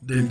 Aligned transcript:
Del. 0.00 0.28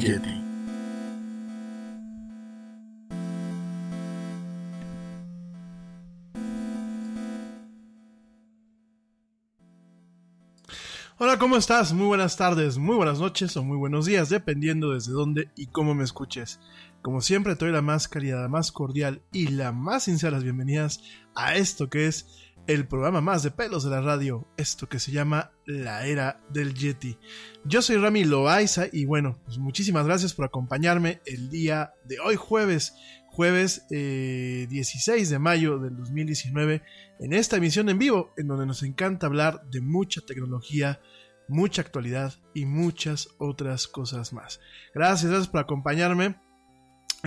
Hola, 11.17 11.39
¿cómo 11.39 11.57
estás? 11.57 11.91
Muy 11.93 12.05
buenas 12.05 12.37
tardes, 12.37 12.77
muy 12.77 12.95
buenas 12.95 13.19
noches 13.19 13.57
o 13.57 13.63
muy 13.63 13.77
buenos 13.77 14.05
días, 14.05 14.29
dependiendo 14.29 14.91
desde 14.91 15.13
dónde 15.13 15.49
y 15.55 15.67
cómo 15.67 15.95
me 15.95 16.03
escuches. 16.03 16.59
Como 17.01 17.21
siempre, 17.21 17.55
te 17.55 17.65
doy 17.65 17.73
la 17.73 17.81
más 17.81 18.07
cálida, 18.07 18.41
la 18.41 18.47
más 18.47 18.71
cordial 18.71 19.23
y 19.31 19.47
la 19.47 19.71
más 19.71 20.03
sinceras 20.03 20.43
bienvenidas 20.43 21.01
a 21.33 21.55
esto 21.55 21.89
que 21.89 22.05
es 22.05 22.44
el 22.67 22.87
programa 22.87 23.21
más 23.21 23.43
de 23.43 23.51
pelos 23.51 23.83
de 23.83 23.91
la 23.91 24.01
radio, 24.01 24.47
esto 24.57 24.89
que 24.89 24.99
se 24.99 25.11
llama 25.11 25.51
La 25.65 26.05
Era 26.07 26.41
del 26.49 26.73
Yeti. 26.73 27.17
Yo 27.63 27.81
soy 27.81 27.97
Rami 27.97 28.23
Loaiza 28.23 28.87
y 28.91 29.05
bueno, 29.05 29.39
pues 29.45 29.57
muchísimas 29.57 30.05
gracias 30.05 30.33
por 30.33 30.45
acompañarme 30.45 31.21
el 31.25 31.49
día 31.49 31.93
de 32.05 32.19
hoy 32.19 32.35
jueves, 32.35 32.95
jueves 33.27 33.85
16 33.89 35.07
eh, 35.07 35.31
de 35.31 35.39
mayo 35.39 35.77
del 35.77 35.95
2019, 35.95 36.81
en 37.19 37.33
esta 37.33 37.57
emisión 37.57 37.89
en 37.89 37.99
vivo, 37.99 38.33
en 38.37 38.47
donde 38.47 38.65
nos 38.65 38.81
encanta 38.81 39.27
hablar 39.27 39.61
de 39.69 39.81
mucha 39.81 40.21
tecnología, 40.21 41.01
mucha 41.47 41.83
actualidad 41.83 42.33
y 42.55 42.65
muchas 42.65 43.29
otras 43.37 43.87
cosas 43.87 44.33
más. 44.33 44.59
Gracias, 44.93 45.29
gracias 45.29 45.49
por 45.49 45.61
acompañarme 45.61 46.35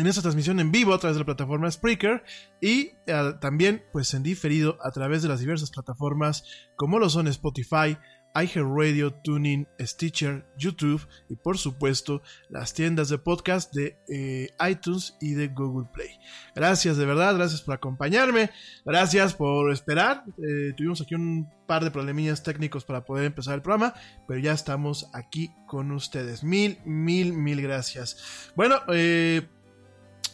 en 0.00 0.06
esta 0.06 0.22
transmisión 0.22 0.60
en 0.60 0.70
vivo 0.70 0.94
a 0.94 0.98
través 0.98 1.16
de 1.16 1.20
la 1.20 1.26
plataforma 1.26 1.70
Spreaker 1.70 2.22
y 2.60 2.92
eh, 3.06 3.34
también 3.40 3.82
pues 3.92 4.14
en 4.14 4.22
diferido 4.22 4.78
a 4.82 4.90
través 4.90 5.22
de 5.22 5.28
las 5.28 5.40
diversas 5.40 5.70
plataformas 5.70 6.44
como 6.76 6.98
lo 6.98 7.08
son 7.10 7.26
Spotify, 7.28 7.96
iHeartRadio, 8.34 9.12
Tuning, 9.14 9.66
Stitcher, 9.80 10.46
YouTube 10.56 11.06
y 11.28 11.36
por 11.36 11.58
supuesto 11.58 12.22
las 12.48 12.74
tiendas 12.74 13.08
de 13.08 13.18
podcast 13.18 13.74
de 13.74 13.98
eh, 14.08 14.48
iTunes 14.68 15.16
y 15.20 15.32
de 15.32 15.48
Google 15.48 15.88
Play. 15.92 16.10
Gracias 16.54 16.96
de 16.96 17.06
verdad, 17.06 17.34
gracias 17.36 17.62
por 17.62 17.74
acompañarme, 17.74 18.50
gracias 18.84 19.34
por 19.34 19.72
esperar. 19.72 20.24
Eh, 20.38 20.72
tuvimos 20.76 21.00
aquí 21.00 21.14
un 21.14 21.48
par 21.66 21.84
de 21.84 21.90
problemillas 21.90 22.42
técnicos 22.42 22.84
para 22.84 23.04
poder 23.04 23.24
empezar 23.24 23.54
el 23.54 23.62
programa, 23.62 23.94
pero 24.26 24.40
ya 24.40 24.52
estamos 24.52 25.10
aquí 25.12 25.50
con 25.66 25.90
ustedes. 25.92 26.44
Mil, 26.44 26.78
mil, 26.84 27.32
mil 27.32 27.60
gracias. 27.60 28.52
Bueno, 28.54 28.80
eh, 28.92 29.48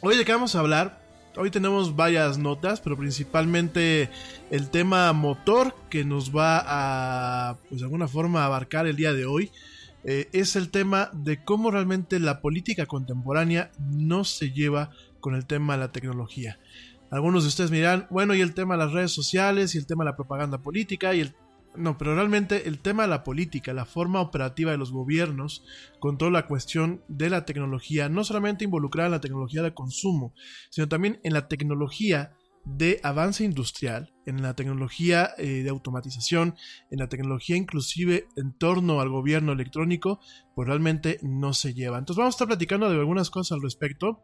Hoy 0.06 0.18
de 0.18 0.26
qué 0.26 0.32
vamos 0.32 0.54
a 0.54 0.60
hablar. 0.60 1.00
Hoy 1.34 1.50
tenemos 1.50 1.96
varias 1.96 2.36
notas, 2.36 2.82
pero 2.82 2.94
principalmente 2.94 4.10
el 4.50 4.68
tema 4.68 5.10
motor 5.14 5.74
que 5.88 6.04
nos 6.04 6.30
va 6.30 6.62
a, 6.62 7.56
pues 7.70 7.80
de 7.80 7.86
alguna 7.86 8.06
forma, 8.06 8.44
abarcar 8.44 8.86
el 8.86 8.96
día 8.96 9.14
de 9.14 9.24
hoy. 9.24 9.50
Eh, 10.04 10.28
es 10.34 10.56
el 10.56 10.70
tema 10.70 11.08
de 11.14 11.42
cómo 11.42 11.70
realmente 11.70 12.20
la 12.20 12.42
política 12.42 12.84
contemporánea 12.84 13.72
no 13.78 14.24
se 14.24 14.50
lleva 14.50 14.90
con 15.20 15.34
el 15.34 15.46
tema 15.46 15.72
de 15.72 15.78
la 15.80 15.90
tecnología. 15.90 16.58
Algunos 17.10 17.44
de 17.44 17.48
ustedes 17.48 17.70
miran, 17.70 18.06
bueno, 18.10 18.34
y 18.34 18.42
el 18.42 18.52
tema 18.52 18.74
de 18.74 18.84
las 18.84 18.92
redes 18.92 19.12
sociales, 19.12 19.74
y 19.74 19.78
el 19.78 19.86
tema 19.86 20.04
de 20.04 20.10
la 20.10 20.16
propaganda 20.16 20.58
política, 20.58 21.14
y 21.14 21.20
el 21.20 21.34
no, 21.76 21.98
pero 21.98 22.14
realmente 22.14 22.68
el 22.68 22.80
tema 22.80 23.02
de 23.02 23.08
la 23.08 23.24
política, 23.24 23.72
la 23.72 23.84
forma 23.84 24.20
operativa 24.20 24.70
de 24.70 24.78
los 24.78 24.92
gobiernos, 24.92 25.64
con 26.00 26.18
toda 26.18 26.30
la 26.30 26.46
cuestión 26.46 27.02
de 27.08 27.30
la 27.30 27.44
tecnología, 27.44 28.08
no 28.08 28.24
solamente 28.24 28.64
involucrada 28.64 29.06
en 29.06 29.12
la 29.12 29.20
tecnología 29.20 29.62
de 29.62 29.74
consumo, 29.74 30.34
sino 30.70 30.88
también 30.88 31.20
en 31.24 31.32
la 31.32 31.48
tecnología 31.48 32.36
de 32.64 32.98
avance 33.02 33.44
industrial, 33.44 34.14
en 34.26 34.42
la 34.42 34.54
tecnología 34.54 35.30
eh, 35.36 35.62
de 35.62 35.68
automatización, 35.68 36.54
en 36.90 36.98
la 36.98 37.08
tecnología 37.08 37.56
inclusive 37.56 38.26
en 38.36 38.56
torno 38.56 39.00
al 39.00 39.10
gobierno 39.10 39.52
electrónico, 39.52 40.20
pues 40.54 40.66
realmente 40.66 41.18
no 41.22 41.52
se 41.52 41.74
lleva. 41.74 41.98
Entonces 41.98 42.18
vamos 42.18 42.34
a 42.34 42.36
estar 42.36 42.48
platicando 42.48 42.88
de 42.88 42.98
algunas 42.98 43.30
cosas 43.30 43.56
al 43.56 43.62
respecto. 43.62 44.22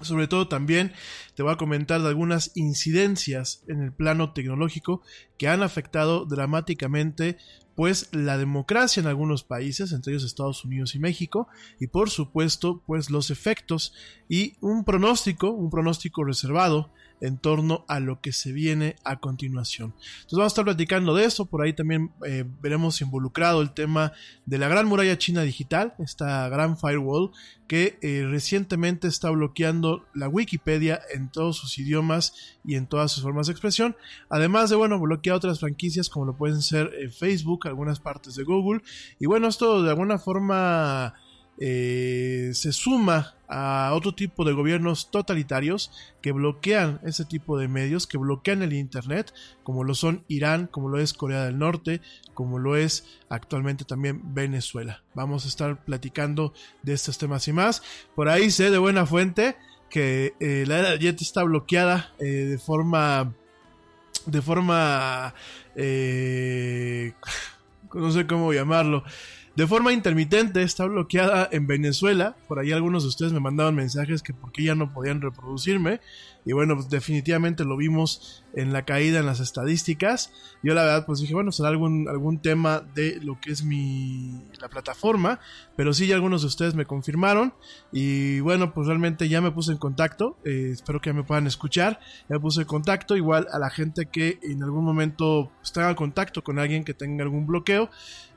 Sobre 0.00 0.26
todo 0.26 0.48
también 0.48 0.92
te 1.34 1.42
voy 1.42 1.52
a 1.52 1.56
comentar 1.56 2.00
de 2.00 2.08
algunas 2.08 2.52
incidencias 2.54 3.62
en 3.68 3.82
el 3.82 3.92
plano 3.92 4.32
tecnológico 4.32 5.02
que 5.38 5.48
han 5.48 5.62
afectado 5.62 6.24
dramáticamente 6.24 7.36
pues 7.74 8.08
la 8.12 8.36
democracia 8.36 9.00
en 9.00 9.06
algunos 9.06 9.44
países, 9.44 9.92
entre 9.92 10.12
ellos 10.12 10.24
Estados 10.24 10.64
Unidos 10.64 10.94
y 10.94 10.98
México, 10.98 11.48
y 11.80 11.86
por 11.86 12.10
supuesto 12.10 12.82
pues 12.86 13.10
los 13.10 13.30
efectos 13.30 13.94
y 14.28 14.56
un 14.60 14.84
pronóstico, 14.84 15.50
un 15.50 15.70
pronóstico 15.70 16.24
reservado 16.24 16.92
en 17.22 17.38
torno 17.38 17.84
a 17.88 18.00
lo 18.00 18.20
que 18.20 18.32
se 18.32 18.52
viene 18.52 18.96
a 19.04 19.20
continuación. 19.20 19.94
Entonces 19.96 20.32
vamos 20.32 20.44
a 20.44 20.54
estar 20.54 20.64
platicando 20.64 21.14
de 21.14 21.24
eso, 21.24 21.46
por 21.46 21.62
ahí 21.62 21.72
también 21.72 22.10
eh, 22.26 22.44
veremos 22.60 23.00
involucrado 23.00 23.62
el 23.62 23.70
tema 23.70 24.12
de 24.44 24.58
la 24.58 24.68
gran 24.68 24.86
muralla 24.86 25.16
china 25.16 25.42
digital, 25.42 25.94
esta 25.98 26.48
gran 26.48 26.76
firewall 26.76 27.30
que 27.68 27.96
eh, 28.02 28.26
recientemente 28.28 29.06
está 29.06 29.30
bloqueando 29.30 30.04
la 30.14 30.28
Wikipedia 30.28 31.00
en 31.14 31.30
todos 31.30 31.56
sus 31.56 31.78
idiomas 31.78 32.34
y 32.64 32.74
en 32.74 32.86
todas 32.86 33.12
sus 33.12 33.22
formas 33.22 33.46
de 33.46 33.52
expresión, 33.52 33.96
además 34.28 34.68
de, 34.68 34.76
bueno, 34.76 34.98
bloquear 34.98 35.36
otras 35.36 35.60
franquicias 35.60 36.08
como 36.08 36.26
lo 36.26 36.36
pueden 36.36 36.60
ser 36.60 36.90
eh, 36.98 37.08
Facebook, 37.08 37.68
algunas 37.68 38.00
partes 38.00 38.34
de 38.34 38.42
Google, 38.42 38.82
y 39.20 39.26
bueno, 39.26 39.46
esto 39.46 39.82
de 39.82 39.90
alguna 39.90 40.18
forma 40.18 41.14
eh, 41.58 42.50
se 42.54 42.72
suma 42.72 43.34
a 43.48 43.92
otro 43.92 44.14
tipo 44.14 44.44
de 44.44 44.52
gobiernos 44.52 45.10
totalitarios 45.10 45.92
que 46.22 46.32
bloquean 46.32 47.00
ese 47.04 47.26
tipo 47.26 47.58
de 47.58 47.68
medios, 47.68 48.06
que 48.06 48.16
bloquean 48.16 48.62
el 48.62 48.72
Internet, 48.72 49.34
como 49.62 49.84
lo 49.84 49.94
son 49.94 50.24
Irán, 50.28 50.66
como 50.66 50.88
lo 50.88 50.98
es 50.98 51.12
Corea 51.12 51.44
del 51.44 51.58
Norte, 51.58 52.00
como 52.32 52.58
lo 52.58 52.76
es 52.76 53.04
actualmente 53.28 53.84
también 53.84 54.34
Venezuela. 54.34 55.02
Vamos 55.14 55.44
a 55.44 55.48
estar 55.48 55.84
platicando 55.84 56.54
de 56.82 56.94
estos 56.94 57.18
temas 57.18 57.46
y 57.46 57.52
más. 57.52 57.82
Por 58.14 58.30
ahí 58.30 58.50
sé 58.50 58.70
de 58.70 58.78
buena 58.78 59.04
fuente 59.04 59.56
que 59.90 60.32
eh, 60.40 60.64
la 60.66 60.78
era 60.78 60.96
Jet 60.96 61.20
está 61.20 61.42
bloqueada 61.42 62.12
eh, 62.18 62.24
de 62.24 62.58
forma... 62.58 63.34
de 64.24 64.40
forma... 64.40 65.34
no 67.94 68.10
sé 68.10 68.26
cómo 68.26 68.52
llamarlo 68.52 69.04
de 69.54 69.66
forma 69.66 69.92
intermitente 69.92 70.62
está 70.62 70.86
bloqueada 70.86 71.46
en 71.52 71.66
Venezuela. 71.66 72.36
Por 72.48 72.58
ahí 72.58 72.72
algunos 72.72 73.02
de 73.02 73.10
ustedes 73.10 73.32
me 73.32 73.40
mandaban 73.40 73.74
mensajes 73.74 74.22
que 74.22 74.32
por 74.32 74.50
qué 74.50 74.64
ya 74.64 74.74
no 74.74 74.94
podían 74.94 75.20
reproducirme. 75.20 76.00
Y 76.44 76.52
bueno, 76.52 76.74
pues 76.74 76.88
definitivamente 76.88 77.64
lo 77.64 77.76
vimos 77.76 78.42
en 78.54 78.72
la 78.72 78.84
caída 78.84 79.20
en 79.20 79.26
las 79.26 79.40
estadísticas. 79.40 80.32
Yo 80.62 80.72
la 80.74 80.82
verdad 80.84 81.06
pues 81.06 81.20
dije, 81.20 81.34
bueno, 81.34 81.52
será 81.52 81.68
algún, 81.68 82.08
algún 82.08 82.40
tema 82.40 82.82
de 82.94 83.20
lo 83.22 83.38
que 83.40 83.52
es 83.52 83.62
mi 83.62 84.42
la 84.58 84.68
plataforma. 84.68 85.38
Pero 85.76 85.92
sí, 85.92 86.06
ya 86.06 86.14
algunos 86.14 86.40
de 86.40 86.48
ustedes 86.48 86.74
me 86.74 86.86
confirmaron. 86.86 87.52
Y 87.92 88.40
bueno, 88.40 88.72
pues 88.72 88.86
realmente 88.86 89.28
ya 89.28 89.42
me 89.42 89.52
puse 89.52 89.72
en 89.72 89.78
contacto. 89.78 90.38
Eh, 90.44 90.70
espero 90.72 91.02
que 91.02 91.12
me 91.12 91.24
puedan 91.24 91.46
escuchar. 91.46 92.00
Ya 92.28 92.36
me 92.36 92.40
puse 92.40 92.62
en 92.62 92.66
contacto. 92.66 93.16
Igual 93.16 93.48
a 93.52 93.58
la 93.58 93.68
gente 93.68 94.06
que 94.06 94.38
en 94.42 94.62
algún 94.62 94.84
momento 94.84 95.52
pues, 95.60 95.72
tenga 95.72 95.94
contacto 95.94 96.42
con 96.42 96.58
alguien 96.58 96.84
que 96.84 96.94
tenga 96.94 97.22
algún 97.22 97.46
bloqueo. 97.46 97.90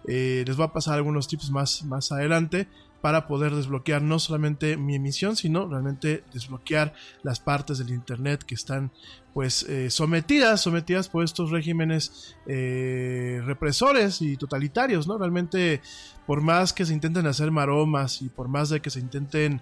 Eh, 0.08 0.44
les 0.46 0.56
voy 0.56 0.66
a 0.66 0.74
pasar 0.74 0.96
algunos 0.96 1.28
tips 1.28 1.52
más, 1.52 1.84
más 1.84 2.12
adelante 2.12 2.68
para 3.02 3.28
poder 3.28 3.54
desbloquear 3.54 4.02
no 4.02 4.18
solamente 4.18 4.78
mi 4.78 4.96
emisión, 4.96 5.36
sino 5.36 5.68
realmente 5.68 6.24
desbloquear 6.34 6.94
las 7.22 7.40
partes 7.40 7.78
del 7.78 7.92
Internet 7.92 8.44
que 8.44 8.56
están 8.56 8.92
pues 9.34 9.64
eh, 9.64 9.92
sometidas, 9.92 10.62
sometidas 10.62 11.10
por 11.10 11.24
estos 11.24 11.52
regímenes 11.52 12.36
eh, 12.48 13.42
represores 13.46 14.22
y 14.22 14.38
totalitarios, 14.38 15.08
¿no? 15.08 15.18
Realmente, 15.18 15.82
por 16.26 16.42
más 16.42 16.74
que 16.74 16.86
se 16.86 16.94
intenten 16.94 17.28
hacer 17.28 17.52
maromas 17.52 18.22
y 18.22 18.30
por 18.30 18.48
más 18.48 18.70
de 18.70 18.82
que 18.82 18.90
se 18.90 19.02
intenten 19.02 19.62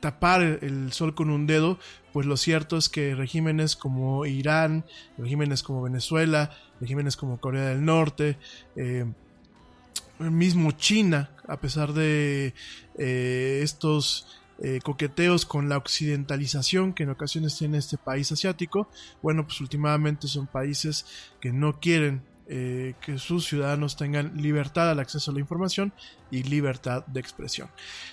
tapar 0.00 0.42
el 0.42 0.92
sol 0.92 1.14
con 1.14 1.30
un 1.30 1.46
dedo, 1.46 1.78
pues 2.12 2.26
lo 2.26 2.36
cierto 2.36 2.76
es 2.76 2.88
que 2.88 3.14
regímenes 3.14 3.76
como 3.76 4.26
Irán, 4.26 4.84
regímenes 5.16 5.62
como 5.62 5.82
Venezuela, 5.82 6.50
regímenes 6.80 7.16
como 7.16 7.40
Corea 7.40 7.66
del 7.66 7.84
Norte, 7.84 8.38
eh, 8.76 9.04
mismo 10.18 10.72
China, 10.72 11.30
a 11.46 11.58
pesar 11.58 11.92
de 11.92 12.54
eh, 12.98 13.60
estos 13.62 14.40
eh, 14.60 14.80
coqueteos 14.82 15.46
con 15.46 15.68
la 15.68 15.76
occidentalización 15.76 16.92
que 16.92 17.04
en 17.04 17.10
ocasiones 17.10 17.56
tiene 17.56 17.78
este 17.78 17.96
país 17.96 18.32
asiático, 18.32 18.88
bueno, 19.22 19.44
pues 19.46 19.60
últimamente 19.60 20.26
son 20.26 20.46
países 20.46 21.06
que 21.40 21.52
no 21.52 21.78
quieren 21.78 22.22
eh, 22.50 22.94
que 23.02 23.18
sus 23.18 23.46
ciudadanos 23.46 23.96
tengan 23.96 24.40
libertad 24.40 24.90
al 24.90 25.00
acceso 25.00 25.30
a 25.30 25.34
la 25.34 25.40
información 25.40 25.92
y 26.30 26.42
libertad 26.42 27.04
de 27.06 27.20
expresión. 27.20 27.68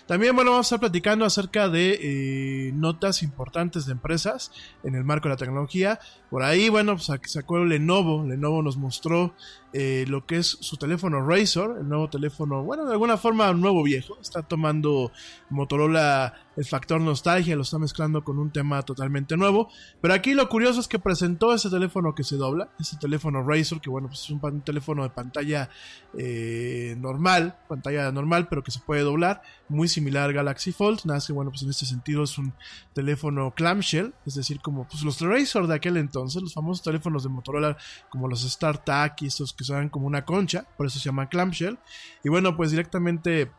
También, 0.06 0.36
bueno, 0.36 0.52
vamos 0.52 0.66
a 0.66 0.68
estar 0.68 0.80
platicando 0.80 1.26
acerca 1.26 1.70
de 1.70 2.00
eh, 2.02 2.72
notas 2.74 3.24
importantes 3.24 3.86
de 3.86 3.94
empresas 3.94 4.52
en 4.84 4.96
el 4.96 5.04
marco 5.04 5.28
de 5.28 5.34
la 5.34 5.38
tecnología. 5.38 6.00
Por 6.30 6.44
ahí, 6.44 6.70
bueno, 6.70 6.96
pues 6.96 7.32
sacó 7.32 7.64
Lenovo. 7.64 8.26
Lenovo 8.26 8.62
nos 8.62 8.78
mostró 8.78 9.34
eh, 9.74 10.06
lo 10.08 10.26
que 10.26 10.38
es 10.38 10.46
su 10.48 10.78
teléfono 10.78 11.26
Razor, 11.28 11.78
el 11.80 11.90
nuevo 11.90 12.10
teléfono, 12.10 12.64
bueno, 12.64 12.86
de 12.86 12.94
alguna 12.94 13.18
forma 13.18 13.52
nuevo 13.54 13.84
viejo. 13.84 14.18
Está 14.22 14.42
tomando 14.42 15.12
Motorola 15.50 16.34
el 16.56 16.66
factor 16.66 17.02
nostalgia 17.02 17.56
lo 17.56 17.64
está 17.64 17.78
mezclando 17.78 18.24
con 18.24 18.40
un 18.40 18.52
tema 18.52 18.82
totalmente 18.84 19.36
nuevo. 19.36 19.70
Pero 20.02 20.14
aquí 20.14 20.34
lo 20.34 20.48
curioso 20.48 20.80
es 20.80 20.88
que 20.88 21.00
presentó 21.00 21.54
ese 21.54 21.70
teléfono 21.70 22.16
que 22.16 22.24
se 22.24 22.38
dobla, 22.38 22.70
ese 22.80 22.98
teléfono 22.98 23.44
Razor, 23.44 23.82
que 23.82 23.90
bueno, 23.90 24.08
pues 24.08 24.22
es 24.22 24.30
un, 24.30 24.62
teléfono 24.62 25.04
de 25.04 25.10
pantalla 25.10 25.70
eh, 26.18 26.96
normal, 26.98 27.58
pantalla 27.68 28.05
normal, 28.12 28.48
pero 28.48 28.64
que 28.64 28.72
se 28.72 28.80
puede 28.80 29.02
doblar, 29.02 29.42
muy 29.70 29.88
similar 29.88 30.26
al 30.26 30.34
Galaxy 30.34 30.72
Fold, 30.72 31.02
nada 31.06 31.18
más 31.18 31.28
que 31.28 31.34
bueno, 31.34 31.52
pues 31.52 31.64
en 31.64 31.70
este 31.70 31.86
sentido 31.86 32.24
es 32.24 32.38
un 32.38 32.54
teléfono 32.94 33.54
clamshell, 33.56 34.14
es 34.26 34.36
decir, 34.36 34.60
como 34.62 34.88
pues 34.88 35.04
los 35.04 35.22
Razor 35.22 35.68
de 35.68 35.76
aquel 35.76 35.98
entonces, 35.98 36.42
los 36.42 36.54
famosos 36.54 36.84
teléfonos 36.84 37.24
de 37.24 37.30
Motorola 37.30 37.78
como 38.10 38.28
los 38.28 38.42
StarTAC 38.42 39.24
y 39.24 39.28
estos 39.28 39.54
que 39.54 39.64
son 39.64 39.90
como 39.90 40.08
una 40.08 40.26
concha, 40.26 40.66
por 40.78 40.88
eso 40.88 41.00
se 41.00 41.06
llama 41.06 41.30
clamshell. 41.30 41.78
Y 42.24 42.30
bueno, 42.30 42.56
pues 42.56 42.72
directamente 42.72 43.52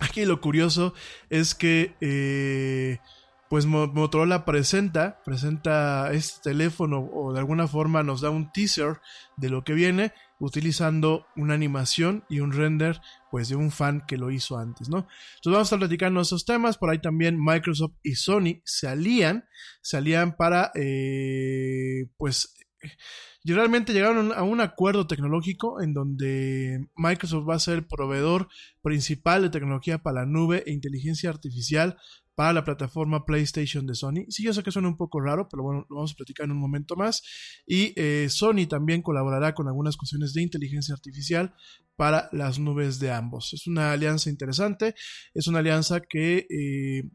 Aquí 0.00 0.24
lo 0.24 0.40
curioso 0.40 0.94
es 1.28 1.54
que 1.54 1.96
eh, 2.00 2.98
pues 3.48 3.66
Motorola 3.66 4.44
presenta, 4.44 5.20
presenta 5.24 6.12
este 6.12 6.50
teléfono 6.50 7.00
o 7.12 7.32
de 7.32 7.40
alguna 7.40 7.66
forma 7.66 8.02
nos 8.04 8.20
da 8.20 8.30
un 8.30 8.52
teaser 8.52 9.00
de 9.36 9.50
lo 9.50 9.64
que 9.64 9.72
viene 9.72 10.12
utilizando 10.40 11.26
una 11.36 11.54
animación 11.54 12.24
y 12.28 12.40
un 12.40 12.52
render 12.52 13.00
pues 13.30 13.48
de 13.48 13.56
un 13.56 13.70
fan 13.70 14.04
que 14.06 14.16
lo 14.16 14.30
hizo 14.30 14.58
antes, 14.58 14.88
¿no? 14.88 14.98
Entonces 15.36 15.52
vamos 15.52 15.60
a 15.60 15.62
estar 15.62 15.78
platicando 15.78 16.20
esos 16.20 16.44
temas, 16.44 16.78
por 16.78 16.90
ahí 16.90 17.00
también 17.00 17.36
Microsoft 17.38 17.94
y 18.02 18.14
Sony 18.14 18.60
se 18.64 18.88
alían, 18.88 19.44
se 19.82 19.96
alían 19.96 20.36
para 20.36 20.70
eh, 20.74 22.06
pues 22.16 22.54
y 23.44 23.52
realmente 23.52 23.92
llegaron 23.92 24.32
a 24.32 24.42
un 24.42 24.60
acuerdo 24.60 25.06
tecnológico 25.06 25.80
en 25.80 25.94
donde 25.94 26.88
Microsoft 26.96 27.48
va 27.48 27.54
a 27.54 27.60
ser 27.60 27.86
proveedor 27.86 28.48
principal 28.82 29.42
de 29.42 29.50
tecnología 29.50 29.98
para 29.98 30.20
la 30.20 30.26
nube 30.26 30.64
e 30.66 30.72
inteligencia 30.72 31.30
artificial 31.30 31.96
para 32.38 32.52
la 32.52 32.64
plataforma 32.64 33.24
PlayStation 33.24 33.84
de 33.84 33.96
Sony. 33.96 34.24
Sí, 34.28 34.44
yo 34.44 34.52
sé 34.52 34.62
que 34.62 34.70
suena 34.70 34.86
un 34.86 34.96
poco 34.96 35.18
raro, 35.20 35.48
pero 35.50 35.64
bueno, 35.64 35.86
lo 35.90 35.96
vamos 35.96 36.12
a 36.12 36.14
platicar 36.14 36.44
en 36.44 36.52
un 36.52 36.60
momento 36.60 36.94
más. 36.94 37.20
Y 37.66 37.92
eh, 37.96 38.28
Sony 38.30 38.68
también 38.68 39.02
colaborará 39.02 39.56
con 39.56 39.66
algunas 39.66 39.96
cuestiones 39.96 40.34
de 40.34 40.42
inteligencia 40.42 40.94
artificial 40.94 41.52
para 41.96 42.28
las 42.30 42.60
nubes 42.60 43.00
de 43.00 43.10
ambos. 43.10 43.52
Es 43.54 43.66
una 43.66 43.90
alianza 43.90 44.30
interesante, 44.30 44.94
es 45.34 45.48
una 45.48 45.58
alianza 45.58 46.00
que 46.00 46.46
eh, 46.48 47.10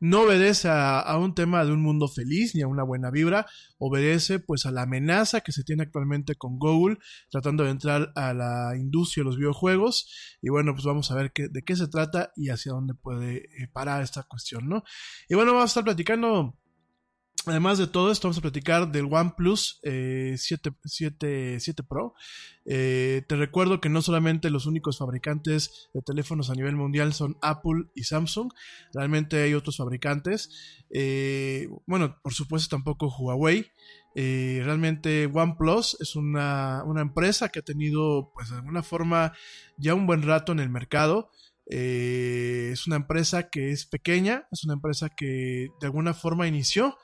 no 0.00 0.22
obedece 0.22 0.68
a, 0.70 1.16
un 1.18 1.34
tema 1.34 1.64
de 1.64 1.72
un 1.72 1.82
mundo 1.82 2.08
feliz 2.08 2.54
ni 2.54 2.62
a 2.62 2.66
una 2.66 2.82
buena 2.82 3.10
vibra, 3.10 3.46
obedece 3.78 4.38
pues 4.38 4.66
a 4.66 4.70
la 4.70 4.82
amenaza 4.82 5.40
que 5.40 5.52
se 5.52 5.64
tiene 5.64 5.84
actualmente 5.84 6.34
con 6.34 6.58
Google 6.58 6.98
tratando 7.30 7.64
de 7.64 7.70
entrar 7.70 8.12
a 8.14 8.34
la 8.34 8.76
industria 8.76 9.22
de 9.22 9.26
los 9.26 9.36
videojuegos 9.36 10.38
y 10.42 10.48
bueno 10.48 10.72
pues 10.74 10.84
vamos 10.84 11.10
a 11.10 11.14
ver 11.14 11.32
de 11.34 11.62
qué 11.62 11.76
se 11.76 11.88
trata 11.88 12.32
y 12.36 12.50
hacia 12.50 12.72
dónde 12.72 12.94
puede 12.94 13.36
eh, 13.36 13.68
parar 13.72 14.02
esta 14.02 14.22
cuestión, 14.24 14.68
¿no? 14.68 14.84
Y 15.28 15.34
bueno 15.34 15.52
vamos 15.52 15.64
a 15.64 15.72
estar 15.72 15.84
platicando 15.84 16.58
Además 17.46 17.76
de 17.76 17.86
todo 17.86 18.10
esto, 18.10 18.28
vamos 18.28 18.38
a 18.38 18.42
platicar 18.42 18.90
del 18.90 19.06
OnePlus 19.10 19.80
7, 19.82 20.70
eh, 21.20 21.58
Pro. 21.86 22.14
Eh, 22.64 23.22
te 23.28 23.36
recuerdo 23.36 23.80
que 23.82 23.90
no 23.90 24.00
solamente 24.00 24.48
los 24.48 24.64
únicos 24.64 24.98
fabricantes 24.98 25.90
de 25.92 26.00
teléfonos 26.00 26.48
a 26.48 26.54
nivel 26.54 26.76
mundial 26.76 27.12
son 27.12 27.36
Apple 27.42 27.84
y 27.94 28.04
Samsung, 28.04 28.50
realmente 28.94 29.42
hay 29.42 29.52
otros 29.52 29.76
fabricantes. 29.76 30.84
Eh, 30.90 31.68
bueno, 31.86 32.18
por 32.22 32.32
supuesto 32.32 32.74
tampoco 32.74 33.14
Huawei. 33.14 33.70
realmente 34.14 35.26
OnePlus 35.26 35.98
es 36.00 36.16
una, 36.16 36.82
una, 36.86 37.02
empresa 37.02 37.50
que 37.50 37.58
ha 37.58 37.62
tenido, 37.62 38.30
pues 38.32 38.48
de 38.48 38.56
alguna 38.56 38.82
forma, 38.82 39.34
ya 39.76 39.94
un 39.94 40.06
buen 40.06 40.22
rato 40.22 40.52
en 40.52 40.60
el 40.60 40.70
mercado. 40.70 41.30
es 41.66 42.86
una 42.86 42.96
empresa 42.96 43.50
que 43.50 43.70
es 43.70 43.84
pequeña, 43.84 44.48
es 44.50 44.64
una 44.64 44.74
empresa 44.74 45.10
que 45.10 45.68
de 45.80 45.86
alguna 45.86 46.14
forma 46.14 46.46
inició 46.46 46.96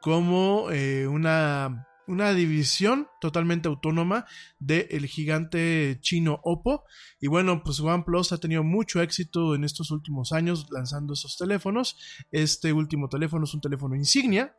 como 0.00 0.70
eh, 0.70 1.06
una, 1.06 1.88
una 2.06 2.32
división 2.32 3.08
totalmente 3.20 3.68
autónoma 3.68 4.26
del 4.58 5.06
gigante 5.06 5.98
chino 6.00 6.40
Oppo. 6.42 6.84
Y 7.20 7.26
bueno, 7.26 7.62
pues 7.64 7.80
OnePlus 7.80 8.32
ha 8.32 8.38
tenido 8.38 8.62
mucho 8.62 9.02
éxito 9.02 9.54
en 9.54 9.64
estos 9.64 9.90
últimos 9.90 10.32
años 10.32 10.66
lanzando 10.70 11.14
esos 11.14 11.36
teléfonos. 11.36 11.98
Este 12.30 12.72
último 12.72 13.08
teléfono 13.08 13.44
es 13.44 13.54
un 13.54 13.60
teléfono 13.60 13.96
insignia, 13.96 14.54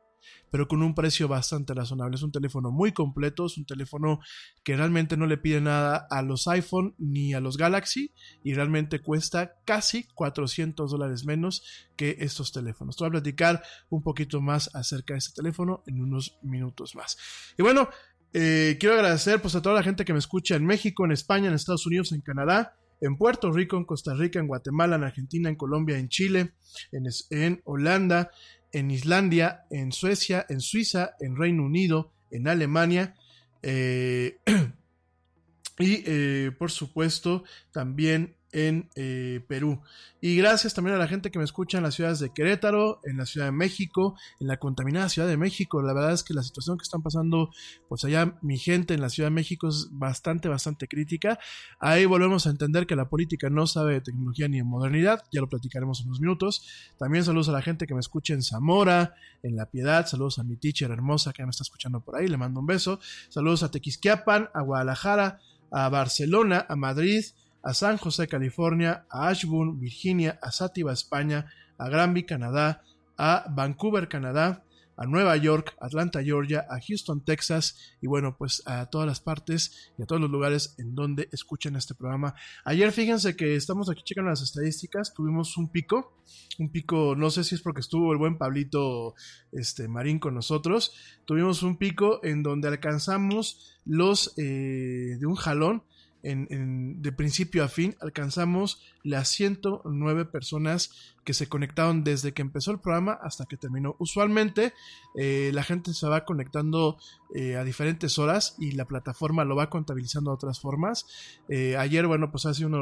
pero 0.50 0.68
con 0.68 0.82
un 0.84 0.96
precio 0.96 1.28
bastante 1.28 1.74
razonable. 1.74 2.16
Es 2.16 2.24
un 2.24 2.32
teléfono 2.32 2.72
muy 2.72 2.92
completo, 2.92 3.46
es 3.46 3.58
un 3.58 3.66
teléfono 3.66 4.20
que 4.63 4.76
realmente 4.76 5.18
no 5.18 5.26
le 5.26 5.38
pide 5.38 5.62
nada 5.62 6.08
a 6.10 6.22
los 6.22 6.48
iPhone 6.48 6.96
ni 6.98 7.34
a 7.34 7.40
los 7.40 7.58
Galaxy 7.58 8.12
y 8.44 8.54
realmente 8.54 9.00
cuesta 9.00 9.56
casi 9.66 10.04
400 10.13 10.92
dólares 10.92 11.26
menos 11.26 11.63
que 11.96 12.18
estos 12.20 12.52
teléfonos. 12.52 12.96
Te 12.96 13.04
voy 13.04 13.10
a 13.10 13.12
platicar 13.12 13.63
un 13.90 14.04
poquito 14.04 14.42
más 14.42 14.74
acerca 14.76 15.13
de 15.13 15.20
este 15.20 15.34
teléfono 15.34 15.84
en 15.88 16.02
unos 16.02 16.38
minutos 16.42 16.96
más. 16.96 17.18
Y 17.58 17.63
bueno, 17.63 17.90
eh, 18.34 18.78
quiero 18.80 18.96
agradecer 18.96 19.42
pues 19.42 19.56
a 19.56 19.62
toda 19.62 19.76
la 19.76 19.84
gente 19.84 20.06
que 20.06 20.13
me 20.13 20.20
escucha 20.20 20.56
en 20.56 20.66
México, 20.66 21.06
en 21.06 21.12
España, 21.12 21.48
en 21.48 21.54
Estados 21.54 21.86
Unidos, 21.86 22.12
en 22.12 22.22
Canadá 22.22 22.76
en 23.02 23.18
Puerto 23.18 23.52
Rico, 23.52 23.78
en 23.78 23.86
Costa 23.86 24.13
Rica, 24.13 24.40
en 24.40 24.48
Guatemala, 24.48 24.96
en 24.96 25.04
Argentina, 25.04 25.50
en 25.50 25.56
Colombia, 25.56 25.98
en 25.98 26.10
Chile, 26.10 26.54
en, 26.92 27.06
en 27.30 27.62
Holanda, 27.66 28.32
en 28.71 28.91
Islandia, 28.91 29.65
en 29.69 29.91
Suecia, 29.91 30.45
en 30.49 30.62
Suiza, 30.62 31.15
en 31.19 31.36
Reino 31.36 31.63
Unido, 31.63 32.12
en 32.32 32.47
Alemania. 32.47 33.15
Eh, 33.62 34.38
y 35.80 36.03
eh, 36.06 36.51
por 36.58 36.71
supuesto 36.71 37.43
también 37.71 38.37
en 38.51 38.89
eh, 38.95 39.43
Perú. 39.47 39.81
Y 40.21 40.36
gracias 40.38 40.73
también 40.73 40.95
a 40.95 40.99
la 40.99 41.07
gente 41.07 41.31
que 41.31 41.38
me 41.38 41.45
escucha 41.45 41.77
en 41.77 41.83
las 41.83 41.95
ciudades 41.95 42.19
de 42.19 42.33
Querétaro, 42.33 43.01
en 43.03 43.17
la 43.17 43.25
Ciudad 43.25 43.47
de 43.47 43.51
México, 43.51 44.15
en 44.39 44.47
la 44.47 44.57
contaminada 44.57 45.10
Ciudad 45.10 45.27
de 45.27 45.38
México. 45.38 45.81
La 45.81 45.93
verdad 45.93 46.13
es 46.13 46.23
que 46.23 46.33
la 46.33 46.43
situación 46.43 46.77
que 46.77 46.83
están 46.83 47.01
pasando, 47.01 47.51
pues 47.88 48.03
allá 48.03 48.38
mi 48.41 48.57
gente 48.57 48.93
en 48.93 49.01
la 49.01 49.10
Ciudad 49.10 49.29
de 49.29 49.36
México 49.36 49.67
es 49.67 49.89
bastante, 49.91 50.49
bastante 50.49 50.88
crítica. 50.88 51.39
Ahí 51.79 52.05
volvemos 52.05 52.47
a 52.47 52.49
entender 52.49 52.88
que 52.88 52.95
la 52.95 53.10
política 53.10 53.49
no 53.49 53.67
sabe 53.67 53.93
de 53.93 54.01
tecnología 54.01 54.47
ni 54.47 54.57
de 54.57 54.63
modernidad, 54.63 55.23
ya 55.31 55.41
lo 55.41 55.49
platicaremos 55.49 56.01
en 56.01 56.07
unos 56.07 56.19
minutos. 56.19 56.65
También 56.97 57.23
saludos 57.23 57.49
a 57.49 57.51
la 57.51 57.62
gente 57.62 57.86
que 57.86 57.93
me 57.93 57.99
escucha 57.99 58.33
en 58.33 58.41
Zamora, 58.41 59.13
en 59.43 59.55
La 59.55 59.69
Piedad, 59.69 60.07
saludos 60.07 60.39
a 60.39 60.43
mi 60.43 60.57
teacher 60.57 60.89
hermosa 60.91 61.33
que 61.33 61.43
me 61.43 61.51
está 61.51 61.63
escuchando 61.63 62.01
por 62.01 62.15
ahí, 62.15 62.27
le 62.27 62.38
mando 62.38 62.60
un 62.60 62.65
beso. 62.65 62.99
Saludos 63.29 63.63
a 63.63 63.71
Tequisquiapan, 63.71 64.49
a 64.53 64.62
Guadalajara, 64.62 65.39
a 65.71 65.89
Barcelona, 65.89 66.65
a 66.67 66.75
Madrid, 66.75 67.23
a 67.63 67.74
San 67.74 67.98
José, 67.98 68.28
California, 68.28 69.06
a 69.10 69.30
Ashburn, 69.30 69.80
Virginia, 69.80 70.39
a 70.41 70.52
Sativa, 70.52 70.93
España, 70.93 71.48
a 71.78 71.89
Granby, 71.89 72.24
Canadá, 72.24 72.84
a 73.17 73.46
Vancouver, 73.50 74.08
Canadá, 74.08 74.63
a 74.98 75.06
Nueva 75.06 75.38
York, 75.38 75.76
Atlanta, 75.80 76.24
Georgia, 76.24 76.65
a 76.70 76.80
Houston, 76.82 77.24
Texas 77.24 77.78
y 78.02 78.08
bueno, 78.08 78.36
pues 78.36 78.63
a 78.65 78.88
todas 78.88 79.08
las 79.08 79.22
partes 79.22 79.91
y 79.98 80.02
a 80.02 80.06
todos 80.08 80.20
los 80.20 80.32
lugares 80.32 80.74
en 80.80 80.96
donde 80.96 81.30
escuchen 81.32 81.76
este 81.76 81.93
programa. 81.93 82.34
Ayer 82.65 82.91
fíjense 82.91 83.36
que 83.36 83.56
estamos 83.56 83.89
aquí 83.89 84.02
checando 84.04 84.32
las 84.32 84.41
estadísticas, 84.41 85.13
tuvimos 85.13 85.56
un 85.58 85.70
pico, 85.70 86.17
un 86.58 86.72
pico, 86.72 87.15
no 87.15 87.30
sé 87.30 87.43
si 87.43 87.56
es 87.56 87.62
porque 87.62 87.82
estuvo 87.82 88.12
el 88.12 88.17
buen 88.17 88.39
Pablito 88.39 89.13
este, 89.52 89.88
Marín 89.88 90.17
con 90.17 90.34
nosotros, 90.34 90.93
tuvimos 91.26 91.62
un 91.62 91.78
pico 91.78 92.20
en 92.24 92.41
donde 92.41 92.67
alcanzamos 92.67 93.80
los 93.86 94.34
eh, 94.38 95.17
de 95.20 95.26
un 95.28 95.36
jalón 95.36 95.84
de 96.28 97.12
principio 97.12 97.63
a 97.63 97.70
fin 97.70 97.96
alcanzamos 98.02 98.82
las 99.04 99.30
109 99.30 100.26
personas 100.26 101.16
que 101.28 101.34
se 101.34 101.50
conectaron 101.50 102.06
desde 102.06 102.32
que 102.32 102.42
empezó 102.42 102.72
el 102.72 102.80
programa 102.80 103.20
hasta 103.22 103.46
que 103.46 103.58
terminó. 103.58 103.98
Usualmente 104.00 104.74
eh, 105.13 105.52
la 105.54 105.62
gente 105.62 105.94
se 105.94 106.08
va 106.08 106.24
conectando 106.24 106.98
eh, 107.36 107.58
a 107.58 107.66
diferentes 107.66 108.18
horas 108.18 108.56
y 108.60 108.72
la 108.72 108.86
plataforma 108.86 109.44
lo 109.44 109.58
va 109.58 109.70
contabilizando 109.70 110.32
de 110.32 110.36
otras 110.36 110.62
formas. 110.62 111.06
Eh, 111.50 111.76
ayer, 111.76 112.08
bueno, 112.08 112.32
pues 112.32 112.46
ha 112.46 112.54
sido 112.54 112.70
uno 112.70 112.78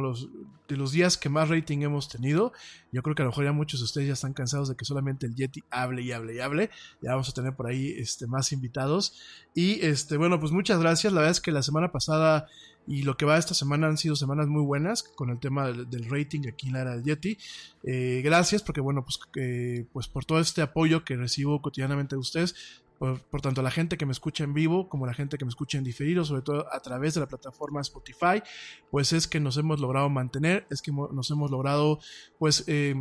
de 0.68 0.78
los, 0.78 0.92
días 0.92 1.18
que 1.18 1.28
más 1.28 1.50
rating 1.50 1.80
hemos 1.80 2.08
tenido. 2.08 2.54
Yo 2.92 3.02
creo 3.02 3.16
que 3.16 3.24
a 3.24 3.26
lo 3.26 3.32
mejor 3.32 3.46
ya 3.46 3.52
muchos 3.52 3.80
de 3.80 3.86
ustedes 3.86 4.08
ya 4.10 4.14
están 4.14 4.34
cansados 4.34 4.70
de 4.70 4.76
que 4.76 4.86
solamente 4.86 5.26
el 5.26 5.34
Yeti 5.34 5.64
hable 5.72 6.04
y 6.04 6.12
hable 6.12 6.36
y 6.36 6.40
hable. 6.40 6.70
Ya 7.02 7.14
vamos 7.14 7.28
a 7.30 7.32
tener 7.32 7.56
por 7.56 7.66
ahí 7.66 7.96
este, 7.98 8.28
más 8.28 8.52
invitados. 8.52 9.20
Y 9.56 9.84
este, 9.84 10.18
bueno, 10.18 10.40
pues 10.40 10.52
muchas 10.52 10.80
gracias. 10.80 11.14
La 11.14 11.22
verdad 11.22 11.32
es 11.32 11.42
que 11.42 11.52
la 11.52 11.64
semana 11.64 11.92
pasada 11.92 12.46
y 12.88 13.02
lo 13.02 13.18
que 13.18 13.26
va 13.26 13.38
esta 13.38 13.54
semana 13.54 13.88
han 13.88 13.98
sido 13.98 14.16
semanas 14.16 14.48
muy 14.48 14.64
buenas 14.64 15.04
con 15.04 15.30
el 15.30 15.40
tema 15.40 15.72
del, 15.72 16.10
rating 16.10 16.42
aquí 16.48 16.68
en 16.68 16.74
la 16.74 16.82
era 16.82 16.92
del 16.96 17.04
Yeti. 17.04 17.38
Eh, 17.84 18.22
gracias 18.36 18.62
porque 18.62 18.82
bueno, 18.82 19.04
pues, 19.06 19.20
pues 19.92 20.08
por 20.08 20.26
todo 20.26 20.40
este 20.40 20.62
apoyo 20.62 21.04
que 21.04 21.16
recibo 21.16 21.62
cotidianamente 21.62 22.16
de 22.16 22.20
ustedes. 22.20 22.84
Por, 22.98 23.42
tanto, 23.42 23.62
la 23.62 23.72
gente 23.72 23.98
que 23.98 24.06
me 24.06 24.14
escucha 24.14 24.46
en 24.46 24.54
vivo, 24.54 24.88
como 24.88 25.06
la 25.06 25.14
gente 25.14 25.38
que 25.38 25.44
me 25.44 25.50
escucha 25.50 25.78
en 25.78 25.84
diferido, 25.84 26.24
sobre 26.24 26.42
todo 26.42 26.66
a 26.74 26.80
través 26.80 27.14
de 27.14 27.20
la 27.20 27.28
plataforma 27.28 27.82
Spotify, 27.82 28.42
pues 28.90 29.12
es 29.12 29.28
que 29.28 29.42
nos 29.42 29.58
hemos 29.58 29.82
logrado 29.82 30.10
mantener, 30.10 30.66
es 30.70 30.82
que 30.82 30.94
nos 30.94 31.30
hemos 31.30 31.52
logrado, 31.52 32.00
pues, 32.40 32.64
eh, 32.68 32.96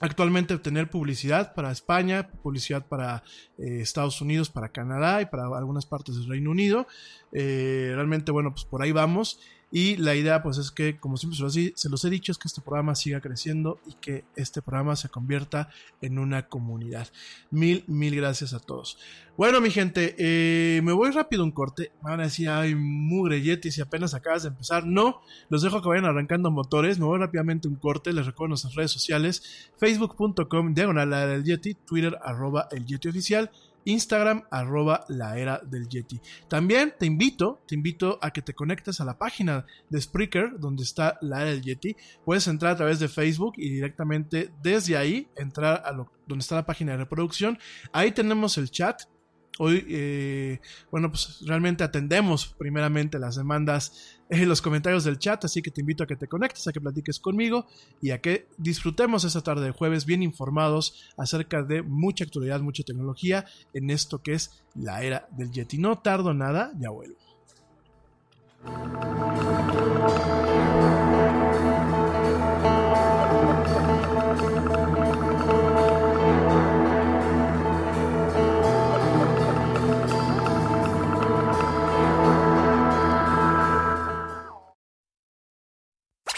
actualmente 0.00 0.54
obtener 0.54 0.88
publicidad 0.88 1.54
para 1.54 1.70
España, 1.70 2.30
publicidad 2.42 2.86
para 2.86 3.22
eh, 3.58 3.80
Estados 3.82 4.20
Unidos, 4.22 4.48
para 4.48 4.70
Canadá 4.70 5.20
y 5.20 5.26
para 5.26 5.44
algunas 5.44 5.84
partes 5.84 6.16
del 6.16 6.28
Reino 6.28 6.50
Unido. 6.50 6.86
Eh, 7.32 7.92
realmente, 7.94 8.32
bueno, 8.32 8.52
pues 8.52 8.64
por 8.64 8.82
ahí 8.82 8.92
vamos. 8.92 9.40
Y 9.74 9.96
la 9.96 10.14
idea, 10.14 10.42
pues, 10.42 10.58
es 10.58 10.70
que, 10.70 10.98
como 11.00 11.16
siempre 11.16 11.38
se 11.74 11.88
los, 11.88 12.04
he 12.04 12.10
dicho, 12.10 12.30
es 12.30 12.36
que 12.36 12.46
este 12.46 12.60
programa 12.60 12.94
siga 12.94 13.22
creciendo 13.22 13.80
y 13.86 13.94
que 13.94 14.26
este 14.36 14.60
programa 14.60 14.96
se 14.96 15.08
convierta 15.08 15.70
en 16.02 16.18
una 16.18 16.46
comunidad. 16.46 17.08
Mil, 17.50 17.82
mil 17.86 18.14
gracias 18.14 18.52
a 18.52 18.60
todos. 18.60 18.98
Bueno, 19.34 19.62
mi 19.62 19.70
gente, 19.70 20.14
eh, 20.18 20.82
me 20.82 20.92
voy 20.92 21.10
rápido 21.10 21.42
un 21.42 21.52
corte. 21.52 21.90
Me 22.04 22.10
van 22.10 22.20
a 22.20 22.24
decir, 22.24 22.50
ay, 22.50 22.74
mugre 22.74 23.40
Yeti, 23.40 23.70
si 23.70 23.80
apenas 23.80 24.12
acabas 24.12 24.42
de 24.42 24.50
empezar. 24.50 24.86
No, 24.86 25.22
los 25.48 25.62
dejo 25.62 25.80
que 25.80 25.88
vayan 25.88 26.04
arrancando 26.04 26.50
motores. 26.50 26.98
Me 26.98 27.06
voy 27.06 27.18
rápidamente 27.18 27.66
un 27.66 27.76
corte. 27.76 28.12
Les 28.12 28.26
recuerdo 28.26 28.50
nuestras 28.50 28.74
redes 28.74 28.90
sociales: 28.90 29.70
facebook.com, 29.78 30.74
diagonal 30.74 31.08
del 31.08 31.44
Yeti, 31.44 31.72
Twitter, 31.74 32.18
arroba 32.22 32.68
el 32.72 32.84
Yeti 32.84 33.08
oficial. 33.08 33.50
Instagram 33.84 34.44
arroba 34.50 35.04
la 35.08 35.38
era 35.38 35.60
del 35.64 35.88
Yeti. 35.88 36.20
También 36.48 36.94
te 36.98 37.06
invito, 37.06 37.62
te 37.66 37.74
invito 37.74 38.18
a 38.22 38.30
que 38.30 38.42
te 38.42 38.54
conectes 38.54 39.00
a 39.00 39.04
la 39.04 39.18
página 39.18 39.66
de 39.90 40.00
Spreaker 40.00 40.58
donde 40.58 40.82
está 40.82 41.18
la 41.20 41.42
era 41.42 41.50
del 41.50 41.62
Yeti. 41.62 41.96
Puedes 42.24 42.46
entrar 42.48 42.72
a 42.72 42.76
través 42.76 43.00
de 43.00 43.08
Facebook 43.08 43.54
y 43.56 43.70
directamente 43.70 44.52
desde 44.62 44.96
ahí 44.96 45.28
entrar 45.36 45.82
a 45.84 45.92
lo, 45.92 46.10
donde 46.26 46.42
está 46.42 46.56
la 46.56 46.66
página 46.66 46.92
de 46.92 46.98
reproducción. 46.98 47.58
Ahí 47.92 48.12
tenemos 48.12 48.58
el 48.58 48.70
chat. 48.70 49.02
Hoy, 49.58 49.84
eh, 49.88 50.60
bueno, 50.90 51.10
pues 51.10 51.42
realmente 51.46 51.84
atendemos 51.84 52.54
primeramente 52.58 53.18
las 53.18 53.36
demandas 53.36 54.21
en 54.32 54.48
los 54.48 54.62
comentarios 54.62 55.04
del 55.04 55.18
chat, 55.18 55.44
así 55.44 55.60
que 55.60 55.70
te 55.70 55.82
invito 55.82 56.02
a 56.02 56.06
que 56.06 56.16
te 56.16 56.26
conectes, 56.26 56.66
a 56.66 56.72
que 56.72 56.80
platiques 56.80 57.20
conmigo 57.20 57.66
y 58.00 58.12
a 58.12 58.20
que 58.22 58.48
disfrutemos 58.56 59.24
esta 59.24 59.42
tarde 59.42 59.66
de 59.66 59.72
jueves 59.72 60.06
bien 60.06 60.22
informados 60.22 61.12
acerca 61.18 61.62
de 61.62 61.82
mucha 61.82 62.24
actualidad, 62.24 62.60
mucha 62.60 62.82
tecnología 62.82 63.44
en 63.74 63.90
esto 63.90 64.22
que 64.22 64.32
es 64.32 64.64
la 64.74 65.02
era 65.02 65.28
del 65.32 65.52
Yeti. 65.52 65.76
No 65.76 65.98
tardo 65.98 66.32
nada, 66.32 66.72
ya 66.78 66.88
vuelvo. 66.88 67.18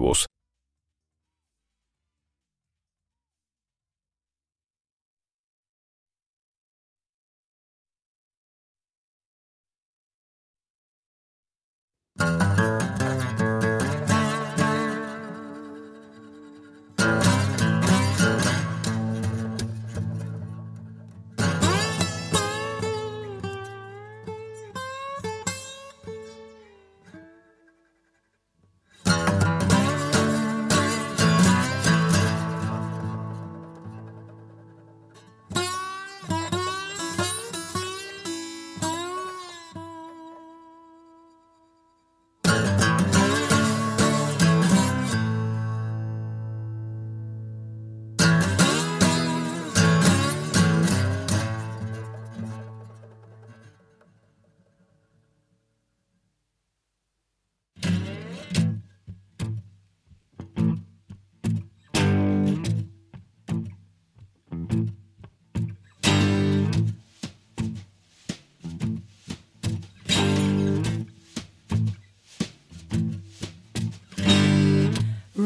Айвус. 0.00 0.29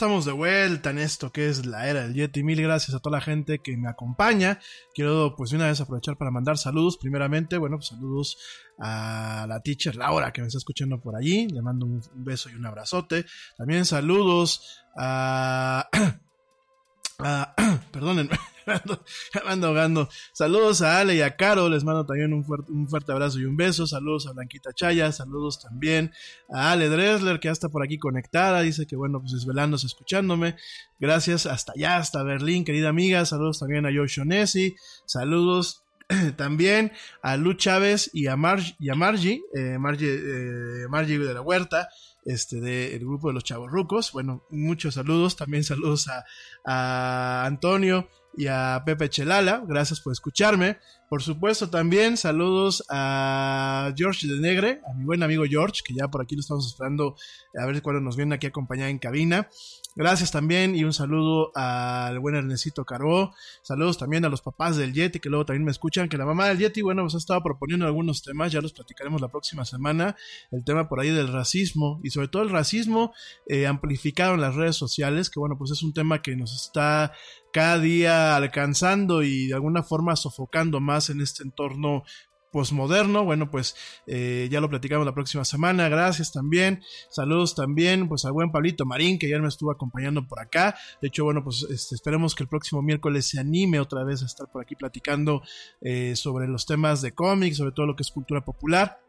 Estamos 0.00 0.24
de 0.24 0.32
vuelta 0.32 0.88
en 0.88 0.98
esto 0.98 1.30
que 1.30 1.50
es 1.50 1.66
la 1.66 1.86
era 1.86 2.00
del 2.00 2.14
Yeti. 2.14 2.42
Mil 2.42 2.62
gracias 2.62 2.96
a 2.96 3.00
toda 3.00 3.18
la 3.18 3.20
gente 3.20 3.58
que 3.58 3.76
me 3.76 3.86
acompaña. 3.86 4.58
Quiero 4.94 5.34
pues 5.36 5.50
de 5.50 5.56
una 5.56 5.66
vez 5.66 5.78
aprovechar 5.78 6.16
para 6.16 6.30
mandar 6.30 6.56
saludos. 6.56 6.96
Primeramente, 6.96 7.58
bueno, 7.58 7.76
pues 7.76 7.88
saludos 7.88 8.38
a 8.78 9.44
la 9.46 9.60
teacher 9.60 9.96
Laura 9.96 10.32
que 10.32 10.40
me 10.40 10.46
está 10.46 10.56
escuchando 10.56 10.98
por 10.98 11.16
allí. 11.16 11.48
Le 11.48 11.60
mando 11.60 11.84
un 11.84 12.00
beso 12.14 12.48
y 12.48 12.54
un 12.54 12.64
abrazote. 12.64 13.26
También 13.58 13.84
saludos 13.84 14.80
a... 14.96 15.86
a 17.18 17.54
perdónenme, 17.92 18.30
me 18.30 18.38
me 19.44 19.50
ando 19.50 19.68
ahogando. 19.68 20.08
Saludos 20.32 20.82
a 20.82 21.00
Ale 21.00 21.16
y 21.16 21.22
a 21.22 21.36
Caro, 21.36 21.68
les 21.68 21.84
mando 21.84 22.06
también 22.06 22.32
un 22.32 22.44
fuerte, 22.44 22.70
un 22.70 22.88
fuerte 22.88 23.12
abrazo 23.12 23.38
y 23.38 23.44
un 23.44 23.56
beso. 23.56 23.86
Saludos 23.86 24.26
a 24.26 24.32
Blanquita 24.32 24.72
Chaya, 24.72 25.12
saludos 25.12 25.60
también 25.60 26.12
a 26.48 26.72
Ale 26.72 26.88
Dresler, 26.88 27.40
que 27.40 27.48
ya 27.48 27.52
está 27.52 27.68
por 27.68 27.82
aquí 27.82 27.98
conectada. 27.98 28.62
Dice 28.62 28.86
que 28.86 28.96
bueno, 28.96 29.20
pues 29.20 29.32
desvelándose, 29.32 29.86
escuchándome. 29.86 30.56
Gracias 30.98 31.46
hasta 31.46 31.72
allá, 31.72 31.96
hasta 31.96 32.22
Berlín, 32.22 32.64
querida 32.64 32.88
amiga. 32.88 33.24
Saludos 33.24 33.58
también 33.58 33.86
a 33.86 33.90
Josh 33.94 34.20
Onesi. 34.20 34.76
Saludos 35.06 35.84
también 36.36 36.92
a 37.22 37.36
Lu 37.36 37.54
Chávez 37.54 38.10
y 38.12 38.26
a, 38.26 38.36
Margie, 38.36 38.74
y 38.78 38.90
a 38.90 38.94
Margie, 38.94 39.42
eh, 39.54 39.78
Margie, 39.78 40.08
eh, 40.08 41.18
de 41.18 41.34
la 41.34 41.40
Huerta 41.40 41.88
este, 42.24 42.60
del 42.60 43.00
grupo 43.00 43.28
de 43.28 43.34
los 43.34 43.44
Chavos 43.44 43.70
Rucos. 43.70 44.12
Bueno, 44.12 44.44
muchos 44.50 44.94
saludos. 44.94 45.36
También 45.36 45.64
saludos 45.64 46.08
a, 46.08 46.24
a 46.64 47.46
Antonio 47.46 48.08
y 48.36 48.46
a 48.46 48.82
Pepe 48.84 49.08
Chelala. 49.08 49.62
Gracias 49.66 50.00
por 50.00 50.12
escucharme. 50.12 50.78
Por 51.08 51.22
supuesto, 51.22 51.68
también 51.70 52.16
saludos 52.16 52.84
a 52.88 53.92
George 53.96 54.28
de 54.28 54.40
Negre, 54.40 54.80
a 54.88 54.94
mi 54.94 55.04
buen 55.04 55.22
amigo 55.22 55.44
George, 55.48 55.82
que 55.84 55.94
ya 55.94 56.08
por 56.08 56.22
aquí 56.22 56.36
lo 56.36 56.40
estamos 56.40 56.66
esperando 56.66 57.16
a 57.60 57.66
ver 57.66 57.82
cuándo 57.82 58.00
nos 58.00 58.16
viene 58.16 58.36
aquí 58.36 58.46
a 58.46 58.50
acompañar 58.50 58.88
en 58.88 58.98
cabina. 58.98 59.48
Gracias 59.96 60.30
también 60.30 60.76
y 60.76 60.84
un 60.84 60.92
saludo 60.92 61.50
al 61.56 62.20
buen 62.20 62.36
Ernestito 62.36 62.84
Carbó. 62.84 63.34
Saludos 63.62 63.98
también 63.98 64.24
a 64.24 64.28
los 64.28 64.40
papás 64.40 64.76
del 64.76 64.92
Yeti 64.92 65.18
que 65.18 65.28
luego 65.28 65.44
también 65.44 65.64
me 65.64 65.72
escuchan. 65.72 66.08
Que 66.08 66.16
la 66.16 66.24
mamá 66.24 66.46
del 66.46 66.58
Yeti, 66.58 66.80
bueno, 66.80 67.02
nos 67.02 67.16
ha 67.16 67.18
estado 67.18 67.42
proponiendo 67.42 67.86
algunos 67.86 68.22
temas, 68.22 68.52
ya 68.52 68.60
los 68.60 68.72
platicaremos 68.72 69.20
la 69.20 69.28
próxima 69.28 69.64
semana. 69.64 70.16
El 70.52 70.64
tema 70.64 70.88
por 70.88 71.00
ahí 71.00 71.10
del 71.10 71.32
racismo 71.32 72.00
y 72.04 72.10
sobre 72.10 72.28
todo 72.28 72.42
el 72.42 72.50
racismo 72.50 73.12
eh, 73.46 73.66
amplificado 73.66 74.34
en 74.34 74.42
las 74.42 74.54
redes 74.54 74.76
sociales, 74.76 75.28
que 75.28 75.40
bueno, 75.40 75.58
pues 75.58 75.72
es 75.72 75.82
un 75.82 75.92
tema 75.92 76.22
que 76.22 76.36
nos 76.36 76.54
está 76.54 77.12
cada 77.52 77.80
día 77.80 78.36
alcanzando 78.36 79.24
y 79.24 79.48
de 79.48 79.54
alguna 79.54 79.82
forma 79.82 80.14
sofocando 80.14 80.78
más 80.78 81.10
en 81.10 81.20
este 81.20 81.42
entorno 81.42 82.04
posmoderno. 82.50 83.24
Bueno, 83.24 83.50
pues 83.50 83.76
eh, 84.06 84.48
ya 84.50 84.60
lo 84.60 84.68
platicamos 84.68 85.06
la 85.06 85.14
próxima 85.14 85.44
semana. 85.44 85.88
Gracias 85.88 86.32
también. 86.32 86.82
Saludos 87.10 87.54
también, 87.54 88.08
pues 88.08 88.24
al 88.24 88.32
buen 88.32 88.50
Pablito 88.50 88.86
Marín, 88.86 89.18
que 89.18 89.28
ya 89.28 89.38
me 89.38 89.48
estuvo 89.48 89.70
acompañando 89.70 90.26
por 90.26 90.40
acá. 90.40 90.76
De 91.00 91.08
hecho, 91.08 91.24
bueno, 91.24 91.42
pues 91.44 91.66
este, 91.70 91.94
esperemos 91.94 92.34
que 92.34 92.42
el 92.42 92.48
próximo 92.48 92.82
miércoles 92.82 93.28
se 93.28 93.40
anime 93.40 93.80
otra 93.80 94.04
vez 94.04 94.22
a 94.22 94.26
estar 94.26 94.50
por 94.50 94.62
aquí 94.62 94.74
platicando 94.76 95.42
eh, 95.80 96.14
sobre 96.16 96.48
los 96.48 96.66
temas 96.66 97.02
de 97.02 97.12
cómics, 97.12 97.56
sobre 97.56 97.72
todo 97.72 97.86
lo 97.86 97.96
que 97.96 98.02
es 98.02 98.10
cultura 98.10 98.44
popular. 98.44 99.00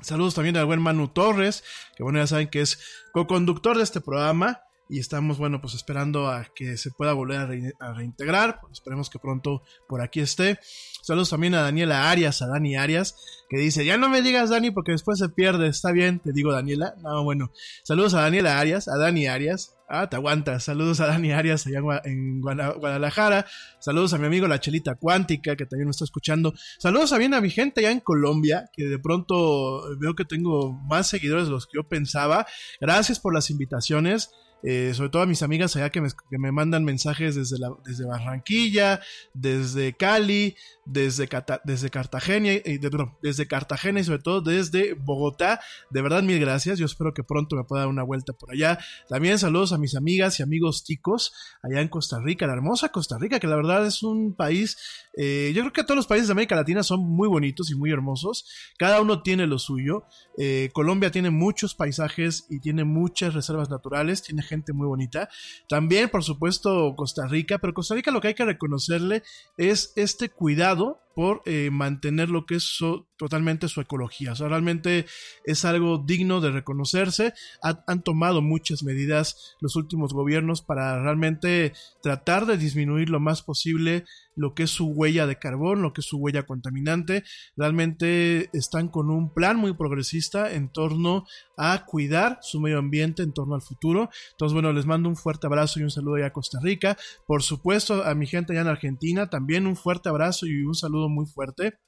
Saludos 0.00 0.34
también 0.34 0.56
al 0.56 0.66
buen 0.66 0.80
Manu 0.80 1.08
Torres, 1.08 1.64
que 1.96 2.04
bueno, 2.04 2.20
ya 2.20 2.26
saben 2.28 2.48
que 2.48 2.60
es 2.60 2.78
co-conductor 3.12 3.76
de 3.76 3.82
este 3.82 4.00
programa. 4.00 4.62
Y 4.88 4.98
estamos, 4.98 5.38
bueno, 5.38 5.60
pues 5.60 5.74
esperando 5.74 6.28
a 6.28 6.46
que 6.54 6.76
se 6.76 6.90
pueda 6.90 7.12
volver 7.12 7.74
a, 7.78 7.92
reintegrar. 7.92 8.60
esperemos 8.72 9.10
que 9.10 9.18
pronto 9.18 9.62
por 9.86 10.00
aquí 10.00 10.20
esté. 10.20 10.58
Saludos 11.02 11.30
también 11.30 11.54
a 11.54 11.62
Daniela 11.62 12.10
Arias, 12.10 12.40
a 12.42 12.46
Dani 12.46 12.76
Arias, 12.76 13.14
que 13.48 13.58
dice, 13.58 13.84
ya 13.84 13.98
no 13.98 14.08
me 14.08 14.22
digas 14.22 14.50
Dani 14.50 14.70
porque 14.70 14.92
después 14.92 15.18
se 15.18 15.28
pierde. 15.28 15.68
Está 15.68 15.92
bien, 15.92 16.20
te 16.20 16.32
digo 16.32 16.52
Daniela. 16.52 16.94
No, 17.02 17.22
bueno. 17.22 17.52
Saludos 17.82 18.14
a 18.14 18.22
Daniela 18.22 18.58
Arias, 18.58 18.88
a 18.88 18.96
Dani 18.96 19.26
Arias. 19.26 19.74
Ah, 19.90 20.08
te 20.08 20.16
aguantas. 20.16 20.64
Saludos 20.64 21.00
a 21.00 21.06
Dani 21.06 21.32
Arias 21.32 21.66
allá 21.66 21.80
en 22.04 22.40
Guadalajara. 22.40 23.46
Saludos 23.80 24.12
a 24.12 24.18
mi 24.18 24.26
amigo 24.26 24.46
La 24.48 24.60
Chelita 24.60 24.96
Cuántica, 24.96 25.56
que 25.56 25.66
también 25.66 25.86
me 25.86 25.92
está 25.92 26.04
escuchando. 26.04 26.52
Saludos 26.78 27.10
también 27.10 27.32
a 27.32 27.40
mi 27.40 27.50
gente 27.50 27.80
allá 27.80 27.90
en 27.90 28.00
Colombia, 28.00 28.70
que 28.72 28.84
de 28.84 28.98
pronto 28.98 29.96
veo 29.98 30.14
que 30.14 30.24
tengo 30.24 30.72
más 30.72 31.06
seguidores 31.06 31.46
de 31.46 31.52
los 31.52 31.66
que 31.66 31.76
yo 31.76 31.88
pensaba. 31.88 32.46
Gracias 32.80 33.18
por 33.18 33.34
las 33.34 33.50
invitaciones. 33.50 34.30
Eh, 34.62 34.92
sobre 34.94 35.10
todo 35.10 35.22
a 35.22 35.26
mis 35.26 35.42
amigas 35.42 35.76
allá 35.76 35.90
que 35.90 36.00
me, 36.00 36.52
mandan 36.52 36.84
mensajes 36.84 37.36
desde, 37.36 37.58
la, 37.58 37.70
desde 37.84 38.06
Barranquilla, 38.06 39.00
desde 39.32 39.92
Cali, 39.92 40.56
desde, 40.88 41.28
desde 41.64 41.90
Cartagena, 41.90 42.52
y 42.52 42.78
desde 43.22 43.46
Cartagena 43.46 44.00
y 44.00 44.04
sobre 44.04 44.20
todo 44.20 44.40
desde 44.40 44.94
Bogotá. 44.94 45.60
De 45.90 46.02
verdad, 46.02 46.22
mil 46.22 46.40
gracias. 46.40 46.78
Yo 46.78 46.86
espero 46.86 47.12
que 47.12 47.22
pronto 47.22 47.56
me 47.56 47.64
pueda 47.64 47.82
dar 47.82 47.88
una 47.88 48.02
vuelta 48.02 48.32
por 48.32 48.50
allá. 48.50 48.78
También 49.08 49.38
saludos 49.38 49.72
a 49.72 49.78
mis 49.78 49.94
amigas 49.94 50.40
y 50.40 50.42
amigos 50.42 50.84
ticos 50.84 51.32
allá 51.62 51.80
en 51.80 51.88
Costa 51.88 52.18
Rica, 52.20 52.46
la 52.46 52.54
hermosa 52.54 52.88
Costa 52.88 53.18
Rica, 53.18 53.38
que 53.38 53.46
la 53.46 53.56
verdad 53.56 53.86
es 53.86 54.02
un 54.02 54.34
país, 54.34 54.76
eh, 55.16 55.52
yo 55.54 55.62
creo 55.62 55.72
que 55.72 55.84
todos 55.84 55.96
los 55.96 56.06
países 56.06 56.28
de 56.28 56.32
América 56.32 56.56
Latina 56.56 56.82
son 56.82 57.00
muy 57.00 57.28
bonitos 57.28 57.70
y 57.70 57.74
muy 57.74 57.90
hermosos. 57.90 58.46
Cada 58.78 59.00
uno 59.00 59.22
tiene 59.22 59.46
lo 59.46 59.58
suyo. 59.58 60.04
Eh, 60.38 60.70
Colombia 60.72 61.10
tiene 61.10 61.30
muchos 61.30 61.74
paisajes 61.74 62.46
y 62.48 62.60
tiene 62.60 62.84
muchas 62.84 63.34
reservas 63.34 63.68
naturales, 63.68 64.22
tiene 64.22 64.42
gente 64.42 64.72
muy 64.72 64.86
bonita. 64.86 65.28
También, 65.68 66.08
por 66.08 66.24
supuesto, 66.24 66.94
Costa 66.96 67.26
Rica, 67.26 67.58
pero 67.58 67.74
Costa 67.74 67.94
Rica 67.94 68.10
lo 68.10 68.20
que 68.20 68.28
hay 68.28 68.34
que 68.34 68.44
reconocerle 68.44 69.22
es 69.56 69.92
este 69.96 70.30
cuidado 70.30 70.77
jogador 70.78 71.07
por 71.18 71.42
eh, 71.46 71.70
mantener 71.72 72.30
lo 72.30 72.46
que 72.46 72.54
es 72.54 72.78
totalmente 73.16 73.66
su 73.66 73.80
ecología. 73.80 74.30
O 74.30 74.36
sea, 74.36 74.46
realmente 74.46 75.04
es 75.44 75.64
algo 75.64 75.98
digno 75.98 76.40
de 76.40 76.52
reconocerse. 76.52 77.34
han 77.60 78.04
tomado 78.04 78.40
muchas 78.40 78.84
medidas 78.84 79.56
los 79.60 79.74
últimos 79.74 80.12
gobiernos 80.12 80.62
para 80.62 81.02
realmente 81.02 81.72
tratar 82.04 82.46
de 82.46 82.56
disminuir 82.56 83.10
lo 83.10 83.18
más 83.18 83.42
posible 83.42 84.04
lo 84.38 84.54
que 84.54 84.62
es 84.62 84.70
su 84.70 84.86
huella 84.86 85.26
de 85.26 85.38
carbón, 85.38 85.82
lo 85.82 85.92
que 85.92 86.00
es 86.00 86.06
su 86.06 86.18
huella 86.18 86.44
contaminante. 86.44 87.24
Realmente 87.56 88.48
están 88.52 88.88
con 88.88 89.10
un 89.10 89.34
plan 89.34 89.56
muy 89.56 89.74
progresista 89.74 90.52
en 90.52 90.70
torno 90.70 91.26
a 91.56 91.84
cuidar 91.84 92.38
su 92.40 92.60
medio 92.60 92.78
ambiente, 92.78 93.24
en 93.24 93.32
torno 93.32 93.56
al 93.56 93.62
futuro. 93.62 94.08
Entonces, 94.30 94.54
bueno, 94.54 94.72
les 94.72 94.86
mando 94.86 95.08
un 95.08 95.16
fuerte 95.16 95.48
abrazo 95.48 95.80
y 95.80 95.82
un 95.82 95.90
saludo 95.90 96.14
allá 96.14 96.26
a 96.26 96.32
Costa 96.32 96.60
Rica. 96.62 96.96
Por 97.26 97.42
supuesto, 97.42 98.04
a 98.04 98.14
mi 98.14 98.28
gente 98.28 98.52
allá 98.52 98.62
en 98.62 98.68
Argentina, 98.68 99.28
también 99.28 99.66
un 99.66 99.74
fuerte 99.74 100.08
abrazo 100.08 100.46
y 100.46 100.62
un 100.62 100.76
saludo 100.76 101.07
muy 101.08 101.26
fuerte 101.26 101.78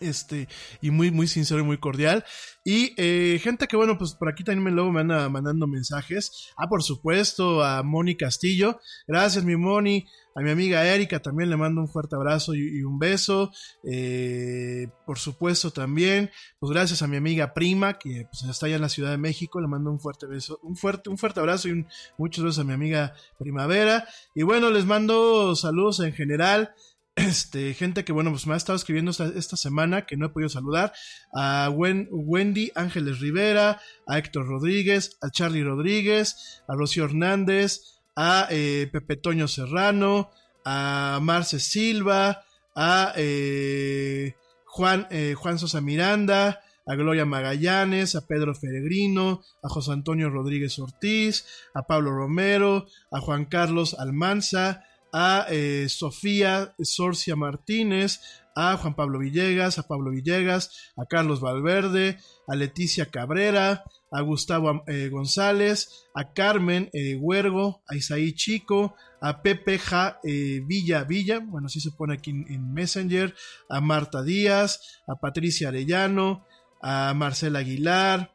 este 0.00 0.48
y 0.80 0.90
muy 0.90 1.10
muy 1.10 1.26
sincero 1.26 1.60
y 1.60 1.64
muy 1.64 1.78
cordial. 1.78 2.24
Y 2.64 2.92
eh, 2.96 3.38
gente 3.42 3.66
que 3.66 3.76
bueno 3.76 3.98
pues 3.98 4.14
por 4.14 4.28
aquí 4.28 4.44
también 4.44 4.74
luego 4.74 4.92
me 4.92 5.00
anda 5.00 5.28
mandando 5.28 5.66
mensajes. 5.66 6.52
Ah 6.56 6.68
por 6.68 6.82
supuesto 6.82 7.62
a 7.64 7.82
Moni 7.82 8.16
Castillo. 8.16 8.78
Gracias 9.06 9.44
mi 9.44 9.56
Moni. 9.56 10.06
A 10.34 10.40
mi 10.40 10.50
amiga 10.50 10.86
Erika 10.86 11.20
también 11.20 11.50
le 11.50 11.56
mando 11.56 11.80
un 11.80 11.88
fuerte 11.88 12.14
abrazo 12.14 12.54
y, 12.54 12.84
un 12.84 13.00
beso. 13.00 13.50
Eh, 13.82 14.86
por 15.04 15.18
supuesto 15.18 15.72
también. 15.72 16.30
Pues 16.60 16.70
gracias 16.70 17.02
a 17.02 17.08
mi 17.08 17.16
amiga 17.16 17.54
Prima 17.54 17.98
que 17.98 18.28
pues, 18.30 18.48
está 18.48 18.66
allá 18.66 18.76
en 18.76 18.82
la 18.82 18.88
Ciudad 18.88 19.10
de 19.10 19.18
México. 19.18 19.60
Le 19.60 19.66
mando 19.66 19.90
un 19.90 19.98
fuerte 19.98 20.26
beso 20.26 20.60
un 20.62 20.76
fuerte 20.76 21.10
un 21.10 21.18
fuerte 21.18 21.40
abrazo 21.40 21.68
y 21.68 21.84
muchos 22.18 22.44
besos 22.44 22.60
a 22.60 22.64
mi 22.64 22.72
amiga 22.72 23.14
Primavera. 23.38 24.06
Y 24.34 24.44
bueno 24.44 24.70
les 24.70 24.84
mando 24.84 25.56
saludos 25.56 25.98
en 26.00 26.12
general 26.12 26.72
este, 27.18 27.74
gente 27.74 28.04
que, 28.04 28.12
bueno, 28.12 28.30
pues 28.30 28.46
me 28.46 28.54
ha 28.54 28.56
estado 28.56 28.76
escribiendo 28.76 29.10
esta, 29.10 29.56
semana, 29.56 30.06
que 30.06 30.16
no 30.16 30.26
he 30.26 30.28
podido 30.30 30.48
saludar, 30.48 30.92
a 31.34 31.70
Wendy 31.70 32.70
Ángeles 32.74 33.20
Rivera, 33.20 33.80
a 34.06 34.18
Héctor 34.18 34.46
Rodríguez, 34.46 35.18
a 35.20 35.30
Charlie 35.30 35.64
Rodríguez, 35.64 36.62
a 36.68 36.74
Rocío 36.74 37.04
Hernández, 37.04 37.98
a 38.16 38.48
eh, 38.50 38.88
Pepe 38.92 39.16
Toño 39.16 39.48
Serrano, 39.48 40.30
a 40.64 41.18
Marce 41.22 41.60
Silva, 41.60 42.44
a 42.74 43.12
eh, 43.16 44.34
Juan, 44.64 45.06
eh, 45.10 45.34
Juan 45.36 45.58
Sosa 45.58 45.80
Miranda, 45.80 46.60
a 46.86 46.94
Gloria 46.94 47.26
Magallanes, 47.26 48.14
a 48.14 48.26
Pedro 48.26 48.54
Peregrino, 48.54 49.42
a 49.62 49.68
José 49.68 49.92
Antonio 49.92 50.30
Rodríguez 50.30 50.78
Ortiz, 50.78 51.44
a 51.74 51.82
Pablo 51.82 52.12
Romero, 52.12 52.86
a 53.10 53.20
Juan 53.20 53.44
Carlos 53.44 53.94
Almanza, 53.98 54.84
a 55.12 55.46
eh, 55.50 55.86
Sofía 55.88 56.74
Sorcia 56.80 57.36
Martínez, 57.36 58.20
a 58.54 58.76
Juan 58.76 58.94
Pablo 58.94 59.20
Villegas, 59.20 59.78
a 59.78 59.86
Pablo 59.86 60.10
Villegas, 60.10 60.92
a 60.96 61.06
Carlos 61.06 61.40
Valverde, 61.40 62.18
a 62.46 62.56
Leticia 62.56 63.06
Cabrera, 63.06 63.84
a 64.10 64.20
Gustavo 64.22 64.82
eh, 64.86 65.08
González, 65.10 66.06
a 66.14 66.32
Carmen 66.32 66.90
eh, 66.92 67.16
Huergo, 67.16 67.82
a 67.88 67.94
Isaí 67.94 68.32
Chico, 68.32 68.94
a 69.20 69.42
Pepe 69.42 69.78
ja, 69.78 70.20
Villa 70.22 71.04
Villa, 71.04 71.40
bueno, 71.40 71.66
así 71.66 71.80
se 71.80 71.90
pone 71.92 72.14
aquí 72.14 72.30
en, 72.30 72.72
Messenger, 72.72 73.34
a 73.68 73.80
Marta 73.80 74.22
Díaz, 74.22 75.00
a 75.06 75.16
Patricia 75.16 75.68
Arellano, 75.68 76.44
a 76.80 77.14
Marcela 77.14 77.60
Aguilar, 77.60 78.32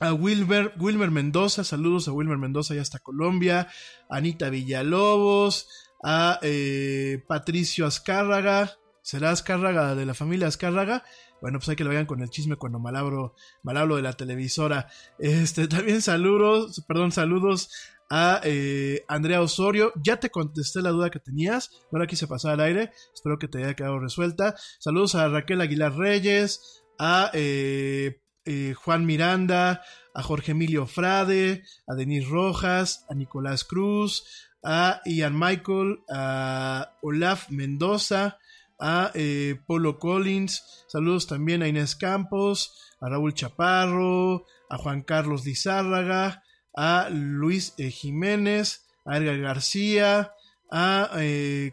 a 0.00 0.12
Wilmer, 0.12 0.74
Wilmer 0.78 1.10
Mendoza, 1.10 1.64
saludos 1.64 2.08
a 2.08 2.12
Wilmer 2.12 2.38
Mendoza 2.38 2.74
y 2.74 2.78
hasta 2.78 2.98
Colombia, 2.98 3.68
Anita 4.08 4.50
Villalobos, 4.50 5.68
a 6.02 6.38
eh, 6.42 7.24
Patricio 7.26 7.86
Azcárraga, 7.86 8.78
¿será 9.02 9.30
Azcárraga 9.30 9.94
de 9.94 10.06
la 10.06 10.14
familia 10.14 10.46
Azcárraga? 10.46 11.04
Bueno, 11.40 11.58
pues 11.58 11.68
hay 11.68 11.76
que 11.76 11.84
lo 11.84 11.90
vean 11.90 12.06
con 12.06 12.22
el 12.22 12.30
chisme 12.30 12.56
cuando 12.56 12.78
mal 12.78 12.96
hablo, 12.96 13.34
de 13.62 14.02
la 14.02 14.12
televisora. 14.12 14.88
Este, 15.18 15.68
también 15.68 16.02
saludos, 16.02 16.84
perdón, 16.86 17.12
saludos 17.12 17.70
a 18.10 18.40
eh, 18.44 19.04
Andrea 19.08 19.40
Osorio. 19.42 19.92
Ya 20.02 20.18
te 20.18 20.30
contesté 20.30 20.80
la 20.82 20.90
duda 20.90 21.10
que 21.10 21.20
tenías, 21.20 21.70
ahora 21.92 22.06
quise 22.06 22.26
pasar 22.26 22.52
al 22.52 22.60
aire, 22.60 22.92
espero 23.12 23.38
que 23.38 23.48
te 23.48 23.58
haya 23.64 23.74
quedado 23.74 23.98
resuelta. 23.98 24.54
Saludos 24.78 25.14
a 25.14 25.28
Raquel 25.28 25.60
Aguilar 25.60 25.96
Reyes, 25.96 26.84
a 26.98 27.30
eh, 27.34 28.20
eh, 28.48 28.72
Juan 28.72 29.04
Miranda, 29.04 29.82
a 30.14 30.22
Jorge 30.22 30.52
Emilio 30.52 30.86
Frade, 30.86 31.62
a 31.86 31.94
Denis 31.94 32.26
Rojas, 32.28 33.04
a 33.10 33.14
Nicolás 33.14 33.62
Cruz, 33.62 34.24
a 34.64 35.02
Ian 35.04 35.38
Michael, 35.38 36.00
a 36.10 36.94
Olaf 37.02 37.50
Mendoza, 37.50 38.38
a 38.80 39.10
eh, 39.14 39.60
Polo 39.66 39.98
Collins, 39.98 40.84
saludos 40.88 41.26
también 41.26 41.62
a 41.62 41.68
Inés 41.68 41.94
Campos, 41.94 42.72
a 43.02 43.10
Raúl 43.10 43.34
Chaparro, 43.34 44.46
a 44.70 44.78
Juan 44.78 45.02
Carlos 45.02 45.44
Lizárraga, 45.44 46.42
a 46.74 47.08
Luis 47.10 47.74
eh, 47.76 47.90
Jiménez, 47.90 48.86
a 49.04 49.18
Edgar 49.18 49.38
García, 49.38 50.32
a 50.72 51.10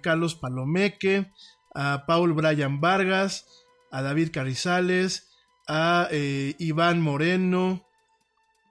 Carlos 0.01 0.36
Palomeque, 0.36 1.32
a 1.73 2.05
Paul 2.05 2.34
Brian 2.34 2.80
Vargas, 2.80 3.45
a 3.91 4.01
David 4.01 4.32
Carrizales, 4.32 5.34
a 5.68 6.07
eh, 6.11 6.55
Iván 6.59 7.01
Moreno, 7.01 7.88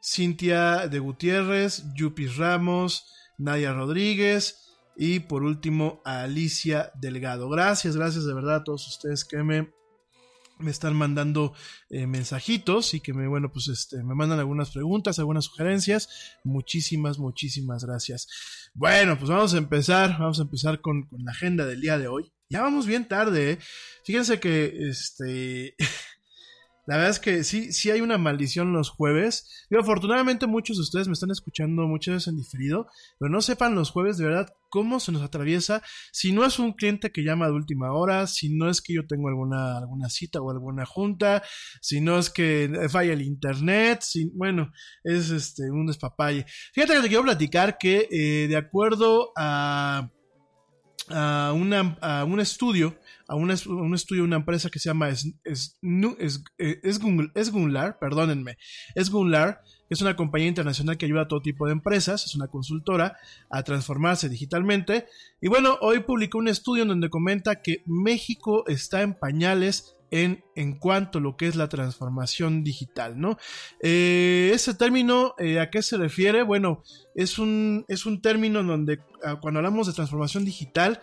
Cintia 0.03 0.89
de 0.89 0.99
Gutiérrez, 0.99 1.85
Yupis 1.95 2.37
Ramos, 2.37 3.07
Nadia 3.39 3.73
Rodríguez 3.73 4.65
y 4.97 5.21
por 5.21 5.43
último 5.43 6.01
a 6.05 6.23
Alicia 6.23 6.93
Delgado. 7.01 7.49
Gracias, 7.49 7.97
gracias 7.97 8.25
de 8.27 8.35
verdad 8.35 8.57
a 8.57 8.65
todos 8.65 8.87
ustedes 8.87 9.25
que 9.25 9.43
me, 9.43 9.73
me 10.59 10.71
están 10.71 10.95
mandando 10.95 11.55
eh, 11.91 12.07
mensajitos 12.07 12.95
y 12.95 13.01
que 13.01 13.13
me, 13.13 13.27
bueno, 13.27 13.51
pues 13.53 13.69
este, 13.69 14.03
me 14.05 14.15
mandan 14.15 14.39
algunas 14.39 14.71
preguntas, 14.71 15.19
algunas 15.19 15.47
sugerencias. 15.47 16.37
Muchísimas, 16.45 17.19
muchísimas 17.19 17.85
gracias. 17.85 18.29
Bueno, 18.75 19.19
pues 19.19 19.31
vamos 19.31 19.55
a 19.55 19.59
empezar, 19.59 20.19
vamos 20.19 20.39
a 20.39 20.43
empezar 20.43 20.81
con, 20.81 21.07
con 21.07 21.25
la 21.25 21.33
agenda 21.33 21.67
del 21.67 21.81
día 21.81 21.99
de 21.99 22.09
hoy. 22.09 22.33
Ya 22.49 22.61
vamos 22.61 22.87
bien 22.87 23.09
tarde, 23.09 23.53
¿eh? 23.53 23.59
Fíjense 24.05 24.39
que 24.39 24.89
este... 24.89 25.75
La 26.87 26.97
verdad 26.97 27.11
es 27.11 27.21
que 27.21 27.45
sí, 27.45 27.73
sí 27.73 27.91
hay 27.91 28.01
una 28.01 28.19
maldición 28.19 28.73
los 28.73 28.91
jueves. 28.91 29.67
Yo, 29.71 29.81
afortunadamente 29.81 30.47
muchos 30.47 30.77
de 30.77 30.83
ustedes 30.83 31.09
me 31.09 31.15
están 31.15 31.31
escuchando 31.31 31.83
muchas 31.87 32.15
veces 32.15 32.29
en 32.29 32.37
diferido, 32.37 32.87
pero 33.19 33.31
no 33.31 33.41
sepan 33.41 33.75
los 33.75 33.91
jueves 33.91 34.19
de 34.19 34.27
verdad 34.27 34.49
cómo 34.69 35.01
se 35.01 35.13
nos 35.13 35.23
atraviesa. 35.23 35.83
Si 36.13 36.33
no 36.33 36.45
es 36.45 36.59
un 36.59 36.73
cliente 36.73 37.11
que 37.11 37.23
llama 37.23 37.47
de 37.47 37.53
última 37.53 37.93
hora, 37.93 38.27
si 38.27 38.55
no 38.55 38.69
es 38.69 38.83
que 38.83 38.95
yo 38.95 39.07
tengo 39.07 39.29
alguna, 39.29 39.79
alguna 39.79 40.09
cita 40.09 40.41
o 40.41 40.51
alguna 40.51 40.85
junta, 40.85 41.43
si 41.81 42.01
no 42.01 42.19
es 42.19 42.29
que 42.29 42.89
falla 42.91 43.13
el 43.13 43.23
internet, 43.23 44.01
si, 44.03 44.31
bueno, 44.35 44.71
es 45.05 45.31
este 45.31 45.71
un 45.71 45.87
despapalle. 45.87 46.45
Fíjate 46.75 46.95
que 46.95 47.03
te 47.03 47.09
quiero 47.09 47.23
platicar 47.23 47.79
que 47.79 48.09
eh, 48.11 48.49
de 48.49 48.57
acuerdo 48.57 49.33
a 49.37 50.11
a, 51.09 51.53
una, 51.55 51.97
a 52.01 52.25
un 52.25 52.41
estudio, 52.41 52.97
a 53.29 53.37
una- 53.37 53.55
un 53.67 53.95
estudio 53.95 54.25
una 54.25 54.37
empresa 54.37 54.71
que 54.71 54.79
se 54.79 54.89
llama 54.91 55.09
es, 55.09 55.33
es, 55.45 55.79
Nu- 55.83 56.17
es, 56.19 56.43
eh, 56.59 56.81
Esgunlar, 57.35 57.99
perdónenme, 57.99 58.57
Esgunlar, 58.95 59.61
que 59.89 59.95
es 59.95 60.01
una 60.03 60.17
compañía 60.17 60.49
internacional 60.49 60.97
que 60.97 61.07
ayuda 61.07 61.23
a 61.23 61.29
todo 61.29 61.43
tipo 61.43 61.67
de 61.67 61.73
empresas, 61.73 62.25
es 62.25 62.35
una 62.35 62.49
consultora 62.49 63.17
a 63.51 63.63
transformarse 63.63 64.29
digitalmente. 64.29 65.07
Y 65.41 65.49
bueno, 65.49 65.77
hoy 65.81 66.01
publicó 66.01 66.39
un 66.39 66.49
estudio 66.49 66.83
en 66.83 66.89
donde 66.89 67.11
comenta 67.11 67.61
que 67.63 67.83
México 67.87 68.65
está 68.67 69.03
en 69.03 69.15
pañales 69.15 69.97
en, 70.11 70.45
en 70.55 70.79
cuanto 70.79 71.19
a 71.19 71.21
lo 71.21 71.37
que 71.37 71.49
es 71.49 71.57
la 71.57 71.69
transformación 71.69 72.63
digital, 72.63 73.19
¿no? 73.21 73.37
Eh, 73.83 74.53
ese 74.55 74.75
término, 74.75 75.35
eh, 75.39 75.59
¿a 75.59 75.71
qué 75.71 75.83
se 75.83 75.97
refiere? 75.97 76.45
Bueno, 76.45 76.83
es 77.17 77.39
un, 77.39 77.85
es 77.89 78.07
un 78.07 78.23
término 78.23 78.61
en 78.61 78.69
donde 78.69 79.01
cuando 79.41 79.59
hablamos 79.61 79.87
de 79.87 79.93
transformación 79.93 80.45
digital 80.45 81.01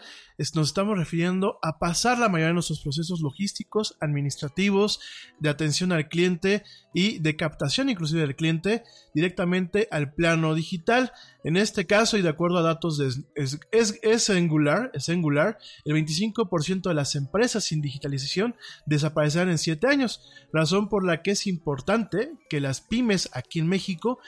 nos 0.56 0.70
estamos 0.70 0.98
refiriendo 0.98 1.60
a 1.62 1.78
pasar 1.78 2.18
la 2.18 2.28
mayoría 2.28 2.48
de 2.48 2.54
nuestros 2.56 2.82
procesos 2.82 3.22
logísticos, 3.22 3.96
administrativos, 4.02 5.00
de 5.40 5.50
atención 5.50 5.92
al 5.92 6.10
cliente 6.10 6.64
y 6.94 7.20
de 7.20 7.36
captación 7.36 7.90
inclusive 7.90 8.22
del 8.22 8.36
cliente 8.36 8.84
directamente 9.14 9.88
al 9.92 10.14
plano 10.14 10.56
digital. 10.56 11.12
En 11.44 11.58
este 11.58 11.86
caso, 11.86 12.18
y 12.18 12.22
de 12.22 12.30
acuerdo 12.30 12.58
a 12.58 12.64
datos 12.64 12.98
de 12.98 13.12
es 13.72 14.30
Angular, 14.30 14.92
es 14.94 15.10
Angular, 15.10 15.58
el 15.86 15.94
25% 15.94 16.90
de 16.90 16.96
las 16.96 17.16
empresas 17.16 17.64
sin 17.64 17.82
digitalización 17.82 18.56
desaparecerán 18.86 19.50
en 19.50 19.58
7 19.58 19.88
años, 19.88 20.32
razón 20.52 20.90
por 20.90 21.06
la 21.06 21.22
que 21.22 21.32
es 21.32 21.48
importante 21.48 22.32
que 22.50 22.62
las 22.62 22.82
pymes 22.82 23.30
aquí 23.34 23.60
en 23.60 23.68
México 23.68 24.20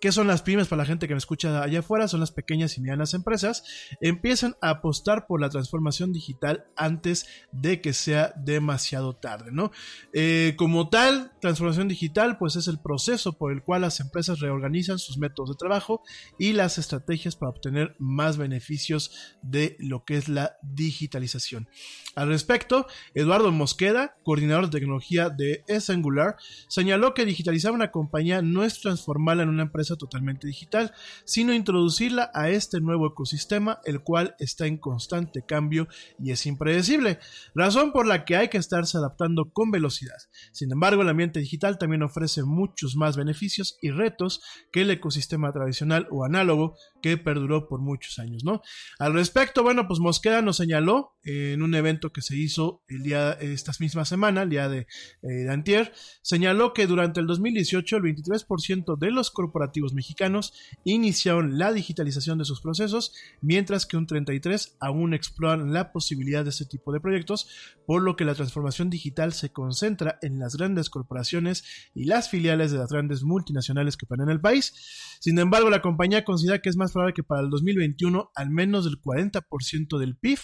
¿Qué 0.00 0.12
son 0.12 0.26
las 0.26 0.42
pymes 0.42 0.68
para 0.68 0.82
la 0.82 0.86
gente 0.86 1.08
que 1.08 1.14
me 1.14 1.18
escucha 1.18 1.62
allá 1.62 1.80
afuera? 1.80 2.08
Son 2.08 2.20
las 2.20 2.32
pequeñas 2.32 2.76
y 2.76 2.80
medianas 2.80 3.14
empresas. 3.14 3.64
Empiezan 4.00 4.56
a 4.60 4.70
apostar 4.70 5.26
por 5.26 5.40
la 5.40 5.50
transformación 5.50 6.12
digital 6.12 6.64
antes 6.76 7.26
de 7.52 7.80
que 7.80 7.92
sea 7.92 8.32
demasiado 8.36 9.16
tarde, 9.16 9.50
¿no? 9.52 9.70
Eh, 10.12 10.54
como 10.56 10.88
tal, 10.88 11.32
transformación 11.40 11.88
digital, 11.88 12.38
pues 12.38 12.56
es 12.56 12.68
el 12.68 12.80
proceso 12.80 13.38
por 13.38 13.52
el 13.52 13.62
cual 13.62 13.82
las 13.82 14.00
empresas 14.00 14.40
reorganizan 14.40 14.98
sus 14.98 15.18
métodos 15.18 15.50
de 15.50 15.56
trabajo 15.56 16.02
y 16.38 16.52
las 16.52 16.78
estrategias 16.78 17.36
para 17.36 17.50
obtener 17.50 17.94
más 17.98 18.36
beneficios 18.36 19.36
de 19.42 19.76
lo 19.78 20.04
que 20.04 20.16
es 20.16 20.28
la 20.28 20.56
digitalización. 20.62 21.68
Al 22.14 22.28
respecto, 22.28 22.86
Eduardo 23.14 23.50
Mosqueda, 23.52 24.16
coordinador 24.22 24.66
de 24.66 24.78
tecnología 24.78 25.30
de 25.30 25.64
S 25.66 25.92
Angular, 25.92 26.36
señaló 26.68 27.14
que 27.14 27.24
digitalizar 27.24 27.72
una 27.72 27.90
compañía 27.90 28.42
no 28.42 28.64
es 28.64 28.80
transformarla 28.80 29.42
en 29.44 29.48
una 29.48 29.62
empresa 29.62 29.81
totalmente 29.90 30.46
digital, 30.46 30.92
sino 31.24 31.52
introducirla 31.52 32.30
a 32.34 32.48
este 32.48 32.80
nuevo 32.80 33.08
ecosistema, 33.08 33.80
el 33.84 34.00
cual 34.00 34.34
está 34.38 34.66
en 34.66 34.78
constante 34.78 35.44
cambio 35.44 35.88
y 36.18 36.30
es 36.30 36.46
impredecible, 36.46 37.18
razón 37.54 37.92
por 37.92 38.06
la 38.06 38.24
que 38.24 38.36
hay 38.36 38.48
que 38.48 38.58
estarse 38.58 38.98
adaptando 38.98 39.50
con 39.52 39.70
velocidad. 39.70 40.16
Sin 40.52 40.72
embargo, 40.72 41.02
el 41.02 41.08
ambiente 41.08 41.40
digital 41.40 41.78
también 41.78 42.02
ofrece 42.02 42.42
muchos 42.42 42.96
más 42.96 43.16
beneficios 43.16 43.76
y 43.82 43.90
retos 43.90 44.42
que 44.72 44.82
el 44.82 44.90
ecosistema 44.90 45.52
tradicional 45.52 46.08
o 46.10 46.24
análogo 46.24 46.76
que 47.02 47.18
perduró 47.18 47.68
por 47.68 47.80
muchos 47.80 48.18
años, 48.18 48.44
¿no? 48.44 48.62
Al 48.98 49.12
respecto, 49.12 49.62
bueno, 49.62 49.86
pues 49.86 50.00
Mosqueda 50.00 50.40
nos 50.40 50.56
señaló 50.56 51.16
eh, 51.24 51.52
en 51.52 51.62
un 51.62 51.74
evento 51.74 52.12
que 52.12 52.22
se 52.22 52.36
hizo 52.36 52.82
el 52.88 53.02
día, 53.02 53.32
esta 53.32 53.72
misma 53.78 54.04
semana, 54.04 54.42
el 54.42 54.48
día 54.48 54.68
de, 54.68 54.86
eh, 55.22 55.28
de 55.28 55.52
antier, 55.52 55.92
señaló 56.22 56.72
que 56.72 56.86
durante 56.86 57.20
el 57.20 57.26
2018 57.26 57.96
el 57.96 58.02
23% 58.04 58.96
de 58.96 59.10
los 59.10 59.30
corporativos 59.30 59.92
mexicanos 59.92 60.54
iniciaron 60.84 61.58
la 61.58 61.72
digitalización 61.72 62.38
de 62.38 62.44
sus 62.44 62.60
procesos, 62.60 63.12
mientras 63.40 63.84
que 63.84 63.96
un 63.96 64.06
33% 64.06 64.76
aún 64.80 65.14
exploran 65.14 65.72
la 65.72 65.92
posibilidad 65.92 66.44
de 66.44 66.50
este 66.50 66.64
tipo 66.64 66.92
de 66.92 67.00
proyectos, 67.00 67.48
por 67.86 68.02
lo 68.02 68.16
que 68.16 68.24
la 68.24 68.34
transformación 68.34 68.90
digital 68.90 69.32
se 69.32 69.50
concentra 69.50 70.18
en 70.22 70.38
las 70.38 70.56
grandes 70.56 70.90
corporaciones 70.90 71.64
y 71.94 72.04
las 72.04 72.30
filiales 72.30 72.70
de 72.70 72.78
las 72.78 72.90
grandes 72.90 73.22
multinacionales 73.22 73.96
que 73.96 74.06
operan 74.06 74.30
el 74.30 74.40
país. 74.40 74.74
Sin 75.20 75.38
embargo, 75.38 75.70
la 75.70 75.82
compañía 75.82 76.24
considera 76.24 76.60
que 76.60 76.68
es 76.68 76.76
más 76.76 76.91
que 77.14 77.22
para 77.22 77.40
el 77.40 77.50
2021 77.50 78.30
al 78.34 78.50
menos 78.50 78.86
el 78.86 79.00
40% 79.00 79.98
del 79.98 80.16
PIB, 80.16 80.38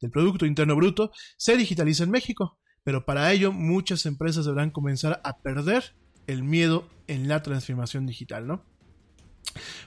del 0.00 0.10
Producto 0.10 0.46
Interno 0.46 0.76
Bruto, 0.76 1.10
se 1.36 1.56
digitalice 1.56 2.04
en 2.04 2.10
México. 2.10 2.58
Pero 2.84 3.04
para 3.04 3.32
ello 3.32 3.52
muchas 3.52 4.06
empresas 4.06 4.44
deberán 4.44 4.70
comenzar 4.70 5.20
a 5.24 5.38
perder 5.38 5.96
el 6.26 6.44
miedo 6.44 6.88
en 7.08 7.28
la 7.28 7.42
transformación 7.42 8.06
digital, 8.06 8.46
¿no? 8.46 8.64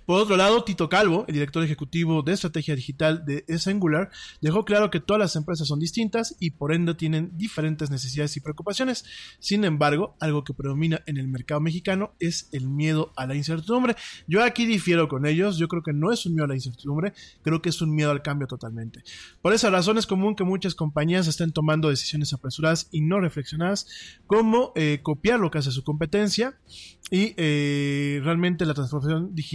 Por 0.06 0.22
otro 0.22 0.38
lado, 0.38 0.64
Tito 0.64 0.90
Calvo, 0.90 1.26
el 1.28 1.34
director 1.34 1.64
ejecutivo 1.64 2.24
de 2.24 2.34
estrategia 2.34 2.76
digital 2.76 3.26
de 3.26 3.46
Angular, 3.68 4.10
dejó 4.42 4.66
claro 4.66 4.90
que 4.90 5.00
todas 5.00 5.20
las 5.20 5.36
empresas 5.36 5.68
son 5.68 5.80
distintas 5.80 6.36
y 6.40 6.52
por 6.52 6.74
ende 6.74 6.96
tienen 6.96 7.38
diferentes 7.38 7.92
necesidades 7.92 8.36
y 8.36 8.40
preocupaciones. 8.40 9.06
Sin 9.40 9.66
embargo, 9.66 10.16
algo 10.20 10.44
que 10.44 10.54
predomina 10.54 11.02
en 11.06 11.18
el 11.18 11.28
mercado 11.28 11.62
mexicano 11.62 12.14
es 12.20 12.50
el 12.52 12.68
miedo 12.68 13.14
a 13.16 13.28
la 13.28 13.36
incertidumbre. 13.36 13.96
Yo 14.28 14.44
aquí 14.44 14.66
difiero 14.66 15.08
con 15.08 15.26
ellos, 15.26 15.58
yo 15.58 15.68
creo 15.68 15.84
que 15.84 15.94
no 15.94 16.12
es 16.12 16.26
un 16.26 16.34
miedo 16.34 16.46
a 16.46 16.50
la 16.50 16.56
incertidumbre, 16.56 17.14
creo 17.44 17.62
que 17.62 17.70
es 17.70 17.82
un 17.82 17.94
miedo 17.94 18.12
al 18.12 18.22
cambio 18.22 18.48
totalmente. 18.48 19.04
Por 19.42 19.54
esa 19.54 19.70
razón 19.70 19.98
es 19.98 20.08
común 20.08 20.36
que 20.36 20.44
muchas 20.44 20.74
compañías 20.74 21.28
estén 21.28 21.52
tomando 21.52 21.90
decisiones 21.90 22.34
apresuradas 22.34 22.88
y 22.92 23.02
no 23.02 23.20
reflexionadas, 23.20 23.88
como 24.26 24.72
eh, 24.76 25.02
copiar 25.04 25.40
lo 25.40 25.52
que 25.52 25.60
hace 25.60 25.72
su 25.72 25.84
competencia 25.84 26.58
y 27.12 27.34
eh, 27.38 28.22
realmente 28.24 28.66
la 28.66 28.74
transformación 28.74 29.36
digital 29.36 29.49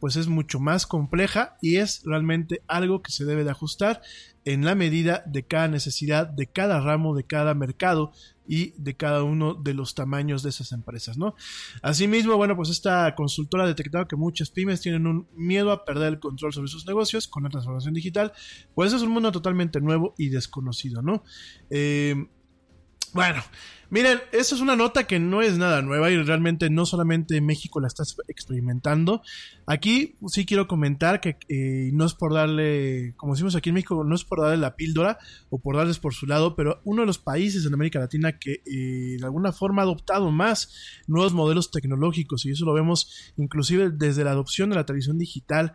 pues 0.00 0.16
es 0.16 0.28
mucho 0.28 0.60
más 0.60 0.86
compleja 0.86 1.56
y 1.60 1.76
es 1.76 2.02
realmente 2.04 2.62
algo 2.66 3.02
que 3.02 3.12
se 3.12 3.24
debe 3.24 3.44
de 3.44 3.50
ajustar 3.50 4.02
en 4.44 4.64
la 4.64 4.74
medida 4.74 5.22
de 5.26 5.44
cada 5.44 5.68
necesidad 5.68 6.26
de 6.26 6.46
cada 6.46 6.80
ramo 6.80 7.14
de 7.14 7.24
cada 7.24 7.54
mercado 7.54 8.12
y 8.46 8.74
de 8.76 8.96
cada 8.96 9.22
uno 9.22 9.54
de 9.54 9.72
los 9.72 9.94
tamaños 9.94 10.42
de 10.42 10.50
esas 10.50 10.72
empresas, 10.72 11.16
¿no? 11.16 11.34
Asimismo, 11.80 12.36
bueno, 12.36 12.56
pues 12.56 12.70
esta 12.70 13.14
consultora 13.14 13.64
ha 13.64 13.68
detectado 13.68 14.08
que 14.08 14.16
muchas 14.16 14.50
pymes 14.50 14.80
tienen 14.80 15.06
un 15.06 15.28
miedo 15.36 15.70
a 15.70 15.84
perder 15.84 16.14
el 16.14 16.20
control 16.20 16.52
sobre 16.52 16.68
sus 16.68 16.86
negocios 16.86 17.28
con 17.28 17.44
la 17.44 17.50
transformación 17.50 17.94
digital, 17.94 18.32
pues 18.74 18.92
es 18.92 19.02
un 19.02 19.10
mundo 19.10 19.30
totalmente 19.30 19.80
nuevo 19.80 20.14
y 20.18 20.28
desconocido, 20.28 21.02
¿no? 21.02 21.22
Eh, 21.70 22.26
bueno, 23.12 23.42
miren, 23.90 24.20
esa 24.32 24.54
es 24.54 24.60
una 24.62 24.74
nota 24.74 25.06
que 25.06 25.18
no 25.20 25.42
es 25.42 25.58
nada 25.58 25.82
nueva 25.82 26.10
y 26.10 26.22
realmente 26.22 26.70
no 26.70 26.86
solamente 26.86 27.40
México 27.42 27.78
la 27.78 27.88
está 27.88 28.04
experimentando. 28.26 29.22
Aquí 29.66 30.16
sí 30.28 30.46
quiero 30.46 30.66
comentar 30.66 31.20
que 31.20 31.36
eh, 31.48 31.90
no 31.92 32.06
es 32.06 32.14
por 32.14 32.32
darle, 32.32 33.12
como 33.16 33.34
decimos 33.34 33.54
aquí 33.54 33.68
en 33.68 33.74
México, 33.74 34.02
no 34.02 34.14
es 34.14 34.24
por 34.24 34.40
darle 34.40 34.56
la 34.56 34.76
píldora 34.76 35.18
o 35.50 35.58
por 35.58 35.76
darles 35.76 35.98
por 35.98 36.14
su 36.14 36.26
lado, 36.26 36.56
pero 36.56 36.80
uno 36.84 37.02
de 37.02 37.06
los 37.06 37.18
países 37.18 37.66
en 37.66 37.74
América 37.74 37.98
Latina 37.98 38.38
que 38.38 38.62
eh, 38.64 39.18
de 39.18 39.24
alguna 39.24 39.52
forma 39.52 39.82
ha 39.82 39.84
adoptado 39.84 40.30
más 40.30 40.72
nuevos 41.06 41.34
modelos 41.34 41.70
tecnológicos 41.70 42.46
y 42.46 42.52
eso 42.52 42.64
lo 42.64 42.72
vemos 42.72 43.32
inclusive 43.36 43.90
desde 43.90 44.24
la 44.24 44.30
adopción 44.30 44.70
de 44.70 44.76
la 44.76 44.86
televisión 44.86 45.18
digital 45.18 45.74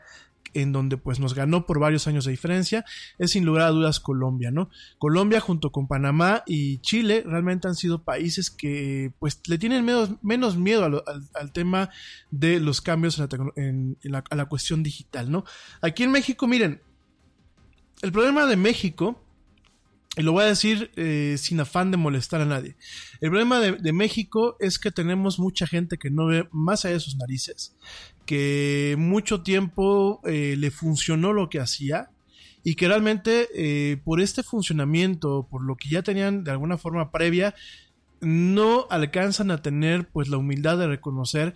en 0.62 0.72
donde 0.72 0.98
pues 0.98 1.20
nos 1.20 1.34
ganó 1.34 1.66
por 1.66 1.80
varios 1.80 2.08
años 2.08 2.26
de 2.26 2.32
diferencia, 2.32 2.86
es 3.18 3.32
sin 3.32 3.46
lugar 3.46 3.64
a 3.64 3.70
dudas 3.70 4.00
Colombia, 4.00 4.52
¿no? 4.52 4.70
Colombia 4.98 5.40
junto 5.40 5.72
con 5.72 5.88
Panamá 5.88 6.44
y 6.46 6.80
Chile 6.80 7.24
realmente 7.26 7.68
han 7.68 7.76
sido 7.76 8.04
países 8.04 8.50
que 8.50 9.14
pues 9.20 9.42
le 9.48 9.58
tienen 9.58 9.86
menos, 9.86 10.12
menos 10.22 10.58
miedo 10.58 10.84
al, 10.84 11.52
tema 11.54 11.90
de 12.32 12.60
los 12.60 12.82
cambios 12.82 13.22
en 13.56 13.98
a 14.30 14.36
la 14.36 14.46
cuestión 14.46 14.84
digital, 14.84 15.32
¿no? 15.32 15.46
Aquí 15.82 16.04
en 16.04 16.12
México, 16.12 16.48
miren, 16.48 16.82
el 18.02 18.12
problema 18.12 18.46
de 18.46 18.58
México 18.58 19.27
y 20.18 20.24
lo 20.24 20.32
voy 20.32 20.44
a 20.44 20.48
decir 20.48 20.92
eh, 20.96 21.36
sin 21.38 21.60
afán 21.60 21.92
de 21.92 21.98
molestar 21.98 22.42
a 22.42 22.46
nadie. 22.46 22.76
El 23.22 23.30
problema 23.30 23.60
de, 23.60 23.94
México 23.94 24.58
es 24.60 24.80
que 24.80 24.92
tenemos 24.92 25.38
mucha 25.38 25.68
gente 25.68 25.98
que 25.98 26.10
no 26.10 26.26
ve 26.26 26.48
más 26.52 26.84
allá 26.84 26.96
de 26.96 27.00
sus 27.00 27.18
narices, 27.18 27.76
que 28.26 28.96
mucho 28.98 29.44
tiempo 29.44 30.20
eh, 30.26 30.56
le 30.58 30.72
funcionó 30.72 31.34
lo 31.34 31.50
que 31.50 31.60
hacía 31.60 32.10
y 32.64 32.74
que 32.76 32.88
realmente 32.88 33.48
eh, 33.54 33.98
por 34.04 34.20
este 34.20 34.42
funcionamiento, 34.42 35.48
por 35.50 35.64
lo 35.64 35.76
que 35.76 35.90
ya 35.90 36.02
tenían 36.02 36.44
de 36.44 36.52
alguna 36.52 36.80
forma 36.80 37.12
previa, 37.12 37.54
no 38.20 38.88
alcanzan 38.90 39.52
a 39.52 39.62
tener 39.62 40.08
pues 40.08 40.30
la 40.30 40.38
humildad 40.38 40.80
de 40.80 40.88
reconocer 40.88 41.54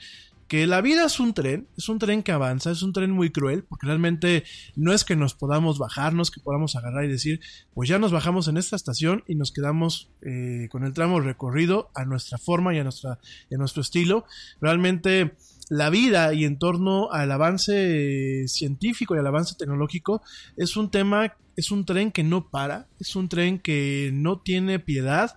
que 0.52 0.68
la 0.68 0.82
vida 0.82 1.06
es 1.06 1.22
un 1.22 1.34
tren, 1.34 1.70
es 1.78 1.88
un 1.88 1.98
tren 1.98 2.24
que 2.24 2.34
avanza, 2.34 2.72
es 2.72 2.84
un 2.84 2.92
tren 2.92 3.12
muy 3.12 3.30
cruel, 3.30 3.64
porque 3.64 3.88
realmente 3.88 4.44
no 4.76 4.92
es 4.92 5.06
que 5.06 5.16
nos 5.16 5.34
podamos 5.34 5.80
bajarnos, 5.80 6.30
que 6.30 6.42
podamos 6.42 6.76
agarrar 6.76 7.06
y 7.06 7.08
decir, 7.08 7.40
pues 7.74 7.88
ya 7.88 8.00
nos 8.00 8.12
bajamos 8.12 8.50
en 8.50 8.58
esta 8.58 8.76
estación 8.76 9.24
y 9.30 9.36
nos 9.36 9.54
quedamos 9.54 10.12
eh, 10.22 10.68
con 10.70 10.84
el 10.84 10.92
tramo 10.92 11.22
recorrido 11.22 11.90
a 11.96 12.04
nuestra 12.04 12.38
forma 12.38 12.76
y 12.76 12.80
a, 12.80 12.84
nuestra, 12.84 13.18
y 13.50 13.56
nuestro 13.56 13.82
estilo. 13.82 14.26
Realmente 14.60 15.38
la 15.70 15.90
vida 15.90 16.34
y 16.34 16.44
en 16.44 16.60
torno 16.60 17.10
al 17.14 17.32
avance 17.32 18.46
científico 18.50 19.16
y 19.16 19.20
al 19.20 19.28
avance 19.28 19.56
tecnológico 19.58 20.22
es 20.58 20.76
un 20.76 20.92
tema, 20.92 21.34
es 21.56 21.72
un 21.72 21.86
tren 21.86 22.12
que 22.12 22.26
no 22.26 22.50
para, 22.50 22.90
es 23.00 23.16
un 23.16 23.30
tren 23.30 23.58
que 23.58 24.12
no 24.14 24.42
tiene 24.42 24.80
piedad 24.80 25.34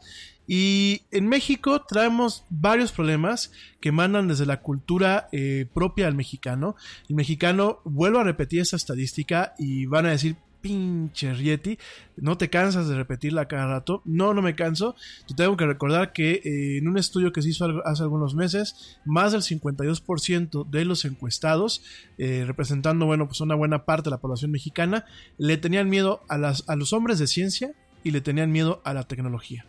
y 0.47 1.03
en 1.11 1.29
México 1.29 1.83
traemos 1.87 2.45
varios 2.51 2.93
problemas 2.93 3.53
que 3.81 3.93
mandan 3.93 4.29
desde 4.29 4.47
la 4.47 4.61
cultura 4.61 5.29
eh, 5.33 5.67
propia 5.73 6.07
al 6.07 6.15
mexicano. 6.15 6.77
El 7.09 7.17
mexicano, 7.17 7.81
vuelvo 7.85 8.19
a 8.19 8.25
repetir 8.25 8.61
esa 8.61 8.77
estadística 8.77 9.55
y 9.59 9.87
van 9.87 10.07
a 10.07 10.11
decir, 10.11 10.37
pinche 10.61 11.35
Rieti, 11.35 11.79
no 12.17 12.39
te 12.39 12.49
cansas 12.49 12.89
de 12.89 12.97
repetirla 12.97 13.49
cada 13.49 13.67
rato. 13.67 14.01
No, 14.07 14.33
no 14.33 14.41
me 14.41 14.55
canso. 14.55 14.97
Te 15.29 15.35
tengo 15.35 15.59
que 15.59 15.67
recordar 15.67 16.13
que 16.13 16.41
eh, 16.45 16.79
en 16.79 16.89
un 16.89 16.97
estudio 16.97 17.33
que 17.33 17.43
se 17.43 17.51
hizo 17.51 17.67
hace 17.87 18.03
algunos 18.03 18.35
meses, 18.35 18.99
más 19.05 19.33
del 19.33 19.43
52% 19.43 20.69
de 20.69 20.85
los 20.87 21.05
encuestados, 21.05 21.83
eh, 22.17 22.45
representando, 22.47 23.05
bueno, 23.05 23.27
pues 23.27 23.43
una 23.43 23.55
buena 23.55 23.85
parte 23.85 24.05
de 24.05 24.13
la 24.13 24.21
población 24.21 24.53
mexicana, 24.53 25.05
le 25.37 25.59
tenían 25.59 25.91
miedo 25.91 26.23
a, 26.29 26.39
las, 26.39 26.67
a 26.67 26.77
los 26.77 26.95
hombres 26.95 27.19
de 27.19 27.27
ciencia 27.27 27.75
y 28.03 28.13
le 28.13 28.23
tenían 28.23 28.51
miedo 28.51 28.81
a 28.85 28.95
la 28.95 29.05
tecnología. 29.05 29.67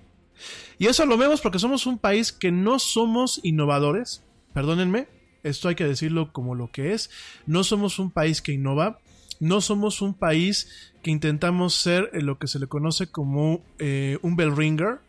Y 0.77 0.87
eso 0.87 1.05
lo 1.05 1.17
vemos 1.17 1.41
porque 1.41 1.59
somos 1.59 1.85
un 1.85 1.97
país 1.97 2.31
que 2.31 2.51
no 2.51 2.79
somos 2.79 3.39
innovadores, 3.43 4.23
perdónenme, 4.53 5.07
esto 5.43 5.69
hay 5.69 5.75
que 5.75 5.85
decirlo 5.85 6.33
como 6.33 6.55
lo 6.55 6.71
que 6.71 6.93
es, 6.93 7.09
no 7.45 7.63
somos 7.63 7.99
un 7.99 8.11
país 8.11 8.41
que 8.41 8.51
innova, 8.51 8.99
no 9.39 9.61
somos 9.61 10.01
un 10.01 10.13
país 10.13 10.93
que 11.03 11.11
intentamos 11.11 11.75
ser 11.75 12.09
lo 12.13 12.39
que 12.39 12.47
se 12.47 12.59
le 12.59 12.67
conoce 12.67 13.11
como 13.11 13.63
eh, 13.79 14.17
un 14.21 14.35
bell 14.35 14.55
ringer. 14.55 15.01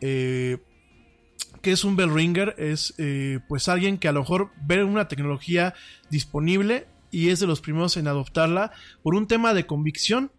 Eh, 0.00 0.58
¿Qué 1.62 1.72
es 1.72 1.84
un 1.84 1.96
bell 1.96 2.14
ringer? 2.14 2.54
Es 2.56 2.94
eh, 2.98 3.40
pues 3.48 3.68
alguien 3.68 3.98
que 3.98 4.08
a 4.08 4.12
lo 4.12 4.20
mejor 4.20 4.50
ve 4.62 4.84
una 4.84 5.08
tecnología 5.08 5.74
disponible 6.08 6.86
y 7.10 7.30
es 7.30 7.40
de 7.40 7.46
los 7.46 7.60
primeros 7.60 7.96
en 7.96 8.06
adoptarla 8.06 8.72
por 9.02 9.14
un 9.14 9.26
tema 9.26 9.54
de 9.54 9.66
convicción 9.66 10.30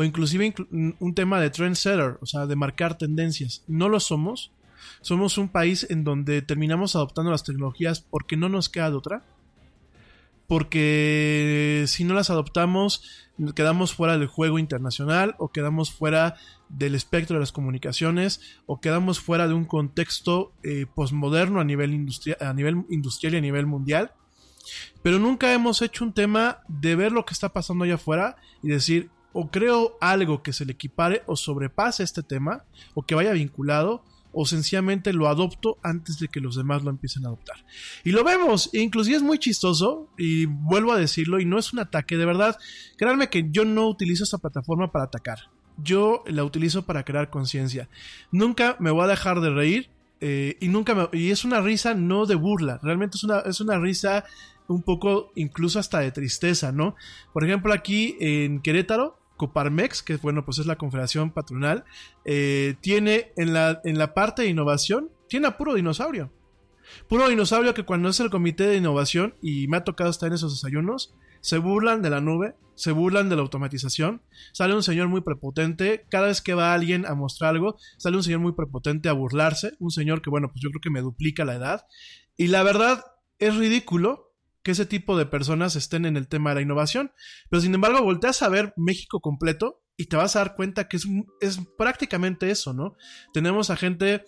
o 0.00 0.04
inclusive 0.04 0.54
un 0.70 1.14
tema 1.14 1.38
de 1.42 1.50
trendsetter, 1.50 2.16
o 2.22 2.24
sea, 2.24 2.46
de 2.46 2.56
marcar 2.56 2.96
tendencias. 2.96 3.64
No 3.66 3.90
lo 3.90 4.00
somos. 4.00 4.50
Somos 5.02 5.36
un 5.36 5.50
país 5.50 5.86
en 5.90 6.04
donde 6.04 6.40
terminamos 6.40 6.96
adoptando 6.96 7.30
las 7.30 7.44
tecnologías 7.44 8.00
porque 8.00 8.38
no 8.38 8.48
nos 8.48 8.70
queda 8.70 8.88
de 8.88 8.96
otra 8.96 9.24
porque 10.46 11.84
si 11.86 12.04
no 12.04 12.14
las 12.14 12.30
adoptamos 12.30 13.04
quedamos 13.54 13.92
fuera 13.92 14.16
del 14.16 14.26
juego 14.26 14.58
internacional 14.58 15.34
o 15.38 15.52
quedamos 15.52 15.92
fuera 15.92 16.36
del 16.70 16.94
espectro 16.94 17.36
de 17.36 17.40
las 17.40 17.52
comunicaciones 17.52 18.40
o 18.64 18.80
quedamos 18.80 19.20
fuera 19.20 19.48
de 19.48 19.54
un 19.54 19.66
contexto 19.66 20.54
eh, 20.62 20.86
postmoderno 20.94 21.60
a 21.60 21.64
nivel, 21.64 22.08
a 22.40 22.54
nivel 22.54 22.86
industrial 22.88 23.34
y 23.34 23.36
a 23.36 23.42
nivel 23.42 23.66
mundial. 23.66 24.12
Pero 25.02 25.18
nunca 25.18 25.52
hemos 25.52 25.82
hecho 25.82 26.04
un 26.04 26.14
tema 26.14 26.60
de 26.68 26.96
ver 26.96 27.12
lo 27.12 27.26
que 27.26 27.34
está 27.34 27.50
pasando 27.50 27.84
allá 27.84 27.96
afuera 27.96 28.36
y 28.62 28.68
decir, 28.68 29.10
o 29.32 29.50
creo 29.50 29.96
algo 30.00 30.42
que 30.42 30.52
se 30.52 30.64
le 30.64 30.72
equipare 30.72 31.22
o 31.26 31.36
sobrepase 31.36 32.02
este 32.02 32.22
tema 32.22 32.64
o 32.94 33.02
que 33.02 33.14
vaya 33.14 33.32
vinculado 33.32 34.02
o 34.32 34.46
sencillamente 34.46 35.12
lo 35.12 35.28
adopto 35.28 35.78
antes 35.82 36.18
de 36.18 36.28
que 36.28 36.40
los 36.40 36.56
demás 36.56 36.82
lo 36.82 36.90
empiecen 36.90 37.24
a 37.24 37.28
adoptar. 37.28 37.64
Y 38.04 38.12
lo 38.12 38.24
vemos, 38.24 38.70
inclusive 38.72 39.16
es 39.16 39.22
muy 39.22 39.38
chistoso, 39.38 40.08
y 40.16 40.46
vuelvo 40.46 40.92
a 40.92 40.98
decirlo, 40.98 41.40
y 41.40 41.44
no 41.44 41.58
es 41.58 41.72
un 41.72 41.80
ataque, 41.80 42.16
de 42.16 42.26
verdad, 42.26 42.56
créanme 42.96 43.28
que 43.28 43.48
yo 43.50 43.64
no 43.64 43.88
utilizo 43.88 44.24
esta 44.24 44.38
plataforma 44.38 44.92
para 44.92 45.06
atacar, 45.06 45.50
yo 45.82 46.22
la 46.26 46.44
utilizo 46.44 46.84
para 46.84 47.04
crear 47.04 47.30
conciencia. 47.30 47.88
Nunca 48.30 48.76
me 48.78 48.90
voy 48.90 49.04
a 49.04 49.08
dejar 49.08 49.40
de 49.40 49.50
reír, 49.50 49.90
eh, 50.20 50.56
y 50.60 50.68
nunca 50.68 50.94
me, 50.94 51.08
y 51.18 51.30
es 51.30 51.44
una 51.44 51.60
risa 51.60 51.94
no 51.94 52.26
de 52.26 52.34
burla, 52.34 52.78
realmente 52.82 53.16
es 53.16 53.24
una, 53.24 53.40
es 53.40 53.60
una 53.60 53.78
risa 53.78 54.24
un 54.68 54.82
poco 54.82 55.32
incluso 55.34 55.80
hasta 55.80 55.98
de 55.98 56.12
tristeza, 56.12 56.70
¿no? 56.70 56.94
Por 57.32 57.44
ejemplo, 57.44 57.72
aquí 57.72 58.16
en 58.20 58.60
Querétaro, 58.60 59.18
Coparmex, 59.40 60.02
que 60.02 60.18
bueno, 60.18 60.44
pues 60.44 60.58
es 60.58 60.66
la 60.66 60.76
confederación 60.76 61.30
patronal, 61.30 61.84
eh, 62.26 62.74
tiene 62.82 63.32
en 63.38 63.54
la, 63.54 63.80
en 63.84 63.98
la 63.98 64.12
parte 64.12 64.42
de 64.42 64.48
innovación, 64.48 65.10
tiene 65.30 65.46
a 65.46 65.56
puro 65.56 65.72
dinosaurio. 65.72 66.30
Puro 67.08 67.26
dinosaurio 67.26 67.72
que 67.72 67.86
cuando 67.86 68.10
es 68.10 68.20
el 68.20 68.28
comité 68.28 68.64
de 68.66 68.76
innovación, 68.76 69.34
y 69.40 69.66
me 69.68 69.78
ha 69.78 69.84
tocado 69.84 70.10
estar 70.10 70.26
en 70.26 70.34
esos 70.34 70.52
desayunos, 70.52 71.14
se 71.40 71.56
burlan 71.56 72.02
de 72.02 72.10
la 72.10 72.20
nube, 72.20 72.54
se 72.74 72.92
burlan 72.92 73.30
de 73.30 73.36
la 73.36 73.42
automatización, 73.42 74.20
sale 74.52 74.74
un 74.74 74.82
señor 74.82 75.08
muy 75.08 75.22
prepotente, 75.22 76.04
cada 76.10 76.26
vez 76.26 76.42
que 76.42 76.52
va 76.52 76.74
alguien 76.74 77.06
a 77.06 77.14
mostrar 77.14 77.54
algo, 77.54 77.78
sale 77.96 78.18
un 78.18 78.22
señor 78.22 78.40
muy 78.40 78.52
prepotente 78.52 79.08
a 79.08 79.14
burlarse, 79.14 79.72
un 79.78 79.90
señor 79.90 80.20
que 80.20 80.28
bueno, 80.28 80.48
pues 80.48 80.60
yo 80.60 80.68
creo 80.68 80.82
que 80.82 80.90
me 80.90 81.00
duplica 81.00 81.46
la 81.46 81.54
edad, 81.54 81.86
y 82.36 82.48
la 82.48 82.62
verdad 82.62 83.06
es 83.38 83.56
ridículo 83.56 84.29
que 84.62 84.72
ese 84.72 84.86
tipo 84.86 85.16
de 85.16 85.26
personas 85.26 85.76
estén 85.76 86.04
en 86.04 86.16
el 86.16 86.28
tema 86.28 86.50
de 86.50 86.56
la 86.56 86.62
innovación. 86.62 87.12
Pero 87.48 87.60
sin 87.60 87.74
embargo, 87.74 88.02
volteas 88.02 88.42
a 88.42 88.48
ver 88.48 88.72
México 88.76 89.20
completo 89.20 89.82
y 89.96 90.06
te 90.06 90.16
vas 90.16 90.36
a 90.36 90.40
dar 90.40 90.54
cuenta 90.54 90.88
que 90.88 90.96
es, 90.96 91.06
es 91.40 91.60
prácticamente 91.78 92.50
eso, 92.50 92.72
¿no? 92.72 92.96
Tenemos 93.32 93.70
a 93.70 93.76
gente 93.76 94.24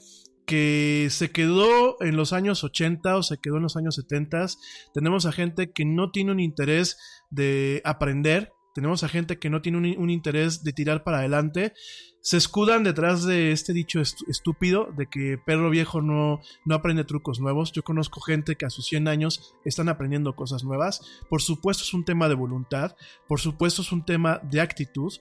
que 0.46 1.08
se 1.10 1.30
quedó 1.30 1.96
en 2.02 2.16
los 2.16 2.32
años 2.32 2.64
80 2.64 3.16
o 3.16 3.22
se 3.22 3.38
quedó 3.38 3.56
en 3.56 3.62
los 3.62 3.76
años 3.76 3.94
70. 3.94 4.46
Tenemos 4.92 5.26
a 5.26 5.32
gente 5.32 5.72
que 5.72 5.84
no 5.84 6.10
tiene 6.10 6.32
un 6.32 6.40
interés 6.40 6.98
de 7.30 7.80
aprender. 7.84 8.52
Tenemos 8.74 9.04
a 9.04 9.08
gente 9.08 9.38
que 9.38 9.50
no 9.50 9.62
tiene 9.62 9.78
un, 9.78 10.02
un 10.02 10.10
interés 10.10 10.64
de 10.64 10.72
tirar 10.72 11.04
para 11.04 11.18
adelante 11.18 11.74
se 12.22 12.36
escudan 12.36 12.84
detrás 12.84 13.24
de 13.24 13.50
este 13.50 13.72
dicho 13.72 14.00
estúpido 14.00 14.88
de 14.96 15.06
que 15.08 15.38
perro 15.44 15.70
viejo 15.70 16.00
no, 16.00 16.40
no 16.64 16.74
aprende 16.76 17.02
trucos 17.02 17.40
nuevos. 17.40 17.72
Yo 17.72 17.82
conozco 17.82 18.20
gente 18.20 18.54
que 18.54 18.64
a 18.64 18.70
sus 18.70 18.86
100 18.86 19.08
años 19.08 19.56
están 19.64 19.88
aprendiendo 19.88 20.36
cosas 20.36 20.62
nuevas. 20.62 21.00
Por 21.28 21.42
supuesto 21.42 21.82
es 21.82 21.92
un 21.92 22.04
tema 22.04 22.28
de 22.28 22.36
voluntad, 22.36 22.94
por 23.26 23.40
supuesto 23.40 23.82
es 23.82 23.90
un 23.90 24.04
tema 24.04 24.40
de 24.44 24.60
actitud 24.60 25.12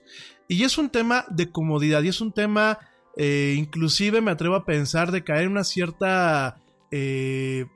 y 0.46 0.62
es 0.62 0.78
un 0.78 0.90
tema 0.90 1.24
de 1.28 1.50
comodidad 1.50 2.04
y 2.04 2.08
es 2.08 2.20
un 2.20 2.30
tema, 2.30 2.78
eh, 3.16 3.56
inclusive 3.58 4.20
me 4.20 4.30
atrevo 4.30 4.54
a 4.54 4.64
pensar, 4.64 5.10
de 5.10 5.24
caer 5.24 5.42
en 5.42 5.50
una 5.50 5.64
cierta, 5.64 6.62
eh, 6.92 7.66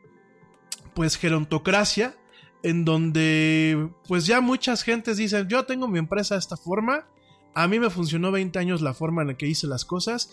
pues, 0.95 1.17
gerontocracia 1.17 2.17
en 2.63 2.85
donde 2.85 3.91
pues 4.09 4.27
ya 4.27 4.41
muchas 4.41 4.83
gentes 4.83 5.19
dicen 5.19 5.47
yo 5.47 5.67
tengo 5.67 5.87
mi 5.87 5.99
empresa 5.99 6.35
de 6.35 6.41
esta 6.41 6.57
forma 6.57 7.07
a 7.57 7.69
mí 7.69 7.81
me 7.81 7.89
funcionó 7.89 8.31
20 8.33 8.59
años 8.59 8.83
la 8.83 8.93
forma 8.93 9.23
en 9.23 9.29
la 9.29 9.39
que 9.39 9.47
hice 9.47 9.67
las 9.67 9.87
cosas 9.87 10.31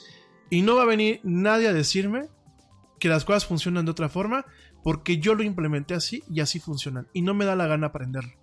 y 0.49 0.61
no 0.61 0.75
va 0.75 0.83
a 0.83 0.87
venir 0.87 1.21
nadie 1.23 1.69
a 1.69 1.73
decirme 1.73 2.27
que 2.99 3.07
las 3.07 3.23
cosas 3.23 3.45
funcionan 3.45 3.85
de 3.85 3.91
otra 3.91 4.09
forma 4.09 4.45
porque 4.83 5.19
yo 5.19 5.33
lo 5.33 5.41
implementé 5.41 5.93
así 5.93 6.21
y 6.29 6.41
así 6.41 6.59
funcionan 6.59 7.07
y 7.13 7.21
no 7.21 7.33
me 7.33 7.45
da 7.45 7.55
la 7.55 7.65
gana 7.65 7.87
aprenderlo. 7.87 8.33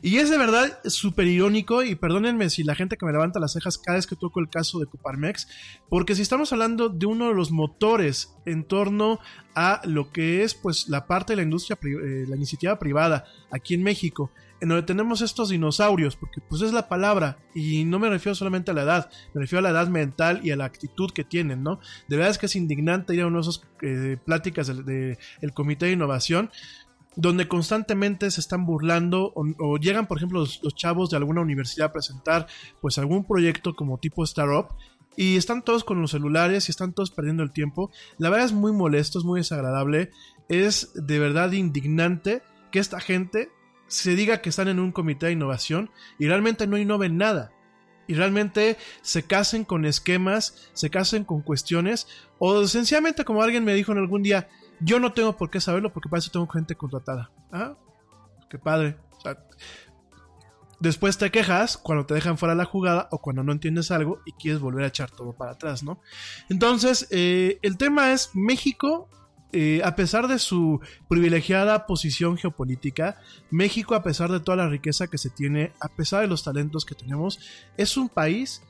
Y 0.00 0.18
es 0.18 0.30
de 0.30 0.38
verdad 0.38 0.78
súper 0.84 1.26
irónico 1.26 1.82
y 1.82 1.96
perdónenme 1.96 2.50
si 2.50 2.62
la 2.62 2.76
gente 2.76 2.96
que 2.96 3.04
me 3.04 3.10
levanta 3.10 3.40
las 3.40 3.54
cejas 3.54 3.78
cada 3.78 3.96
vez 3.96 4.06
que 4.06 4.14
toco 4.14 4.38
el 4.38 4.48
caso 4.48 4.78
de 4.78 4.86
Coparmex, 4.86 5.48
porque 5.88 6.14
si 6.14 6.22
estamos 6.22 6.52
hablando 6.52 6.90
de 6.90 7.06
uno 7.06 7.26
de 7.28 7.34
los 7.34 7.50
motores 7.50 8.32
en 8.46 8.62
torno 8.62 9.18
a 9.56 9.80
lo 9.86 10.12
que 10.12 10.44
es 10.44 10.54
pues 10.54 10.88
la 10.88 11.08
parte 11.08 11.32
de 11.32 11.38
la 11.38 11.42
industria, 11.42 11.76
eh, 11.82 12.26
la 12.28 12.36
iniciativa 12.36 12.78
privada 12.78 13.24
aquí 13.50 13.74
en 13.74 13.82
México, 13.82 14.30
en 14.64 14.70
donde 14.70 14.84
tenemos 14.84 15.20
estos 15.20 15.50
dinosaurios, 15.50 16.16
porque 16.16 16.40
pues 16.40 16.62
es 16.62 16.72
la 16.72 16.88
palabra, 16.88 17.36
y 17.54 17.84
no 17.84 17.98
me 17.98 18.08
refiero 18.08 18.34
solamente 18.34 18.70
a 18.70 18.74
la 18.74 18.84
edad, 18.84 19.10
me 19.34 19.42
refiero 19.42 19.58
a 19.58 19.70
la 19.70 19.78
edad 19.78 19.88
mental 19.88 20.40
y 20.42 20.52
a 20.52 20.56
la 20.56 20.64
actitud 20.64 21.10
que 21.10 21.22
tienen, 21.22 21.62
¿no? 21.62 21.80
De 22.08 22.16
verdad 22.16 22.30
es 22.30 22.38
que 22.38 22.46
es 22.46 22.56
indignante 22.56 23.14
ir 23.14 23.20
a 23.20 23.26
una 23.26 23.36
de 23.36 23.42
esas 23.42 23.62
eh, 23.82 24.16
pláticas 24.24 24.68
del 24.68 25.18
Comité 25.52 25.84
de 25.84 25.92
Innovación, 25.92 26.50
donde 27.14 27.46
constantemente 27.46 28.30
se 28.30 28.40
están 28.40 28.64
burlando 28.64 29.34
o, 29.34 29.76
llegan, 29.76 30.06
por 30.06 30.16
ejemplo, 30.16 30.40
los, 30.40 30.62
chavos 30.76 31.10
de 31.10 31.18
alguna 31.18 31.42
universidad 31.42 31.88
a 31.88 31.92
presentar 31.92 32.46
pues 32.80 32.96
algún 32.96 33.26
proyecto 33.26 33.74
como 33.74 33.98
tipo 33.98 34.24
startup 34.24 34.68
y 35.14 35.36
están 35.36 35.62
todos 35.62 35.84
con 35.84 36.00
los 36.00 36.12
celulares 36.12 36.68
y 36.68 36.72
están 36.72 36.94
todos 36.94 37.10
perdiendo 37.10 37.42
el 37.42 37.52
tiempo. 37.52 37.90
La 38.16 38.30
verdad 38.30 38.46
es 38.46 38.52
muy 38.52 38.72
molesto, 38.72 39.18
es 39.18 39.26
muy 39.26 39.40
desagradable, 39.40 40.10
es 40.48 40.90
de 40.94 41.18
verdad 41.18 41.52
indignante 41.52 42.42
que 42.72 42.78
esta 42.78 42.98
gente 42.98 43.50
se 43.86 44.14
diga 44.14 44.40
que 44.40 44.48
están 44.48 44.68
en 44.68 44.80
un 44.80 44.92
comité 44.92 45.26
de 45.26 45.32
innovación 45.32 45.90
y 46.18 46.26
realmente 46.26 46.66
no 46.66 46.78
innoven 46.78 47.16
nada. 47.16 47.52
Y 48.06 48.14
realmente 48.14 48.76
se 49.02 49.22
casen 49.22 49.64
con 49.64 49.86
esquemas, 49.86 50.68
se 50.74 50.90
casen 50.90 51.24
con 51.24 51.40
cuestiones, 51.40 52.06
o 52.38 52.66
sencillamente 52.66 53.24
como 53.24 53.42
alguien 53.42 53.64
me 53.64 53.74
dijo 53.74 53.92
en 53.92 53.98
algún 53.98 54.22
día, 54.22 54.48
yo 54.80 55.00
no 55.00 55.12
tengo 55.12 55.36
por 55.36 55.50
qué 55.50 55.60
saberlo 55.60 55.92
porque 55.92 56.08
para 56.08 56.18
eso 56.18 56.30
tengo 56.30 56.46
gente 56.46 56.74
contratada. 56.74 57.30
Ah, 57.50 57.76
qué 58.50 58.58
padre. 58.58 58.98
después 60.80 61.16
te 61.16 61.30
quejas 61.30 61.78
cuando 61.78 62.04
te 62.04 62.12
dejan 62.12 62.36
fuera 62.36 62.54
la 62.54 62.66
jugada 62.66 63.08
o 63.10 63.18
cuando 63.18 63.42
no 63.42 63.52
entiendes 63.52 63.90
algo 63.90 64.20
y 64.26 64.32
quieres 64.32 64.60
volver 64.60 64.84
a 64.84 64.88
echar 64.88 65.10
todo 65.10 65.32
para 65.32 65.52
atrás, 65.52 65.82
¿no? 65.82 66.00
Entonces, 66.50 67.06
eh, 67.10 67.58
el 67.62 67.78
tema 67.78 68.12
es 68.12 68.32
México 68.34 69.08
eh, 69.56 69.82
a 69.84 69.94
pesar 69.94 70.26
de 70.26 70.40
su 70.40 70.80
privilegiada 71.08 71.86
posición 71.86 72.36
geopolítica, 72.36 73.20
México, 73.50 73.94
a 73.94 74.02
pesar 74.02 74.32
de 74.32 74.40
toda 74.40 74.56
la 74.56 74.68
riqueza 74.68 75.06
que 75.06 75.16
se 75.16 75.30
tiene, 75.30 75.72
a 75.80 75.88
pesar 75.88 76.22
de 76.22 76.26
los 76.26 76.42
talentos 76.42 76.84
que 76.84 76.96
tenemos, 76.96 77.38
es 77.76 77.96
un 77.96 78.08
país 78.08 78.62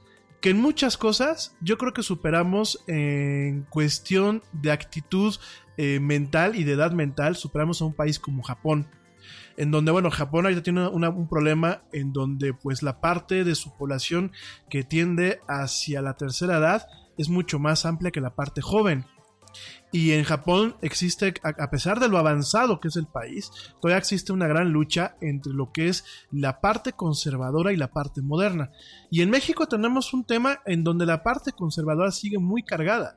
que 0.42 0.50
en 0.50 0.60
muchas 0.60 0.98
cosas 0.98 1.56
yo 1.62 1.78
creo 1.78 1.94
que 1.94 2.02
superamos 2.02 2.84
en 2.86 3.62
cuestión 3.70 4.42
de 4.52 4.72
actitud 4.72 5.34
eh, 5.78 6.00
mental 6.00 6.54
y 6.54 6.64
de 6.64 6.72
edad 6.72 6.92
mental, 6.92 7.36
superamos 7.36 7.80
a 7.80 7.86
un 7.86 7.94
país 7.94 8.18
como 8.18 8.42
Japón. 8.42 8.86
En 9.56 9.70
donde, 9.70 9.90
bueno, 9.90 10.10
Japón 10.10 10.44
ahorita 10.44 10.62
tiene 10.62 10.86
un 10.86 11.28
problema 11.28 11.84
en 11.92 12.12
donde 12.12 12.52
pues 12.52 12.82
la 12.82 13.00
parte 13.00 13.44
de 13.44 13.54
su 13.54 13.74
población 13.74 14.32
que 14.68 14.84
tiende 14.84 15.40
hacia 15.48 16.02
la 16.02 16.18
tercera 16.18 16.58
edad 16.58 16.86
es 17.16 17.30
mucho 17.30 17.58
más 17.58 17.86
amplia 17.86 18.10
que 18.10 18.20
la 18.20 18.34
parte 18.34 18.60
joven. 18.60 19.06
Y 19.94 20.10
en 20.10 20.24
Japón 20.24 20.74
existe, 20.82 21.34
a 21.44 21.70
pesar 21.70 22.00
de 22.00 22.08
lo 22.08 22.18
avanzado 22.18 22.80
que 22.80 22.88
es 22.88 22.96
el 22.96 23.06
país, 23.06 23.52
todavía 23.80 23.98
existe 23.98 24.32
una 24.32 24.48
gran 24.48 24.72
lucha 24.72 25.14
entre 25.20 25.52
lo 25.52 25.70
que 25.70 25.86
es 25.86 26.04
la 26.32 26.60
parte 26.60 26.94
conservadora 26.94 27.72
y 27.72 27.76
la 27.76 27.92
parte 27.92 28.20
moderna. 28.20 28.72
Y 29.08 29.22
en 29.22 29.30
México 29.30 29.68
tenemos 29.68 30.12
un 30.12 30.24
tema 30.24 30.58
en 30.66 30.82
donde 30.82 31.06
la 31.06 31.22
parte 31.22 31.52
conservadora 31.52 32.10
sigue 32.10 32.40
muy 32.40 32.64
cargada. 32.64 33.14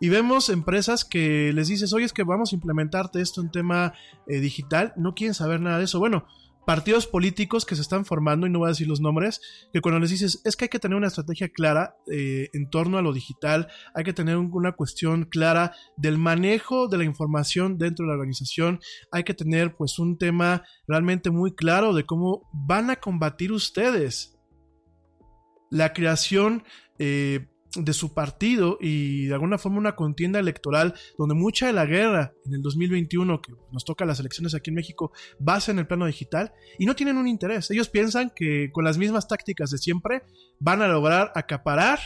Y 0.00 0.08
vemos 0.08 0.50
empresas 0.50 1.04
que 1.04 1.52
les 1.52 1.66
dices, 1.66 1.92
oye, 1.92 2.04
es 2.04 2.12
que 2.12 2.22
vamos 2.22 2.52
a 2.52 2.54
implementarte 2.54 3.20
esto 3.20 3.40
en 3.40 3.50
tema 3.50 3.92
eh, 4.28 4.38
digital, 4.38 4.92
no 4.96 5.16
quieren 5.16 5.34
saber 5.34 5.60
nada 5.60 5.78
de 5.78 5.84
eso. 5.86 5.98
Bueno, 5.98 6.28
partidos 6.66 7.06
políticos 7.06 7.64
que 7.64 7.76
se 7.76 7.82
están 7.82 8.04
formando, 8.04 8.46
y 8.46 8.50
no 8.50 8.60
voy 8.60 8.66
a 8.66 8.70
decir 8.70 8.88
los 8.88 9.00
nombres, 9.00 9.40
que 9.72 9.80
cuando 9.80 10.00
les 10.00 10.10
dices, 10.10 10.40
es 10.44 10.56
que 10.56 10.66
hay 10.66 10.68
que 10.68 10.78
tener 10.78 10.96
una 10.96 11.08
estrategia 11.08 11.48
clara 11.48 11.96
eh, 12.10 12.48
en 12.52 12.70
torno 12.70 12.98
a 12.98 13.02
lo 13.02 13.12
digital, 13.12 13.68
hay 13.94 14.04
que 14.04 14.12
tener 14.12 14.36
una 14.36 14.72
cuestión 14.72 15.24
clara 15.24 15.72
del 15.96 16.18
manejo 16.18 16.88
de 16.88 16.98
la 16.98 17.04
información 17.04 17.78
dentro 17.78 18.04
de 18.04 18.08
la 18.08 18.14
organización, 18.14 18.80
hay 19.12 19.24
que 19.24 19.34
tener 19.34 19.76
pues 19.76 19.98
un 19.98 20.18
tema 20.18 20.64
realmente 20.86 21.30
muy 21.30 21.54
claro 21.54 21.94
de 21.94 22.04
cómo 22.04 22.48
van 22.52 22.90
a 22.90 22.96
combatir 22.96 23.52
ustedes 23.52 24.38
la 25.70 25.92
creación 25.92 26.62
eh, 26.98 27.48
de 27.76 27.92
su 27.92 28.14
partido 28.14 28.78
y 28.80 29.26
de 29.26 29.34
alguna 29.34 29.58
forma 29.58 29.78
una 29.78 29.96
contienda 29.96 30.38
electoral 30.38 30.94
donde 31.18 31.34
mucha 31.34 31.66
de 31.66 31.72
la 31.72 31.86
guerra 31.86 32.32
en 32.46 32.54
el 32.54 32.62
2021 32.62 33.40
que 33.40 33.52
nos 33.72 33.84
toca 33.84 34.04
las 34.04 34.20
elecciones 34.20 34.54
aquí 34.54 34.70
en 34.70 34.76
México 34.76 35.12
basa 35.38 35.72
en 35.72 35.78
el 35.78 35.86
plano 35.86 36.06
digital 36.06 36.52
y 36.78 36.86
no 36.86 36.94
tienen 36.94 37.16
un 37.16 37.26
interés. 37.26 37.70
Ellos 37.70 37.88
piensan 37.88 38.30
que 38.34 38.70
con 38.72 38.84
las 38.84 38.98
mismas 38.98 39.28
tácticas 39.28 39.70
de 39.70 39.78
siempre 39.78 40.22
van 40.58 40.82
a 40.82 40.88
lograr 40.88 41.32
acaparar 41.34 41.98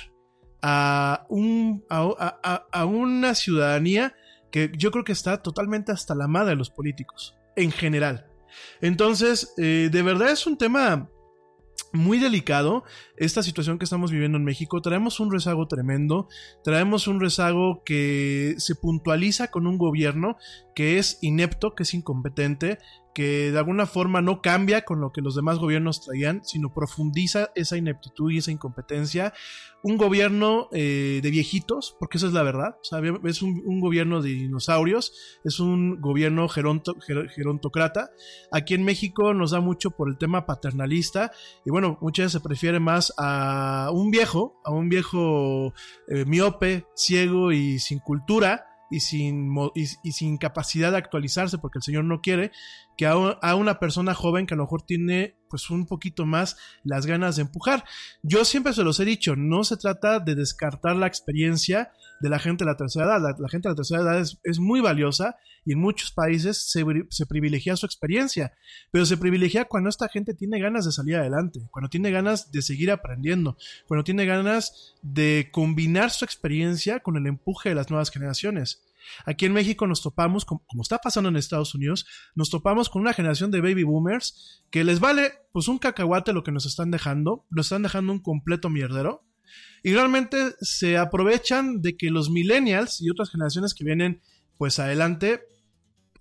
a, 0.62 1.26
un, 1.28 1.84
a, 1.88 2.84
una 2.84 3.34
ciudadanía 3.34 4.14
que 4.50 4.72
yo 4.76 4.90
creo 4.90 5.04
que 5.04 5.12
está 5.12 5.42
totalmente 5.42 5.92
hasta 5.92 6.14
la 6.14 6.26
madre 6.26 6.50
de 6.50 6.56
los 6.56 6.70
políticos 6.70 7.36
en 7.56 7.70
general. 7.70 8.26
Entonces, 8.80 9.52
eh, 9.58 9.88
de 9.92 10.02
verdad 10.02 10.30
es 10.30 10.46
un 10.46 10.56
tema 10.56 11.10
muy 11.92 12.18
delicado 12.18 12.84
esta 13.16 13.42
situación 13.42 13.78
que 13.78 13.84
estamos 13.84 14.10
viviendo 14.10 14.38
en 14.38 14.44
México. 14.44 14.80
Traemos 14.82 15.20
un 15.20 15.32
rezago 15.32 15.66
tremendo, 15.66 16.28
traemos 16.62 17.08
un 17.08 17.20
rezago 17.20 17.82
que 17.84 18.54
se 18.58 18.74
puntualiza 18.74 19.50
con 19.50 19.66
un 19.66 19.78
gobierno 19.78 20.36
que 20.74 20.98
es 20.98 21.18
inepto, 21.22 21.74
que 21.74 21.82
es 21.82 21.94
incompetente, 21.94 22.78
que 23.18 23.50
de 23.50 23.58
alguna 23.58 23.84
forma 23.86 24.22
no 24.22 24.40
cambia 24.40 24.82
con 24.82 25.00
lo 25.00 25.10
que 25.10 25.22
los 25.22 25.34
demás 25.34 25.58
gobiernos 25.58 26.02
traían, 26.02 26.44
sino 26.44 26.72
profundiza 26.72 27.50
esa 27.56 27.76
ineptitud 27.76 28.30
y 28.30 28.38
esa 28.38 28.52
incompetencia. 28.52 29.34
Un 29.82 29.96
gobierno 29.96 30.68
eh, 30.70 31.18
de 31.20 31.30
viejitos, 31.32 31.96
porque 31.98 32.18
esa 32.18 32.28
es 32.28 32.32
la 32.32 32.44
verdad, 32.44 32.76
es 33.24 33.42
un, 33.42 33.80
gobierno 33.80 34.22
de 34.22 34.28
dinosaurios, 34.28 35.40
es 35.42 35.58
un 35.58 36.00
gobierno 36.00 36.46
geronto, 36.46 36.94
gerontocrata. 37.34 38.10
Aquí 38.52 38.74
en 38.74 38.84
México 38.84 39.34
nos 39.34 39.50
da 39.50 39.58
mucho 39.58 39.90
por 39.90 40.08
el 40.08 40.16
tema 40.16 40.46
paternalista 40.46 41.32
y 41.66 41.70
bueno, 41.70 41.98
muchas 42.00 42.26
veces 42.26 42.40
se 42.40 42.48
prefiere 42.48 42.78
más 42.78 43.12
a 43.18 43.90
un 43.92 44.12
viejo, 44.12 44.60
a 44.64 44.70
un 44.70 44.88
viejo 44.88 45.74
eh, 46.06 46.24
miope, 46.24 46.86
ciego 46.94 47.50
y 47.50 47.80
sin 47.80 47.98
cultura, 47.98 48.64
y 48.90 49.00
sin, 49.00 49.54
y, 49.74 50.12
sin 50.12 50.38
capacidad 50.38 50.90
de 50.90 50.98
actualizarse 50.98 51.58
porque 51.58 51.78
el 51.78 51.82
Señor 51.82 52.04
no 52.04 52.20
quiere, 52.20 52.52
que 52.98 53.06
a, 53.06 53.54
una 53.54 53.78
persona 53.78 54.12
joven 54.12 54.44
que 54.44 54.54
a 54.54 54.56
lo 54.56 54.64
mejor 54.64 54.82
tiene 54.82 55.36
pues 55.48 55.70
un 55.70 55.86
poquito 55.86 56.26
más 56.26 56.56
las 56.82 57.06
ganas 57.06 57.36
de 57.36 57.42
empujar. 57.42 57.84
Yo 58.24 58.44
siempre 58.44 58.72
se 58.72 58.82
los 58.82 58.98
he 58.98 59.04
dicho, 59.04 59.36
no 59.36 59.62
se 59.62 59.76
trata 59.76 60.18
de 60.18 60.34
descartar 60.34 60.96
la 60.96 61.06
experiencia 61.06 61.92
de 62.20 62.28
la 62.28 62.40
gente 62.40 62.64
de 62.64 62.70
la 62.72 62.76
tercera 62.76 63.06
edad. 63.06 63.36
La, 63.38 63.48
gente 63.48 63.68
de 63.68 63.72
la 63.72 63.76
tercera 63.76 64.02
edad 64.02 64.20
es, 64.20 64.58
muy 64.58 64.80
valiosa 64.80 65.36
y 65.64 65.74
en 65.74 65.78
muchos 65.78 66.10
países 66.10 66.70
se, 66.70 66.84
se, 67.08 67.26
privilegia 67.26 67.76
su 67.76 67.86
experiencia, 67.86 68.52
pero 68.90 69.06
se 69.06 69.16
privilegia 69.16 69.66
cuando 69.66 69.90
esta 69.90 70.08
gente 70.08 70.34
tiene 70.34 70.58
ganas 70.58 70.84
de 70.84 70.90
salir 70.90 71.16
adelante, 71.16 71.60
cuando 71.70 71.88
tiene 71.88 72.10
ganas 72.10 72.50
de 72.50 72.62
seguir 72.62 72.90
aprendiendo, 72.90 73.56
cuando 73.86 74.02
tiene 74.02 74.26
ganas 74.26 74.96
de 75.02 75.50
combinar 75.52 76.10
su 76.10 76.24
experiencia 76.24 76.98
con 76.98 77.16
el 77.16 77.28
empuje 77.28 77.68
de 77.68 77.76
las 77.76 77.90
nuevas 77.90 78.10
generaciones. 78.10 78.87
Aquí 79.24 79.46
en 79.46 79.52
México 79.52 79.86
nos 79.86 80.02
topamos, 80.02 80.44
como, 80.44 80.62
está 80.80 80.98
pasando 80.98 81.28
en 81.28 81.36
Estados 81.36 81.74
Unidos, 81.74 82.06
nos 82.34 82.50
topamos 82.50 82.88
con 82.88 83.02
una 83.02 83.12
generación 83.12 83.50
de 83.50 83.60
baby 83.60 83.84
boomers 83.84 84.64
que 84.70 84.84
les 84.84 85.00
vale 85.00 85.32
pues 85.52 85.68
un 85.68 85.78
cacahuate 85.78 86.32
lo 86.32 86.44
que 86.44 86.52
nos 86.52 86.66
están 86.66 86.90
dejando, 86.90 87.46
nos 87.50 87.66
están 87.66 87.82
dejando 87.82 88.12
un 88.12 88.20
completo 88.20 88.70
mierdero. 88.70 89.24
Y 89.82 89.94
realmente 89.94 90.54
se 90.60 90.98
aprovechan 90.98 91.80
de 91.80 91.96
que 91.96 92.10
los 92.10 92.30
millennials 92.30 93.00
y 93.00 93.10
otras 93.10 93.30
generaciones 93.30 93.74
que 93.74 93.84
vienen 93.84 94.20
pues 94.58 94.78
adelante, 94.78 95.44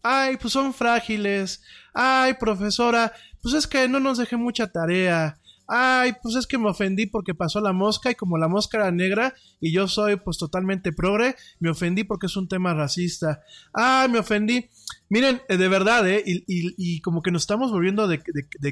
ay, 0.04 0.38
pues 0.38 0.54
son 0.54 0.74
frágiles, 0.74 1.62
ay, 1.94 2.36
profesora, 2.40 3.12
pues 3.42 3.54
es 3.56 3.68
que 3.68 3.90
no 3.90 4.00
nos 4.00 4.18
deje 4.18 4.38
mucha 4.38 4.72
tarea, 4.72 5.40
ay, 5.68 6.14
pues 6.22 6.36
es 6.36 6.48
que 6.48 6.58
me 6.58 6.70
ofendí 6.70 7.06
porque 7.06 7.36
pasó 7.36 7.60
la 7.62 7.74
mosca 7.74 8.10
y 8.12 8.16
como 8.16 8.38
la 8.38 8.48
mosca 8.48 8.78
era 8.78 8.92
negra 8.92 9.34
y 9.60 9.72
yo 9.72 9.88
soy 9.88 10.16
pues 10.16 10.38
totalmente 10.38 10.94
progre, 10.94 11.36
me 11.60 11.70
ofendí 11.70 12.04
porque 12.04 12.28
es 12.28 12.38
un 12.38 12.48
tema 12.48 12.74
racista. 12.74 13.42
Ay, 13.74 14.10
me 14.10 14.20
ofendí. 14.20 14.70
Miren, 15.10 15.42
eh, 15.48 15.58
de 15.58 15.68
verdad, 15.68 16.08
¿eh? 16.08 16.24
Y, 16.26 16.44
y, 16.48 17.02
como 17.02 17.22
que 17.22 17.32
nos 17.32 17.44
estamos 17.44 17.72
volviendo 17.72 18.08
de, 18.08 18.22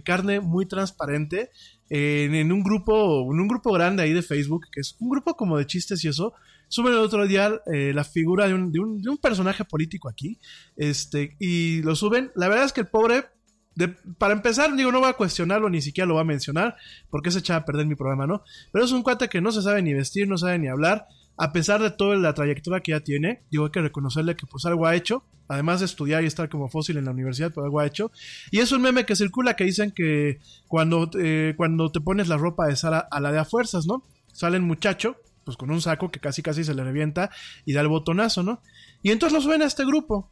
carne 0.04 0.40
muy 0.40 0.66
transparente 0.66 1.50
en, 1.90 2.52
un 2.52 2.64
grupo, 2.64 3.22
en 3.32 3.40
un 3.40 3.48
grupo 3.48 3.72
grande 3.72 4.04
ahí 4.04 4.14
de 4.14 4.22
Facebook, 4.22 4.68
que 4.72 4.82
es 4.82 4.96
un 5.00 5.10
grupo 5.10 5.36
como 5.36 5.58
de 5.58 5.66
chistes 5.66 6.04
y 6.04 6.10
eso. 6.10 6.34
Suben 6.68 6.94
el 6.94 7.00
otro 7.00 7.28
día 7.28 7.62
eh, 7.72 7.94
la 7.94 8.04
figura 8.04 8.48
de 8.48 8.56
un, 8.56 8.72
de, 8.72 8.80
un, 8.80 9.02
de 9.02 9.10
un 9.10 9.18
personaje 9.18 9.64
político 9.66 10.10
aquí, 10.10 10.40
este, 10.76 11.36
y 11.40 11.82
lo 11.84 11.96
suben. 11.96 12.32
La 12.36 12.48
verdad 12.48 12.66
es 12.66 12.74
que 12.74 12.82
el 12.82 12.88
pobre 12.88 13.26
para 14.18 14.34
empezar, 14.34 14.76
digo, 14.76 14.92
no 14.92 15.00
voy 15.00 15.10
a 15.10 15.14
cuestionarlo, 15.14 15.70
ni 15.70 15.82
siquiera 15.82 16.08
lo 16.08 16.14
voy 16.14 16.22
a 16.22 16.26
mencionar, 16.26 16.76
porque 17.10 17.32
se 17.32 17.40
echaba 17.40 17.60
a 17.60 17.66
perder 17.66 17.86
mi 17.86 17.96
programa, 17.96 18.26
¿no? 18.26 18.44
Pero 18.72 18.86
es 18.86 18.92
un 18.92 19.04
cuate 19.04 19.28
que 19.28 19.42
no 19.42 19.52
se 19.52 19.62
sabe 19.62 19.82
ni 19.82 19.94
vestir, 19.94 20.28
no 20.28 20.38
sabe 20.38 20.60
ni 20.60 20.68
hablar, 20.68 21.08
a 21.38 21.52
pesar 21.52 21.82
de 21.82 21.92
toda 21.92 22.16
la 22.16 22.34
trayectoria 22.34 22.80
que 22.80 22.94
ya 22.94 23.02
tiene, 23.02 23.44
digo, 23.52 23.66
hay 23.66 23.72
que 23.72 23.82
reconocerle 23.82 24.36
que 24.36 24.46
pues 24.46 24.66
algo 24.66 24.86
ha 24.88 24.96
hecho, 24.96 25.26
además 25.48 25.80
de 25.80 25.86
estudiar 25.86 26.24
y 26.24 26.28
estar 26.28 26.50
como 26.50 26.70
fósil 26.70 26.98
en 26.98 27.06
la 27.06 27.12
universidad, 27.12 27.52
pues 27.54 27.66
algo 27.66 27.80
ha 27.80 27.86
hecho. 27.86 28.12
Y 28.52 28.60
es 28.60 28.72
un 28.72 28.82
meme 28.82 29.06
que 29.06 29.16
circula 29.16 29.56
que 29.56 29.66
dicen 29.66 29.92
que 29.92 30.40
cuando, 30.68 31.10
eh, 31.20 31.54
cuando 31.58 31.92
te 31.92 32.00
pones 32.00 32.30
la 32.30 32.38
ropa 32.38 32.68
de 32.68 32.76
Sara 32.76 33.00
a 33.00 33.20
la 33.20 33.32
de 33.32 33.40
a 33.40 33.46
fuerzas, 33.46 33.86
¿no? 33.86 34.06
Sale 34.32 34.58
el 34.58 34.64
muchacho, 34.64 35.18
pues 35.44 35.58
con 35.58 35.72
un 35.72 35.82
saco 35.82 36.10
que 36.10 36.20
casi 36.20 36.42
casi 36.42 36.64
se 36.64 36.74
le 36.74 36.84
revienta 36.84 37.30
y 37.66 37.74
da 37.74 37.82
el 37.82 37.88
botonazo, 37.90 38.42
¿no? 38.42 38.62
Y 39.04 39.12
entonces 39.12 39.34
lo 39.34 39.42
suben 39.42 39.62
a 39.62 39.66
este 39.66 39.86
grupo 39.86 40.32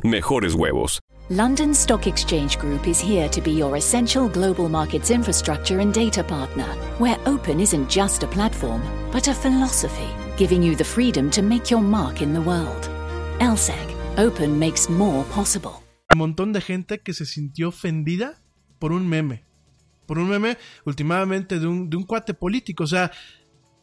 mejores 0.03 0.53
huevos. 0.53 0.99
London 1.29 1.73
Stock 1.73 2.07
Exchange 2.07 2.57
Group 2.57 2.87
is 2.87 2.99
here 2.99 3.29
to 3.29 3.41
be 3.41 3.51
your 3.51 3.77
essential 3.77 4.27
global 4.27 4.67
markets 4.67 5.11
infrastructure 5.11 5.79
and 5.79 5.93
data 5.93 6.23
partner, 6.23 6.67
where 6.99 7.17
open 7.25 7.59
isn't 7.61 7.89
just 7.89 8.23
a 8.23 8.27
platform, 8.27 8.81
but 9.11 9.27
a 9.29 9.33
philosophy, 9.33 10.09
giving 10.35 10.61
you 10.61 10.75
the 10.75 10.83
freedom 10.83 11.29
to 11.31 11.41
make 11.41 11.71
your 11.71 11.81
mark 11.81 12.21
in 12.21 12.33
the 12.33 12.41
world. 12.41 12.89
LSEG, 13.39 13.95
open 14.17 14.59
makes 14.59 14.89
more 14.89 15.23
possible. 15.33 15.81
Un 16.13 16.17
montón 16.17 16.51
de 16.51 16.59
gente 16.59 16.99
que 16.99 17.13
se 17.13 17.25
sintió 17.25 17.69
ofendida 17.69 18.37
por 18.77 18.91
un 18.91 19.07
meme. 19.07 19.45
Por 20.05 20.19
un 20.19 20.27
meme, 20.27 20.57
últimamente, 20.83 21.59
de 21.59 21.67
un, 21.67 21.89
de 21.89 21.95
un 21.95 22.03
cuate 22.03 22.33
político. 22.33 22.83
O 22.83 22.87
sea, 22.87 23.11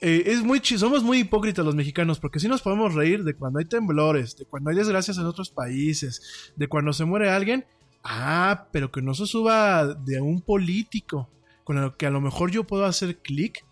eh, 0.00 0.24
es 0.26 0.42
muy 0.42 0.60
somos 0.60 1.02
muy 1.02 1.18
hipócritas 1.18 1.64
los 1.64 1.74
mexicanos 1.74 2.20
porque 2.20 2.38
si 2.38 2.48
nos 2.48 2.62
podemos 2.62 2.94
reír 2.94 3.24
de 3.24 3.34
cuando 3.34 3.58
hay 3.58 3.64
temblores, 3.64 4.36
de 4.36 4.44
cuando 4.44 4.70
hay 4.70 4.76
desgracias 4.76 5.18
en 5.18 5.26
otros 5.26 5.50
países, 5.50 6.52
de 6.56 6.68
cuando 6.68 6.92
se 6.92 7.04
muere 7.04 7.30
alguien, 7.30 7.66
ah, 8.04 8.68
pero 8.72 8.92
que 8.92 9.02
no 9.02 9.14
se 9.14 9.26
suba 9.26 9.86
de 9.86 10.20
un 10.20 10.40
político 10.42 11.30
con 11.64 11.78
el 11.78 11.96
que 11.96 12.06
a 12.06 12.10
lo 12.10 12.20
mejor 12.20 12.50
yo 12.50 12.64
puedo 12.64 12.84
hacer 12.84 13.18
clic 13.18 13.64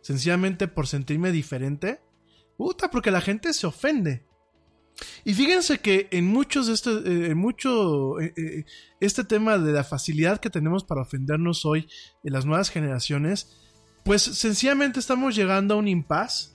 sencillamente 0.00 0.68
por 0.68 0.86
sentirme 0.86 1.32
diferente. 1.32 2.00
Puta, 2.56 2.90
porque 2.90 3.10
la 3.10 3.20
gente 3.20 3.52
se 3.52 3.66
ofende. 3.66 4.24
Y 5.24 5.34
fíjense 5.34 5.78
que 5.78 6.08
en 6.12 6.26
muchos 6.26 6.66
de 6.68 6.74
este, 6.74 6.90
eh, 6.90 7.30
en 7.30 7.38
mucho, 7.38 8.20
eh, 8.20 8.64
este 9.00 9.24
tema 9.24 9.58
de 9.58 9.72
la 9.72 9.82
facilidad 9.82 10.40
que 10.40 10.50
tenemos 10.50 10.84
para 10.84 11.02
ofendernos 11.02 11.64
hoy 11.64 11.88
en 12.22 12.32
las 12.32 12.46
nuevas 12.46 12.70
generaciones, 12.70 13.63
pues 14.04 14.22
sencillamente 14.22 15.00
estamos 15.00 15.34
llegando 15.34 15.74
a 15.74 15.78
un 15.78 15.88
impasse 15.88 16.50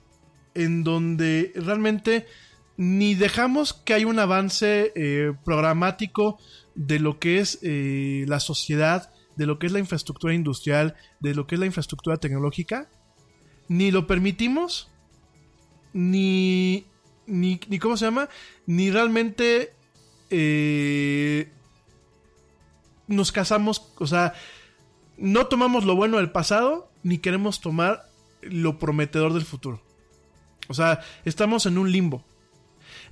en 0.54 0.84
donde 0.84 1.52
realmente 1.56 2.26
ni 2.76 3.14
dejamos 3.14 3.74
que 3.74 3.92
haya 3.92 4.06
un 4.06 4.18
avance 4.18 4.92
eh, 4.94 5.32
programático 5.44 6.38
de 6.74 6.98
lo 6.98 7.18
que 7.18 7.40
es 7.40 7.58
eh, 7.62 8.24
la 8.26 8.40
sociedad, 8.40 9.12
de 9.36 9.46
lo 9.46 9.58
que 9.58 9.66
es 9.66 9.72
la 9.72 9.80
infraestructura 9.80 10.32
industrial, 10.32 10.96
de 11.18 11.34
lo 11.34 11.46
que 11.46 11.56
es 11.56 11.58
la 11.58 11.66
infraestructura 11.66 12.16
tecnológica, 12.16 12.88
ni 13.68 13.90
lo 13.90 14.06
permitimos, 14.06 14.90
ni, 15.92 16.86
ni, 17.26 17.60
ni 17.68 17.78
¿cómo 17.78 17.96
se 17.96 18.06
llama? 18.06 18.28
Ni 18.66 18.90
realmente 18.90 19.74
eh, 20.30 21.52
nos 23.08 23.32
casamos, 23.32 23.92
o 23.98 24.06
sea, 24.06 24.34
no 25.18 25.46
tomamos 25.48 25.84
lo 25.84 25.96
bueno 25.96 26.16
del 26.16 26.30
pasado, 26.30 26.89
ni 27.02 27.18
queremos 27.18 27.60
tomar 27.60 28.10
lo 28.42 28.78
prometedor 28.78 29.32
del 29.32 29.44
futuro. 29.44 29.82
O 30.68 30.74
sea, 30.74 31.00
estamos 31.24 31.66
en 31.66 31.78
un 31.78 31.90
limbo. 31.90 32.24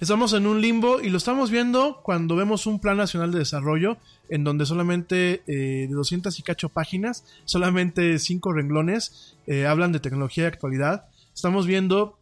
Estamos 0.01 0.32
en 0.32 0.47
un 0.47 0.61
limbo 0.61 1.01
y 1.01 1.09
lo 1.09 1.18
estamos 1.18 1.51
viendo 1.51 2.03
cuando 2.03 2.36
vemos 2.36 2.66
un 2.66 2.80
plan 2.80 2.97
nacional 2.97 3.32
de 3.32 3.41
desarrollo 3.41 3.99
en 4.28 4.45
donde 4.45 4.64
solamente 4.64 5.43
eh, 5.47 5.89
de 5.89 5.95
200 5.95 6.39
y 6.39 6.43
cacho 6.43 6.68
páginas, 6.68 7.24
solamente 7.45 8.18
5 8.18 8.53
renglones 8.53 9.36
eh, 9.47 9.66
hablan 9.66 9.93
de 9.93 10.01
tecnología 10.01 10.45
y 10.45 10.47
actualidad. 10.47 11.09
Estamos 11.34 11.66
viendo 11.66 12.18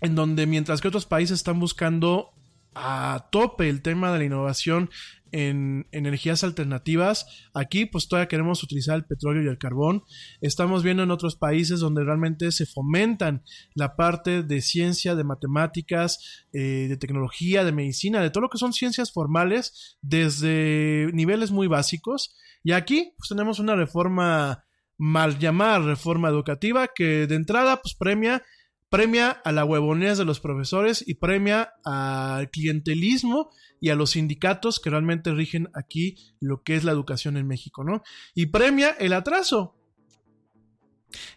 en 0.00 0.14
donde 0.14 0.46
mientras 0.46 0.80
que 0.80 0.88
otros 0.88 1.06
países 1.06 1.38
están 1.38 1.60
buscando 1.60 2.30
a 2.74 3.28
tope 3.30 3.68
el 3.68 3.82
tema 3.82 4.12
de 4.12 4.18
la 4.18 4.24
innovación 4.24 4.90
en 5.32 5.86
energías 5.92 6.44
alternativas. 6.44 7.26
Aquí 7.54 7.86
pues 7.86 8.08
todavía 8.08 8.28
queremos 8.28 8.62
utilizar 8.62 8.96
el 8.96 9.04
petróleo 9.04 9.42
y 9.42 9.48
el 9.48 9.58
carbón. 9.58 10.04
Estamos 10.40 10.82
viendo 10.82 11.02
en 11.02 11.10
otros 11.10 11.36
países 11.36 11.80
donde 11.80 12.04
realmente 12.04 12.52
se 12.52 12.66
fomentan 12.66 13.42
la 13.74 13.96
parte 13.96 14.42
de 14.42 14.60
ciencia, 14.60 15.14
de 15.14 15.24
matemáticas, 15.24 16.44
eh, 16.52 16.86
de 16.88 16.96
tecnología, 16.96 17.64
de 17.64 17.72
medicina, 17.72 18.20
de 18.20 18.30
todo 18.30 18.42
lo 18.42 18.50
que 18.50 18.58
son 18.58 18.72
ciencias 18.72 19.12
formales 19.12 19.98
desde 20.02 21.10
niveles 21.12 21.50
muy 21.50 21.66
básicos. 21.66 22.36
Y 22.62 22.72
aquí 22.72 23.14
pues 23.16 23.28
tenemos 23.28 23.58
una 23.58 23.76
reforma 23.76 24.64
mal 24.98 25.38
llamada 25.38 25.78
reforma 25.78 26.28
educativa 26.28 26.88
que 26.88 27.26
de 27.28 27.36
entrada 27.36 27.80
pues 27.80 27.94
premia 27.94 28.42
premia 28.90 29.30
a 29.30 29.52
la 29.52 29.64
huevonés 29.64 30.18
de 30.18 30.24
los 30.24 30.40
profesores 30.40 31.04
y 31.06 31.14
premia 31.14 31.74
al 31.84 32.50
clientelismo 32.50 33.50
y 33.80 33.90
a 33.90 33.94
los 33.94 34.10
sindicatos 34.10 34.80
que 34.80 34.90
realmente 34.90 35.32
rigen 35.32 35.68
aquí 35.74 36.16
lo 36.40 36.62
que 36.62 36.74
es 36.74 36.84
la 36.84 36.92
educación 36.92 37.36
en 37.36 37.46
México, 37.46 37.84
¿no? 37.84 38.02
Y 38.34 38.46
premia 38.46 38.90
el 38.98 39.12
atraso. 39.12 39.76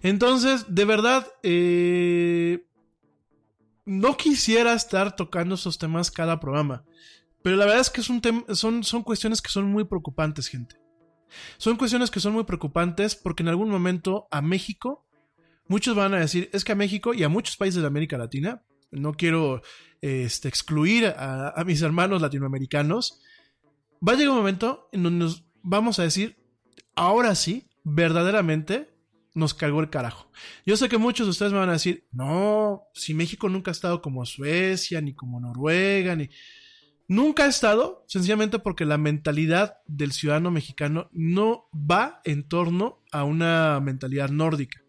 Entonces, 0.02 0.66
de 0.68 0.86
verdad, 0.86 1.28
eh, 1.44 2.66
no 3.86 4.18
quisiera 4.18 4.74
estar 4.74 5.16
tocando 5.16 5.56
esos 5.56 5.78
temas 5.78 6.12
cada 6.12 6.40
programa, 6.40 6.84
pero 7.44 7.56
la 7.56 7.66
verdad 7.66 7.82
es 7.82 7.90
que 7.90 8.02
es 8.02 8.10
un 8.10 8.22
son, 8.54 8.84
son 8.84 9.04
cuestiones 9.04 9.42
que 9.42 9.50
son 9.50 9.66
muy 9.66 9.86
preocupantes, 9.86 10.48
gente. 10.48 10.76
Son 11.58 11.78
cuestiones 11.78 12.12
que 12.12 12.20
son 12.20 12.34
muy 12.34 12.44
preocupantes 12.44 13.16
porque 13.16 13.44
en 13.44 13.50
algún 13.50 13.70
momento 13.70 14.28
a 14.32 14.42
México, 14.42 15.06
muchos 15.72 15.96
van 15.96 16.14
a 16.14 16.20
decir, 16.20 16.50
es 16.52 16.66
que 16.66 16.74
a 16.74 16.76
México 16.76 17.14
y 17.14 17.24
a 17.24 17.30
muchos 17.30 17.56
países 17.56 17.82
de 17.82 17.88
América 17.88 18.18
Latina, 18.18 18.62
no 18.92 19.14
quiero 19.14 19.62
este, 20.02 20.50
excluir 20.50 21.06
a, 21.06 21.64
mis 21.66 21.82
hermanos 21.82 22.22
latinoamericanos, 22.22 23.22
va 24.06 24.12
a 24.12 24.16
llegar 24.18 24.32
un 24.32 24.40
momento 24.40 24.90
en 24.92 25.04
donde 25.04 25.20
nos 25.20 25.46
vamos 25.64 25.98
a 25.98 26.04
decir, 26.04 26.36
ahora 26.94 27.36
sí, 27.36 27.70
verdaderamente 27.86 28.94
nos 29.34 29.54
cargó 29.54 29.80
el 29.80 29.90
carajo. 29.90 30.30
Yo 30.66 30.76
sé 30.76 30.90
que 30.90 30.98
muchos 30.98 31.26
de 31.26 31.32
ustedes 31.32 31.54
me 31.54 31.60
van 31.60 31.70
a 31.70 31.80
decir, 31.80 32.06
no, 32.12 32.82
si 32.94 33.14
México 33.14 33.48
nunca 33.48 33.72
ha 33.72 33.78
estado 33.80 34.02
como 34.02 34.26
Suecia, 34.26 35.00
ni 35.00 35.14
como 35.14 35.40
Noruega, 35.40 36.18
ni... 36.18 36.30
Nunca 37.08 37.46
ha 37.46 37.48
estado, 37.48 38.04
sencillamente 38.08 38.60
porque 38.60 38.84
la 38.84 38.98
mentalidad 38.98 39.78
del 39.86 40.12
ciudadano 40.12 40.52
mexicano 40.52 41.10
no 41.14 41.70
va 41.74 42.22
en 42.26 42.48
torno 42.48 43.04
a 43.12 43.24
una 43.24 43.80
mentalidad 43.82 44.30
nórdica 44.30 44.81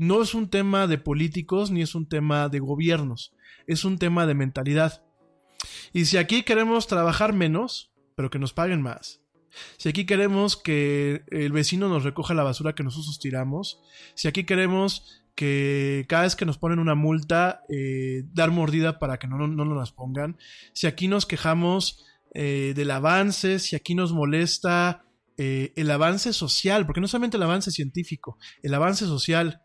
no 0.00 0.22
es 0.22 0.32
un 0.32 0.48
tema 0.48 0.86
de 0.86 0.96
políticos 0.96 1.70
ni 1.70 1.82
es 1.82 1.94
un 1.94 2.08
tema 2.08 2.48
de 2.48 2.58
gobiernos, 2.58 3.34
es 3.66 3.84
un 3.84 3.98
tema 3.98 4.26
de 4.26 4.32
mentalidad. 4.32 5.04
Y 5.92 6.06
si 6.06 6.16
aquí 6.16 6.42
queremos 6.42 6.86
trabajar 6.86 7.34
menos, 7.34 7.92
pero 8.16 8.30
que 8.30 8.38
nos 8.38 8.54
paguen 8.54 8.80
más, 8.80 9.20
si 9.76 9.90
aquí 9.90 10.06
queremos 10.06 10.56
que 10.56 11.22
el 11.30 11.52
vecino 11.52 11.90
nos 11.90 12.02
recoja 12.02 12.32
la 12.32 12.44
basura 12.44 12.74
que 12.74 12.82
nosotros 12.82 13.18
tiramos, 13.18 13.82
si 14.14 14.26
aquí 14.26 14.44
queremos 14.44 15.22
que 15.34 16.06
cada 16.08 16.22
vez 16.22 16.34
que 16.34 16.46
nos 16.46 16.56
ponen 16.56 16.78
una 16.78 16.94
multa, 16.94 17.60
eh, 17.68 18.22
dar 18.32 18.50
mordida 18.50 18.98
para 18.98 19.18
que 19.18 19.28
no, 19.28 19.36
no, 19.36 19.64
nos 19.66 19.76
las 19.76 19.92
pongan, 19.92 20.38
si 20.72 20.86
aquí 20.86 21.08
nos 21.08 21.26
quejamos 21.26 22.06
eh, 22.32 22.72
del 22.74 22.90
avance, 22.90 23.58
si 23.58 23.76
aquí 23.76 23.94
nos 23.94 24.14
molesta 24.14 25.04
eh, 25.36 25.74
el 25.76 25.90
avance 25.90 26.32
social, 26.32 26.86
porque 26.86 27.02
no 27.02 27.08
solamente 27.08 27.36
el 27.36 27.42
avance 27.42 27.70
científico, 27.70 28.38
el 28.62 28.72
avance 28.72 29.04
social, 29.04 29.60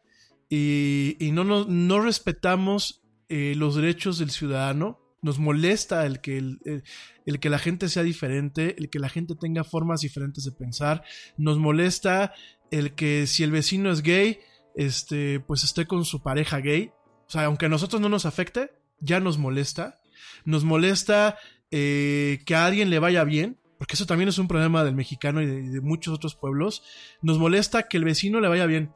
y, 0.50 1.32
no, 1.32 1.44
no, 1.44 2.00
respetamos 2.02 3.04
eh, 3.30 3.54
los 3.56 3.76
derechos 3.76 4.20
del 4.20 4.32
ciudadano. 4.32 5.00
Nos 5.22 5.40
molesta 5.40 6.06
el 6.06 6.22
que, 6.22 6.38
el, 6.38 7.40
que 7.40 7.50
la 7.50 7.58
gente 7.58 7.90
sea 7.90 8.04
diferente, 8.04 8.76
el 8.78 8.90
que 8.90 9.00
la 9.00 9.10
gente 9.10 9.36
tenga 9.36 9.64
formas 9.64 10.02
diferentes 10.02 10.46
de 10.46 10.52
pensar. 10.52 11.04
Nos 11.38 11.58
molesta 11.58 12.34
el 12.70 12.94
que 12.94 13.26
si 13.26 13.44
el 13.44 13.52
vecino 13.52 13.92
es 13.92 14.04
gay, 14.04 14.40
este, 14.76 15.40
pues 15.40 15.64
esté 15.64 15.88
con 15.88 16.06
su 16.06 16.22
pareja 16.22 16.60
gay. 16.60 16.92
O 17.28 17.30
sea, 17.30 17.46
aunque 17.46 17.66
a 17.66 17.70
nosotros 17.70 18.02
no 18.02 18.10
nos 18.10 18.26
afecte, 18.26 18.72
ya 19.00 19.20
nos 19.20 19.38
molesta. 19.38 20.00
Nos 20.44 20.64
molesta 20.64 21.38
eh, 21.72 22.42
que 22.46 22.56
a 22.56 22.66
alguien 22.66 22.90
le 22.90 23.00
vaya 23.00 23.24
bien, 23.24 23.60
porque 23.78 23.96
eso 23.96 24.06
también 24.06 24.30
es 24.30 24.38
un 24.38 24.48
problema 24.48 24.84
del 24.84 24.96
mexicano 24.96 25.42
y 25.42 25.46
de, 25.46 25.82
muchos 25.82 26.14
otros 26.14 26.36
pueblos. 26.36 26.84
Nos 27.22 27.40
molesta 27.40 27.88
que 27.88 27.98
el 27.98 28.06
vecino 28.06 28.40
le 28.40 28.48
vaya 28.48 28.66
bien. 28.66 28.94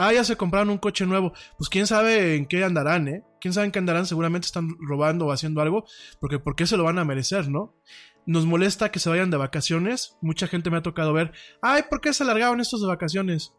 Ah, 0.00 0.12
ya 0.12 0.22
se 0.22 0.36
compraron 0.36 0.70
un 0.70 0.78
coche 0.78 1.04
nuevo. 1.06 1.32
Pues 1.56 1.68
quién 1.68 1.88
sabe 1.88 2.36
en 2.36 2.46
qué 2.46 2.62
andarán, 2.62 3.08
¿eh? 3.08 3.24
Quién 3.40 3.52
sabe 3.52 3.66
en 3.66 3.72
qué 3.72 3.80
andarán. 3.80 4.06
Seguramente 4.06 4.46
están 4.46 4.76
robando 4.78 5.26
o 5.26 5.32
haciendo 5.32 5.60
algo. 5.60 5.86
Porque 6.20 6.38
¿por 6.38 6.54
qué 6.54 6.68
se 6.68 6.76
lo 6.76 6.84
van 6.84 7.00
a 7.00 7.04
merecer, 7.04 7.48
no? 7.48 7.74
Nos 8.24 8.46
molesta 8.46 8.92
que 8.92 9.00
se 9.00 9.10
vayan 9.10 9.32
de 9.32 9.38
vacaciones. 9.38 10.16
Mucha 10.20 10.46
gente 10.46 10.70
me 10.70 10.76
ha 10.76 10.82
tocado 10.82 11.12
ver. 11.12 11.32
Ay, 11.62 11.82
¿por 11.90 12.00
qué 12.00 12.12
se 12.12 12.22
alargaron 12.22 12.60
estos 12.60 12.80
de 12.80 12.86
vacaciones? 12.86 13.56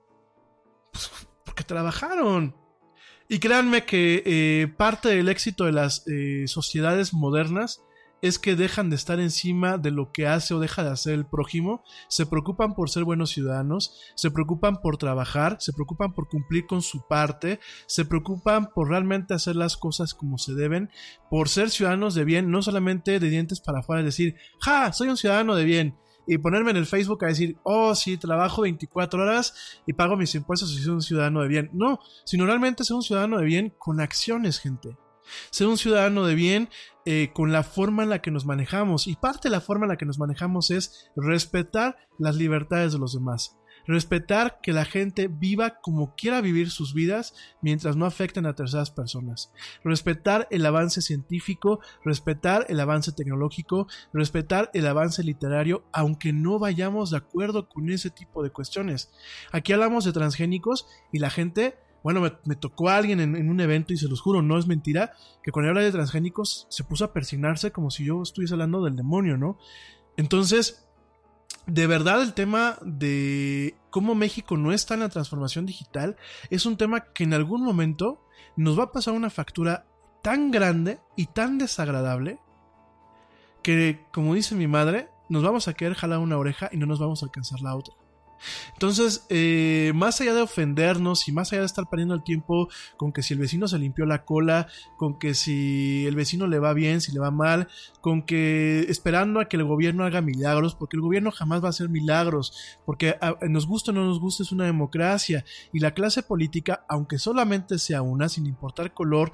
Pues 0.94 1.12
porque 1.44 1.66
trabajaron. 1.66 2.56
Y 3.28 3.40
créanme 3.40 3.86
que 3.86 4.24
eh, 4.26 4.68
parte 4.78 5.10
del 5.10 5.28
éxito 5.28 5.66
de 5.66 5.74
las 5.74 6.08
eh, 6.08 6.46
sociedades 6.48 7.14
modernas 7.14 7.84
es 8.22 8.40
que 8.40 8.56
dejan 8.56 8.90
de 8.90 8.96
estar 8.96 9.20
encima 9.20 9.78
de 9.78 9.92
lo 9.92 10.12
que 10.12 10.28
hace 10.28 10.54
o 10.54 10.60
deja 10.60 10.84
de 10.84 10.92
hacer 10.92 11.14
el 11.14 11.26
prójimo, 11.26 11.84
se 12.08 12.26
preocupan 12.26 12.76
por 12.76 12.90
ser 12.90 13.04
buenos 13.04 13.30
ciudadanos, 13.30 14.00
se 14.16 14.32
preocupan 14.32 14.82
por 14.82 14.98
trabajar, 14.98 15.58
se 15.60 15.74
preocupan 15.74 16.14
por 16.14 16.28
cumplir 16.28 16.66
con 16.68 16.82
su 16.82 17.08
parte, 17.08 17.60
se 17.88 18.06
preocupan 18.06 18.72
por 18.74 18.90
realmente 18.90 19.34
hacer 19.34 19.56
las 19.56 19.78
cosas 19.78 20.14
como 20.14 20.38
se 20.38 20.54
deben, 20.54 20.90
por 21.30 21.50
ser 21.50 21.70
ciudadanos 21.70 22.16
de 22.16 22.26
bien, 22.26 22.52
no 22.52 22.62
solamente 22.62 23.20
de 23.20 23.30
dientes 23.30 23.62
para 23.62 23.80
afuera, 23.80 24.04
decir, 24.04 24.36
ja, 24.60 24.92
soy 24.94 25.10
un 25.10 25.18
ciudadano 25.18 25.56
de 25.56 25.64
bien. 25.64 25.98
Y 26.28 26.38
ponerme 26.38 26.70
en 26.70 26.78
el 26.78 26.86
Facebook 26.86 27.26
a 27.26 27.30
decir, 27.30 27.58
oh, 27.64 27.96
sí, 27.96 28.18
trabajo 28.18 28.62
24 28.62 29.24
horas 29.24 29.82
y 29.88 29.94
pago 29.94 30.16
mis 30.16 30.36
impuestos 30.36 30.72
y 30.74 30.78
soy 30.78 30.94
un 30.94 31.02
ciudadano 31.02 31.42
de 31.42 31.48
bien. 31.48 31.72
No, 31.74 32.00
sino 32.24 32.46
realmente 32.46 32.84
ser 32.84 32.98
un 32.98 33.02
ciudadano 33.02 33.40
de 33.40 33.46
bien 33.46 33.74
con 33.80 34.00
acciones, 34.00 34.60
gente. 34.60 34.96
Ser 35.52 35.68
un 35.68 35.78
ciudadano 35.78 36.26
de 36.26 36.36
bien 36.36 36.70
eh, 37.06 37.32
con 37.34 37.52
la 37.52 37.64
forma 37.64 38.04
en 38.04 38.10
la 38.10 38.22
que 38.22 38.32
nos 38.32 38.46
manejamos. 38.46 39.08
Y 39.08 39.16
parte 39.16 39.50
de 39.50 39.52
la 39.52 39.62
forma 39.62 39.86
en 39.86 39.90
la 39.90 39.98
que 39.98 40.06
nos 40.06 40.20
manejamos 40.20 40.72
es 40.72 41.10
respetar 41.16 41.98
las 42.18 42.36
libertades 42.36 42.94
de 42.94 43.00
los 43.00 43.14
demás. 43.14 43.56
Respetar 43.88 44.60
que 44.62 44.74
la 44.74 44.86
gente 44.86 45.28
viva 45.28 45.80
como 45.82 46.14
quiera 46.16 46.42
vivir 46.42 46.70
sus 46.70 46.94
vidas 46.94 47.34
mientras 47.62 47.96
no 47.96 48.06
afecten 48.06 48.46
a 48.46 48.54
terceras 48.54 48.92
personas. 48.92 49.52
Respetar 49.84 50.48
el 50.52 50.66
avance 50.66 51.02
científico, 51.02 51.80
respetar 52.06 52.68
el 52.70 52.80
avance 52.80 53.12
tecnológico, 53.12 53.88
respetar 54.14 54.70
el 54.76 54.86
avance 54.86 55.24
literario, 55.24 55.86
aunque 55.92 56.34
no 56.34 56.60
vayamos 56.60 57.10
de 57.10 57.18
acuerdo 57.18 57.68
con 57.68 57.90
ese 57.90 58.12
tipo 58.12 58.44
de 58.44 58.52
cuestiones. 58.52 59.10
Aquí 59.52 59.74
hablamos 59.74 60.06
de 60.06 60.14
transgénicos 60.14 60.86
y 61.12 61.18
la 61.18 61.32
gente 61.32 61.76
bueno, 62.04 62.22
me, 62.46 62.56
tocó 62.56 62.90
a 62.90 62.98
alguien 62.98 63.20
en, 63.20 63.50
un 63.50 63.60
evento 63.60 63.94
y 63.94 63.98
se 63.98 64.08
los 64.08 64.22
juro, 64.22 64.42
no 64.42 64.58
es 64.58 64.68
mentira, 64.68 65.14
que 65.44 65.52
cuando 65.52 65.70
habla 65.70 65.82
de 65.82 65.92
transgénicos 65.92 66.68
se 66.70 66.84
puso 66.84 67.06
a 67.06 67.14
persignarse 67.14 67.72
como 67.72 67.92
si 67.92 68.06
yo 68.06 68.22
estuviese 68.22 68.54
hablando 68.54 68.84
del 68.84 68.96
demonio, 68.96 69.38
¿no? 69.38 69.58
Entonces, 70.18 70.88
de 71.66 71.88
verdad 71.88 72.22
el 72.22 72.34
tema 72.34 72.78
de 72.82 73.76
cómo 73.90 74.16
México 74.16 74.58
no 74.58 74.72
está 74.72 74.94
en 74.94 75.02
la 75.02 75.10
transformación 75.10 75.66
digital 75.66 76.18
es 76.50 76.66
un 76.66 76.78
tema 76.78 77.12
que 77.14 77.24
en 77.24 77.34
algún 77.34 77.64
momento 77.64 78.26
nos 78.56 78.78
va 78.78 78.86
a 78.86 78.92
pasar 78.92 79.14
una 79.14 79.30
factura 79.30 79.86
tan 80.22 80.52
grande 80.52 81.00
y 81.16 81.28
tan 81.28 81.58
desagradable 81.58 82.40
que, 83.62 84.06
como 84.12 84.34
dice 84.34 84.56
mi 84.56 84.68
madre, 84.68 85.10
nos 85.30 85.44
vamos 85.44 85.68
a 85.68 85.74
quedar 85.74 85.94
jalar 85.94 86.20
una 86.20 86.38
oreja 86.38 86.70
y 86.72 86.78
no 86.78 86.86
nos 86.86 87.00
vamos 87.00 87.22
a 87.22 87.28
alcanzar 87.28 87.62
la 87.62 87.76
otra. 87.76 87.94
Entonces, 88.74 89.26
eh, 89.30 89.92
más 89.96 90.20
allá 90.22 90.34
de 90.34 90.42
ofendernos 90.42 91.28
y 91.28 91.32
más 91.32 91.52
allá 91.52 91.62
de 91.62 91.66
estar 91.66 91.88
perdiendo 91.90 92.16
el 92.16 92.24
tiempo 92.24 92.70
con 92.98 93.12
que 93.12 93.24
si 93.24 93.34
el 93.34 93.40
vecino 93.40 93.68
se 93.68 93.80
limpió 93.80 94.06
la 94.06 94.26
cola, 94.26 94.68
con 94.98 95.20
que 95.20 95.34
si 95.34 96.06
el 96.08 96.16
vecino 96.16 96.48
le 96.48 96.60
va 96.60 96.74
bien, 96.74 97.02
si 97.02 97.12
le 97.12 97.20
va 97.20 97.32
mal, 97.32 97.68
con 98.02 98.24
que 98.24 98.82
esperando 98.90 99.40
a 99.40 99.46
que 99.46 99.58
el 99.58 99.64
gobierno 99.64 100.06
haga 100.06 100.22
milagros, 100.22 100.76
porque 100.76 100.98
el 100.98 101.02
gobierno 101.02 101.32
jamás 101.32 101.62
va 101.64 101.68
a 101.68 101.70
hacer 101.70 101.90
milagros, 101.90 102.78
porque 102.86 103.16
a, 103.22 103.38
nos 103.48 103.68
gusta 103.68 103.92
o 103.92 103.94
no 103.94 104.06
nos 104.06 104.20
gusta 104.20 104.44
es 104.44 104.52
una 104.52 104.66
democracia 104.66 105.46
y 105.74 105.80
la 105.80 105.94
clase 105.94 106.24
política, 106.24 106.86
aunque 106.90 107.20
solamente 107.20 107.80
sea 107.80 108.02
una, 108.02 108.30
sin 108.30 108.46
importar 108.46 108.94
color 108.94 109.32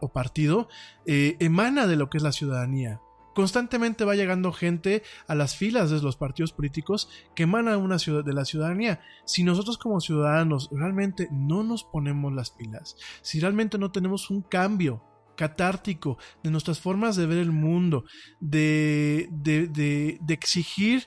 o 0.00 0.12
partido, 0.12 0.68
eh, 1.06 1.36
emana 1.40 1.86
de 1.86 1.96
lo 1.96 2.10
que 2.10 2.18
es 2.18 2.22
la 2.22 2.32
ciudadanía. 2.32 3.00
Constantemente 3.34 4.04
va 4.04 4.14
llegando 4.14 4.52
gente 4.52 5.02
a 5.26 5.34
las 5.34 5.56
filas 5.56 5.90
de 5.90 6.00
los 6.00 6.16
partidos 6.16 6.52
políticos 6.52 7.08
que 7.34 7.44
emanan 7.44 7.80
una 7.80 7.98
ciudad 7.98 8.24
de 8.24 8.34
la 8.34 8.44
ciudadanía. 8.44 9.00
Si 9.24 9.42
nosotros 9.42 9.78
como 9.78 10.00
ciudadanos 10.00 10.68
realmente 10.72 11.28
no 11.30 11.62
nos 11.62 11.84
ponemos 11.84 12.32
las 12.32 12.50
pilas, 12.50 12.96
si 13.22 13.40
realmente 13.40 13.78
no 13.78 13.90
tenemos 13.90 14.30
un 14.30 14.42
cambio 14.42 15.02
catártico 15.36 16.18
de 16.42 16.50
nuestras 16.50 16.78
formas 16.78 17.16
de 17.16 17.26
ver 17.26 17.38
el 17.38 17.52
mundo, 17.52 18.04
de, 18.40 19.28
de, 19.30 19.66
de, 19.66 20.18
de 20.20 20.34
exigir 20.34 21.06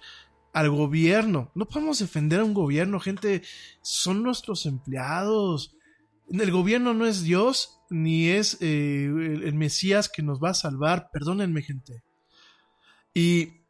al 0.55 0.69
gobierno. 0.69 1.51
No 1.53 1.65
podemos 1.65 1.99
defender 1.99 2.39
a 2.39 2.45
un 2.45 2.53
gobierno, 2.53 2.99
gente, 2.99 3.43
son 3.81 4.23
nuestros 4.23 4.65
empleados. 4.65 5.75
El 6.29 6.49
gobierno 6.51 6.93
no 6.93 7.05
es 7.05 7.23
Dios, 7.23 7.81
ni 7.89 8.29
es 8.29 8.57
eh, 8.61 9.05
el 9.05 9.53
Mesías 9.53 10.09
que 10.09 10.23
nos 10.23 10.41
va 10.41 10.51
a 10.51 10.53
salvar. 10.55 11.09
Perdónenme, 11.11 11.61
gente. 11.61 12.04
Y 13.15 13.65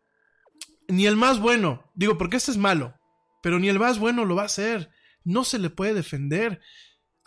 ni 0.90 1.06
el 1.06 1.16
más 1.16 1.40
bueno, 1.40 1.92
digo, 1.94 2.18
porque 2.18 2.38
este 2.38 2.52
es 2.52 2.58
malo, 2.58 2.96
pero 3.42 3.60
ni 3.60 3.70
el 3.70 3.80
más 3.80 4.00
bueno 4.00 4.26
lo 4.26 4.36
va 4.36 4.42
a 4.42 4.48
hacer. 4.48 4.90
No 5.24 5.44
se 5.44 5.60
le 5.60 5.70
puede 5.70 5.94
defender. 5.94 6.62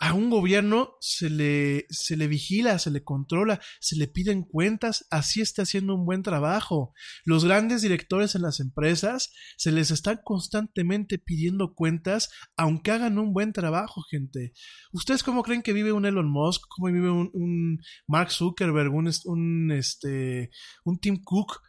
A 0.01 0.13
un 0.13 0.29
gobierno 0.29 0.93
se 1.01 1.29
le, 1.29 1.85
se 1.89 2.15
le 2.15 2.27
vigila, 2.27 2.79
se 2.79 2.89
le 2.89 3.03
controla, 3.03 3.59
se 3.81 3.97
le 3.97 4.07
piden 4.07 4.43
cuentas, 4.43 5.05
así 5.11 5.41
está 5.41 5.63
haciendo 5.63 5.93
un 5.93 6.05
buen 6.05 6.23
trabajo. 6.23 6.93
Los 7.25 7.43
grandes 7.43 7.81
directores 7.81 8.33
en 8.35 8.43
las 8.43 8.61
empresas 8.61 9.33
se 9.57 9.73
les 9.73 9.91
están 9.91 10.19
constantemente 10.23 11.19
pidiendo 11.19 11.73
cuentas, 11.73 12.29
aunque 12.55 12.91
hagan 12.91 13.17
un 13.17 13.33
buen 13.33 13.51
trabajo, 13.51 14.01
gente. 14.09 14.53
¿Ustedes 14.93 15.21
cómo 15.21 15.43
creen 15.43 15.63
que 15.63 15.73
vive 15.73 15.91
un 15.91 16.05
Elon 16.05 16.31
Musk? 16.31 16.63
¿Cómo 16.69 16.93
vive 16.93 17.09
un, 17.11 17.81
Mark 18.07 18.31
Zuckerberg? 18.31 18.93
Un, 18.93 19.71
este, 19.71 20.49
un 20.85 20.97
Tim 20.99 21.21
Cook? 21.21 21.59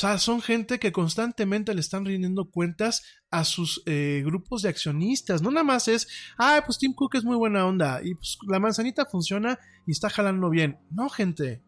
O 0.00 0.08
sea, 0.08 0.16
son 0.16 0.40
gente 0.40 0.78
que 0.78 0.92
constantemente 0.92 1.74
le 1.74 1.82
están 1.82 2.06
rindiendo 2.06 2.50
cuentas 2.50 3.02
a 3.30 3.44
sus 3.44 3.82
eh, 3.84 4.22
grupos 4.24 4.62
de 4.62 4.70
accionistas. 4.70 5.42
No 5.42 5.50
nada 5.50 5.62
más 5.62 5.88
es, 5.88 6.08
ah, 6.38 6.62
pues 6.64 6.78
Tim 6.78 6.94
Cook 6.94 7.16
es 7.16 7.24
muy 7.24 7.36
buena 7.36 7.66
onda 7.66 8.00
y 8.02 8.14
pues 8.14 8.38
la 8.48 8.58
manzanita 8.58 9.04
funciona 9.04 9.58
y 9.86 9.90
está 9.90 10.08
jalando 10.08 10.48
bien. 10.48 10.78
No, 10.90 11.10
gente. 11.10 11.60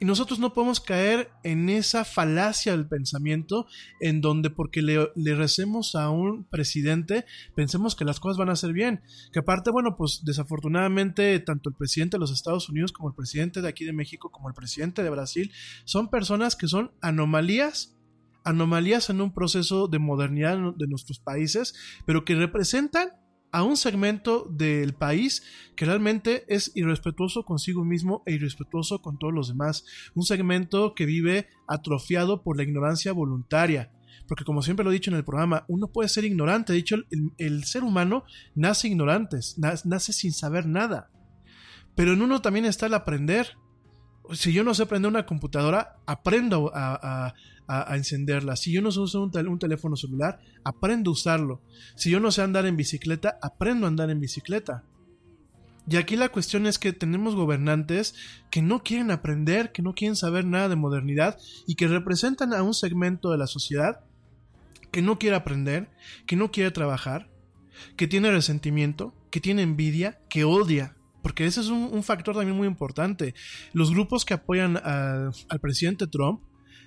Y 0.00 0.04
nosotros 0.04 0.38
no 0.38 0.52
podemos 0.52 0.80
caer 0.80 1.30
en 1.42 1.68
esa 1.68 2.04
falacia 2.04 2.72
del 2.72 2.86
pensamiento 2.86 3.66
en 4.00 4.20
donde 4.20 4.50
porque 4.50 4.82
le, 4.82 5.34
recemos 5.34 5.94
a 5.94 6.10
un 6.10 6.44
presidente 6.44 7.24
pensemos 7.54 7.94
que 7.94 8.04
las 8.04 8.20
cosas 8.20 8.36
van 8.36 8.50
a 8.50 8.56
ser 8.56 8.72
bien. 8.72 9.02
Que 9.32 9.40
aparte, 9.40 9.70
bueno, 9.70 9.96
pues 9.96 10.22
desafortunadamente 10.24 11.38
tanto 11.40 11.70
el 11.70 11.76
presidente 11.76 12.16
de 12.16 12.20
los 12.20 12.30
Estados 12.30 12.68
Unidos 12.68 12.92
como 12.92 13.08
el 13.08 13.14
presidente 13.14 13.62
de 13.62 13.68
aquí 13.68 13.84
de 13.84 13.92
México 13.92 14.30
como 14.30 14.48
el 14.48 14.54
presidente 14.54 15.02
de 15.02 15.10
Brasil 15.10 15.52
son 15.84 16.08
personas 16.08 16.56
que 16.56 16.68
son 16.68 16.92
anomalías 17.00 17.94
anomalías 18.44 19.08
en 19.08 19.22
un 19.22 19.32
proceso 19.32 19.88
de 19.88 19.98
modernidad 19.98 20.58
de 20.76 20.86
nuestros 20.86 21.18
países, 21.18 21.74
pero 22.04 22.24
que 22.26 22.34
representan 22.34 23.08
a 23.54 23.62
un 23.62 23.76
segmento 23.76 24.48
del 24.50 24.94
país 24.94 25.44
que 25.76 25.84
realmente 25.84 26.44
es 26.48 26.72
irrespetuoso 26.74 27.44
consigo 27.44 27.84
mismo 27.84 28.24
e 28.26 28.32
irrespetuoso 28.32 29.00
con 29.00 29.16
todos 29.16 29.32
los 29.32 29.46
demás. 29.46 29.84
Un 30.16 30.24
segmento 30.24 30.92
que 30.96 31.06
vive 31.06 31.46
atrofiado 31.68 32.42
por 32.42 32.56
la 32.56 32.64
ignorancia 32.64 33.12
voluntaria. 33.12 33.92
Porque 34.26 34.42
como 34.42 34.60
siempre 34.60 34.82
lo 34.82 34.90
he 34.90 34.94
dicho 34.94 35.12
en 35.12 35.16
el 35.18 35.24
programa, 35.24 35.64
uno 35.68 35.86
puede 35.86 36.08
ser 36.08 36.24
ignorante. 36.24 36.72
De 36.72 36.80
hecho, 36.80 36.96
el, 37.38 37.62
ser 37.62 37.84
humano 37.84 38.24
nace 38.56 38.88
ignorante, 38.88 39.38
nace 39.56 40.12
sin 40.12 40.32
saber 40.32 40.66
nada. 40.66 41.12
Pero 41.94 42.12
en 42.12 42.22
uno 42.22 42.42
también 42.42 42.64
está 42.64 42.86
el 42.86 42.94
aprender. 42.94 43.56
Si 44.32 44.52
yo 44.52 44.64
no 44.64 44.74
sé 44.74 44.82
aprender 44.82 45.08
una 45.10 45.26
computadora, 45.26 46.00
aprendo 46.06 46.72
a, 46.74 47.34
encenderla. 47.68 48.56
Si 48.56 48.72
yo 48.72 48.82
no 48.82 48.90
sé 48.92 49.00
usar 49.00 49.22
un, 49.22 49.58
teléfono 49.58 49.96
celular, 49.96 50.40
aprendo 50.64 51.10
a 51.10 51.12
usarlo. 51.12 51.62
Si 51.96 52.10
yo 52.10 52.20
no 52.20 52.30
sé 52.30 52.42
andar 52.42 52.66
en 52.66 52.76
bicicleta, 52.76 53.38
aprendo 53.42 53.86
a 53.86 53.88
andar 53.88 54.10
en 54.10 54.20
bicicleta. 54.20 54.84
Y 55.86 55.96
aquí 55.96 56.16
la 56.16 56.30
cuestión 56.30 56.66
es 56.66 56.78
que 56.78 56.92
tenemos 56.92 57.34
gobernantes 57.34 58.14
que 58.50 58.62
no 58.62 58.82
quieren 58.82 59.10
aprender, 59.10 59.70
que 59.72 59.82
no 59.82 59.94
quieren 59.94 60.16
saber 60.16 60.46
nada 60.46 60.68
de 60.68 60.76
modernidad 60.76 61.38
y 61.66 61.74
que 61.74 61.88
representan 61.88 62.54
a 62.54 62.62
un 62.62 62.72
segmento 62.72 63.30
de 63.30 63.38
la 63.38 63.46
sociedad 63.46 64.00
que 64.90 65.02
no 65.02 65.18
quiere 65.18 65.36
aprender, 65.36 65.90
que 66.26 66.36
no 66.36 66.50
quiere 66.50 66.70
trabajar, 66.70 67.28
que 67.96 68.06
tiene 68.06 68.30
resentimiento, 68.30 69.14
que 69.30 69.40
tiene 69.40 69.62
envidia, 69.62 70.20
que 70.30 70.44
odia. 70.44 70.96
Porque 71.22 71.46
ese 71.46 71.60
es 71.60 71.68
un, 71.68 72.02
factor 72.02 72.36
también 72.36 72.56
muy 72.56 72.68
importante. 72.68 73.34
Los 73.72 73.90
grupos 73.90 74.24
que 74.24 74.34
apoyan 74.34 74.76
al 74.76 75.60
presidente 75.60 76.06
Trump 76.06 76.42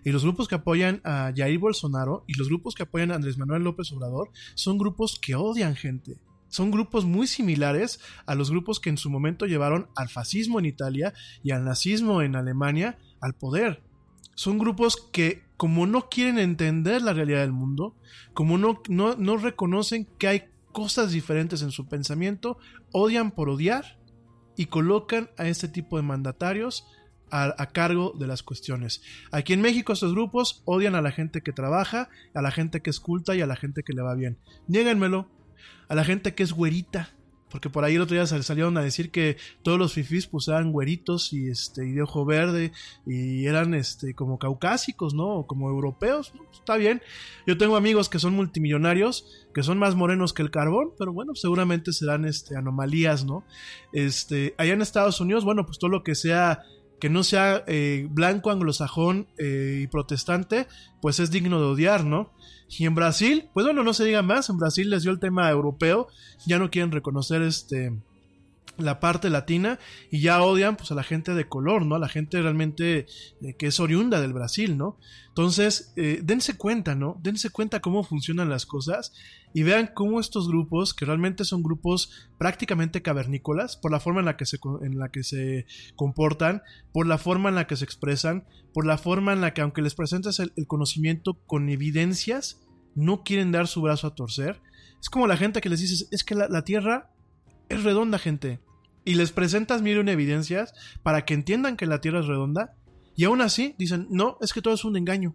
y 0.08 0.12
los 0.14 0.24
grupos 0.24 0.48
que 0.48 0.56
apoyan 0.56 1.02
a 1.04 1.34
Jair 1.36 1.60
Bolsonaro 1.60 2.24
y 2.28 2.38
los 2.38 2.48
grupos 2.48 2.76
que 2.76 2.84
apoyan 2.84 3.12
a 3.12 3.16
Andrés 3.16 3.38
Manuel 3.38 3.64
López 3.64 3.92
Obrador 3.92 4.32
son 4.56 4.78
grupos 4.78 5.20
que 5.22 5.36
odian 5.36 5.76
gente. 5.76 6.18
Son 6.48 6.72
grupos 6.72 7.04
muy 7.04 7.28
similares 7.28 8.00
a 8.26 8.34
los 8.34 8.50
grupos 8.50 8.80
que 8.80 8.90
en 8.90 8.96
su 8.96 9.10
momento 9.10 9.48
llevaron 9.48 9.90
al 9.98 10.08
fascismo 10.08 10.60
en 10.60 10.66
Italia 10.66 11.14
y 11.44 11.52
al 11.52 11.66
nazismo 11.66 12.22
en 12.22 12.38
Alemania 12.38 12.98
al 13.20 13.34
poder. 13.34 13.84
Son 14.34 14.58
grupos 14.58 14.96
que, 15.12 15.44
como 15.58 15.86
no 15.88 16.08
quieren 16.08 16.40
entender 16.40 17.02
la 17.02 17.12
realidad 17.12 17.42
del 17.42 17.52
mundo, 17.52 17.98
como 18.34 18.58
no, 18.58 18.82
no, 18.88 19.18
no 19.18 19.36
reconocen 19.36 20.08
que 20.18 20.30
hay 20.30 20.44
cosas 20.72 21.12
diferentes 21.12 21.62
en 21.64 21.72
su 21.72 21.86
pensamiento, 21.90 22.60
odian 22.94 23.32
por 23.32 23.50
odiar 23.50 24.00
y 24.56 24.68
colocan 24.68 25.32
a 25.38 25.50
este 25.50 25.68
tipo 25.68 25.98
de 25.98 26.04
mandatarios 26.04 26.88
a, 27.32 27.66
cargo 27.68 28.14
de 28.18 28.28
las 28.28 28.44
cuestiones. 28.44 29.02
Aquí 29.32 29.54
en 29.54 29.62
México 29.62 29.94
estos 29.94 30.14
grupos 30.14 30.62
odian 30.66 30.96
a 30.96 31.02
la 31.02 31.12
gente 31.12 31.42
que 31.42 31.52
trabaja, 31.52 32.10
a 32.34 32.42
la 32.42 32.52
gente 32.52 32.82
que 32.82 32.90
es 32.90 33.00
culta 33.00 33.36
y 33.36 33.42
a 33.42 33.48
la 33.48 33.56
gente 33.56 33.84
que 33.84 33.94
le 33.94 34.02
va 34.02 34.16
bien. 34.16 34.38
Niéguenmelo. 34.68 35.30
A 35.90 35.96
la 35.96 36.04
gente 36.04 36.36
que 36.36 36.44
es 36.44 36.54
güerita. 36.54 37.18
Porque 37.50 37.70
por 37.70 37.86
ahí 37.86 37.96
el 37.96 38.02
otro 38.02 38.16
día 38.16 38.26
salieron 38.26 38.78
a 38.78 38.82
decir 38.82 39.10
que 39.10 39.38
todos 39.64 39.80
los 39.80 39.94
fifís 39.94 40.28
pues 40.28 40.50
eran 40.50 40.74
güeritos 40.74 41.32
y 41.32 41.48
este 41.48 41.88
y 41.88 41.94
de 41.94 42.02
ojo 42.02 42.26
verde 42.26 42.74
y 43.06 43.46
eran 43.46 43.74
este 43.74 44.14
como 44.14 44.38
caucásicos, 44.38 45.14
¿no? 45.14 45.46
Como 45.48 45.70
europeos, 45.70 46.34
está 46.52 46.76
bien. 46.76 47.02
Yo 47.46 47.58
tengo 47.58 47.78
amigos 47.78 48.10
que 48.10 48.20
son 48.20 48.34
multimillonarios, 48.34 49.48
que 49.54 49.64
son 49.64 49.80
más 49.80 49.96
morenos 49.96 50.34
que 50.34 50.42
el 50.42 50.52
carbón, 50.52 50.92
pero 51.00 51.14
bueno, 51.14 51.36
seguramente 51.36 51.94
serán 51.94 52.26
este 52.26 52.58
anomalías, 52.58 53.24
¿no? 53.24 53.46
Este, 53.94 54.54
allá 54.58 54.74
en 54.74 54.82
Estados 54.82 55.22
Unidos, 55.22 55.46
bueno, 55.46 55.66
pues 55.66 55.80
todo 55.80 55.90
lo 55.90 56.04
que 56.04 56.16
sea 56.16 56.64
que 57.00 57.10
no 57.10 57.24
sea 57.24 57.64
eh, 57.68 58.08
blanco, 58.10 58.52
anglosajón 58.52 59.28
eh, 59.38 59.82
y 59.84 59.88
protestante, 59.88 60.68
pues 61.02 61.20
es 61.20 61.32
digno 61.32 61.60
de 61.60 61.68
odiar, 61.68 62.06
¿no? 62.06 62.34
Y 62.70 62.86
en 62.86 62.96
Brasil, 62.96 63.50
pues 63.54 63.66
bueno, 63.66 63.84
no 63.84 63.94
se 63.94 64.06
diga 64.06 64.22
más, 64.22 64.50
en 64.50 64.58
Brasil 64.58 64.90
les 64.90 65.04
dio 65.04 65.12
el 65.12 65.20
tema 65.20 65.50
europeo, 65.50 66.08
ya 66.46 66.60
no 66.60 66.70
quieren 66.70 66.92
reconocer 66.92 67.42
este 67.42 67.94
la 68.78 69.00
parte 69.00 69.30
latina 69.30 69.80
y 70.12 70.22
ya 70.22 70.42
odian 70.42 70.76
pues 70.76 70.92
a 70.92 70.96
la 70.96 71.04
gente 71.04 71.34
de 71.34 71.48
color, 71.48 71.86
¿no? 71.86 71.96
A 71.96 72.00
la 72.00 72.10
gente 72.10 72.42
realmente 72.42 73.08
eh, 73.42 73.56
que 73.58 73.68
es 73.68 73.80
oriunda 73.80 74.22
del 74.22 74.34
Brasil, 74.34 74.78
¿no? 74.78 74.98
Entonces, 75.30 75.94
eh, 75.96 76.22
dense 76.24 76.58
cuenta, 76.58 76.96
¿no? 76.96 77.20
Dense 77.22 77.50
cuenta 77.50 77.80
cómo 77.80 78.04
funcionan 78.04 78.50
las 78.50 78.66
cosas 78.66 79.14
y 79.54 79.64
vean 79.64 79.90
cómo 79.94 80.20
estos 80.20 80.48
grupos, 80.48 80.94
que 80.94 81.06
realmente 81.06 81.46
son 81.46 81.64
grupos 81.64 82.30
prácticamente 82.38 83.02
cavernícolas, 83.02 83.78
por 83.78 83.92
la 83.92 84.00
forma 84.00 84.20
en 84.20 84.26
la 84.26 84.38
que 84.38 84.46
se, 84.46 84.58
en 84.82 84.98
la 84.98 85.10
que 85.10 85.24
se 85.24 85.66
comportan, 85.96 86.64
por 86.92 87.08
la 87.08 87.18
forma 87.18 87.50
en 87.50 87.56
la 87.56 87.68
que 87.68 87.76
se 87.76 87.86
expresan, 87.86 88.46
por 88.74 88.86
la 88.86 88.98
forma 88.98 89.34
en 89.34 89.42
la 89.42 89.54
que 89.54 89.62
aunque 89.62 89.82
les 89.82 89.96
presentes 89.96 90.40
el, 90.40 90.52
conocimiento 90.68 91.36
con 91.46 91.70
evidencias, 91.70 92.62
no 92.96 93.24
quieren 93.24 93.52
dar 93.52 93.68
su 93.68 93.82
brazo 93.82 94.08
a 94.08 94.16
torcer. 94.16 94.62
Es 95.00 95.10
como 95.10 95.28
la 95.28 95.38
gente 95.38 95.62
que 95.62 95.70
les 95.70 95.82
dices, 95.82 96.08
es 96.12 96.24
que 96.24 96.36
la, 96.36 96.48
la 96.48 96.64
Tierra 96.64 97.12
es 97.70 97.84
redonda, 97.84 98.18
gente 98.18 98.60
y 99.08 99.16
les 99.16 99.32
presentas 99.32 99.82
mil 99.82 100.00
una 100.00 100.12
evidencias 100.12 100.74
para 101.02 101.24
que 101.24 101.34
entiendan 101.34 101.78
que 101.78 101.86
la 101.86 102.02
Tierra 102.02 102.20
es 102.20 102.28
redonda 102.28 102.76
y 103.16 103.24
aún 103.24 103.40
así 103.40 103.74
dicen, 103.78 104.06
no, 104.12 104.38
es 104.42 104.52
que 104.52 104.62
todo 104.62 104.74
es 104.74 104.84
un 104.84 104.98
engaño. 104.98 105.34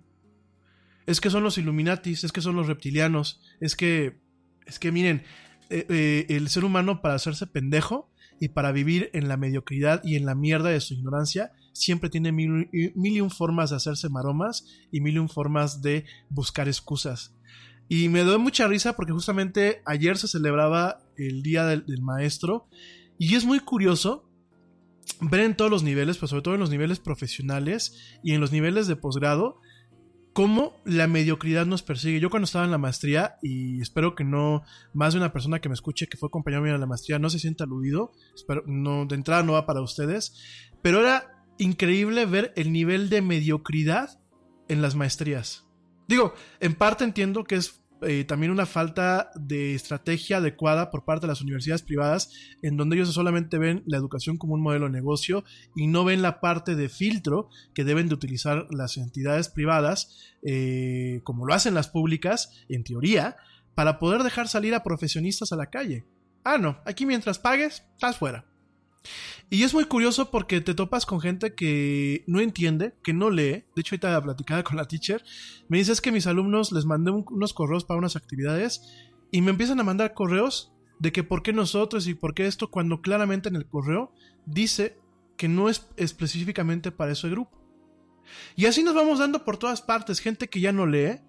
Es 1.07 1.23
que 1.23 1.31
son 1.31 1.43
los 1.43 1.57
Illuminatis, 1.57 2.23
es 2.23 2.33
que 2.33 2.43
son 2.43 2.55
los 2.55 2.67
reptilianos, 2.67 3.41
es 3.61 3.75
que, 3.75 4.21
es 4.67 4.79
que 4.79 4.93
miren, 4.93 5.23
eh, 5.71 5.87
eh, 5.89 6.27
el 6.29 6.51
ser 6.51 6.67
humano 6.67 7.01
para 7.01 7.15
hacerse 7.15 7.47
pendejo 7.47 8.13
y 8.39 8.49
para 8.49 8.73
vivir 8.73 9.09
en 9.15 9.27
la 9.27 9.39
mediocridad 9.39 10.03
y 10.05 10.17
en 10.17 10.27
la 10.27 10.35
mierda 10.35 10.69
de 10.69 10.81
su 10.83 10.93
ignorancia, 10.93 11.53
siempre 11.73 12.11
tiene 12.11 12.31
mil, 12.31 12.69
mil 12.95 13.17
y 13.17 13.21
un 13.23 13.31
formas 13.31 13.71
de 13.71 13.77
hacerse 13.77 14.11
maromas 14.11 14.67
y 14.91 15.01
mil 15.01 15.15
y 15.15 15.19
un 15.19 15.31
formas 15.31 15.81
de 15.81 16.05
buscar 16.29 16.69
excusas. 16.69 17.35
Y 17.89 18.11
me 18.11 18.23
dio 18.23 18.39
mucha 18.39 18.69
risa 18.69 18.97
porque 18.97 19.13
justamente 19.13 19.81
ayer 19.87 20.19
se 20.19 20.29
celebraba 20.29 21.01
el 21.17 21.43
Día 21.43 21.65
del 21.65 22.03
Maestro. 22.03 22.69
Y 23.19 23.35
es 23.35 23.45
muy 23.45 23.61
curioso 23.61 24.29
ver 25.21 25.41
en 25.41 25.57
todos 25.57 25.71
los 25.71 25.83
niveles, 25.83 26.17
pero 26.17 26.29
sobre 26.29 26.43
todo 26.43 26.55
en 26.55 26.61
los 26.61 26.71
niveles 26.71 26.99
profesionales 26.99 28.19
y 28.23 28.33
en 28.33 28.41
los 28.41 28.53
niveles 28.53 28.87
de 28.87 28.97
posgrado, 28.97 29.61
cómo 30.33 30.75
la 30.85 31.07
mediocridad 31.07 31.67
nos 31.67 31.83
persigue. 31.83 32.21
Yo 32.21 32.31
cuando 32.31 32.45
estaba 32.45 32.65
en 32.65 32.71
la 32.71 32.79
maestría, 32.79 33.37
y 33.43 33.81
espero 33.81 34.15
que 34.15 34.25
no 34.25 34.63
más 34.95 35.13
de 35.13 35.21
una 35.21 35.33
persona 35.33 35.61
que 35.61 35.69
me 35.69 35.75
escuche 35.75 36.07
que 36.07 36.17
fue 36.17 36.31
compañero 36.31 36.63
mío 36.63 36.75
en 36.75 36.81
la 36.81 36.87
maestría 36.87 37.19
no 37.19 37.31
se 37.31 37.39
sienta 37.39 37.65
aludido, 37.65 38.13
espero, 38.35 38.63
no, 38.67 39.07
de 39.07 39.15
entrada 39.15 39.43
no 39.43 39.53
va 39.53 39.67
para 39.67 39.83
ustedes, 39.83 40.35
pero 40.83 41.01
era 41.01 41.45
increíble 41.59 42.27
ver 42.27 42.53
el 42.57 42.73
nivel 42.73 43.11
de 43.11 43.23
mediocridad 43.23 44.21
en 44.69 44.83
las 44.83 44.95
maestrías. 44.95 45.67
Digo, 46.09 46.35
en 46.61 46.75
parte 46.75 47.05
entiendo 47.05 47.45
que 47.45 47.57
es 47.57 47.82
eh, 48.03 48.25
también 48.25 48.53
una 48.53 48.67
falta 48.67 49.31
de 49.35 49.75
estrategia 49.75 50.39
adecuada 50.39 50.91
por 50.91 51.05
parte 51.05 51.27
de 51.27 51.33
las 51.33 51.41
universidades 51.41 51.83
privadas, 51.83 52.31
en 52.63 52.77
donde 52.77 52.97
ellos 52.97 53.13
solamente 53.13 53.59
ven 53.59 53.83
la 53.87 53.97
educación 53.97 54.39
como 54.39 54.55
un 54.55 54.63
modelo 54.63 54.87
de 54.87 54.93
negocio 54.93 55.45
y 55.75 55.87
no 55.87 56.05
ven 56.05 56.23
la 56.23 56.41
parte 56.41 56.75
de 56.75 56.89
filtro 56.89 57.49
que 57.75 57.85
deben 57.85 58.09
de 58.09 58.15
utilizar 58.15 58.67
las 58.71 58.97
entidades 58.97 59.49
privadas, 59.49 60.37
eh, 60.43 61.21
como 61.25 61.47
lo 61.47 61.55
hacen 61.55 61.75
las 61.75 61.89
públicas, 61.89 62.65
en 62.69 62.85
teoría, 62.85 63.37
para 63.75 63.99
poder 63.99 64.23
dejar 64.23 64.49
salir 64.49 64.75
a 64.75 64.83
profesionistas 64.83 65.53
a 65.53 65.57
la 65.57 65.71
calle. 65.71 66.05
Ah, 66.45 66.59
no, 66.59 66.79
aquí 66.85 67.07
mientras 67.07 67.39
pagues, 67.39 67.85
estás 67.95 68.17
fuera. 68.17 68.52
Y 69.51 69.65
es 69.65 69.75
muy 69.75 69.85
curioso 69.85 70.31
porque 70.31 70.61
te 70.61 70.75
topas 70.75 71.07
con 71.07 71.21
gente 71.21 71.55
que 71.55 72.25
no 72.27 72.41
entiende, 72.41 72.95
que 73.03 73.13
no 73.13 73.31
lee. 73.31 73.65
De 73.75 73.81
hecho, 73.81 73.95
ahorita 73.95 74.23
platicaba 74.23 74.63
con 74.63 74.77
la 74.77 74.87
teacher. 74.87 75.23
Me 75.69 75.79
dice 75.79 75.93
es 75.93 76.01
que 76.01 76.13
mis 76.13 76.27
alumnos 76.27 76.73
les 76.73 76.85
mandé 76.85 77.11
unos 77.11 77.53
correos 77.53 77.85
para 77.85 77.99
unas 77.99 78.17
actividades 78.17 78.83
y 79.31 79.43
me 79.43 79.51
empiezan 79.51 79.81
a 79.81 79.85
mandar 79.85 80.15
correos 80.15 80.73
de 80.99 81.13
que 81.13 81.25
por 81.25 81.43
qué 81.43 81.53
nosotros 81.53 82.07
y 82.07 82.15
por 82.15 82.35
qué 82.35 82.47
esto, 82.47 82.71
cuando 82.71 83.03
claramente 83.03 83.49
en 83.49 83.57
el 83.57 83.67
correo 83.67 84.13
dice 84.47 84.97
que 85.37 85.49
no 85.49 85.69
es 85.69 85.89
específicamente 85.97 86.93
para 86.93 87.13
ese 87.13 87.29
grupo. 87.29 87.61
Y 88.55 88.67
así 88.67 88.83
nos 88.83 88.95
vamos 88.95 89.19
dando 89.19 89.45
por 89.45 89.57
todas 89.57 89.83
partes, 89.83 90.21
gente 90.21 90.49
que 90.49 90.61
ya 90.61 90.73
no 90.73 90.87
lee. 90.87 91.21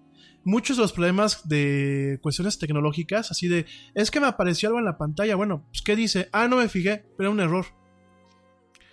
Muchos 0.44 0.76
de 0.76 0.82
los 0.82 0.92
problemas 0.92 1.48
de 1.48 2.18
cuestiones 2.22 2.58
tecnológicas, 2.58 3.30
así 3.30 3.48
de, 3.48 3.66
es 3.94 4.10
que 4.10 4.20
me 4.20 4.26
apareció 4.26 4.68
algo 4.68 4.78
en 4.78 4.84
la 4.84 4.98
pantalla, 4.98 5.36
bueno, 5.36 5.64
pues 5.70 5.82
¿qué 5.82 5.96
dice? 5.96 6.28
Ah, 6.32 6.48
no 6.48 6.56
me 6.56 6.68
fijé, 6.68 7.04
pero 7.16 7.30
un 7.30 7.40
error. 7.40 7.66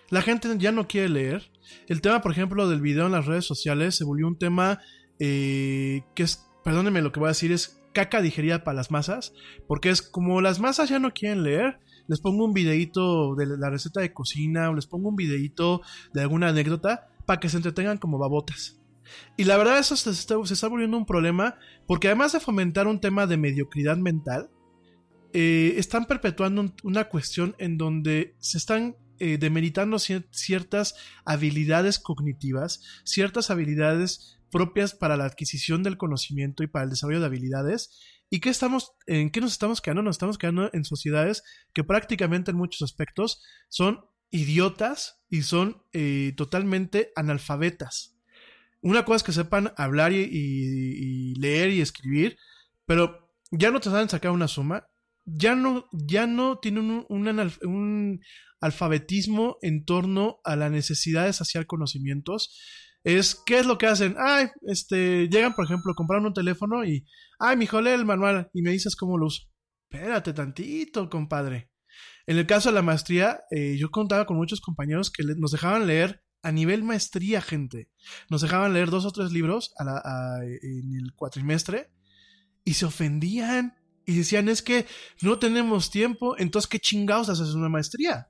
La 0.09 0.21
gente 0.21 0.49
ya 0.57 0.71
no 0.71 0.87
quiere 0.87 1.09
leer. 1.09 1.51
El 1.87 2.01
tema, 2.01 2.21
por 2.21 2.31
ejemplo, 2.31 2.69
del 2.69 2.81
video 2.81 3.05
en 3.05 3.13
las 3.13 3.25
redes 3.25 3.45
sociales 3.45 3.95
se 3.95 4.03
volvió 4.03 4.27
un 4.27 4.37
tema 4.37 4.79
eh, 5.19 6.03
que 6.15 6.23
es, 6.23 6.45
perdónenme 6.63 7.01
lo 7.01 7.11
que 7.11 7.19
voy 7.19 7.27
a 7.27 7.29
decir, 7.29 7.51
es 7.51 7.81
caca 7.93 8.21
digerida 8.21 8.63
para 8.63 8.75
las 8.75 8.91
masas, 8.91 9.33
porque 9.67 9.89
es 9.89 10.01
como 10.01 10.41
las 10.41 10.59
masas 10.59 10.89
ya 10.89 10.99
no 10.99 11.13
quieren 11.13 11.43
leer, 11.43 11.79
les 12.07 12.19
pongo 12.19 12.45
un 12.45 12.53
videito 12.53 13.35
de 13.35 13.45
la 13.57 13.69
receta 13.69 14.01
de 14.01 14.13
cocina 14.13 14.69
o 14.69 14.73
les 14.73 14.87
pongo 14.87 15.09
un 15.09 15.15
videito 15.15 15.81
de 16.13 16.21
alguna 16.21 16.49
anécdota 16.49 17.07
para 17.25 17.39
que 17.39 17.49
se 17.49 17.57
entretengan 17.57 17.97
como 17.97 18.17
babotas. 18.17 18.80
Y 19.37 19.43
la 19.43 19.57
verdad 19.57 19.79
eso 19.79 19.95
se 19.95 20.09
está, 20.11 20.35
se 20.45 20.53
está 20.53 20.67
volviendo 20.67 20.97
un 20.97 21.05
problema 21.05 21.57
porque 21.87 22.07
además 22.07 22.31
de 22.31 22.39
fomentar 22.39 22.87
un 22.87 22.99
tema 22.99 23.27
de 23.27 23.37
mediocridad 23.37 23.97
mental, 23.97 24.49
eh, 25.33 25.75
están 25.77 26.05
perpetuando 26.05 26.73
una 26.83 27.05
cuestión 27.05 27.55
en 27.57 27.77
donde 27.77 28.35
se 28.39 28.57
están 28.57 28.97
eh, 29.19 29.37
demeritando 29.37 29.97
ciertas 29.99 30.95
habilidades 31.25 31.99
cognitivas, 31.99 32.81
ciertas 33.05 33.49
habilidades 33.49 34.39
propias 34.51 34.93
para 34.93 35.15
la 35.15 35.25
adquisición 35.25 35.83
del 35.83 35.97
conocimiento 35.97 36.63
y 36.63 36.67
para 36.67 36.83
el 36.83 36.89
desarrollo 36.89 37.21
de 37.21 37.27
habilidades. 37.27 37.97
¿Y 38.29 38.39
qué 38.39 38.49
estamos, 38.49 38.93
en 39.07 39.29
qué 39.29 39.39
nos 39.39 39.53
estamos 39.53 39.81
quedando? 39.81 40.01
Nos 40.01 40.15
estamos 40.15 40.37
quedando 40.37 40.69
en 40.73 40.85
sociedades 40.85 41.43
que 41.73 41.83
prácticamente 41.83 42.51
en 42.51 42.57
muchos 42.57 42.81
aspectos 42.81 43.41
son 43.69 44.01
idiotas 44.31 45.21
y 45.29 45.43
son 45.43 45.83
eh, 45.93 46.33
totalmente 46.35 47.11
analfabetas. 47.15 48.17
Una 48.81 49.05
cosa 49.05 49.17
es 49.17 49.23
que 49.23 49.31
sepan 49.31 49.73
hablar 49.77 50.11
y, 50.11 51.35
leer 51.35 51.69
y 51.69 51.81
escribir, 51.81 52.37
pero 52.85 53.31
ya 53.51 53.69
no 53.71 53.79
te 53.79 53.89
saben 53.89 54.09
sacar 54.09 54.31
una 54.31 54.47
suma, 54.47 54.87
ya 55.25 55.55
no, 55.55 55.87
ya 55.91 56.25
no 56.25 56.57
tienen 56.57 57.05
un, 57.07 58.19
alfabetismo 58.59 59.57
en 59.61 59.85
torno 59.85 60.39
a 60.43 60.55
la 60.55 60.69
necesidad 60.69 61.25
de 61.25 61.33
saciar 61.33 61.65
conocimientos. 61.65 62.59
Es, 63.03 63.35
¿qué 63.45 63.59
es 63.59 63.65
lo 63.65 63.77
que 63.77 63.87
hacen? 63.87 64.15
Ay, 64.19 64.47
este, 64.67 65.27
llegan, 65.29 65.55
por 65.55 65.65
ejemplo, 65.65 65.95
compraron 65.95 66.27
un 66.27 66.33
teléfono 66.33 66.83
y, 66.85 67.07
ay, 67.39 67.57
mi 67.57 67.65
lee 67.65 67.89
el 67.89 68.05
manual 68.05 68.49
y 68.53 68.61
me 68.61 68.71
dices 68.71 68.95
cómo 68.95 69.17
lo 69.17 69.27
uso. 69.27 69.43
Espérate 69.89 70.33
tantito, 70.33 71.09
compadre. 71.09 71.71
En 72.27 72.37
el 72.37 72.45
caso 72.45 72.69
de 72.69 72.75
la 72.75 72.81
maestría, 72.83 73.41
eh, 73.49 73.77
yo 73.77 73.89
contaba 73.89 74.25
con 74.25 74.37
muchos 74.37 74.61
compañeros 74.61 75.11
que 75.11 75.23
nos 75.37 75.51
dejaban 75.51 75.87
leer 75.87 76.21
a 76.43 76.51
nivel 76.51 76.83
maestría, 76.83 77.41
gente. 77.41 77.89
Nos 78.29 78.41
dejaban 78.41 78.73
leer 78.73 78.89
dos 78.89 79.05
o 79.05 79.11
tres 79.11 79.31
libros 79.31 79.73
en 79.79 80.93
el 80.93 81.13
cuatrimestre 81.15 81.91
y 82.63 82.73
se 82.73 82.85
ofendían 82.85 83.75
y 84.05 84.17
decían, 84.17 84.49
es 84.49 84.61
que 84.61 84.85
no 85.21 85.39
tenemos 85.39 85.91
tiempo, 85.91 86.35
entonces 86.37 86.69
¿qué 86.69 86.79
chingados 86.79 87.29
haces 87.29 87.53
una 87.53 87.69
maestría? 87.69 88.29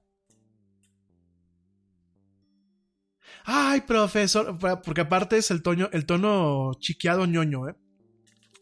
Ay, 3.44 3.82
profesor, 3.82 4.58
porque 4.84 5.02
aparte 5.02 5.38
es 5.38 5.50
el 5.50 5.64
el 5.92 6.06
tono 6.06 6.72
chiqueado 6.80 7.26
ñoño, 7.26 7.70
¿eh? 7.70 7.76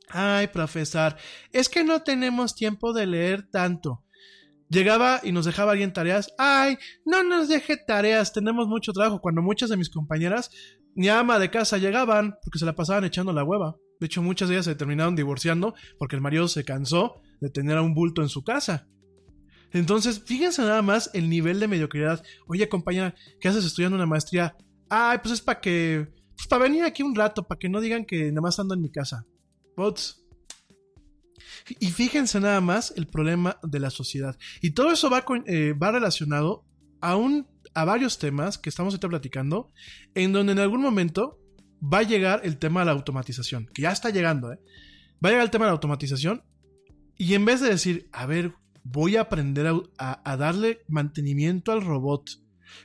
Ay, 0.09 0.47
profesor, 0.47 1.15
es 1.51 1.69
que 1.69 1.83
no 1.83 2.01
tenemos 2.01 2.55
tiempo 2.55 2.93
de 2.93 3.05
leer 3.05 3.49
tanto. 3.51 4.05
Llegaba 4.69 5.19
y 5.23 5.31
nos 5.31 5.45
dejaba 5.45 5.71
alguien 5.71 5.93
tareas. 5.93 6.31
Ay, 6.37 6.77
no 7.05 7.23
nos 7.23 7.47
deje 7.47 7.75
tareas, 7.75 8.33
tenemos 8.33 8.67
mucho 8.67 8.93
trabajo. 8.93 9.19
Cuando 9.19 9.41
muchas 9.41 9.69
de 9.69 9.77
mis 9.77 9.89
compañeras, 9.89 10.51
ni 10.95 11.09
ama 11.09 11.39
de 11.39 11.49
casa 11.49 11.77
llegaban 11.77 12.35
porque 12.43 12.59
se 12.59 12.65
la 12.65 12.75
pasaban 12.75 13.03
echando 13.03 13.33
la 13.33 13.43
hueva. 13.43 13.75
De 13.99 14.05
hecho, 14.05 14.21
muchas 14.21 14.47
de 14.47 14.55
ellas 14.55 14.65
se 14.65 14.75
terminaron 14.75 15.15
divorciando 15.15 15.73
porque 15.97 16.15
el 16.15 16.21
marido 16.21 16.47
se 16.47 16.63
cansó 16.63 17.21
de 17.41 17.49
tener 17.49 17.77
a 17.77 17.81
un 17.81 17.93
bulto 17.93 18.21
en 18.21 18.29
su 18.29 18.43
casa. 18.43 18.87
Entonces, 19.71 20.23
fíjense 20.23 20.61
nada 20.61 20.81
más 20.81 21.11
el 21.13 21.29
nivel 21.29 21.59
de 21.59 21.67
mediocridad. 21.67 22.23
Oye, 22.47 22.69
compañera, 22.69 23.15
¿qué 23.39 23.49
haces 23.49 23.65
estudiando 23.65 23.95
una 23.95 24.05
maestría? 24.05 24.55
Ay, 24.89 25.19
pues 25.21 25.35
es 25.35 25.41
para 25.41 25.61
que. 25.61 26.07
Pues 26.35 26.47
para 26.47 26.63
venir 26.63 26.83
aquí 26.83 27.03
un 27.03 27.15
rato, 27.15 27.47
para 27.47 27.59
que 27.59 27.69
no 27.69 27.81
digan 27.81 28.05
que 28.05 28.29
nada 28.31 28.41
más 28.41 28.59
ando 28.59 28.73
en 28.73 28.81
mi 28.81 28.91
casa. 28.91 29.25
Bots. 29.75 30.18
Y 31.79 31.91
fíjense 31.91 32.39
nada 32.39 32.61
más 32.61 32.93
el 32.95 33.07
problema 33.07 33.59
de 33.63 33.79
la 33.79 33.89
sociedad. 33.89 34.37
Y 34.61 34.71
todo 34.71 34.91
eso 34.91 35.09
va, 35.09 35.23
eh, 35.45 35.73
va 35.73 35.91
relacionado 35.91 36.65
a, 37.01 37.17
a 37.73 37.85
varios 37.85 38.19
temas 38.19 38.57
que 38.57 38.69
estamos 38.69 38.93
ahorita 38.93 39.09
platicando, 39.09 39.71
en 40.15 40.33
donde 40.33 40.53
en 40.53 40.59
algún 40.59 40.81
momento 40.81 41.39
va 41.81 41.99
a 41.99 42.03
llegar 42.03 42.41
el 42.43 42.57
tema 42.57 42.81
de 42.81 42.87
la 42.87 42.91
automatización, 42.93 43.69
que 43.73 43.83
ya 43.83 43.91
está 43.91 44.09
llegando, 44.09 44.51
¿eh? 44.51 44.59
Va 45.23 45.29
a 45.29 45.31
llegar 45.31 45.45
el 45.45 45.51
tema 45.51 45.65
de 45.65 45.69
la 45.69 45.73
automatización 45.73 46.43
y 47.17 47.33
en 47.33 47.45
vez 47.45 47.61
de 47.61 47.69
decir, 47.69 48.09
a 48.13 48.25
ver, 48.25 48.53
voy 48.83 49.17
a 49.17 49.21
aprender 49.21 49.67
a 49.97 50.37
darle 50.37 50.79
mantenimiento 50.87 51.73
al 51.73 51.81
robot, 51.81 52.29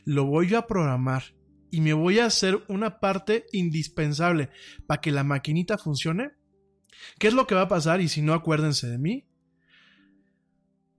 lo 0.05 0.25
voy 0.25 0.53
a 0.55 0.67
programar, 0.67 1.35
y 1.75 1.81
me 1.81 1.93
voy 1.93 2.21
a 2.21 2.27
hacer 2.27 2.63
una 2.69 3.01
parte 3.01 3.47
indispensable 3.51 4.49
para 4.87 5.01
que 5.01 5.11
la 5.11 5.25
maquinita 5.25 5.77
funcione, 5.77 6.31
¿qué 7.19 7.29
es 7.29 7.35
lo 7.35 7.47
que 7.47 7.55
va 7.55 7.63
a 7.63 7.69
pasar? 7.69 8.01
Y 8.01 8.09
si 8.09 8.23
no, 8.23 8.35
acuérdense 8.35 8.89
de 8.89 8.99
mí. 8.99 9.27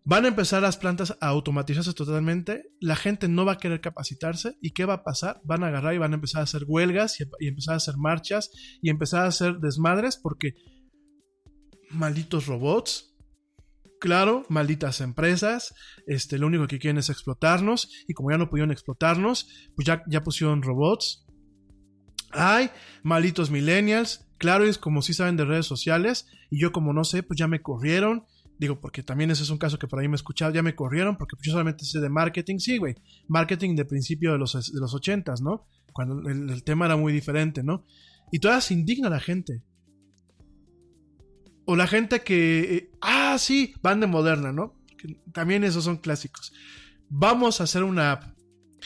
Van 0.07 0.25
a 0.25 0.27
empezar 0.27 0.61
las 0.61 0.77
plantas 0.77 1.17
a 1.19 1.27
automatizarse 1.27 1.93
totalmente, 1.93 2.69
la 2.79 2.95
gente 2.95 3.27
no 3.27 3.43
va 3.43 3.53
a 3.53 3.57
querer 3.57 3.81
capacitarse 3.81 4.55
y 4.61 4.71
¿qué 4.71 4.85
va 4.85 4.93
a 4.93 5.03
pasar? 5.03 5.41
Van 5.43 5.63
a 5.63 5.67
agarrar 5.67 5.95
y 5.95 5.97
van 5.97 6.11
a 6.11 6.15
empezar 6.15 6.41
a 6.41 6.43
hacer 6.43 6.63
huelgas 6.67 7.19
y, 7.19 7.47
empezar 7.47 7.73
a 7.73 7.77
hacer 7.77 7.97
marchas 7.97 8.51
y 8.83 8.91
empezar 8.91 9.21
a 9.21 9.29
hacer 9.29 9.57
desmadres 9.57 10.17
porque 10.21 10.53
malditos 11.89 12.45
robots, 12.45 13.15
Claro, 13.99 14.45
malditas 14.49 15.01
empresas, 15.01 15.73
este, 16.05 16.37
lo 16.37 16.45
único 16.47 16.67
que 16.67 16.77
quieren 16.79 16.97
es 16.97 17.09
explotarnos 17.09 17.89
y 18.07 18.13
como 18.13 18.29
ya 18.29 18.37
no 18.37 18.49
pudieron 18.49 18.71
explotarnos, 18.71 19.47
pues 19.75 19.87
ya, 19.87 20.03
ya 20.07 20.21
pusieron 20.21 20.61
robots. 20.61 21.24
Ay, 22.35 22.69
malditos 23.03 23.51
millennials, 23.51 24.27
claro, 24.37 24.65
es 24.65 24.77
como 24.77 25.01
si 25.01 25.13
saben 25.13 25.37
de 25.37 25.45
redes 25.45 25.65
sociales 25.65 26.27
y 26.49 26.59
yo 26.59 26.71
como 26.71 26.93
no 26.93 27.03
sé, 27.03 27.23
pues 27.23 27.37
ya 27.37 27.47
me 27.47 27.61
corrieron. 27.61 28.25
Digo, 28.57 28.79
porque 28.79 29.03
también 29.03 29.31
ese 29.31 29.43
es 29.43 29.49
un 29.49 29.57
caso 29.57 29.77
que 29.77 29.87
por 29.87 29.99
ahí 29.99 30.07
me 30.07 30.13
he 30.13 30.15
escuchado, 30.15 30.53
ya 30.53 30.63
me 30.63 30.75
corrieron 30.75 31.17
porque 31.17 31.35
yo 31.41 31.51
solamente 31.51 31.83
sé 31.83 31.99
de 31.99 32.09
marketing, 32.09 32.59
sí, 32.59 32.77
güey, 32.77 32.95
marketing 33.27 33.75
de 33.75 33.83
principio 33.83 34.31
de 34.31 34.37
los, 34.37 34.53
de 34.53 34.79
los 34.79 34.93
80 34.93 35.33
¿no? 35.41 35.67
Cuando 35.91 36.29
el, 36.29 36.63
tema 36.63 36.85
era 36.85 36.95
muy 36.95 37.11
diferente, 37.11 37.63
¿no? 37.63 37.85
Y 38.31 38.39
todavía 38.39 38.61
se 38.61 38.73
indigna 38.73 39.09
la 39.09 39.19
gente. 39.19 39.61
O 41.65 41.75
la 41.75 41.87
gente 41.87 42.21
que, 42.21 42.75
eh, 42.75 42.91
ah, 43.01 43.37
sí, 43.39 43.73
van 43.81 43.99
de 43.99 44.07
moderna, 44.07 44.51
¿no? 44.51 44.75
también 45.33 45.63
esos 45.63 45.83
son 45.83 45.97
clásicos. 45.97 46.53
Vamos 47.09 47.61
a 47.61 47.65
hacer 47.65 47.83
una 47.83 48.13
app. 48.13 48.34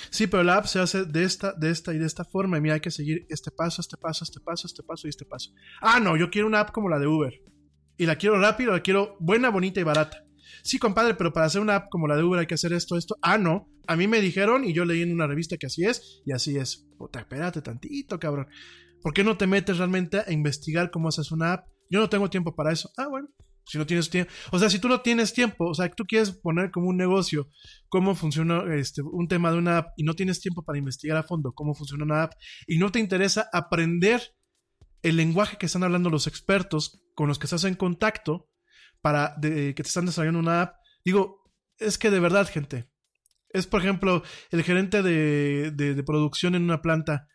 Sí, 0.09 0.27
pero 0.27 0.43
la 0.43 0.57
app 0.57 0.65
se 0.65 0.79
hace 0.79 1.05
de 1.05 1.23
esta, 1.23 1.53
de 1.53 1.69
esta 1.69 1.93
y 1.93 1.97
de 1.97 2.05
esta 2.05 2.25
forma. 2.25 2.57
Y 2.57 2.61
mira, 2.61 2.75
hay 2.75 2.81
que 2.81 2.91
seguir 2.91 3.25
este 3.29 3.51
paso, 3.51 3.81
este 3.81 3.97
paso, 3.97 4.23
este 4.23 4.39
paso, 4.39 4.67
este 4.67 4.83
paso 4.83 5.07
y 5.07 5.09
este 5.09 5.25
paso. 5.25 5.51
Ah, 5.81 5.99
no, 5.99 6.17
yo 6.17 6.29
quiero 6.29 6.47
una 6.47 6.61
app 6.61 6.71
como 6.71 6.89
la 6.89 6.99
de 6.99 7.07
Uber. 7.07 7.33
Y 7.97 8.05
la 8.05 8.15
quiero 8.15 8.39
rápido, 8.39 8.71
la 8.71 8.81
quiero 8.81 9.17
buena, 9.19 9.49
bonita 9.49 9.79
y 9.79 9.83
barata. 9.83 10.25
Sí, 10.63 10.79
compadre, 10.79 11.13
pero 11.15 11.33
para 11.33 11.45
hacer 11.45 11.61
una 11.61 11.75
app 11.75 11.89
como 11.89 12.07
la 12.07 12.15
de 12.15 12.23
Uber 12.23 12.39
hay 12.39 12.47
que 12.47 12.55
hacer 12.55 12.73
esto, 12.73 12.97
esto. 12.97 13.17
Ah, 13.21 13.37
no. 13.37 13.69
A 13.87 13.95
mí 13.95 14.07
me 14.07 14.21
dijeron 14.21 14.63
y 14.65 14.73
yo 14.73 14.85
leí 14.85 15.01
en 15.01 15.13
una 15.13 15.27
revista 15.27 15.57
que 15.57 15.67
así 15.67 15.85
es 15.85 16.21
y 16.25 16.31
así 16.31 16.57
es. 16.57 16.87
Puta, 16.97 17.19
espérate 17.19 17.61
tantito, 17.61 18.19
cabrón. 18.19 18.47
¿Por 19.01 19.13
qué 19.13 19.23
no 19.23 19.37
te 19.37 19.47
metes 19.47 19.77
realmente 19.77 20.19
a 20.19 20.31
investigar 20.31 20.91
cómo 20.91 21.07
haces 21.07 21.31
una 21.31 21.53
app? 21.53 21.67
Yo 21.89 21.99
no 21.99 22.09
tengo 22.09 22.29
tiempo 22.29 22.55
para 22.55 22.71
eso. 22.71 22.91
Ah, 22.97 23.07
bueno. 23.07 23.29
Si 23.65 23.77
no 23.77 23.85
tienes 23.85 24.09
tiempo. 24.09 24.31
O 24.51 24.59
sea, 24.59 24.69
si 24.69 24.79
tú 24.79 24.87
no 24.87 25.01
tienes 25.01 25.33
tiempo, 25.33 25.69
o 25.69 25.73
sea, 25.73 25.89
tú 25.89 26.05
quieres 26.05 26.31
poner 26.31 26.71
como 26.71 26.87
un 26.87 26.97
negocio 26.97 27.49
cómo 27.87 28.15
funciona 28.15 28.63
este, 28.75 29.01
un 29.01 29.27
tema 29.27 29.51
de 29.51 29.57
una 29.57 29.77
app 29.77 29.93
y 29.97 30.03
no 30.03 30.15
tienes 30.15 30.41
tiempo 30.41 30.63
para 30.63 30.79
investigar 30.79 31.17
a 31.17 31.23
fondo 31.23 31.53
cómo 31.53 31.73
funciona 31.73 32.03
una 32.03 32.23
app 32.23 32.33
y 32.67 32.77
no 32.77 32.91
te 32.91 32.99
interesa 32.99 33.49
aprender 33.53 34.21
el 35.01 35.17
lenguaje 35.17 35.57
que 35.57 35.67
están 35.67 35.83
hablando 35.83 36.09
los 36.09 36.27
expertos 36.27 37.01
con 37.15 37.27
los 37.27 37.39
que 37.39 37.45
estás 37.45 37.63
en 37.63 37.75
contacto 37.75 38.49
para 39.01 39.35
que 39.41 39.73
te 39.73 39.81
están 39.81 40.05
desarrollando 40.05 40.39
una 40.39 40.61
app, 40.61 40.75
digo, 41.05 41.43
es 41.77 41.97
que 41.97 42.11
de 42.11 42.19
verdad, 42.19 42.49
gente, 42.49 42.89
es 43.49 43.65
por 43.65 43.81
ejemplo 43.81 44.23
el 44.51 44.63
gerente 44.63 45.01
de, 45.01 45.71
de 45.71 46.03
producción 46.03 46.55
en 46.55 46.63
una 46.63 46.81
planta 46.81 47.27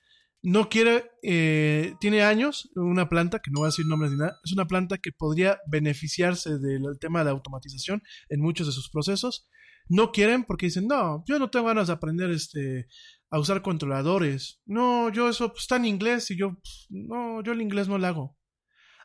no 0.45 0.69
quiere, 0.69 1.11
eh, 1.23 1.95
tiene 2.01 2.23
años, 2.23 2.71
una 2.75 3.09
planta, 3.09 3.39
que 3.39 3.51
no 3.51 3.61
voy 3.61 3.69
a 3.69 3.69
decir 3.69 3.87
nombres 3.87 4.13
ni 4.13 4.19
nada, 4.19 4.39
es 4.45 4.53
una 4.53 4.67
planta 4.67 4.99
que 4.99 5.11
podría 5.11 5.59
beneficiarse 5.67 6.59
del 6.59 6.83
tema 7.01 7.25
de 7.25 7.31
automatización 7.31 8.03
en 8.29 8.43
muchos 8.43 8.67
de 8.67 8.75
sus 8.75 8.91
procesos. 8.91 9.49
No 9.89 10.13
quieren 10.13 10.45
porque 10.45 10.67
dicen, 10.67 10.87
no, 10.87 11.25
yo 11.27 11.39
no 11.39 11.49
tengo 11.49 11.65
ganas 11.65 11.87
de 11.87 11.95
aprender 11.95 12.31
este, 12.31 12.89
a 13.31 13.39
usar 13.39 13.63
controladores. 13.63 14.61
No, 14.67 15.09
yo 15.09 15.31
eso 15.31 15.49
pues, 15.49 15.63
está 15.63 15.77
en 15.77 15.87
inglés 15.87 16.31
y 16.31 16.37
yo, 16.37 16.51
pues, 16.51 16.89
no, 16.91 17.43
yo 17.43 17.53
el 17.53 17.63
inglés 17.63 17.89
no 17.89 17.97
lo 17.97 18.07
hago. 18.07 18.39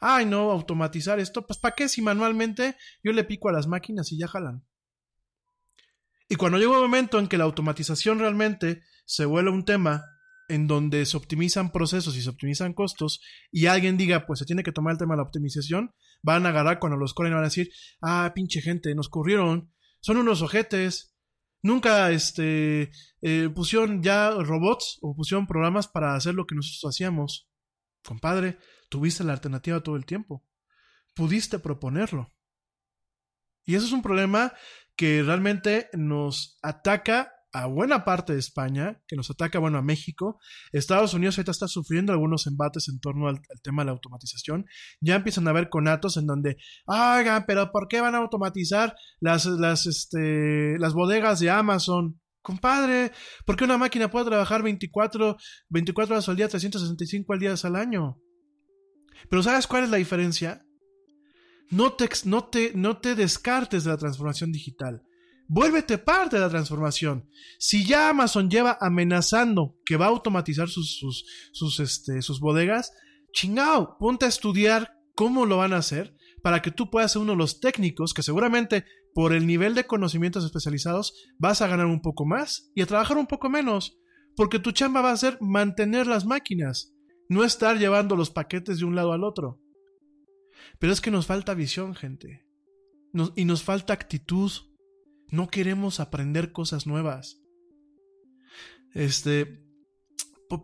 Ay, 0.01 0.25
no, 0.25 0.51
automatizar 0.51 1.21
esto, 1.21 1.47
pues 1.47 1.57
¿para 1.57 1.73
qué 1.73 1.87
si 1.87 2.01
manualmente 2.01 2.75
yo 3.01 3.13
le 3.13 3.23
pico 3.23 3.47
a 3.47 3.53
las 3.53 3.65
máquinas 3.65 4.11
y 4.11 4.19
ya 4.19 4.27
jalan? 4.27 4.65
Y 6.27 6.35
cuando 6.35 6.57
llega 6.57 6.71
un 6.71 6.81
momento 6.81 7.17
en 7.17 7.27
que 7.27 7.37
la 7.37 7.45
automatización 7.45 8.19
realmente 8.19 8.83
se 9.05 9.23
vuelve 9.23 9.51
un 9.51 9.63
tema 9.63 10.03
en 10.49 10.67
donde 10.67 11.05
se 11.05 11.15
optimizan 11.15 11.71
procesos 11.71 12.17
y 12.17 12.21
se 12.21 12.29
optimizan 12.29 12.73
costos 12.73 13.21
y 13.51 13.67
alguien 13.67 13.97
diga, 13.97 14.25
pues 14.25 14.39
se 14.39 14.45
tiene 14.45 14.63
que 14.63 14.71
tomar 14.71 14.93
el 14.93 14.97
tema 14.97 15.13
de 15.13 15.17
la 15.17 15.23
optimización, 15.23 15.93
van 16.21 16.45
a 16.45 16.49
agarrar 16.49 16.79
cuando 16.79 16.97
los 16.97 17.13
corren 17.13 17.31
y 17.31 17.35
van 17.35 17.43
a 17.43 17.47
decir, 17.47 17.69
ah, 18.01 18.31
pinche 18.35 18.61
gente, 18.61 18.93
nos 18.95 19.09
corrieron, 19.09 19.71
son 20.01 20.17
unos 20.17 20.41
ojetes, 20.41 21.15
nunca 21.61 22.11
este, 22.11 22.91
eh, 23.21 23.49
pusieron 23.53 24.01
ya 24.03 24.31
robots 24.31 24.97
o 25.01 25.15
pusieron 25.15 25.47
programas 25.47 25.87
para 25.87 26.15
hacer 26.15 26.33
lo 26.33 26.45
que 26.45 26.55
nosotros 26.55 26.93
hacíamos. 26.93 27.49
Compadre, 28.03 28.57
tuviste 28.89 29.23
la 29.23 29.33
alternativa 29.33 29.83
todo 29.83 29.95
el 29.95 30.05
tiempo, 30.05 30.45
pudiste 31.13 31.59
proponerlo. 31.59 32.33
Y 33.65 33.75
eso 33.75 33.85
es 33.85 33.91
un 33.91 34.01
problema 34.01 34.53
que 34.95 35.21
realmente 35.21 35.89
nos 35.93 36.57
ataca 36.61 37.38
a 37.51 37.65
buena 37.65 38.05
parte 38.05 38.33
de 38.33 38.39
España, 38.39 39.01
que 39.07 39.15
nos 39.15 39.29
ataca, 39.29 39.59
bueno, 39.59 39.77
a 39.77 39.81
México. 39.81 40.39
Estados 40.71 41.13
Unidos 41.13 41.37
ahorita 41.37 41.51
está 41.51 41.67
sufriendo 41.67 42.11
algunos 42.11 42.45
embates 42.47 42.87
en 42.89 42.99
torno 42.99 43.27
al, 43.27 43.41
tema 43.63 43.81
de 43.81 43.87
la 43.87 43.91
automatización. 43.93 44.65
Ya 45.01 45.15
empiezan 45.15 45.47
a 45.47 45.51
haber 45.51 45.69
conatos 45.69 46.17
en 46.17 46.27
donde, 46.27 46.57
oigan, 46.85 47.45
pero 47.47 47.71
¿por 47.71 47.87
qué 47.87 48.01
van 48.01 48.15
a 48.15 48.19
automatizar 48.19 48.95
las, 49.19 49.45
las, 49.45 49.87
este, 49.87 50.77
las 50.79 50.93
bodegas 50.93 51.39
de 51.39 51.49
Amazon? 51.49 52.19
Compadre, 52.41 53.11
¿por 53.45 53.55
qué 53.55 53.65
una 53.65 53.77
máquina 53.77 54.09
puede 54.09 54.25
trabajar 54.25 54.63
24, 54.63 55.37
24 55.69 56.15
horas 56.15 56.29
al 56.29 56.35
día, 56.35 56.47
365 56.47 57.33
al 57.33 57.39
día 57.39 57.53
al 57.61 57.75
año? 57.75 58.17
Pero 59.29 59.43
¿sabes 59.43 59.67
cuál 59.67 59.83
es 59.83 59.89
la 59.89 59.97
diferencia? 59.97 60.65
No 61.71 61.93
te, 61.93 62.09
no 62.25 62.45
te, 62.45 62.71
no 62.75 62.97
te 62.97 63.15
descartes 63.15 63.83
de 63.83 63.91
la 63.91 63.97
transformación 63.97 64.51
digital 64.51 65.03
vuélvete 65.49 65.97
parte 65.97 66.37
de 66.37 66.43
la 66.43 66.49
transformación. 66.49 67.27
Si 67.57 67.85
ya 67.85 68.09
Amazon 68.09 68.49
lleva 68.49 68.77
amenazando 68.79 69.75
que 69.85 69.97
va 69.97 70.05
a 70.05 70.09
automatizar 70.09 70.69
sus, 70.69 70.97
sus, 70.97 71.25
sus, 71.51 71.79
este, 71.81 72.21
sus 72.21 72.39
bodegas, 72.39 72.93
chingao, 73.33 73.97
ponte 73.97 74.25
a 74.25 74.29
estudiar 74.29 74.93
cómo 75.15 75.45
lo 75.45 75.57
van 75.57 75.73
a 75.73 75.77
hacer 75.77 76.15
para 76.41 76.61
que 76.61 76.71
tú 76.71 76.89
puedas 76.89 77.11
ser 77.11 77.21
uno 77.21 77.33
de 77.33 77.39
los 77.39 77.59
técnicos 77.59 78.13
que 78.13 78.23
seguramente 78.23 78.85
por 79.13 79.33
el 79.33 79.45
nivel 79.45 79.75
de 79.75 79.85
conocimientos 79.85 80.45
especializados 80.45 81.13
vas 81.37 81.61
a 81.61 81.67
ganar 81.67 81.87
un 81.87 82.01
poco 82.01 82.25
más 82.25 82.71
y 82.75 82.81
a 82.81 82.85
trabajar 82.85 83.17
un 83.17 83.27
poco 83.27 83.49
menos, 83.49 83.97
porque 84.35 84.59
tu 84.59 84.71
chamba 84.71 85.01
va 85.01 85.11
a 85.11 85.17
ser 85.17 85.37
mantener 85.41 86.07
las 86.07 86.25
máquinas, 86.25 86.93
no 87.27 87.43
estar 87.43 87.77
llevando 87.77 88.15
los 88.15 88.29
paquetes 88.29 88.79
de 88.79 88.85
un 88.85 88.95
lado 88.95 89.11
al 89.11 89.23
otro. 89.23 89.59
Pero 90.79 90.93
es 90.93 91.01
que 91.01 91.11
nos 91.11 91.25
falta 91.25 91.53
visión, 91.53 91.95
gente. 91.95 92.45
y 93.35 93.45
nos 93.45 93.63
falta 93.63 93.93
actitud. 93.93 94.51
No 95.31 95.47
queremos 95.47 95.99
aprender 95.99 96.51
cosas 96.51 96.87
nuevas. 96.87 97.41
Este, 98.93 99.69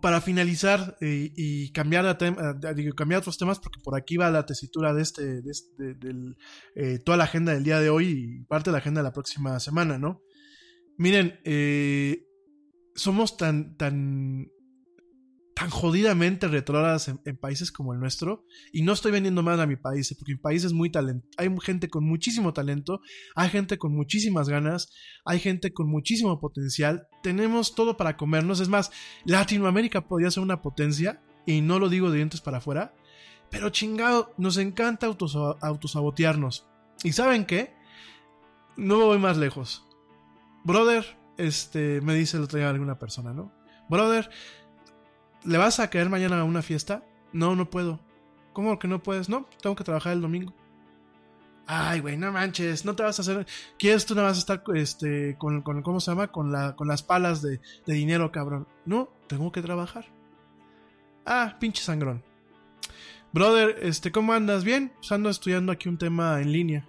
para 0.02 0.20
finalizar 0.20 0.98
eh, 1.00 1.32
y, 1.36 1.72
cambiar, 1.72 2.08
a 2.08 2.18
cambiar 2.18 3.20
otros 3.20 3.38
temas, 3.38 3.60
porque 3.60 3.80
por 3.84 3.96
aquí 3.96 4.18
va 4.18 4.32
la 4.32 4.46
tesitura 4.46 4.94
de 4.94 5.02
este, 5.04 5.42
de, 5.42 5.52
este, 5.52 5.96
eh, 6.76 7.00
toda 7.00 7.18
la 7.18 7.26
agenda 7.26 7.54
del 7.54 7.64
día 7.64 7.80
de 7.80 7.90
hoy 7.90 8.08
y 8.08 8.46
parte 8.46 8.70
de 8.70 8.74
la 8.74 8.80
agenda 8.80 9.02
de 9.02 9.06
la 9.06 9.14
próxima 9.14 9.60
semana, 9.60 10.00
¿no? 10.00 10.24
Miren, 10.98 11.40
eh, 11.44 12.26
somos 12.96 13.38
tan, 13.38 13.78
tan 13.78 14.48
tan 15.56 15.70
jodidamente 15.70 16.50
retrógradas 16.50 17.08
en, 17.08 17.38
países 17.38 17.72
como 17.72 17.94
el 17.94 18.00
nuestro. 18.00 18.46
Y 18.74 18.84
no 18.84 18.94
estoy 18.94 19.12
vendiendo 19.12 19.42
mal 19.42 19.60
a 19.60 19.66
mi 19.66 19.78
país, 19.78 20.14
porque 20.20 20.34
mi 20.34 20.40
país 20.40 20.64
es 20.66 20.74
muy 20.74 20.92
talento. 20.92 21.26
Hay 21.38 21.50
gente 21.62 21.90
con 21.90 22.06
muchísimo 22.06 22.54
talento, 22.54 23.02
hay 23.36 23.50
gente 23.50 23.78
con 23.78 23.96
muchísimas 23.96 24.50
ganas, 24.50 24.92
hay 25.24 25.40
gente 25.40 25.74
con 25.74 25.90
muchísimo 25.90 26.40
potencial. 26.40 27.08
Tenemos 27.24 27.74
todo 27.74 27.96
para 27.96 28.18
comernos. 28.18 28.60
Es 28.60 28.68
más, 28.68 28.92
Latinoamérica 29.24 30.08
podría 30.08 30.30
ser 30.30 30.44
una 30.44 30.62
potencia, 30.62 31.22
y 31.46 31.62
no 31.62 31.80
lo 31.80 31.90
digo 31.90 32.10
de 32.10 32.18
dientes 32.18 32.42
para 32.42 32.58
afuera. 32.58 32.94
Pero 33.50 33.70
chingado, 33.70 34.34
nos 34.38 34.58
encanta 34.58 35.08
autosabotearnos. 35.08 36.68
¿Y 37.04 37.14
saben 37.14 37.46
qué? 37.46 37.74
No 38.76 39.06
voy 39.06 39.20
más 39.20 39.38
lejos. 39.38 39.88
Brother, 40.66 41.06
este, 41.38 42.02
me 42.02 42.16
dice 42.16 42.36
el 42.38 42.44
otro 42.44 42.58
día 42.58 42.70
alguna 42.70 43.00
persona, 43.00 43.34
¿no? 43.34 43.54
Brother, 43.88 44.30
¿Le 45.46 45.58
vas 45.58 45.80
a 45.80 45.90
caer 45.90 46.10
mañana 46.10 46.40
a 46.40 46.44
una 46.44 46.62
fiesta? 46.62 47.04
No, 47.32 47.56
no 47.56 47.70
puedo. 47.70 48.00
¿Cómo 48.54 48.80
que 48.80 48.88
no 48.88 49.04
puedes? 49.04 49.30
No, 49.30 49.46
tengo 49.62 49.76
que 49.76 49.84
trabajar 49.84 50.14
el 50.14 50.22
domingo. 50.22 50.54
Ay, 51.68 52.00
güey, 52.00 52.16
no 52.16 52.32
manches, 52.32 52.86
no 52.86 52.96
te 52.96 53.04
vas 53.04 53.20
a 53.20 53.22
hacer. 53.22 53.46
¿Quieres 53.78 54.06
tú 54.06 54.16
nada 54.16 54.30
más 54.30 54.38
estar 54.38 54.64
este, 54.76 55.36
con, 55.38 55.62
con, 55.62 55.82
¿cómo 55.82 56.00
se 56.00 56.12
llama? 56.12 56.28
Con, 56.32 56.52
la, 56.52 56.76
con 56.76 56.88
las 56.88 57.04
palas 57.04 57.42
de, 57.42 57.60
de 57.86 57.94
dinero, 57.94 58.32
cabrón. 58.32 58.68
No, 58.86 59.10
tengo 59.28 59.52
que 59.52 59.62
trabajar. 59.62 60.06
Ah, 61.26 61.58
pinche 61.60 61.84
sangrón. 61.84 62.24
Brother, 63.34 63.78
este, 63.82 64.12
¿cómo 64.12 64.34
andas? 64.34 64.64
Bien, 64.64 64.94
pues 64.98 65.12
ando 65.12 65.30
estudiando 65.30 65.72
aquí 65.72 65.90
un 65.90 65.98
tema 65.98 66.40
en 66.42 66.52
línea. 66.52 66.88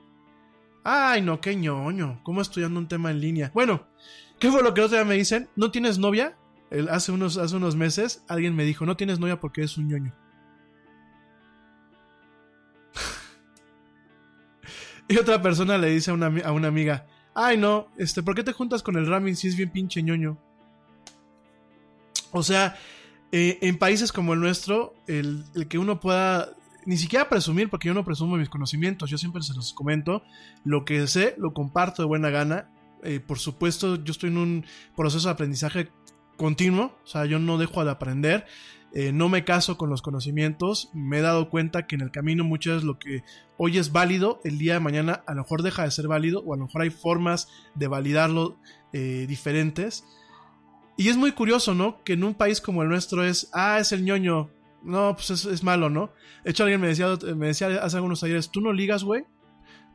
Ay, 0.85 1.20
no, 1.23 1.41
qué 1.41 1.57
ñoño. 1.57 2.20
¿Cómo 2.23 2.41
estudiando 2.41 2.78
un 2.78 2.87
tema 2.87 3.11
en 3.11 3.20
línea? 3.20 3.51
Bueno, 3.53 3.87
¿qué 4.39 4.51
fue 4.51 4.62
lo 4.62 4.73
que 4.73 4.83
otro 4.83 4.97
día 4.97 5.05
me 5.05 5.16
dicen? 5.16 5.49
¿No 5.57 5.70
tienes 5.70 5.99
novia? 5.99 6.37
Hace, 6.90 7.12
unos, 7.12 7.36
hace 7.36 7.56
unos 7.56 7.76
meses 7.76 8.24
alguien 8.28 8.55
me 8.55 8.64
dijo, 8.64 8.86
no 8.86 8.97
tienes 8.97 9.18
novia 9.18 9.40
porque 9.40 9.62
es 9.62 9.76
un 9.76 9.88
ñoño. 9.88 10.14
y 15.09 15.16
otra 15.16 15.43
persona 15.43 15.78
le 15.78 15.90
dice 15.90 16.10
a 16.10 16.14
una, 16.14 16.26
a 16.44 16.52
una, 16.52 16.68
amiga, 16.68 17.06
ay 17.34 17.56
no, 17.56 17.88
este, 17.97 18.22
¿por 18.22 18.34
qué 18.34 18.43
te 18.43 18.52
juntas 18.52 18.82
con 18.82 18.97
el 18.97 19.06
Ramin 19.06 19.36
si 19.36 19.48
es 19.48 19.56
bien 19.56 19.70
pinche 19.70 20.02
ñoño? 20.02 20.38
O 22.32 22.43
sea, 22.43 22.76
eh, 23.32 23.59
en 23.62 23.78
países 23.78 24.12
como 24.12 24.34
el 24.34 24.40
nuestro, 24.40 24.94
el, 25.06 25.44
el, 25.55 25.68
que 25.68 25.78
uno 25.78 26.01
pueda 26.01 26.55
ni 26.86 26.97
siquiera 26.97 27.28
presumir, 27.28 27.68
porque 27.68 27.88
yo 27.88 27.94
no 27.94 28.05
presumo 28.05 28.36
mis 28.36 28.48
conocimientos, 28.48 29.10
yo 29.10 29.18
siempre 29.18 29.43
se 29.43 29.55
los 29.55 29.72
comento, 29.72 30.22
lo 30.64 30.84
que 30.84 31.06
sé, 31.06 31.34
lo 31.36 31.52
comparto 31.52 32.02
de 32.02 32.09
buena 32.09 32.30
gana. 32.30 32.70
Eh, 33.02 33.20
por 33.20 33.38
supuesto, 33.38 34.02
yo 34.02 34.12
estoy 34.12 34.30
en 34.30 34.38
un 34.38 34.66
proceso 34.97 35.28
de 35.28 35.34
aprendizaje 35.34 35.90
continuo, 36.36 36.96
o 37.04 37.06
sea, 37.06 37.24
yo 37.26 37.38
no 37.38 37.58
dejo 37.58 37.84
de 37.84 37.90
aprender, 37.90 38.46
eh, 38.92 39.12
no 39.12 39.28
me 39.28 39.44
caso 39.44 39.76
con 39.76 39.90
los 39.90 40.00
conocimientos, 40.00 40.90
me 40.94 41.18
he 41.18 41.20
dado 41.20 41.50
cuenta 41.50 41.86
que 41.86 41.96
en 41.96 42.00
el 42.00 42.10
camino 42.10 42.44
muchas 42.44 42.74
veces 42.74 42.86
lo 42.86 42.98
que 42.98 43.24
hoy 43.58 43.78
es 43.78 43.92
válido, 43.92 44.40
el 44.44 44.58
día 44.58 44.74
de 44.74 44.80
mañana 44.80 45.22
a 45.26 45.34
lo 45.34 45.42
mejor 45.42 45.62
deja 45.62 45.84
de 45.84 45.90
ser 45.90 46.08
válido 46.08 46.40
o 46.40 46.54
a 46.54 46.56
lo 46.56 46.64
mejor 46.64 46.82
hay 46.82 46.90
formas 46.90 47.48
de 47.74 47.88
validarlo 47.88 48.56
eh, 48.92 49.26
diferentes. 49.28 50.04
Y 50.96 51.08
es 51.08 51.16
muy 51.16 51.32
curioso, 51.32 51.74
¿no? 51.74 52.02
Que 52.04 52.14
en 52.14 52.24
un 52.24 52.32
país 52.32 52.62
como 52.62 52.82
el 52.82 52.88
nuestro 52.88 53.22
es, 53.22 53.50
ah, 53.52 53.78
es 53.78 53.92
el 53.92 54.02
ñoño, 54.02 54.48
no, 54.82 55.14
pues 55.14 55.30
es, 55.30 55.62
malo, 55.62 55.90
¿no? 55.90 56.12
De 56.42 56.52
hecho, 56.52 56.62
alguien 56.62 56.80
me 56.80 56.86
decía, 56.86 57.08
me 57.34 57.48
decía 57.48 57.82
hace 57.82 57.96
algunos 57.96 58.22
ayeres, 58.22 58.50
tú 58.50 58.62
no 58.62 58.72
ligas, 58.72 59.04
güey, 59.04 59.24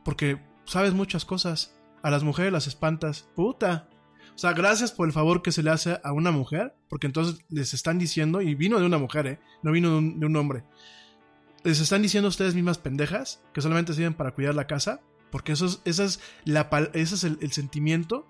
porque 0.04 0.38
sabes 0.64 0.92
muchas 0.94 1.24
cosas. 1.24 1.76
A 2.02 2.10
las 2.10 2.24
mujeres 2.24 2.52
las 2.52 2.66
espantas. 2.66 3.28
Puta, 3.36 3.88
o 4.34 4.38
sea, 4.38 4.52
gracias 4.52 4.92
por 4.92 5.06
el 5.06 5.12
favor 5.12 5.42
que 5.42 5.52
se 5.52 5.62
le 5.62 5.70
hace 5.70 6.00
a 6.02 6.12
una 6.12 6.30
mujer, 6.30 6.74
porque 6.88 7.06
entonces 7.06 7.44
les 7.48 7.74
están 7.74 7.98
diciendo, 7.98 8.40
y 8.40 8.54
vino 8.54 8.78
de 8.80 8.86
una 8.86 8.98
mujer, 8.98 9.26
¿eh? 9.26 9.38
No 9.62 9.72
vino 9.72 9.90
de 9.90 10.26
un, 10.26 10.36
hombre. 10.36 10.64
les 11.64 11.80
están 11.80 12.02
diciendo 12.02 12.28
ustedes 12.28 12.54
mismas 12.54 12.78
pendejas 12.78 13.42
que 13.52 13.60
solamente 13.60 13.92
sirven 13.92 14.14
para 14.14 14.32
cuidar 14.32 14.54
la 14.54 14.66
casa, 14.66 15.00
porque 15.30 15.52
eso 15.52 15.66
es, 15.66 15.80
esa 15.84 16.04
es 16.04 16.20
la, 16.44 16.68
ese 16.94 17.14
es 17.14 17.24
el, 17.24 17.52
sentimiento. 17.52 18.26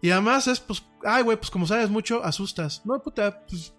Y 0.00 0.10
además 0.10 0.48
es, 0.48 0.58
pues, 0.60 0.84
ay, 1.04 1.22
güey, 1.22 1.36
pues 1.36 1.50
como 1.50 1.66
sabes 1.66 1.88
mucho, 1.88 2.24
asustas. 2.24 2.82
No, 2.84 3.00
puta, 3.00 3.44
pues 3.46 3.72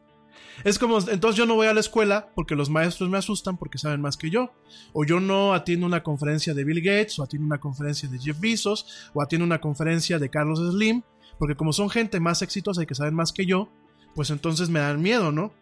es 0.64 0.80
como, 0.80 1.00
entonces 1.00 1.36
yo 1.36 1.46
no 1.46 1.56
voy 1.56 1.68
a 1.68 1.74
la 1.74 1.80
escuela 1.80 2.30
porque 2.36 2.56
los 2.56 2.70
maestros 2.70 3.10
me 3.10 3.18
asustan 3.18 3.58
porque 3.58 3.78
saben 3.78 4.02
más 4.02 4.18
que 4.18 4.30
yo. 4.30 4.54
O 4.94 5.04
yo 5.04 5.20
no 5.20 5.54
atiendo 5.54 5.86
una 5.86 6.04
conferencia 6.04 6.54
de 6.54 6.64
Bill 6.64 6.82
Gates, 6.82 7.20
o 7.20 7.24
atiendo 7.24 7.46
una 7.46 7.60
conferencia 7.60 8.08
de 8.08 8.20
Jeff 8.20 8.40
Bezos, 8.40 9.10
o 9.14 9.22
atiendo 9.22 9.46
una 9.46 9.60
conferencia 9.60 10.20
de 10.20 10.30
Carlos 10.30 10.60
Slim, 10.60 11.04
porque 11.40 11.56
como 11.56 11.74
son 11.74 11.90
gente 11.90 12.20
más 12.20 12.42
exitosa 12.42 12.84
y 12.84 12.86
que 12.86 12.96
saben 12.96 13.16
más 13.16 13.32
que 13.32 13.46
yo, 13.46 13.70
pues 14.16 14.30
entonces 14.30 14.70
me 14.70 14.80
dan 14.80 15.02
miedo, 15.02 15.32
¿no? 15.32 15.54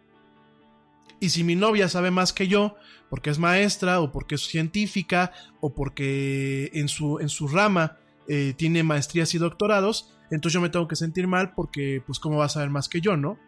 Y 1.20 1.30
si 1.30 1.44
mi 1.44 1.54
novia 1.54 1.88
sabe 1.88 2.10
más 2.10 2.32
que 2.32 2.48
yo, 2.48 2.76
porque 3.08 3.30
es 3.30 3.38
maestra, 3.38 4.00
o 4.00 4.10
porque 4.10 4.34
es 4.34 4.42
científica, 4.42 5.32
o 5.60 5.72
porque 5.74 6.70
en 6.74 6.88
su, 6.88 7.20
en 7.20 7.28
su 7.28 7.46
rama 7.46 7.98
eh, 8.26 8.54
tiene 8.56 8.82
maestrías 8.82 9.34
y 9.34 9.38
doctorados, 9.38 10.12
entonces 10.30 10.54
yo 10.54 10.60
me 10.60 10.70
tengo 10.70 10.88
que 10.88 10.96
sentir 10.96 11.28
mal 11.28 11.52
porque, 11.54 12.02
pues, 12.06 12.18
¿cómo 12.18 12.38
va 12.38 12.46
a 12.46 12.48
saber 12.48 12.70
más 12.70 12.88
que 12.88 13.00
yo, 13.00 13.16
no? 13.16 13.38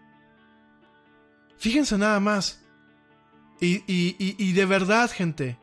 Fíjense 1.57 1.97
nada 1.99 2.21
más. 2.21 2.63
Y, 3.61 4.53
de 4.53 4.67
verdad, 4.67 5.11
gente, 5.11 5.59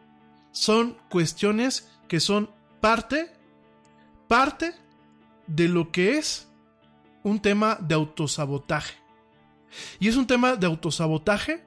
son 0.52 0.98
cuestiones 1.10 1.90
que 2.08 2.20
son 2.20 2.50
parte, 2.80 3.32
parte 4.28 4.74
de 5.46 5.68
lo 5.68 5.92
que 5.92 6.18
es 6.18 6.51
un 7.24 7.40
tema 7.40 7.78
de 7.80 7.96
autosabotaje. 7.96 8.96
Y 10.00 10.08
es 10.08 10.16
un 10.16 10.28
tema 10.28 10.56
de 10.56 10.68
autosabotaje 10.68 11.64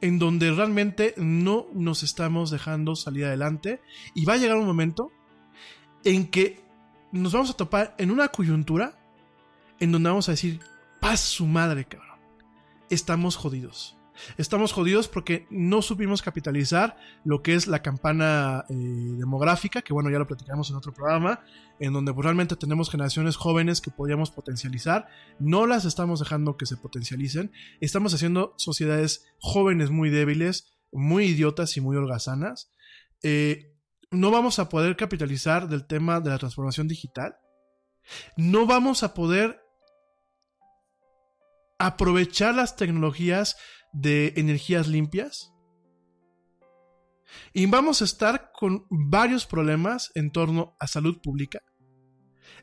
en 0.00 0.18
donde 0.18 0.50
realmente 0.50 1.14
no 1.16 1.66
nos 1.72 2.02
estamos 2.02 2.50
dejando 2.50 2.96
salir 2.96 3.24
adelante 3.24 3.80
y 4.14 4.24
va 4.24 4.34
a 4.34 4.36
llegar 4.36 4.56
un 4.56 4.66
momento 4.66 5.10
en 6.04 6.26
que 6.26 6.60
nos 7.12 7.32
vamos 7.32 7.50
a 7.50 7.54
topar 7.54 7.94
en 7.98 8.10
una 8.10 8.28
coyuntura 8.28 8.98
en 9.78 9.92
donde 9.92 10.10
vamos 10.10 10.28
a 10.28 10.32
decir, 10.32 10.60
paz 11.00 11.20
su 11.20 11.46
madre, 11.46 11.84
cabrón 11.84 12.12
estamos 12.94 13.36
jodidos. 13.36 13.96
Estamos 14.36 14.72
jodidos 14.72 15.08
porque 15.08 15.46
no 15.50 15.82
supimos 15.82 16.22
capitalizar 16.22 16.96
lo 17.24 17.42
que 17.42 17.54
es 17.54 17.66
la 17.66 17.82
campana 17.82 18.64
eh, 18.68 18.74
demográfica, 18.74 19.82
que 19.82 19.92
bueno, 19.92 20.10
ya 20.10 20.18
lo 20.18 20.26
platicamos 20.26 20.70
en 20.70 20.76
otro 20.76 20.92
programa, 20.92 21.40
en 21.78 21.92
donde 21.92 22.12
pues, 22.12 22.24
realmente 22.24 22.56
tenemos 22.56 22.90
generaciones 22.90 23.36
jóvenes 23.36 23.80
que 23.80 23.90
podríamos 23.90 24.30
potencializar. 24.30 25.08
No 25.38 25.66
las 25.66 25.84
estamos 25.84 26.20
dejando 26.20 26.56
que 26.56 26.66
se 26.66 26.76
potencialicen. 26.76 27.52
Estamos 27.80 28.14
haciendo 28.14 28.54
sociedades 28.56 29.26
jóvenes 29.38 29.90
muy 29.90 30.10
débiles, 30.10 30.76
muy 30.92 31.26
idiotas 31.26 31.76
y 31.76 31.80
muy 31.80 31.96
holgazanas. 31.96 32.70
Eh, 33.22 33.72
no 34.10 34.30
vamos 34.30 34.58
a 34.58 34.68
poder 34.68 34.96
capitalizar 34.96 35.68
del 35.68 35.86
tema 35.86 36.20
de 36.20 36.30
la 36.30 36.38
transformación 36.38 36.86
digital. 36.86 37.36
No 38.36 38.66
vamos 38.66 39.02
a 39.02 39.14
poder 39.14 39.62
aprovechar 41.78 42.54
las 42.54 42.76
tecnologías 42.76 43.56
de 43.92 44.32
energías 44.36 44.88
limpias. 44.88 45.52
Y 47.52 47.66
vamos 47.66 48.02
a 48.02 48.04
estar 48.04 48.50
con 48.52 48.86
varios 48.90 49.46
problemas 49.46 50.10
en 50.14 50.30
torno 50.32 50.76
a 50.78 50.86
salud 50.86 51.20
pública, 51.22 51.62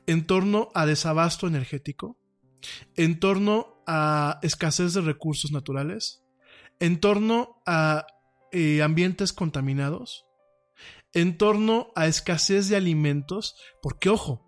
en 0.06 0.28
torno 0.28 0.70
a 0.76 0.86
desabasto 0.86 1.48
energético, 1.48 2.18
en 2.96 3.20
torno 3.20 3.82
a 3.88 4.40
escasez 4.44 4.94
de 4.94 5.02
recursos 5.02 5.52
naturales, 5.52 6.24
en 6.80 7.00
torno 7.00 7.62
a 7.66 8.06
eh, 8.52 8.82
ambientes 8.82 9.34
contaminados, 9.34 10.26
en 11.14 11.38
torno 11.38 11.92
a 11.96 12.08
escasez 12.08 12.70
de 12.70 12.76
alimentos, 12.76 13.56
porque 13.82 14.10
ojo, 14.10 14.46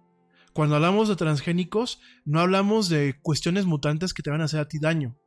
cuando 0.54 0.76
hablamos 0.76 1.08
de 1.08 1.16
transgénicos, 1.16 2.00
no 2.26 2.40
hablamos 2.40 2.90
de 2.90 3.20
cuestiones 3.22 3.66
mutantes 3.66 4.14
que 4.14 4.22
te 4.22 4.32
van 4.32 4.42
a 4.42 4.46
hacer 4.46 4.60
a 4.60 4.68
ti 4.68 4.80
daño. 4.80 5.18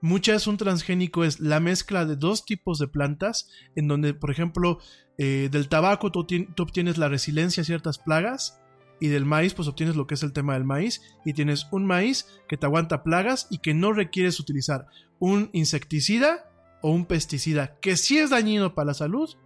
Muchas 0.00 0.46
un 0.46 0.56
transgénico 0.56 1.24
es 1.24 1.40
la 1.40 1.58
mezcla 1.58 2.04
de 2.04 2.16
dos 2.16 2.44
tipos 2.44 2.78
de 2.78 2.86
plantas, 2.86 3.48
en 3.74 3.88
donde, 3.88 4.14
por 4.14 4.30
ejemplo, 4.30 4.78
eh, 5.18 5.48
del 5.50 5.68
tabaco 5.68 6.12
tú, 6.12 6.20
obtienes 6.58 6.98
la 6.98 7.08
resiliencia 7.08 7.62
a 7.62 7.66
ciertas 7.66 7.98
plagas, 7.98 8.60
y 9.00 9.08
del 9.08 9.24
maíz, 9.24 9.54
pues 9.54 9.68
obtienes 9.68 9.96
lo 9.96 10.06
que 10.06 10.14
es 10.14 10.22
el 10.22 10.32
tema 10.32 10.54
del 10.54 10.64
maíz, 10.64 11.02
y 11.24 11.32
tienes 11.32 11.66
un 11.70 11.86
maíz 11.86 12.26
que 12.48 12.56
te 12.56 12.66
aguanta 12.66 13.02
plagas 13.02 13.46
y 13.50 13.58
que 13.58 13.74
no 13.74 13.92
requieres 13.92 14.40
utilizar 14.40 14.86
un 15.18 15.50
insecticida 15.52 16.50
o 16.82 16.90
un 16.90 17.06
pesticida, 17.06 17.78
que 17.80 17.96
sí 17.96 18.18
es 18.18 18.30
dañino 18.30 18.74
para 18.74 18.86
la 18.86 18.94
salud, 18.94 19.36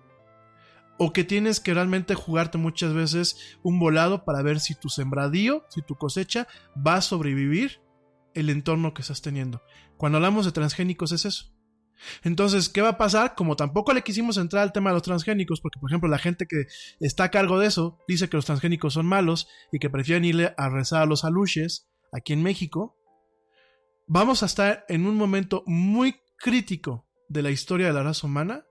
o 0.99 1.13
que 1.13 1.25
tienes 1.25 1.61
que 1.61 1.75
realmente 1.75 2.15
jugarte 2.15 2.59
muchas 2.59 2.93
veces 2.93 3.57
un 3.63 3.79
volado 3.79 4.25
para 4.25 4.43
ver 4.43 4.61
si 4.61 4.75
tu 4.75 4.89
sembradío, 4.89 5.65
si 5.69 5.83
tu 5.83 5.97
cosecha 5.97 6.47
va 6.77 6.97
a 6.97 7.01
sobrevivir 7.01 7.81
el 8.35 8.51
entorno 8.51 8.95
que 8.95 9.03
estás 9.03 9.23
teniendo. 9.23 9.63
Cuando 9.97 10.19
hablamos 10.19 10.45
de 10.45 10.53
transgénicos 10.53 11.13
es 11.13 11.25
eso. 11.25 11.53
Entonces, 12.25 12.69
¿qué 12.69 12.83
va 12.83 12.91
a 12.91 12.99
pasar? 12.99 13.35
Como 13.35 13.55
tampoco 13.55 13.93
le 13.93 14.03
quisimos 14.03 14.37
entrar 14.37 14.63
al 14.63 14.73
tema 14.73 14.91
de 14.91 14.95
los 14.95 15.03
transgénicos, 15.03 15.61
porque 15.61 15.79
por 15.79 15.91
ejemplo 15.91 16.09
la 16.09 16.19
gente 16.19 16.47
que 16.47 16.67
está 17.01 17.25
a 17.25 17.31
cargo 17.31 17.59
de 17.59 17.69
eso 17.69 17.99
dice 18.09 18.29
que 18.29 18.37
los 18.37 18.47
transgénicos 18.47 18.95
son 18.95 19.07
malos 19.07 19.49
y 19.71 19.79
que 19.79 19.91
prefieren 19.91 20.25
irle 20.25 20.55
a 20.57 20.69
rezar 20.69 21.03
a 21.03 21.07
los 21.07 21.25
aluches 21.25 21.89
aquí 22.13 22.33
en 22.33 22.43
México, 22.43 22.97
vamos 24.07 24.43
a 24.43 24.47
estar 24.47 24.85
en 24.89 25.07
un 25.07 25.17
momento 25.17 25.63
muy 25.67 26.17
crítico 26.37 27.07
de 27.29 27.43
la 27.43 27.51
historia 27.51 27.87
de 27.87 27.93
la 27.93 28.03
raza 28.03 28.27
humana, 28.27 28.67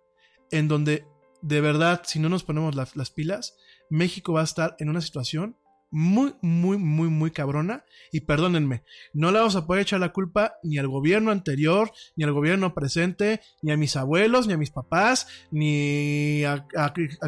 en 0.52 0.68
donde 0.68 1.06
de 1.42 1.62
verdad, 1.62 2.04
si 2.06 2.20
no 2.20 2.30
nos 2.30 2.44
ponemos 2.44 2.76
las, 2.76 3.10
pilas, 3.10 3.58
México 3.90 4.34
va 4.34 4.42
a 4.42 4.46
estar 4.46 4.76
en 4.80 4.90
una 4.90 5.02
situación 5.02 5.58
muy, 5.92 6.34
muy, 6.42 6.78
muy, 6.78 7.10
muy 7.10 7.32
cabrona. 7.32 7.86
Y 8.12 8.22
perdónenme, 8.22 8.84
no 9.14 9.32
le 9.32 9.40
vamos 9.40 9.56
a 9.56 9.68
poder 9.68 9.84
echar 9.84 10.00
la 10.00 10.14
culpa 10.14 10.56
ni 10.64 10.78
al 10.78 10.88
gobierno 10.88 11.32
anterior, 11.32 11.92
ni 12.16 12.24
al 12.24 12.32
gobierno 12.32 12.74
presente, 12.74 13.42
ni 13.62 13.72
a 13.72 13.78
mis 13.78 13.96
abuelos, 13.96 14.48
ni 14.48 14.54
a 14.54 14.58
mis 14.58 14.72
papás, 14.72 15.28
ni 15.52 16.44
a, 16.46 16.66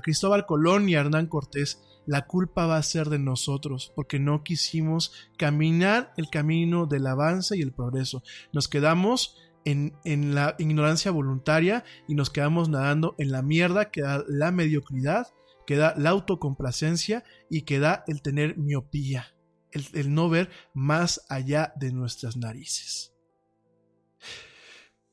Cristóbal 0.02 0.46
Colón, 0.46 0.86
ni 0.86 0.96
a 0.96 1.02
Hernán 1.02 1.28
Cortés. 1.28 1.82
La 2.06 2.26
culpa 2.26 2.66
va 2.66 2.78
a 2.78 2.84
ser 2.84 3.10
de 3.10 3.20
nosotros, 3.20 3.92
porque 3.96 4.20
no 4.20 4.44
quisimos 4.44 5.14
caminar 5.38 6.14
el 6.18 6.30
camino 6.30 6.86
del 6.86 7.08
avance 7.08 7.58
y 7.58 7.62
el 7.62 7.72
progreso. 7.72 8.24
Nos 8.52 8.68
quedamos 8.68 9.38
en, 9.66 10.36
la 10.36 10.56
ignorancia 10.60 11.12
voluntaria 11.12 11.84
y 12.08 12.16
nos 12.16 12.30
quedamos 12.30 12.70
nadando 12.70 13.16
en 13.18 13.32
la 13.32 13.42
mierda 13.42 13.92
que 13.92 14.02
da 14.02 14.24
la 14.28 14.52
mediocridad, 14.52 15.28
que 15.66 15.76
da 15.76 15.94
la 15.98 16.12
autocomplacencia 16.12 17.24
y 17.50 17.62
que 17.62 17.80
da 17.80 18.04
el 18.08 18.22
tener 18.22 18.58
miopía, 18.58 19.36
el, 19.72 20.14
no 20.14 20.30
ver 20.30 20.50
más 20.74 21.22
allá 21.30 21.74
de 21.76 21.92
nuestras 21.92 22.38
narices. 22.38 23.14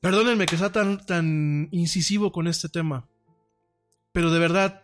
Perdónenme 0.01 0.47
que 0.47 0.57
sea 0.57 0.73
tan, 0.73 1.05
tan 1.05 1.69
incisivo 1.73 2.33
con 2.33 2.47
este 2.47 2.69
tema, 2.69 3.09
pero 4.13 4.31
de 4.31 4.39
verdad, 4.39 4.83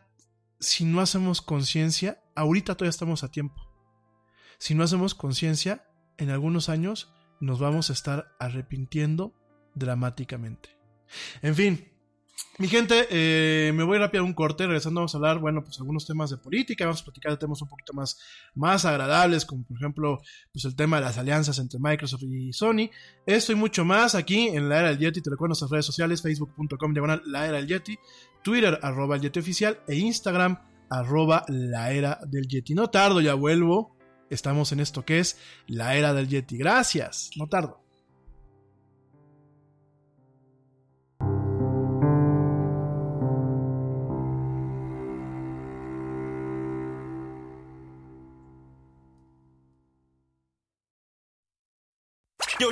si 0.61 0.85
no 0.85 1.01
hacemos 1.01 1.43
conciencia, 1.43 2.23
ahorita 2.35 2.75
todavía 2.75 2.91
estamos 2.91 3.25
a 3.25 3.31
tiempo. 3.31 3.63
Si 4.59 4.75
no 4.75 4.85
hacemos 4.85 5.15
conciencia, 5.15 5.87
en 6.19 6.31
algunos 6.31 6.69
años 6.69 7.13
nos 7.41 7.59
vamos 7.59 7.91
a 7.91 7.93
estar 7.93 8.35
arrepintiendo 8.39 9.35
dramáticamente. 9.75 10.71
En 11.43 11.55
fin, 11.55 11.93
mi 12.59 12.69
gente, 12.69 13.07
eh, 13.11 13.73
me 13.75 13.85
voy 13.85 13.99
rápido 13.99 14.23
a 14.23 14.27
un 14.27 14.33
corte. 14.33 14.67
Regresando, 14.67 15.01
vamos 15.01 15.15
a 15.15 15.19
hablar, 15.19 15.39
bueno, 15.39 15.63
pues 15.63 15.79
algunos 15.79 16.07
temas 16.07 16.31
de 16.31 16.39
política. 16.39 16.85
Vamos 16.85 17.03
a 17.03 17.05
platicar 17.05 17.33
de 17.33 17.39
temas 17.39 17.61
un 17.61 17.69
poquito 17.69 17.93
más, 17.93 18.19
más 18.55 18.85
agradables, 18.85 19.45
como 19.45 19.65
por 19.65 19.77
ejemplo, 19.77 20.21
pues 20.53 20.65
el 20.65 20.75
tema 20.75 20.97
de 20.97 21.03
las 21.03 21.19
alianzas 21.19 21.59
entre 21.59 21.79
Microsoft 21.79 22.23
y 22.23 22.53
Sony. 22.53 22.91
Esto 23.27 23.53
y 23.53 23.57
mucho 23.57 23.85
más 23.85 24.15
aquí 24.15 24.49
en 24.49 24.69
la 24.69 24.79
era 24.79 24.89
del 24.89 24.99
Yeti. 24.99 25.21
Te 25.21 25.31
recuerdo 25.31 25.51
nuestras 25.51 25.71
redes 25.71 25.87
sociales: 25.87 26.23
facebook.com 26.23 26.93
diagonal 26.93 27.23
la 27.27 27.47
era 27.47 27.59
del 27.59 27.67
Yeti, 27.67 27.99
Twitter 28.43 28.79
arroba 28.83 29.17
el 29.17 29.23
Yeti 29.23 29.41
oficial 29.41 29.81
e 29.87 29.97
Instagram 29.97 30.59
arroba 30.89 31.45
la 31.49 31.93
era 31.93 32.19
del 32.27 32.49
Yeti. 32.49 32.75
No 32.75 32.89
tardo, 32.89 33.21
ya 33.21 33.35
vuelvo. 33.35 33.95
Estamos 34.31 34.73
en 34.73 34.81
esto 34.81 35.05
que 35.05 35.21
es 35.21 35.39
la 35.67 35.95
era 35.95 36.13
del 36.15 36.29
Yeti. 36.29 36.57
Gracias, 36.57 37.31
no 37.37 37.49
tardo. 37.49 37.86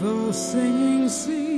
The 0.00 0.32
singing 0.32 1.08
sea, 1.08 1.53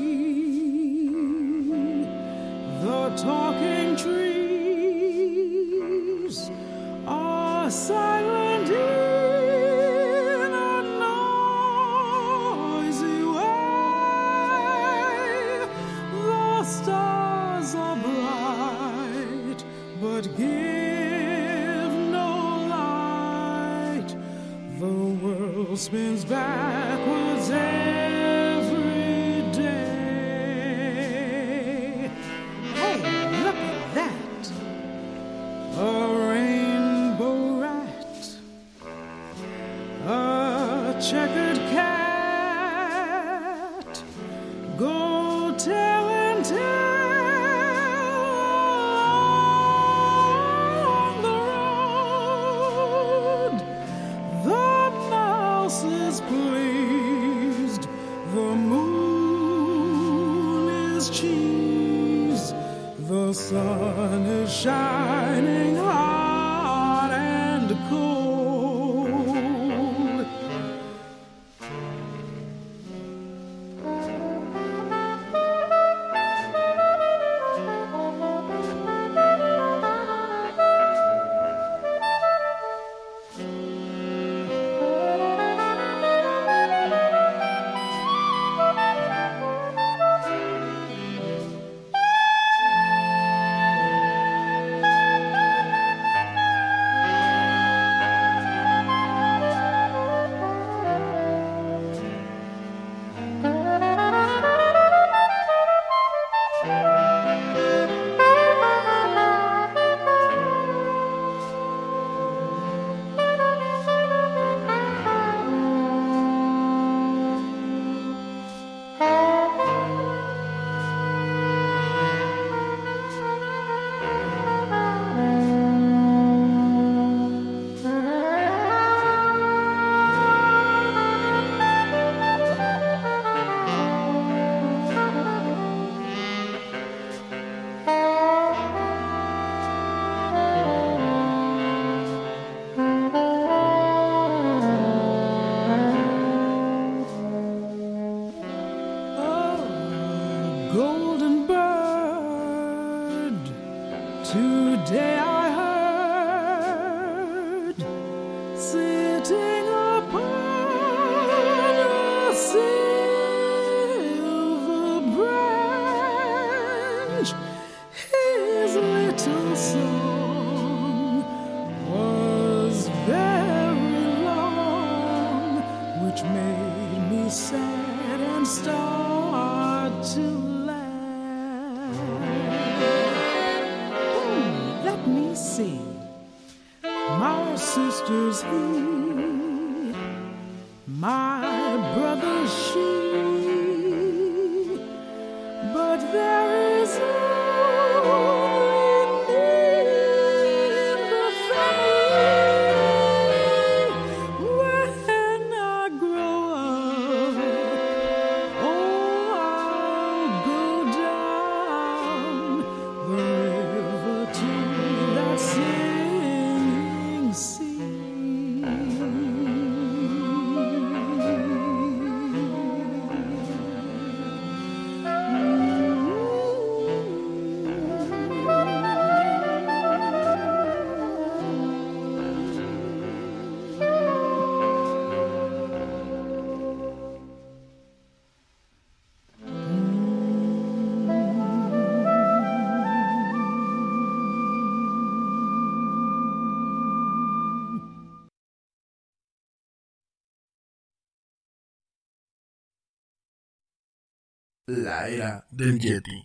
del 255.56 255.78
Yeti. 255.78 256.22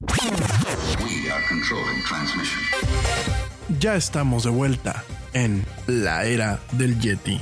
We 0.00 1.30
are 1.30 1.42
controlling 1.48 2.02
transmission. 2.02 2.60
Ya 3.78 3.94
estamos 3.94 4.42
de 4.42 4.50
vuelta 4.50 5.04
en 5.34 5.64
la 5.86 6.24
era 6.24 6.58
del 6.72 6.98
Yeti. 6.98 7.40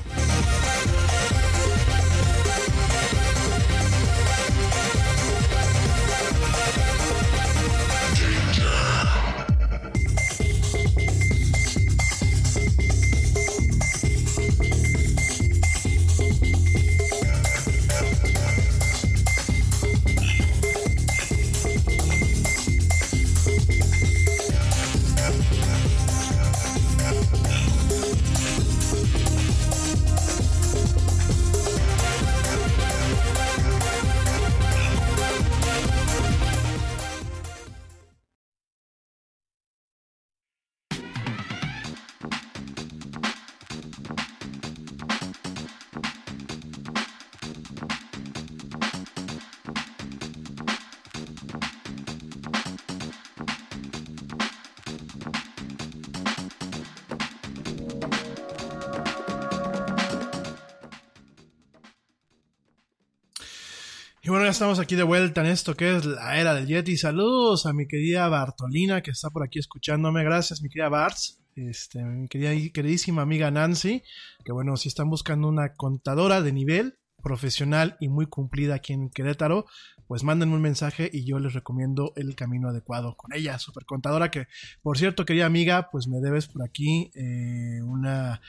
Aquí 64.84 64.96
de 64.96 65.02
vuelta 65.02 65.40
en 65.40 65.46
esto 65.46 65.74
que 65.74 65.96
es 65.96 66.04
la 66.04 66.38
era 66.38 66.54
del 66.54 66.66
Yeti. 66.66 66.98
Saludos 66.98 67.64
a 67.64 67.72
mi 67.72 67.88
querida 67.88 68.28
Bartolina 68.28 69.00
que 69.00 69.12
está 69.12 69.30
por 69.30 69.42
aquí 69.42 69.58
escuchándome. 69.58 70.22
Gracias, 70.24 70.60
mi 70.60 70.68
querida 70.68 70.90
Barts. 70.90 71.40
Este, 71.56 72.04
mi 72.04 72.28
querida, 72.28 72.50
queridísima 72.70 73.22
amiga 73.22 73.50
Nancy. 73.50 74.02
Que 74.44 74.52
bueno, 74.52 74.76
si 74.76 74.88
están 74.88 75.08
buscando 75.08 75.48
una 75.48 75.72
contadora 75.72 76.42
de 76.42 76.52
nivel 76.52 76.98
profesional 77.22 77.96
y 77.98 78.08
muy 78.08 78.26
cumplida 78.26 78.74
aquí 78.74 78.92
en 78.92 79.08
Querétaro, 79.08 79.64
pues 80.06 80.22
mándenme 80.22 80.56
un 80.56 80.60
mensaje 80.60 81.08
y 81.10 81.24
yo 81.24 81.38
les 81.38 81.54
recomiendo 81.54 82.12
el 82.16 82.34
camino 82.34 82.68
adecuado 82.68 83.16
con 83.16 83.32
ella, 83.32 83.58
super 83.58 83.86
contadora 83.86 84.30
que, 84.30 84.48
por 84.82 84.98
cierto, 84.98 85.24
querida 85.24 85.46
amiga, 85.46 85.88
pues 85.90 86.08
me 86.08 86.20
debes 86.20 86.46
por 86.46 86.62
aquí 86.62 87.10
eh, 87.14 87.80
una, 87.82 88.42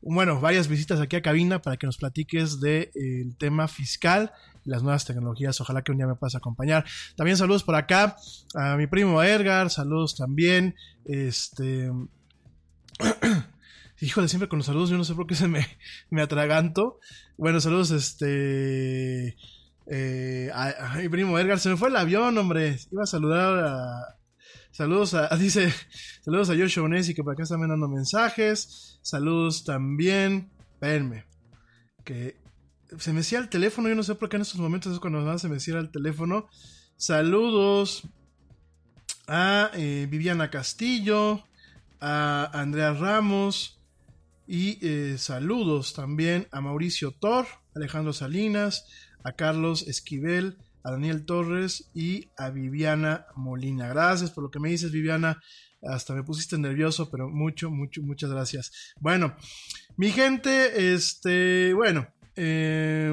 bueno, 0.00 0.40
varias 0.40 0.68
visitas 0.68 1.00
aquí 1.00 1.16
a 1.16 1.22
cabina 1.22 1.60
para 1.60 1.76
que 1.76 1.86
nos 1.86 1.98
platiques 1.98 2.60
del 2.60 2.90
de, 2.94 3.34
tema 3.38 3.68
fiscal 3.68 4.32
las 4.64 4.82
nuevas 4.82 5.04
tecnologías. 5.04 5.60
Ojalá 5.60 5.82
que 5.82 5.92
un 5.92 5.98
día 5.98 6.06
me 6.06 6.14
puedas 6.14 6.34
acompañar. 6.34 6.84
También 7.16 7.36
saludos 7.36 7.64
por 7.64 7.74
acá 7.74 8.16
a 8.54 8.76
mi 8.76 8.86
primo 8.86 9.22
Edgar, 9.22 9.70
saludos 9.70 10.16
también. 10.16 10.74
Este. 11.04 11.90
Híjole, 14.00 14.26
siempre 14.26 14.48
con 14.48 14.58
los 14.58 14.66
saludos, 14.66 14.90
yo 14.90 14.96
no 14.96 15.04
sé 15.04 15.14
por 15.14 15.28
qué 15.28 15.36
se 15.36 15.46
me, 15.46 15.64
me 16.10 16.22
atraganto. 16.22 16.98
Bueno, 17.36 17.60
saludos, 17.60 17.90
este. 17.90 19.36
Eh, 19.86 20.50
a, 20.54 20.96
mi 20.98 21.08
primo 21.08 21.38
Edgar, 21.38 21.58
se 21.58 21.68
me 21.68 21.76
fue 21.76 21.88
el 21.88 21.96
avión, 21.96 22.36
hombre. 22.38 22.78
Iba 22.90 23.04
a 23.04 23.06
saludar 23.06 23.64
a. 23.64 24.18
Saludos 24.72 25.14
a. 25.14 25.28
Dice. 25.36 25.72
Saludos 26.24 26.50
a 26.50 26.56
Joshua 26.56 26.84
Onesi, 26.84 27.14
que 27.14 27.22
por 27.22 27.34
acá 27.34 27.44
está 27.44 27.56
mandando 27.56 27.88
mensajes. 27.88 28.98
Saludos 29.02 29.64
también. 29.64 30.50
Espérenme. 30.74 31.24
Que 32.04 32.41
se 32.98 33.12
me 33.12 33.22
cierra 33.22 33.44
el 33.44 33.50
teléfono. 33.50 33.88
Yo 33.88 33.94
no 33.94 34.02
sé 34.02 34.14
por 34.14 34.28
qué 34.28 34.36
en 34.36 34.42
estos 34.42 34.60
momentos 34.60 34.92
es 34.92 35.00
cuando 35.00 35.20
más 35.20 35.42
se 35.42 35.48
me 35.48 35.60
cierra 35.60 35.80
el 35.80 35.90
teléfono. 35.90 36.48
Saludos 36.96 38.02
a 39.26 39.70
eh, 39.74 40.06
Viviana 40.10 40.50
Castillo. 40.50 41.44
A 42.00 42.50
Andrea 42.52 42.92
Ramos. 42.94 43.80
Y 44.46 44.78
eh, 44.86 45.16
saludos 45.18 45.94
también 45.94 46.48
a 46.50 46.60
Mauricio 46.60 47.12
Tor, 47.12 47.46
Alejandro 47.74 48.12
Salinas, 48.12 48.86
a 49.22 49.32
Carlos 49.32 49.86
Esquivel, 49.86 50.58
a 50.82 50.90
Daniel 50.90 51.24
Torres 51.24 51.90
y 51.94 52.28
a 52.36 52.50
Viviana 52.50 53.26
Molina. 53.36 53.88
Gracias 53.88 54.30
por 54.30 54.44
lo 54.44 54.50
que 54.50 54.58
me 54.58 54.70
dices, 54.70 54.90
Viviana. 54.90 55.40
Hasta 55.80 56.14
me 56.14 56.22
pusiste 56.22 56.58
nervioso, 56.58 57.10
pero 57.10 57.28
mucho, 57.28 57.70
mucho, 57.70 58.02
muchas 58.02 58.30
gracias. 58.30 58.94
Bueno, 59.00 59.36
mi 59.96 60.10
gente, 60.10 60.92
este, 60.92 61.72
bueno, 61.74 62.08
eh, 62.36 63.12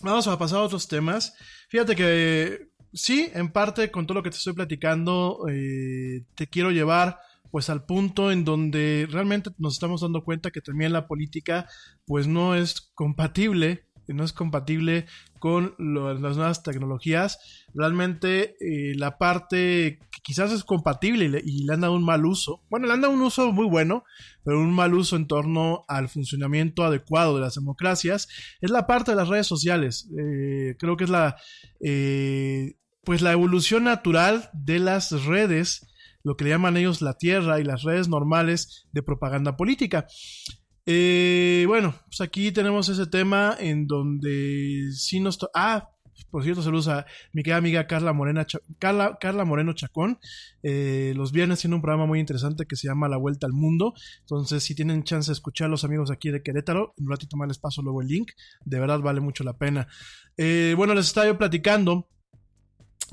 vamos 0.00 0.26
a 0.26 0.38
pasar 0.38 0.58
a 0.58 0.62
otros 0.62 0.88
temas. 0.88 1.34
Fíjate 1.68 1.94
que 1.96 2.68
sí, 2.92 3.30
en 3.34 3.50
parte 3.50 3.90
con 3.90 4.06
todo 4.06 4.16
lo 4.16 4.22
que 4.22 4.30
te 4.30 4.36
estoy 4.36 4.54
platicando, 4.54 5.46
eh, 5.48 6.24
te 6.34 6.46
quiero 6.46 6.70
llevar 6.70 7.18
pues 7.50 7.70
al 7.70 7.86
punto 7.86 8.30
en 8.30 8.44
donde 8.44 9.08
realmente 9.10 9.50
nos 9.56 9.74
estamos 9.74 10.02
dando 10.02 10.22
cuenta 10.22 10.50
que 10.50 10.60
también 10.60 10.92
la 10.92 11.06
política 11.06 11.66
pues 12.04 12.26
no 12.26 12.54
es 12.54 12.80
compatible 12.94 13.88
no 14.12 14.24
es 14.24 14.32
compatible 14.32 15.06
con 15.38 15.74
las 15.78 16.36
nuevas 16.36 16.62
tecnologías. 16.62 17.66
Realmente 17.74 18.56
eh, 18.60 18.94
la 18.96 19.18
parte 19.18 20.00
quizás 20.22 20.52
es 20.52 20.64
compatible 20.64 21.24
y 21.24 21.28
le, 21.28 21.42
y 21.44 21.70
han 21.70 21.80
dado 21.80 21.94
un 21.94 22.04
mal 22.04 22.24
uso, 22.26 22.62
bueno, 22.70 22.86
le 22.86 22.92
han 22.92 23.00
dado 23.00 23.14
un 23.14 23.22
uso 23.22 23.52
muy 23.52 23.66
bueno, 23.66 24.04
pero 24.44 24.60
un 24.60 24.72
mal 24.72 24.94
uso 24.94 25.16
en 25.16 25.26
torno 25.26 25.84
al 25.88 26.08
funcionamiento 26.08 26.84
adecuado 26.84 27.34
de 27.34 27.40
las 27.42 27.54
democracias, 27.54 28.28
es 28.60 28.70
la 28.70 28.86
parte 28.86 29.12
de 29.12 29.16
las 29.16 29.28
redes 29.28 29.46
sociales. 29.46 30.08
Eh, 30.18 30.76
creo 30.78 30.96
que 30.96 31.04
es 31.04 31.10
la, 31.10 31.36
eh, 31.80 32.76
pues 33.04 33.22
la 33.22 33.32
evolución 33.32 33.84
natural 33.84 34.50
de 34.52 34.78
las 34.78 35.24
redes 35.24 35.88
lo 36.24 36.36
que 36.36 36.44
le 36.44 36.50
llaman 36.50 36.76
ellos 36.76 37.00
la 37.00 37.14
tierra 37.14 37.58
y 37.58 37.64
las 37.64 37.82
redes 37.82 38.08
normales 38.08 38.86
de 38.92 39.02
propaganda 39.02 39.56
política. 39.56 40.06
Eh, 40.84 41.64
bueno, 41.66 41.94
pues 42.06 42.20
aquí 42.20 42.52
tenemos 42.52 42.88
ese 42.88 43.06
tema 43.06 43.56
en 43.58 43.86
donde 43.86 44.90
sí 44.94 45.20
nos... 45.20 45.38
Ah, 45.54 45.90
por 46.30 46.44
cierto, 46.44 46.62
saludos 46.62 46.88
a 46.88 47.06
mi 47.32 47.42
querida 47.42 47.56
amiga 47.56 47.86
Carla, 47.86 48.12
Morena 48.12 48.46
Carla, 48.78 49.18
Carla 49.20 49.44
Moreno 49.44 49.72
Chacón. 49.72 50.18
Eh, 50.62 51.12
los 51.16 51.32
viernes 51.32 51.60
tiene 51.60 51.76
un 51.76 51.82
programa 51.82 52.06
muy 52.06 52.20
interesante 52.20 52.66
que 52.66 52.76
se 52.76 52.88
llama 52.88 53.08
La 53.08 53.16
Vuelta 53.16 53.46
al 53.46 53.52
Mundo. 53.52 53.94
Entonces, 54.20 54.62
si 54.62 54.74
tienen 54.74 55.04
chance 55.04 55.30
de 55.30 55.34
escuchar 55.34 55.70
los 55.70 55.84
amigos 55.84 56.10
aquí 56.10 56.30
de 56.30 56.42
Querétaro, 56.42 56.94
un 56.98 57.08
ratito 57.08 57.36
más 57.36 57.48
les 57.48 57.58
paso 57.58 57.82
luego 57.82 58.02
el 58.02 58.08
link. 58.08 58.32
De 58.64 58.78
verdad 58.78 59.00
vale 59.00 59.20
mucho 59.20 59.44
la 59.44 59.56
pena. 59.56 59.88
Eh, 60.36 60.74
bueno, 60.76 60.94
les 60.94 61.06
estaba 61.06 61.26
yo 61.26 61.38
platicando 61.38 62.08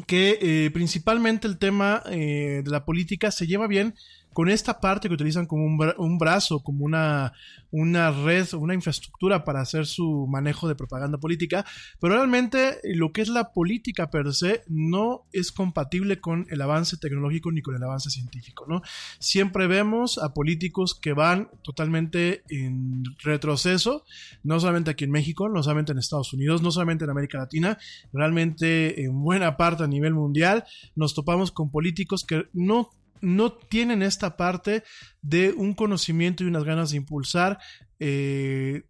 que 0.07 0.37
eh, 0.41 0.71
principalmente 0.71 1.47
el 1.47 1.57
tema 1.57 2.03
de 2.05 2.63
la 2.65 2.83
política 2.83 3.31
se 3.31 3.47
lleva 3.47 3.67
bien 3.67 3.95
con 4.35 4.49
esta 4.49 4.81
parte 4.81 5.07
que 5.07 5.13
utilizan 5.13 5.45
como 5.45 5.63
un, 5.63 5.77
bra 5.77 5.95
un 5.97 6.17
brazo, 6.17 6.59
como 6.59 6.83
una, 6.83 7.31
una 7.71 8.11
red, 8.11 8.45
una 8.53 8.73
infraestructura 8.73 9.45
para 9.45 9.61
hacer 9.61 9.85
su 9.85 10.27
manejo 10.27 10.67
de 10.67 10.75
propaganda 10.75 11.17
política, 11.17 11.65
pero 12.01 12.15
realmente 12.15 12.79
lo 12.83 13.13
que 13.13 13.21
es 13.21 13.29
la 13.29 13.53
política 13.53 14.11
per 14.11 14.33
se 14.33 14.63
no 14.67 15.25
es 15.31 15.53
compatible 15.53 16.19
con 16.19 16.47
el 16.49 16.61
avance 16.61 16.97
tecnológico 16.97 17.49
ni 17.49 17.61
con 17.61 17.77
el 17.77 17.83
avance 17.83 18.09
científico, 18.09 18.65
¿no? 18.67 18.81
Siempre 19.19 19.67
vemos 19.67 20.17
a 20.17 20.33
políticos 20.33 20.99
que 21.01 21.13
van 21.13 21.49
totalmente 21.63 22.43
en 22.49 23.05
retroceso, 23.23 24.03
no 24.43 24.59
solamente 24.59 24.91
aquí 24.91 25.05
en 25.05 25.11
México, 25.11 25.47
no 25.47 25.63
solamente 25.63 25.93
en 25.93 25.99
Estados 25.99 26.33
Unidos, 26.33 26.61
no 26.61 26.71
solamente 26.71 27.05
en 27.05 27.09
América 27.09 27.37
Latina, 27.37 27.77
realmente 28.11 29.01
en 29.01 29.17
buena 29.23 29.55
parte 29.55 29.85
a 29.85 29.87
nivel 29.87 30.13
mundial 30.13 30.65
nos 30.93 31.13
topamos 31.13 31.53
con 31.53 31.71
políticos 31.71 32.25
que 32.25 32.49
no 32.51 32.89
no 33.21 33.53
tienen 33.53 34.01
esta 34.01 34.37
parte 34.37 34.83
de 35.21 35.51
un 35.51 35.73
conocimiento 35.73 36.43
y 36.43 36.47
unas 36.47 36.63
ganas 36.63 36.91
de 36.91 36.97
impulsar 36.97 37.59
eh, 37.99 38.83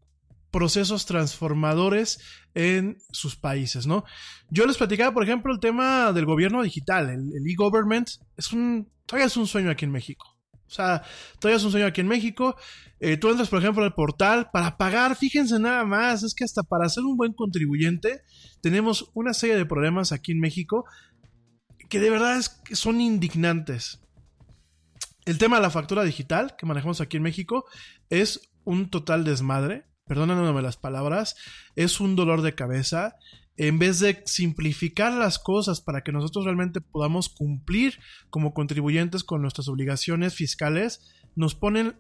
procesos 0.52 1.06
transformadores 1.06 2.20
en 2.54 2.98
sus 3.12 3.36
países, 3.36 3.86
¿no? 3.88 4.06
Yo 4.50 4.66
les 4.66 4.78
platicaba, 4.78 5.14
por 5.14 5.24
ejemplo, 5.24 5.54
el 5.54 5.60
tema 5.60 6.14
del 6.14 6.26
gobierno 6.26 6.64
digital, 6.64 7.10
el 7.10 7.50
e-government, 7.50 8.10
es 8.38 8.54
un, 8.54 8.90
todavía 9.06 9.28
es 9.28 9.38
un 9.38 9.48
sueño 9.48 9.70
aquí 9.70 9.86
en 9.86 9.92
México. 9.92 10.36
O 10.68 10.70
sea, 10.70 11.04
todavía 11.40 11.58
es 11.58 11.64
un 11.64 11.72
sueño 11.72 11.86
aquí 11.86 12.02
en 12.02 12.08
México. 12.08 12.56
Eh, 13.00 13.18
tú 13.18 13.30
entras, 13.30 13.50
por 13.50 13.60
ejemplo, 13.60 13.84
al 13.84 13.94
portal 13.94 14.50
para 14.52 14.78
pagar, 14.78 15.16
fíjense 15.16 15.60
nada 15.60 15.86
más, 15.86 16.24
es 16.24 16.34
que 16.34 16.44
hasta 16.44 16.64
para 16.64 16.90
ser 16.90 17.04
un 17.04 17.18
buen 17.18 17.34
contribuyente 17.34 18.22
tenemos 18.62 19.12
una 19.14 19.34
serie 19.34 19.58
de 19.58 19.66
problemas 19.66 20.12
aquí 20.12 20.32
en 20.32 20.40
México 20.40 20.86
que 21.90 22.00
de 22.00 22.10
verdad 22.10 22.38
es, 22.38 22.62
son 22.72 23.00
indignantes. 23.00 24.02
El 25.26 25.40
tema 25.40 25.56
de 25.58 25.64
la 25.64 25.72
factura 25.72 26.04
digital 26.04 26.56
que 26.56 26.68
manejamos 26.68 27.02
aquí 27.02 27.18
en 27.18 27.24
México 27.24 27.66
es 28.10 28.50
un 28.64 28.90
total 28.90 29.24
desmadre. 29.24 29.86
Perdónenme 30.06 30.62
las 30.62 30.78
palabras. 30.78 31.36
Es 31.76 32.00
un 32.00 32.16
dolor 32.16 32.42
de 32.42 32.56
cabeza. 32.56 33.16
en 33.58 33.80
vez 33.80 34.00
de 34.02 34.22
simplificar 34.26 35.14
las 35.14 35.40
cosas 35.40 35.80
para 35.80 36.02
que 36.02 36.12
nosotros 36.12 36.44
realmente 36.44 36.82
podamos 36.82 37.30
cumplir 37.30 38.00
como 38.30 38.54
contribuyentes 38.54 39.24
con 39.24 39.42
nuestras 39.42 39.70
obligaciones 39.70 40.36
fiscales, 40.36 41.00
nos 41.38 41.56
ponen 41.56 41.96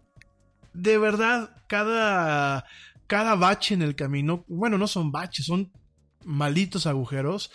de 0.73 0.97
verdad 0.97 1.55
cada, 1.67 2.65
cada 3.07 3.35
bache 3.35 3.73
en 3.73 3.81
el 3.81 3.95
camino. 3.95 4.43
Bueno, 4.49 4.77
no 4.77 4.87
son 4.87 5.13
baches, 5.13 5.45
son 5.45 5.71
malitos 6.25 6.87
agujeros. 6.87 7.51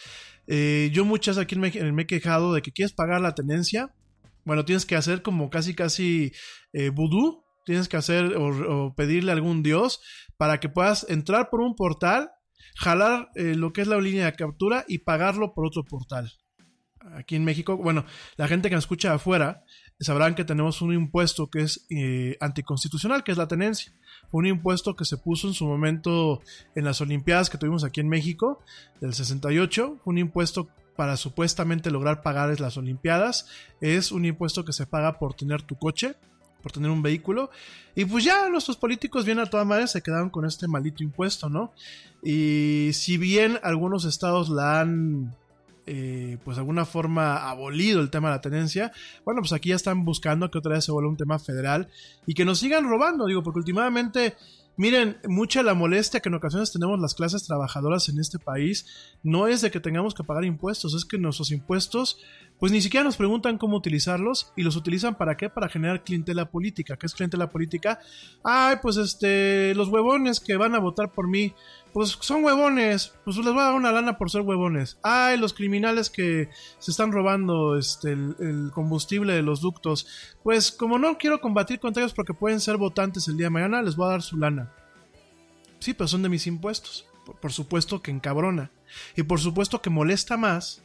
Eh, 0.46 0.90
yo 0.92 1.04
muchas 1.04 1.36
aquí 1.36 1.56
me, 1.56 1.70
me, 1.92 2.02
he 2.02 2.06
quejado 2.06 2.54
de 2.54 2.62
que 2.62 2.72
quieres 2.72 2.92
pagar 2.92 3.20
la 3.20 3.34
tenencia. 3.34 3.92
Bueno, 4.44 4.64
tienes 4.64 4.86
que 4.86 4.96
hacer 4.96 5.22
como 5.22 5.50
casi 5.50 5.74
casi 5.74 6.32
eh, 6.72 6.90
vudú. 6.90 7.44
Tienes 7.64 7.88
que 7.88 7.96
hacer 7.96 8.36
o, 8.36 8.94
pedirle 8.96 9.32
a 9.32 9.34
algún 9.34 9.62
dios 9.62 10.00
para 10.36 10.60
que 10.60 10.68
puedas 10.68 11.06
entrar 11.08 11.50
por 11.50 11.60
un 11.60 11.76
portal 11.76 12.30
jalar 12.76 13.30
eh, 13.34 13.54
lo 13.54 13.72
que 13.72 13.82
es 13.82 13.88
la 13.88 14.00
línea 14.00 14.24
de 14.24 14.32
captura 14.32 14.84
y 14.88 14.98
pagarlo 14.98 15.52
por 15.54 15.66
otro 15.66 15.84
portal. 15.84 16.32
Aquí 17.14 17.36
en 17.36 17.44
México, 17.44 17.76
bueno, 17.76 18.04
la 18.36 18.48
gente 18.48 18.68
que 18.68 18.74
nos 18.74 18.84
escucha 18.84 19.14
afuera 19.14 19.64
sabrán 20.00 20.34
que 20.34 20.44
tenemos 20.44 20.80
un 20.82 20.92
impuesto 20.92 21.50
que 21.50 21.60
es 21.60 21.86
eh, 21.90 22.36
anticonstitucional, 22.40 23.22
que 23.22 23.32
es 23.32 23.38
la 23.38 23.48
tenencia. 23.48 23.92
Fue 24.30 24.38
un 24.38 24.46
impuesto 24.46 24.96
que 24.96 25.04
se 25.04 25.16
puso 25.16 25.48
en 25.48 25.54
su 25.54 25.66
momento 25.66 26.40
en 26.74 26.84
las 26.84 27.00
Olimpiadas 27.00 27.50
que 27.50 27.58
tuvimos 27.58 27.84
aquí 27.84 28.00
en 28.00 28.08
México, 28.08 28.62
del 29.00 29.14
68, 29.14 30.00
un 30.04 30.18
impuesto 30.18 30.68
para 30.96 31.16
supuestamente 31.16 31.90
lograr 31.90 32.22
pagar 32.22 32.60
las 32.60 32.76
Olimpiadas. 32.76 33.46
Es 33.80 34.12
un 34.12 34.24
impuesto 34.24 34.64
que 34.64 34.72
se 34.72 34.86
paga 34.86 35.18
por 35.18 35.34
tener 35.34 35.62
tu 35.62 35.76
coche, 35.76 36.14
por 36.62 36.72
tener 36.72 36.90
un 36.90 37.02
vehículo. 37.02 37.50
Y 37.94 38.04
pues 38.04 38.24
ya 38.24 38.48
nuestros 38.48 38.76
políticos 38.76 39.24
bien 39.24 39.38
a 39.38 39.46
toda 39.46 39.64
madre 39.64 39.86
se 39.88 40.02
quedaron 40.02 40.30
con 40.30 40.44
este 40.44 40.68
maldito 40.68 41.02
impuesto, 41.02 41.48
¿no? 41.48 41.72
Y 42.22 42.90
si 42.92 43.16
bien 43.18 43.58
algunos 43.62 44.04
estados 44.04 44.48
la 44.50 44.80
han, 44.80 45.34
eh, 45.86 46.38
pues 46.44 46.56
de 46.56 46.60
alguna 46.60 46.84
forma 46.84 47.48
abolido 47.48 48.00
el 48.00 48.10
tema 48.10 48.28
de 48.28 48.36
la 48.36 48.40
tenencia, 48.40 48.92
bueno, 49.24 49.40
pues 49.40 49.52
aquí 49.52 49.70
ya 49.70 49.76
están 49.76 50.04
buscando 50.04 50.50
que 50.50 50.58
otra 50.58 50.74
vez 50.74 50.84
se 50.84 50.92
vuelva 50.92 51.10
un 51.10 51.16
tema 51.16 51.38
federal 51.38 51.88
y 52.26 52.34
que 52.34 52.44
nos 52.44 52.58
sigan 52.58 52.88
robando, 52.88 53.26
digo, 53.26 53.42
porque 53.42 53.60
últimamente... 53.60 54.36
Miren, 54.80 55.18
mucha 55.28 55.62
la 55.62 55.74
molestia 55.74 56.20
que 56.20 56.30
en 56.30 56.36
ocasiones 56.36 56.72
tenemos 56.72 56.98
las 56.98 57.14
clases 57.14 57.44
trabajadoras 57.44 58.08
en 58.08 58.18
este 58.18 58.38
país 58.38 58.86
no 59.22 59.46
es 59.46 59.60
de 59.60 59.70
que 59.70 59.78
tengamos 59.78 60.14
que 60.14 60.24
pagar 60.24 60.46
impuestos, 60.46 60.94
es 60.94 61.04
que 61.04 61.18
nuestros 61.18 61.50
impuestos 61.50 62.16
pues 62.60 62.72
ni 62.72 62.80
siquiera 62.82 63.04
nos 63.04 63.16
preguntan 63.18 63.56
cómo 63.56 63.76
utilizarlos 63.76 64.52
y 64.54 64.62
los 64.62 64.76
utilizan 64.76 65.16
para 65.16 65.36
qué? 65.36 65.48
Para 65.48 65.70
generar 65.70 66.04
clientela 66.04 66.50
política. 66.50 66.96
¿Qué 66.96 67.06
es 67.06 67.14
clientela 67.14 67.48
política? 67.48 68.00
Ay, 68.44 68.76
pues 68.82 68.98
este, 68.98 69.74
los 69.74 69.88
huevones 69.88 70.40
que 70.40 70.58
van 70.58 70.74
a 70.74 70.78
votar 70.78 71.10
por 71.10 71.26
mí, 71.26 71.54
pues 71.92 72.16
son 72.20 72.44
huevones, 72.44 73.12
pues 73.24 73.36
les 73.36 73.46
voy 73.46 73.58
a 73.58 73.66
dar 73.66 73.74
una 73.74 73.92
lana 73.92 74.16
por 74.16 74.30
ser 74.30 74.42
huevones. 74.42 74.98
Ay, 75.02 75.38
los 75.38 75.54
criminales 75.54 76.10
que 76.10 76.48
se 76.78 76.90
están 76.90 77.12
robando 77.12 77.76
este, 77.76 78.12
el, 78.12 78.70
combustible 78.72 79.32
de 79.32 79.42
los 79.42 79.60
ductos, 79.60 80.06
pues 80.42 80.70
como 80.70 80.98
no 80.98 81.18
quiero 81.18 81.40
combatir 81.40 81.80
contra 81.80 82.02
ellos 82.02 82.14
porque 82.14 82.34
pueden 82.34 82.60
ser 82.60 82.76
votantes 82.76 83.28
el 83.28 83.36
día 83.36 83.46
de 83.46 83.50
mañana, 83.50 83.82
les 83.82 83.96
voy 83.96 84.06
a 84.06 84.12
dar 84.12 84.22
su 84.22 84.36
lana. 84.36 84.72
Sí, 85.78 85.94
pero 85.94 86.08
son 86.08 86.22
de 86.22 86.28
mis 86.28 86.46
impuestos. 86.46 87.06
Por, 87.24 87.36
por 87.36 87.52
supuesto 87.52 88.02
que 88.02 88.10
encabrona. 88.10 88.70
Y 89.16 89.22
por 89.22 89.40
supuesto 89.40 89.80
que 89.80 89.90
molesta 89.90 90.36
más 90.36 90.82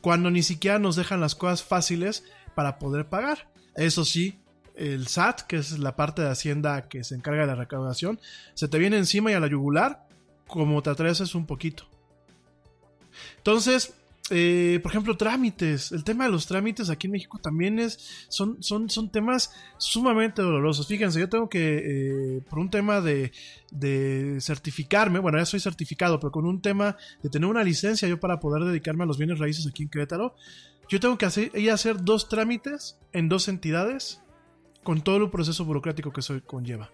cuando 0.00 0.30
ni 0.30 0.42
siquiera 0.42 0.78
nos 0.78 0.96
dejan 0.96 1.20
las 1.20 1.34
cosas 1.34 1.62
fáciles 1.62 2.24
para 2.54 2.78
poder 2.78 3.08
pagar. 3.08 3.48
Eso 3.74 4.04
sí, 4.04 4.38
el 4.74 5.06
SAT, 5.06 5.42
que 5.42 5.56
es 5.56 5.78
la 5.78 5.96
parte 5.96 6.22
de 6.22 6.30
Hacienda 6.30 6.88
que 6.88 7.04
se 7.04 7.14
encarga 7.14 7.42
de 7.42 7.46
la 7.48 7.54
recaudación, 7.54 8.20
se 8.54 8.68
te 8.68 8.78
viene 8.78 8.98
encima 8.98 9.30
y 9.30 9.34
a 9.34 9.40
la 9.40 9.46
yugular 9.46 10.06
como 10.52 10.82
te 10.82 10.90
atreves 10.90 11.34
un 11.34 11.46
poquito. 11.46 11.84
Entonces, 13.38 13.94
eh, 14.30 14.78
por 14.82 14.92
ejemplo, 14.92 15.16
trámites. 15.16 15.92
El 15.92 16.04
tema 16.04 16.24
de 16.24 16.30
los 16.30 16.46
trámites 16.46 16.88
aquí 16.90 17.06
en 17.06 17.12
México 17.12 17.38
también 17.38 17.78
es, 17.78 18.26
son, 18.28 18.62
son, 18.62 18.88
son 18.88 19.10
temas 19.10 19.52
sumamente 19.78 20.42
dolorosos. 20.42 20.86
Fíjense, 20.86 21.20
yo 21.20 21.28
tengo 21.28 21.48
que, 21.48 22.36
eh, 22.38 22.40
por 22.48 22.58
un 22.58 22.70
tema 22.70 23.00
de, 23.00 23.32
de, 23.70 24.38
certificarme, 24.40 25.18
bueno, 25.18 25.38
ya 25.38 25.44
soy 25.44 25.60
certificado, 25.60 26.20
pero 26.20 26.30
con 26.30 26.46
un 26.46 26.62
tema 26.62 26.96
de 27.22 27.30
tener 27.30 27.48
una 27.48 27.64
licencia 27.64 28.08
yo 28.08 28.20
para 28.20 28.40
poder 28.40 28.64
dedicarme 28.64 29.04
a 29.04 29.06
los 29.06 29.18
bienes 29.18 29.38
raíces 29.38 29.66
aquí 29.66 29.82
en 29.82 29.88
Querétaro, 29.88 30.34
yo 30.88 31.00
tengo 31.00 31.18
que 31.18 31.26
hacer, 31.26 31.50
ir 31.54 31.70
a 31.70 31.74
hacer 31.74 32.02
dos 32.02 32.28
trámites 32.28 32.98
en 33.12 33.28
dos 33.28 33.48
entidades 33.48 34.20
con 34.82 35.02
todo 35.02 35.16
el 35.18 35.30
proceso 35.30 35.64
burocrático 35.64 36.12
que 36.12 36.20
eso 36.20 36.40
conlleva. 36.46 36.90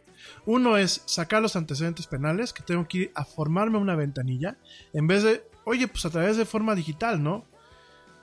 Uno 0.47 0.77
es 0.77 1.03
sacar 1.07 1.43
los 1.43 1.57
antecedentes 1.57 2.07
penales, 2.07 2.53
que 2.53 2.63
tengo 2.63 2.87
que 2.87 2.99
ir 2.99 3.13
a 3.15 3.25
formarme 3.25 3.79
una 3.79 3.97
ventanilla, 3.97 4.59
en 4.93 5.07
vez 5.07 5.23
de 5.23 5.43
oye, 5.69 5.87
pues 5.87 6.05
a 6.07 6.11
través 6.11 6.37
de 6.37 6.47
forma 6.47 6.75
digital, 6.75 7.23
¿no? 7.23 7.45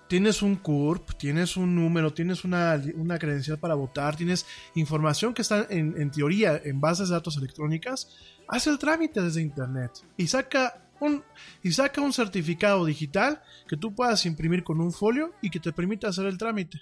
Tienes 0.08 0.42
un 0.42 0.56
CURP, 0.56 1.14
tienes 1.18 1.58
un 1.58 1.76
número, 1.76 2.14
tienes 2.14 2.44
una, 2.44 2.80
una 2.96 3.18
credencial 3.18 3.58
para 3.58 3.76
votar, 3.76 4.16
tienes 4.16 4.46
información 4.76 5.34
que 5.34 5.42
está 5.42 5.66
en, 5.70 6.00
en, 6.00 6.12
teoría 6.12 6.60
en 6.64 6.80
bases 6.80 7.10
de 7.10 7.16
datos 7.16 7.38
electrónicas, 7.38 8.10
haz 8.48 8.68
el 8.68 8.78
trámite 8.78 9.22
desde 9.22 9.42
internet 9.42 9.92
y 10.18 10.28
saca 10.28 10.86
un, 11.00 11.24
y 11.64 11.72
saca 11.72 12.02
un 12.02 12.14
certificado 12.14 12.86
digital 12.86 13.42
que 13.68 13.78
tú 13.78 13.96
puedas 13.96 14.26
imprimir 14.26 14.64
con 14.64 14.80
un 14.80 14.92
folio 14.92 15.34
y 15.42 15.50
que 15.50 15.60
te 15.60 15.72
permita 15.72 16.08
hacer 16.08 16.26
el 16.26 16.38
trámite. 16.38 16.82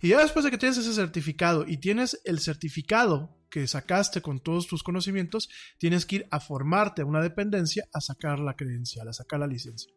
Y 0.00 0.08
ya 0.08 0.20
después 0.20 0.44
de 0.44 0.50
que 0.50 0.58
tienes 0.58 0.78
ese 0.78 0.94
certificado 0.94 1.64
y 1.66 1.78
tienes 1.78 2.20
el 2.24 2.40
certificado 2.40 3.36
que 3.50 3.66
sacaste 3.66 4.20
con 4.20 4.40
todos 4.40 4.66
tus 4.66 4.82
conocimientos, 4.82 5.48
tienes 5.78 6.04
que 6.04 6.16
ir 6.16 6.28
a 6.30 6.40
formarte 6.40 7.02
a 7.02 7.06
una 7.06 7.22
dependencia 7.22 7.88
a 7.92 8.00
sacar 8.00 8.38
la 8.38 8.54
credencial, 8.54 9.08
a 9.08 9.12
sacar 9.12 9.40
la 9.40 9.46
licencia. 9.46 9.92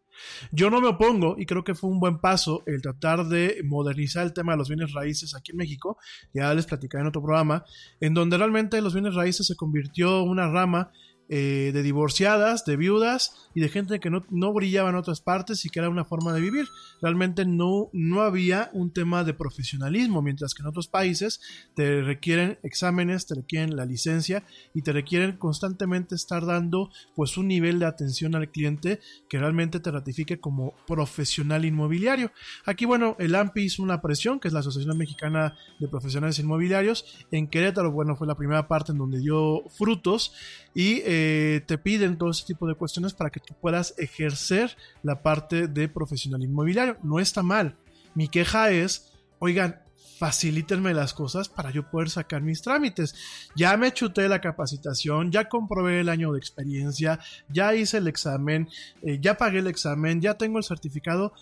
Yo 0.51 0.69
no 0.69 0.81
me 0.81 0.87
opongo 0.87 1.35
y 1.37 1.45
creo 1.45 1.63
que 1.63 1.75
fue 1.75 1.89
un 1.89 1.99
buen 1.99 2.19
paso 2.19 2.63
el 2.65 2.81
tratar 2.81 3.25
de 3.27 3.61
modernizar 3.63 4.25
el 4.25 4.33
tema 4.33 4.53
de 4.53 4.57
los 4.57 4.69
bienes 4.69 4.93
raíces 4.93 5.35
aquí 5.35 5.51
en 5.51 5.57
México, 5.57 5.97
ya 6.33 6.53
les 6.53 6.65
platicaré 6.65 7.01
en 7.01 7.07
otro 7.07 7.21
programa, 7.21 7.63
en 7.99 8.13
donde 8.13 8.37
realmente 8.37 8.81
los 8.81 8.93
bienes 8.93 9.15
raíces 9.15 9.47
se 9.47 9.55
convirtió 9.55 10.21
en 10.21 10.29
una 10.29 10.49
rama 10.49 10.91
eh, 11.31 11.69
de 11.75 11.83
divorciadas, 11.83 12.65
de 12.65 12.75
viudas 12.75 13.49
y 13.53 13.61
de 13.61 13.69
gente 13.69 13.99
que 13.99 14.09
no, 14.09 14.25
no, 14.31 14.51
brillaba 14.51 14.89
en 14.89 14.95
otras 14.95 15.21
partes 15.21 15.63
y 15.63 15.69
que 15.69 15.77
era 15.77 15.87
una 15.87 16.03
forma 16.03 16.33
de 16.33 16.41
vivir. 16.41 16.65
Realmente 17.03 17.45
no, 17.45 17.91
no 17.93 18.21
había 18.21 18.71
un 18.73 18.91
tema 18.91 19.23
de 19.23 19.35
profesionalismo, 19.35 20.23
mientras 20.23 20.55
que 20.55 20.63
en 20.63 20.69
otros 20.69 20.87
países 20.87 21.39
te 21.75 22.01
requieren 22.01 22.57
exámenes, 22.63 23.27
te 23.27 23.35
requieren 23.35 23.75
la 23.75 23.85
licencia 23.85 24.43
y 24.73 24.81
te 24.81 24.91
requieren 24.91 25.37
constantemente 25.37 26.15
estar 26.15 26.47
dando 26.47 26.89
pues 27.15 27.37
un 27.37 27.47
nivel 27.47 27.77
de 27.77 27.85
atención 27.85 28.33
al 28.33 28.49
cliente 28.49 28.99
que 29.29 29.37
realmente 29.37 29.79
te 29.79 29.91
ratifique 29.91 30.39
como 30.39 30.73
profesional 30.87 31.63
inmobiliario. 31.63 32.31
Aquí 32.65 32.85
bueno, 32.85 33.15
el 33.19 33.35
AMPI 33.35 33.65
hizo 33.65 33.83
una 33.83 34.01
presión, 34.01 34.39
que 34.39 34.47
es 34.47 34.53
la 34.55 34.61
Asociación 34.61 34.97
Mexicana 34.97 35.55
de 35.79 35.87
Profesionales 35.87 36.39
Inmobiliarios. 36.39 37.05
En 37.29 37.47
Querétaro, 37.47 37.91
bueno, 37.91 38.15
fue 38.15 38.25
la 38.25 38.33
primera 38.33 38.67
parte 38.67 38.93
en 38.93 38.97
donde 38.97 39.19
dio 39.19 39.63
frutos 39.69 40.33
y 40.73 41.01
eh, 41.05 41.18
te 41.65 41.77
piden 41.77 42.17
todo 42.17 42.31
ese 42.31 42.45
tipo 42.45 42.67
de 42.67 42.75
cuestiones 42.75 43.13
para 43.13 43.29
que 43.29 43.39
tú 43.39 43.53
puedas 43.59 43.93
ejercer 43.97 44.75
la 45.03 45.21
parte 45.21 45.67
de 45.67 45.87
profesional 45.87 46.43
inmobiliario. 46.43 46.97
No 47.03 47.19
está 47.19 47.43
mal. 47.43 47.75
Mi 48.15 48.27
queja 48.27 48.71
es, 48.71 49.11
oigan, 49.39 49.81
facilítenme 50.19 50.93
las 50.93 51.13
cosas 51.13 51.47
para 51.47 51.71
yo 51.71 51.89
poder 51.89 52.09
sacar 52.09 52.41
mis 52.41 52.61
trámites. 52.61 53.15
Ya 53.55 53.77
me 53.77 53.93
chuté 53.93 54.27
la 54.27 54.41
capacitación, 54.41 55.31
ya 55.31 55.47
comprobé 55.47 56.01
el 56.01 56.09
año 56.09 56.33
de 56.33 56.39
experiencia, 56.39 57.19
ya 57.47 57.73
hice 57.73 57.97
el 57.97 58.07
examen, 58.07 58.67
eh, 59.01 59.19
ya 59.21 59.37
pagué 59.37 59.59
el 59.59 59.67
examen, 59.67 60.19
ya 60.21 60.33
tengo 60.33 60.57
el 60.57 60.65
certificado. 60.65 61.33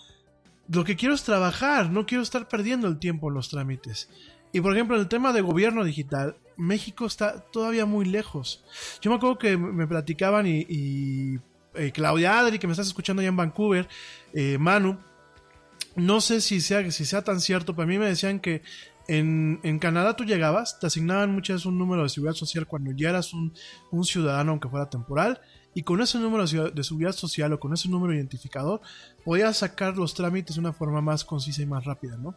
Lo 0.68 0.84
que 0.84 0.96
quiero 0.96 1.14
es 1.14 1.24
trabajar, 1.24 1.90
no 1.90 2.06
quiero 2.06 2.22
estar 2.22 2.46
perdiendo 2.46 2.86
el 2.86 2.98
tiempo 3.00 3.28
en 3.28 3.34
los 3.34 3.48
trámites. 3.48 4.08
Y 4.52 4.60
por 4.60 4.72
ejemplo, 4.72 4.96
en 4.96 5.02
el 5.02 5.08
tema 5.08 5.32
de 5.32 5.40
gobierno 5.40 5.84
digital, 5.84 6.36
México 6.56 7.06
está 7.06 7.40
todavía 7.40 7.86
muy 7.86 8.04
lejos. 8.04 8.64
Yo 9.00 9.10
me 9.10 9.16
acuerdo 9.16 9.38
que 9.38 9.56
me 9.56 9.86
platicaban 9.86 10.46
y, 10.46 10.66
y 10.68 11.38
eh, 11.74 11.92
Claudia 11.92 12.38
Adri, 12.38 12.58
que 12.58 12.66
me 12.66 12.72
estás 12.72 12.88
escuchando 12.88 13.20
allá 13.20 13.28
en 13.28 13.36
Vancouver, 13.36 13.88
eh, 14.34 14.58
Manu, 14.58 14.98
no 15.96 16.20
sé 16.20 16.40
si 16.40 16.60
sea, 16.60 16.90
si 16.90 17.04
sea 17.04 17.22
tan 17.22 17.40
cierto, 17.40 17.74
pero 17.74 17.84
a 17.84 17.86
mí 17.86 17.98
me 17.98 18.06
decían 18.06 18.40
que 18.40 18.62
en, 19.06 19.60
en, 19.62 19.78
Canadá 19.78 20.16
tú 20.16 20.24
llegabas, 20.24 20.78
te 20.80 20.86
asignaban 20.86 21.32
muchas 21.32 21.56
veces 21.56 21.66
un 21.66 21.78
número 21.78 22.02
de 22.02 22.08
seguridad 22.08 22.34
social 22.34 22.66
cuando 22.66 22.90
ya 22.92 23.10
eras 23.10 23.32
un, 23.32 23.54
un 23.90 24.04
ciudadano, 24.04 24.50
aunque 24.50 24.68
fuera 24.68 24.90
temporal, 24.90 25.40
y 25.74 25.82
con 25.82 26.00
ese 26.00 26.18
número 26.18 26.44
de 26.44 26.84
seguridad 26.84 27.12
social 27.12 27.52
o 27.52 27.60
con 27.60 27.72
ese 27.72 27.88
número 27.88 28.14
identificador 28.14 28.80
podías 29.24 29.58
sacar 29.58 29.96
los 29.96 30.14
trámites 30.14 30.56
de 30.56 30.60
una 30.60 30.72
forma 30.72 31.00
más 31.00 31.24
concisa 31.24 31.62
y 31.62 31.66
más 31.66 31.84
rápida, 31.84 32.16
¿no? 32.16 32.34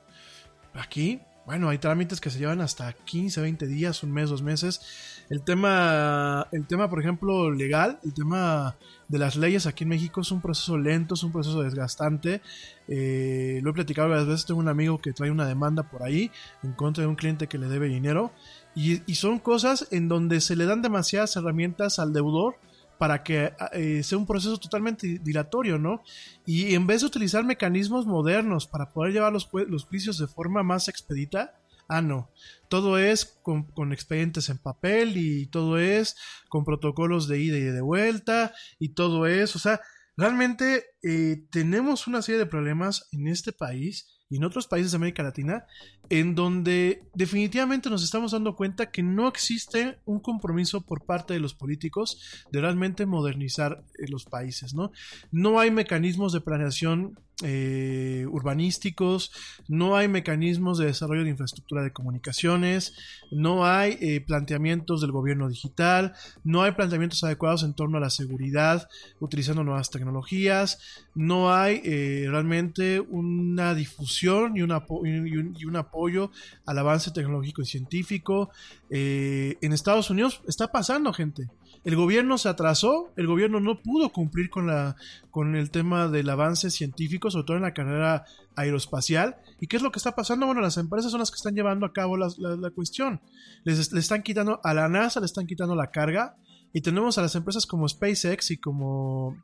Aquí 0.73 1.19
bueno, 1.45 1.69
hay 1.69 1.79
trámites 1.79 2.21
que 2.21 2.29
se 2.29 2.39
llevan 2.39 2.61
hasta 2.61 2.93
15, 2.93 3.41
20 3.41 3.67
días, 3.67 4.03
un 4.03 4.11
mes, 4.11 4.29
dos 4.29 4.43
meses. 4.43 5.25
El 5.29 5.41
tema, 5.41 6.47
el 6.51 6.67
tema, 6.67 6.89
por 6.89 6.99
ejemplo, 6.99 7.49
legal, 7.51 7.99
el 8.03 8.13
tema 8.13 8.75
de 9.07 9.17
las 9.17 9.35
leyes 9.35 9.65
aquí 9.65 9.83
en 9.83 9.89
México 9.89 10.21
es 10.21 10.31
un 10.31 10.41
proceso 10.41 10.77
lento, 10.77 11.15
es 11.15 11.23
un 11.23 11.31
proceso 11.31 11.61
desgastante. 11.63 12.41
Eh, 12.87 13.59
lo 13.63 13.71
he 13.71 13.73
platicado 13.73 14.09
varias 14.09 14.27
veces, 14.27 14.45
tengo 14.45 14.59
un 14.59 14.67
amigo 14.67 14.99
que 15.01 15.13
trae 15.13 15.31
una 15.31 15.47
demanda 15.47 15.83
por 15.83 16.03
ahí 16.03 16.31
en 16.63 16.73
contra 16.73 17.03
de 17.03 17.07
un 17.07 17.15
cliente 17.15 17.47
que 17.47 17.57
le 17.57 17.67
debe 17.67 17.87
dinero. 17.87 18.31
Y, 18.75 19.01
y 19.11 19.15
son 19.15 19.39
cosas 19.39 19.87
en 19.91 20.07
donde 20.07 20.41
se 20.41 20.55
le 20.55 20.65
dan 20.65 20.81
demasiadas 20.81 21.35
herramientas 21.35 21.97
al 21.97 22.13
deudor 22.13 22.55
para 23.01 23.23
que 23.23 23.51
eh, 23.73 24.03
sea 24.03 24.19
un 24.19 24.27
proceso 24.27 24.59
totalmente 24.59 25.17
dilatorio, 25.23 25.79
¿no? 25.79 26.03
Y 26.45 26.75
en 26.75 26.85
vez 26.85 27.01
de 27.01 27.07
utilizar 27.07 27.43
mecanismos 27.43 28.05
modernos 28.05 28.67
para 28.67 28.91
poder 28.93 29.11
llevar 29.11 29.33
los, 29.33 29.49
juicios 29.85 30.19
de 30.19 30.27
forma 30.27 30.61
más 30.61 30.87
expedita, 30.87 31.59
ah, 31.87 32.03
no, 32.03 32.29
todo 32.69 32.99
es 32.99 33.25
con, 33.41 33.63
con, 33.63 33.91
expedientes 33.91 34.49
en 34.49 34.59
papel 34.59 35.17
y 35.17 35.47
todo 35.47 35.79
es 35.79 36.15
con 36.47 36.63
protocolos 36.63 37.27
de 37.27 37.39
ida 37.39 37.57
y 37.57 37.61
de 37.61 37.81
vuelta 37.81 38.53
y 38.77 38.89
todo 38.89 39.25
es, 39.25 39.55
o 39.55 39.59
sea, 39.59 39.81
realmente 40.15 40.85
eh, 41.01 41.47
tenemos 41.49 42.05
una 42.05 42.21
serie 42.21 42.37
de 42.37 42.45
problemas 42.45 43.09
en 43.13 43.29
este 43.29 43.51
país 43.51 44.20
y 44.31 44.37
en 44.37 44.45
otros 44.45 44.65
países 44.65 44.91
de 44.91 44.95
América 44.95 45.21
Latina, 45.21 45.65
en 46.09 46.33
donde 46.35 47.03
definitivamente 47.13 47.89
nos 47.89 48.01
estamos 48.01 48.31
dando 48.31 48.55
cuenta 48.55 48.89
que 48.89 49.03
no 49.03 49.27
existe 49.27 49.99
un 50.05 50.21
compromiso 50.21 50.81
por 50.81 51.03
parte 51.03 51.33
de 51.33 51.41
los 51.41 51.53
políticos 51.53 52.45
de 52.49 52.61
realmente 52.61 53.05
modernizar 53.05 53.83
eh, 53.99 54.07
los 54.07 54.23
países, 54.23 54.73
¿no? 54.73 54.93
No 55.31 55.59
hay 55.59 55.69
mecanismos 55.69 56.31
de 56.31 56.39
planeación 56.39 57.19
eh, 57.43 58.25
urbanísticos, 58.29 59.31
no 59.67 59.95
hay 59.95 60.07
mecanismos 60.07 60.77
de 60.77 60.85
desarrollo 60.85 61.23
de 61.23 61.29
infraestructura 61.29 61.83
de 61.83 61.91
comunicaciones, 61.91 62.93
no 63.31 63.65
hay 63.65 63.97
eh, 64.01 64.21
planteamientos 64.21 65.01
del 65.01 65.11
gobierno 65.11 65.49
digital, 65.49 66.13
no 66.43 66.63
hay 66.63 66.71
planteamientos 66.71 67.23
adecuados 67.23 67.63
en 67.63 67.73
torno 67.73 67.97
a 67.97 68.01
la 68.01 68.09
seguridad 68.09 68.89
utilizando 69.19 69.63
nuevas 69.63 69.89
tecnologías, 69.89 70.79
no 71.15 71.53
hay 71.53 71.81
eh, 71.83 72.25
realmente 72.29 72.99
una 72.99 73.73
difusión 73.73 74.55
y, 74.55 74.59
y, 74.59 75.65
un, 75.65 75.75
apoyo 75.75 76.31
al 76.65 76.77
avance 76.77 77.11
tecnológico 77.11 77.61
y 77.61 77.65
científico. 77.65 78.51
en 78.89 79.73
Estados 79.73 80.09
Unidos 80.09 80.41
está 80.47 80.67
pasando, 80.67 81.13
gente. 81.13 81.49
El 81.83 81.95
gobierno 81.95 82.37
se 82.37 82.47
atrasó, 82.47 83.11
el 83.15 83.25
gobierno 83.25 83.59
no 83.59 83.81
pudo 83.81 84.11
cumplir 84.11 84.49
con, 84.49 84.67
la, 84.67 84.95
con 85.31 85.55
el 85.55 85.71
tema 85.71 86.07
del 86.07 86.29
avance 86.29 86.69
científico, 86.69 87.31
sobre 87.31 87.45
todo 87.45 87.57
en 87.57 87.63
la 87.63 87.73
carrera 87.73 88.25
aeroespacial. 88.55 89.37
¿Y 89.59 89.67
qué 89.67 89.77
es 89.77 89.83
lo 89.83 89.91
que 89.91 89.97
está 89.97 90.13
pasando? 90.13 90.45
Bueno, 90.45 90.61
las 90.61 90.77
empresas 90.77 91.11
son 91.11 91.19
las 91.19 91.31
que 91.31 91.37
están 91.37 91.55
llevando 91.55 91.87
a 91.87 91.93
cabo 91.93 92.17
la, 92.17 92.29
la, 92.37 92.69
cuestión. 92.69 93.21
Les, 93.63 93.91
están 93.93 94.21
quitando, 94.21 94.61
a 94.63 94.73
la 94.75 94.87
NASA 94.89 95.19
le 95.19 95.25
están 95.25 95.47
quitando 95.47 95.75
la 95.75 95.89
carga. 95.89 96.35
Y 96.73 96.81
tenemos 96.81 97.17
a 97.17 97.23
las 97.23 97.35
empresas 97.35 97.65
como 97.65 97.89
SpaceX 97.89 98.51
y 98.51 98.57
como 98.57 99.43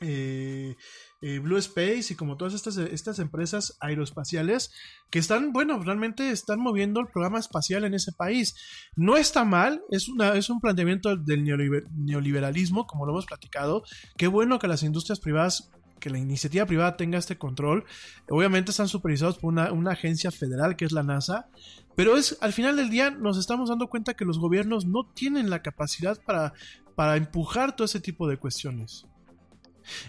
eh, 0.00 0.76
eh, 1.20 1.40
Blue 1.40 1.56
Space 1.56 2.12
y 2.12 2.16
como 2.16 2.36
todas 2.36 2.54
estas, 2.54 2.76
estas 2.76 3.18
empresas 3.18 3.76
aeroespaciales 3.80 4.72
que 5.10 5.18
están, 5.18 5.52
bueno, 5.52 5.82
realmente 5.82 6.30
están 6.30 6.60
moviendo 6.60 7.00
el 7.00 7.08
programa 7.08 7.38
espacial 7.38 7.84
en 7.84 7.94
ese 7.94 8.12
país. 8.12 8.54
No 8.94 9.16
está 9.16 9.44
mal, 9.44 9.82
es, 9.90 10.08
una, 10.08 10.34
es 10.34 10.48
un 10.48 10.60
planteamiento 10.60 11.16
del 11.16 11.44
neoliberalismo, 11.44 12.86
como 12.86 13.04
lo 13.04 13.12
hemos 13.12 13.26
platicado. 13.26 13.82
Qué 14.16 14.28
bueno 14.28 14.58
que 14.58 14.68
las 14.68 14.82
industrias 14.82 15.20
privadas 15.20 15.70
que 15.98 16.10
la 16.10 16.18
iniciativa 16.18 16.64
privada 16.64 16.96
tenga 16.96 17.18
este 17.18 17.38
control. 17.38 17.84
Obviamente 18.30 18.70
están 18.70 18.86
supervisados 18.86 19.38
por 19.38 19.52
una, 19.52 19.72
una, 19.72 19.92
agencia 19.92 20.30
federal 20.30 20.76
que 20.76 20.84
es 20.84 20.92
la 20.92 21.02
NASA, 21.02 21.48
pero 21.96 22.16
es 22.16 22.38
al 22.40 22.52
final 22.52 22.76
del 22.76 22.88
día 22.88 23.10
nos 23.10 23.36
estamos 23.36 23.68
dando 23.68 23.88
cuenta 23.88 24.14
que 24.14 24.24
los 24.24 24.38
gobiernos 24.38 24.86
no 24.86 25.10
tienen 25.12 25.50
la 25.50 25.62
capacidad 25.62 26.16
para, 26.24 26.52
para 26.94 27.16
empujar 27.16 27.74
todo 27.74 27.86
ese 27.86 27.98
tipo 27.98 28.28
de 28.28 28.36
cuestiones. 28.36 29.06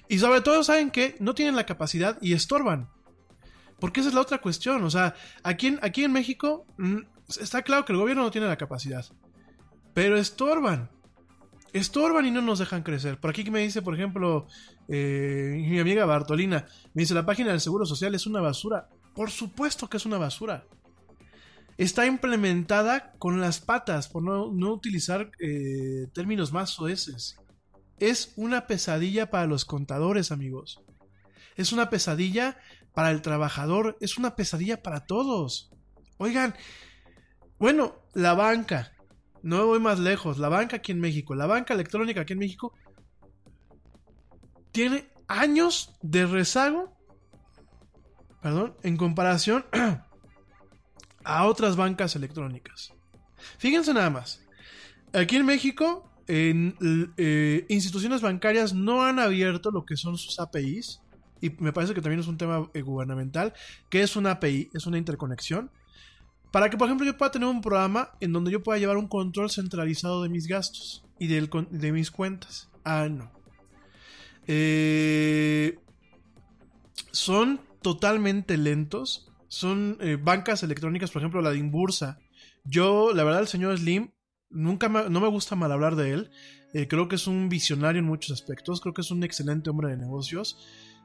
Y 0.08 0.20
sobre 0.20 0.42
todo, 0.42 0.64
¿saben 0.64 0.92
que 0.92 1.16
No 1.20 1.34
tienen 1.36 1.56
la 1.56 1.66
capacidad 1.66 2.18
y 2.22 2.34
estorban. 2.34 2.90
Porque 3.80 4.02
esa 4.02 4.10
es 4.10 4.16
la 4.16 4.22
otra 4.22 4.40
cuestión. 4.40 4.84
O 4.84 4.90
sea, 4.90 5.16
aquí 5.44 5.68
en, 5.68 6.12
México 6.12 6.66
mm, 6.78 7.00
está 7.40 7.62
claro 7.62 7.86
que 7.86 7.94
el 7.94 8.00
gobierno 8.00 8.24
no 8.24 8.32
tiene 8.32 8.48
la 8.48 8.58
capacidad. 8.58 9.06
Pero 9.94 10.18
estorban. 10.18 10.90
Estorban 11.72 12.26
y 12.26 12.32
no 12.32 12.42
nos 12.42 12.60
dejan 12.60 12.84
crecer. 12.84 13.20
Por 13.20 13.30
aquí 13.30 13.50
me 13.50 13.60
dice, 13.60 13.82
por 13.82 13.96
ejemplo, 13.96 14.48
eh, 14.88 15.56
mi 15.70 15.80
amiga 15.80 16.06
Bartolina, 16.06 16.66
me 16.94 17.04
dice, 17.04 17.14
la 17.14 17.26
página 17.26 17.52
del 17.52 17.62
Seguro 17.62 17.86
Social 17.86 18.16
es 18.16 18.26
una 18.26 18.42
basura. 18.42 18.90
Por 19.14 19.30
supuesto 19.30 19.90
que 19.90 19.98
es 19.98 20.06
una 20.06 20.18
basura. 20.18 20.66
Está 21.78 22.06
implementada 22.06 23.14
con 23.20 23.40
las 23.40 23.62
patas, 23.62 24.10
por 24.10 24.22
no, 24.22 24.74
utilizar 24.74 25.32
eh, 25.40 26.08
términos 26.14 26.52
más 26.52 26.72
soeces. 26.72 27.39
Es 28.00 28.34
una 28.36 28.68
pesadilla 28.68 29.30
para 29.30 29.46
los 29.46 29.66
contadores, 29.66 30.32
amigos. 30.32 30.82
Es 31.56 31.74
una 31.74 31.90
pesadilla 31.90 32.58
para 32.94 33.12
el 33.12 33.22
trabajador. 33.22 33.98
Es 34.00 34.18
una 34.18 34.36
pesadilla 34.36 34.82
para 34.82 35.06
todos. 35.06 35.72
Oigan, 36.18 36.56
bueno, 37.58 37.96
la 38.14 38.34
banca. 38.34 38.94
No 39.42 39.68
voy 39.68 39.80
más 39.80 40.00
lejos. 40.00 40.38
La 40.38 40.50
banca 40.50 40.78
aquí 40.78 40.92
en 40.92 41.00
México. 41.00 41.36
La 41.36 41.46
banca 41.46 41.74
electrónica 41.74 42.22
aquí 42.22 42.34
en 42.34 42.40
México. 42.40 42.74
Tiene 44.72 45.10
años 45.28 45.98
de 46.02 46.26
rezago. 46.26 46.98
Perdón. 48.42 48.76
En 48.84 48.96
comparación 48.96 49.66
a 51.24 51.46
otras 51.46 51.76
bancas 51.76 52.16
electrónicas. 52.16 52.94
Fíjense 53.58 53.94
nada 53.94 54.10
más. 54.10 54.42
Aquí 55.14 55.36
en 55.36 55.46
México 55.46 56.09
en, 56.30 56.76
eh, 57.18 57.66
instituciones 57.70 58.22
bancarias 58.22 58.76
no 58.76 59.04
han 59.04 59.18
abierto 59.18 59.72
lo 59.72 59.84
que 59.84 59.98
son 59.98 60.16
sus 60.18 60.40
APIs. 60.40 61.02
Y 61.42 61.50
me 61.58 61.74
parece 61.74 61.96
que 61.96 62.02
también 62.02 62.20
es 62.20 62.28
un 62.28 62.38
tema 62.38 62.70
eh, 62.76 62.82
gubernamental. 62.82 63.54
que 63.90 64.04
es 64.04 64.16
una 64.16 64.32
API? 64.32 64.70
Es 64.76 64.86
una 64.86 65.00
interconexión. 65.00 65.72
Para 66.52 66.70
que, 66.70 66.78
por 66.78 66.88
ejemplo, 66.88 67.06
yo 67.06 67.18
pueda 67.18 67.32
tener 67.32 67.48
un 67.48 67.62
programa 67.62 68.12
en 68.20 68.32
donde 68.32 68.52
yo 68.52 68.62
pueda 68.62 68.78
llevar 68.78 68.98
un 68.98 69.08
control 69.08 69.50
centralizado 69.50 70.22
de 70.22 70.30
mis 70.30 70.48
gastos 70.48 71.04
y 71.18 71.28
de 71.28 71.92
mis 71.92 72.12
cuentas. 72.12 72.70
Ah, 72.84 73.08
no. 73.10 73.32
Eh, 74.46 75.80
son 77.12 77.60
totalmente 77.82 78.56
lentos. 78.58 79.32
Son 79.48 79.98
bancas 80.22 80.62
electrónicas, 80.62 81.10
por 81.10 81.24
ejemplo, 81.24 81.42
la 81.42 81.50
de 81.50 81.58
Inbursa. 81.58 82.20
Yo, 82.66 83.14
la 83.16 83.24
verdad, 83.24 83.42
el 83.42 83.48
señor 83.48 83.78
Slim 83.80 84.12
nunca 84.50 84.90
no 84.90 85.20
me 85.20 85.28
gusta 85.28 85.56
mal 85.56 85.72
hablar 85.72 85.96
de 85.96 86.14
él. 86.14 86.32
Eh, 86.74 86.88
creo 86.88 87.08
que 87.08 87.16
es 87.16 87.28
un 87.28 87.50
visionario 87.50 88.00
en 88.00 88.06
muchos 88.06 88.32
aspectos. 88.32 88.82
Creo 88.82 88.94
que 88.94 89.02
es 89.02 89.12
un 89.12 89.24
excelente 89.24 89.70
hombre 89.70 89.90
de 89.90 89.98
negocios. 89.98 90.58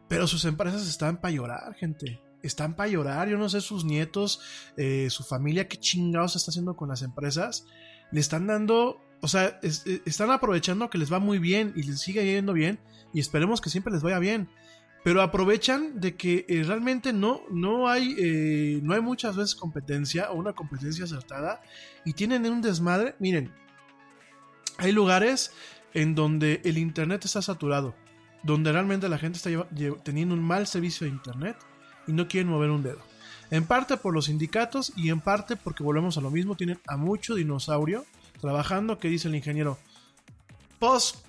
Pero 0.08 0.26
sus 0.26 0.44
empresas 0.44 0.86
están 0.86 1.20
para 1.20 1.34
llorar, 1.34 1.74
gente. 1.74 2.20
Están 2.42 2.76
para 2.76 2.90
llorar. 2.90 3.28
Yo 3.28 3.38
no 3.38 3.48
sé, 3.48 3.60
sus 3.60 3.84
nietos, 3.84 4.40
eh, 4.76 5.08
su 5.10 5.24
familia, 5.24 5.68
qué 5.68 5.78
chingados 5.78 6.36
está 6.36 6.50
haciendo 6.50 6.76
con 6.76 6.88
las 6.88 7.02
empresas. 7.02 7.66
Le 8.12 8.20
están 8.20 8.46
dando. 8.46 9.00
O 9.22 9.28
sea, 9.28 9.58
eh, 9.62 10.02
están 10.04 10.30
aprovechando 10.30 10.90
que 10.90 10.98
les 10.98 11.10
va 11.10 11.18
muy 11.18 11.38
bien 11.38 11.72
y 11.74 11.84
les 11.84 12.00
sigue 12.00 12.24
yendo 12.24 12.52
bien. 12.52 12.80
Y 13.14 13.20
esperemos 13.20 13.60
que 13.60 13.70
siempre 13.70 13.92
les 13.92 14.02
vaya 14.02 14.18
bien 14.18 14.48
pero 15.04 15.20
aprovechan 15.20 16.00
de 16.00 16.16
que 16.16 16.46
eh, 16.48 16.64
realmente 16.64 17.12
no, 17.12 17.42
no, 17.50 17.88
hay, 17.88 18.16
eh, 18.18 18.80
no 18.82 18.94
hay 18.94 19.02
muchas 19.02 19.36
veces 19.36 19.54
competencia 19.54 20.30
o 20.30 20.36
una 20.36 20.54
competencia 20.54 21.04
acertada 21.04 21.60
y 22.06 22.14
tienen 22.14 22.46
un 22.46 22.62
desmadre. 22.62 23.14
Miren, 23.18 23.52
hay 24.78 24.92
lugares 24.92 25.52
en 25.92 26.14
donde 26.14 26.62
el 26.64 26.78
Internet 26.78 27.26
está 27.26 27.42
saturado, 27.42 27.94
donde 28.42 28.72
realmente 28.72 29.06
la 29.10 29.18
gente 29.18 29.36
está 29.36 29.50
teniendo 30.02 30.34
un 30.34 30.42
mal 30.42 30.66
servicio 30.66 31.06
de 31.06 31.12
Internet 31.12 31.58
y 32.06 32.12
no 32.12 32.26
quieren 32.26 32.50
mover 32.50 32.70
un 32.70 32.82
dedo. 32.82 33.02
En 33.50 33.66
parte 33.66 33.98
por 33.98 34.14
los 34.14 34.24
sindicatos 34.24 34.90
y 34.96 35.10
en 35.10 35.20
parte 35.20 35.54
porque 35.54 35.82
volvemos 35.82 36.16
a 36.16 36.22
lo 36.22 36.30
mismo, 36.30 36.56
tienen 36.56 36.80
a 36.88 36.96
mucho 36.96 37.34
dinosaurio 37.34 38.06
trabajando 38.40 38.98
que 38.98 39.08
dice 39.08 39.28
el 39.28 39.34
ingeniero. 39.34 39.78
Pues 40.78 41.23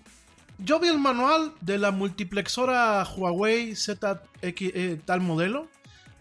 yo 0.58 0.80
vi 0.80 0.88
el 0.88 1.00
manual 1.00 1.54
de 1.62 1.78
la 1.78 1.92
multiplexora 1.92 3.04
Huawei 3.04 3.76
ZX 3.76 4.22
eh, 4.42 5.00
tal 5.06 5.22
modelo. 5.22 5.68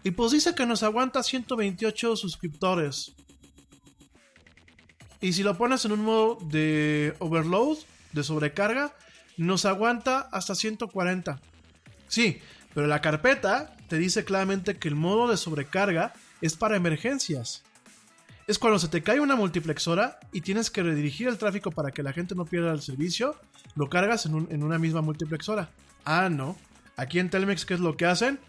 Y 0.03 0.11
pues 0.11 0.31
dice 0.31 0.53
que 0.53 0.65
nos 0.65 0.83
aguanta 0.83 1.23
128 1.23 2.15
suscriptores. 2.15 3.13
Y 5.19 5.33
si 5.33 5.41
lo 5.41 5.57
pones 5.57 5.83
en 5.85 5.93
un 5.93 6.03
modo 6.03 6.37
de 6.41 7.15
overload, 7.19 7.77
de 8.11 8.23
sobrecarga, 8.23 8.93
nos 9.37 9.65
aguanta 9.65 10.29
hasta 10.31 10.53
140. 10.53 11.39
Sí, 12.07 12.39
pero 12.73 12.85
la 12.85 13.01
carpeta 13.01 13.75
te 13.87 13.97
dice 13.97 14.25
claramente 14.25 14.77
que 14.77 14.87
el 14.87 14.95
modo 14.95 15.27
de 15.27 15.37
sobrecarga 15.37 16.13
es 16.41 16.55
para 16.55 16.75
emergencias 16.75 17.63
es 18.47 18.59
cuando 18.59 18.79
se 18.79 18.87
te 18.87 19.01
cae 19.01 19.19
una 19.19 19.35
multiplexora 19.35 20.19
y 20.31 20.41
tienes 20.41 20.69
que 20.69 20.83
redirigir 20.83 21.27
el 21.27 21.37
tráfico 21.37 21.71
para 21.71 21.91
que 21.91 22.03
la 22.03 22.13
gente 22.13 22.35
no 22.35 22.45
pierda 22.45 22.71
el 22.71 22.81
servicio, 22.81 23.35
lo 23.75 23.89
cargas 23.89 24.25
en, 24.25 24.63
una 24.63 24.79
misma 24.79 25.01
multiplexora. 25.01 25.69
Ah, 26.05 26.29
no. 26.29 26.57
Aquí 26.97 27.19
en 27.19 27.29
Telmex, 27.29 27.65
¿qué 27.65 27.73
es 27.73 27.79
lo 27.79 27.97
que 27.97 28.05
hacen? 28.05 28.39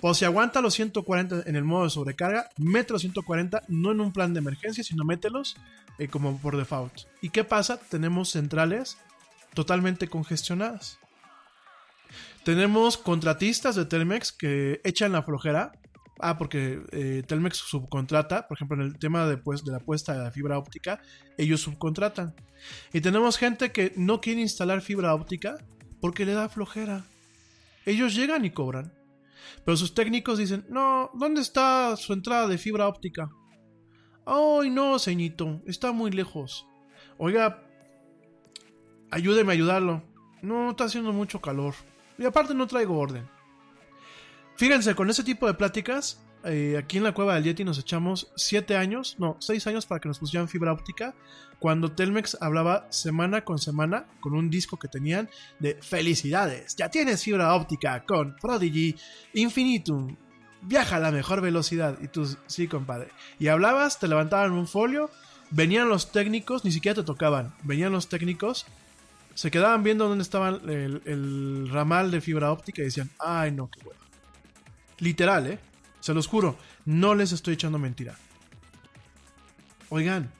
Pues 0.00 0.18
si 0.18 0.24
aguanta 0.24 0.60
los 0.60 0.74
140 0.74 1.44
en 1.46 1.56
el 1.56 1.64
modo 1.64 1.84
de 1.84 1.90
sobrecarga, 1.90 2.50
mete 2.58 2.92
los 2.92 3.02
140 3.02 3.62
no 3.68 3.92
en 3.92 4.00
un 4.00 4.12
plan 4.12 4.34
de 4.34 4.40
emergencia, 4.40 4.84
sino 4.84 5.04
mételos 5.04 5.56
eh, 5.98 6.08
como 6.08 6.38
por 6.38 6.56
default. 6.56 6.92
¿Y 7.22 7.30
qué 7.30 7.44
pasa? 7.44 7.78
Tenemos 7.78 8.30
centrales 8.30 8.98
totalmente 9.54 10.08
congestionadas. 10.08 10.98
Tenemos 12.44 12.98
contratistas 12.98 13.74
de 13.76 13.86
Telmex 13.86 14.32
que 14.32 14.80
echan 14.84 15.12
la 15.12 15.22
flojera 15.22 15.72
Ah, 16.20 16.38
porque 16.38 16.80
eh, 16.92 17.22
Telmex 17.26 17.56
subcontrata, 17.56 18.46
por 18.46 18.56
ejemplo, 18.56 18.76
en 18.76 18.82
el 18.82 18.98
tema 18.98 19.26
de, 19.26 19.36
pues, 19.36 19.64
de 19.64 19.72
la 19.72 19.80
puesta 19.80 20.12
de 20.12 20.22
la 20.22 20.30
fibra 20.30 20.58
óptica, 20.58 21.00
ellos 21.36 21.60
subcontratan. 21.60 22.34
Y 22.92 23.00
tenemos 23.00 23.36
gente 23.36 23.72
que 23.72 23.92
no 23.96 24.20
quiere 24.20 24.40
instalar 24.40 24.80
fibra 24.80 25.14
óptica 25.14 25.56
porque 26.00 26.24
le 26.24 26.34
da 26.34 26.48
flojera. 26.48 27.04
Ellos 27.84 28.14
llegan 28.14 28.44
y 28.44 28.50
cobran. 28.50 28.92
Pero 29.64 29.76
sus 29.76 29.94
técnicos 29.94 30.38
dicen, 30.38 30.64
no, 30.68 31.10
¿dónde 31.14 31.40
está 31.40 31.96
su 31.96 32.12
entrada 32.12 32.46
de 32.46 32.58
fibra 32.58 32.88
óptica? 32.88 33.28
Ay, 34.26 34.70
no, 34.70 34.98
ceñito, 34.98 35.62
está 35.66 35.92
muy 35.92 36.10
lejos. 36.10 36.66
Oiga, 37.18 37.62
ayúdeme 39.10 39.52
a 39.52 39.54
ayudarlo. 39.54 40.02
No, 40.42 40.70
está 40.70 40.84
haciendo 40.84 41.12
mucho 41.12 41.40
calor. 41.40 41.74
Y 42.18 42.24
aparte 42.24 42.54
no 42.54 42.66
traigo 42.66 42.98
orden. 42.98 43.28
Fíjense, 44.56 44.94
con 44.94 45.10
ese 45.10 45.24
tipo 45.24 45.46
de 45.46 45.54
pláticas, 45.54 46.20
eh, 46.44 46.76
aquí 46.78 46.98
en 46.98 47.04
la 47.04 47.12
cueva 47.12 47.34
del 47.34 47.44
Yeti 47.44 47.64
nos 47.64 47.78
echamos 47.78 48.28
7 48.36 48.76
años, 48.76 49.16
no, 49.18 49.36
6 49.40 49.66
años 49.66 49.86
para 49.86 50.00
que 50.00 50.08
nos 50.08 50.18
pusieran 50.18 50.48
fibra 50.48 50.72
óptica, 50.72 51.14
cuando 51.58 51.92
Telmex 51.92 52.36
hablaba 52.40 52.86
semana 52.90 53.44
con 53.44 53.58
semana 53.58 54.06
con 54.20 54.34
un 54.34 54.50
disco 54.50 54.78
que 54.78 54.86
tenían 54.86 55.28
de 55.58 55.78
felicidades, 55.82 56.76
ya 56.76 56.88
tienes 56.90 57.24
fibra 57.24 57.54
óptica 57.54 58.04
con 58.04 58.36
Prodigy 58.36 58.94
Infinitum, 59.32 60.16
viaja 60.62 60.96
a 60.96 61.00
la 61.00 61.10
mejor 61.10 61.40
velocidad. 61.40 61.98
Y 62.00 62.08
tú, 62.08 62.36
sí, 62.46 62.68
compadre. 62.68 63.08
Y 63.38 63.48
hablabas, 63.48 63.98
te 63.98 64.08
levantaban 64.08 64.52
un 64.52 64.68
folio, 64.68 65.10
venían 65.50 65.88
los 65.88 66.12
técnicos, 66.12 66.64
ni 66.64 66.72
siquiera 66.72 66.96
te 66.96 67.02
tocaban, 67.02 67.54
venían 67.62 67.92
los 67.92 68.08
técnicos, 68.08 68.66
se 69.34 69.50
quedaban 69.50 69.82
viendo 69.82 70.08
dónde 70.08 70.22
estaba 70.22 70.50
el, 70.50 71.02
el 71.04 71.68
ramal 71.72 72.10
de 72.10 72.20
fibra 72.20 72.52
óptica 72.52 72.82
y 72.82 72.84
decían, 72.84 73.10
ay 73.18 73.50
no, 73.50 73.68
qué 73.68 73.80
bueno. 73.82 74.03
Literal, 75.04 75.46
¿eh? 75.46 75.58
Se 76.00 76.14
los 76.14 76.26
juro, 76.26 76.56
no 76.86 77.14
les 77.14 77.32
estoy 77.32 77.54
echando 77.54 77.78
mentira. 77.78 78.16
Oigan, 79.90 80.32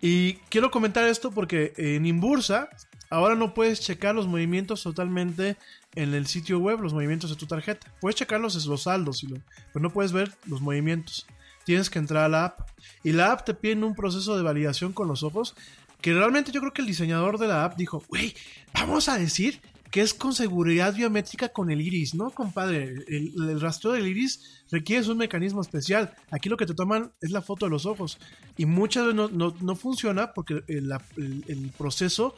y 0.00 0.34
quiero 0.50 0.70
comentar 0.70 1.04
esto 1.08 1.32
porque 1.32 1.72
en 1.76 2.06
Inbursa 2.06 2.68
ahora 3.10 3.34
no 3.34 3.54
puedes 3.54 3.80
checar 3.80 4.14
los 4.14 4.28
movimientos 4.28 4.84
totalmente 4.84 5.56
en 5.96 6.14
el 6.14 6.28
sitio 6.28 6.60
web, 6.60 6.80
los 6.80 6.94
movimientos 6.94 7.28
de 7.28 7.34
tu 7.34 7.46
tarjeta. 7.46 7.92
Puedes 8.00 8.14
checarlos 8.14 8.64
los 8.66 8.82
saldos, 8.84 9.26
pero 9.72 9.82
no 9.82 9.90
puedes 9.90 10.12
ver 10.12 10.32
los 10.46 10.60
movimientos. 10.60 11.26
Tienes 11.64 11.90
que 11.90 11.98
entrar 11.98 12.22
a 12.22 12.28
la 12.28 12.44
app. 12.44 12.70
Y 13.02 13.10
la 13.10 13.32
app 13.32 13.44
te 13.44 13.52
pide 13.52 13.74
un 13.82 13.96
proceso 13.96 14.36
de 14.36 14.44
validación 14.44 14.92
con 14.92 15.08
los 15.08 15.24
ojos 15.24 15.56
que 16.00 16.14
realmente 16.14 16.52
yo 16.52 16.60
creo 16.60 16.72
que 16.72 16.82
el 16.82 16.86
diseñador 16.86 17.36
de 17.38 17.48
la 17.48 17.64
app 17.64 17.76
dijo, 17.76 18.04
güey, 18.08 18.32
vamos 18.74 19.08
a 19.08 19.18
decir 19.18 19.60
que 19.96 20.02
es 20.02 20.12
con 20.12 20.34
seguridad 20.34 20.94
biométrica 20.94 21.48
con 21.48 21.70
el 21.70 21.80
iris, 21.80 22.14
¿no, 22.14 22.30
compadre? 22.30 22.96
El, 23.08 23.58
rastreo 23.58 23.94
del 23.94 24.06
iris 24.06 24.62
requiere 24.70 25.10
un 25.10 25.16
mecanismo 25.16 25.62
especial. 25.62 26.14
Aquí 26.30 26.50
lo 26.50 26.58
que 26.58 26.66
te 26.66 26.74
toman 26.74 27.12
es 27.22 27.30
la 27.30 27.40
foto 27.40 27.64
de 27.64 27.70
los 27.70 27.86
ojos. 27.86 28.18
Y 28.58 28.66
muchas 28.66 29.06
veces 29.06 29.32
no, 29.32 29.74
funciona 29.74 30.34
porque 30.34 30.62
el, 30.66 31.72
proceso 31.78 32.34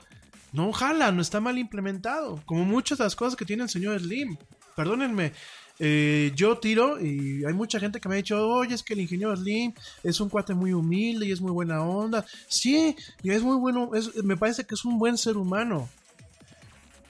no 0.52 0.72
jala, 0.72 1.10
no 1.10 1.20
está 1.20 1.40
mal 1.40 1.58
implementado. 1.58 2.40
Como 2.46 2.64
muchas 2.64 2.98
de 2.98 3.02
las 3.02 3.16
cosas 3.16 3.34
que 3.34 3.44
tiene 3.44 3.64
el 3.64 3.68
señor 3.68 3.98
Slim. 3.98 4.36
Perdónenme. 4.76 5.32
Eh, 5.80 6.30
yo 6.36 6.58
tiro 6.58 7.04
y 7.04 7.44
hay 7.44 7.54
mucha 7.54 7.80
gente 7.80 8.00
que 8.00 8.08
me 8.08 8.14
ha 8.14 8.18
dicho, 8.18 8.40
oye, 8.40 8.76
es 8.76 8.84
que 8.84 8.94
el 8.94 9.00
ingeniero 9.00 9.36
Slim 9.36 9.72
es 10.04 10.20
un 10.20 10.28
cuate 10.28 10.54
muy 10.54 10.72
humilde 10.72 11.26
y 11.26 11.32
es 11.32 11.40
muy 11.40 11.50
buena 11.50 11.82
onda. 11.82 12.24
Sí, 12.46 12.94
es 13.24 13.42
muy 13.42 13.56
bueno, 13.56 13.90
me 14.22 14.36
parece 14.36 14.64
que 14.64 14.76
es 14.76 14.84
un 14.84 14.96
buen 14.96 15.18
ser 15.18 15.36
humano 15.36 15.88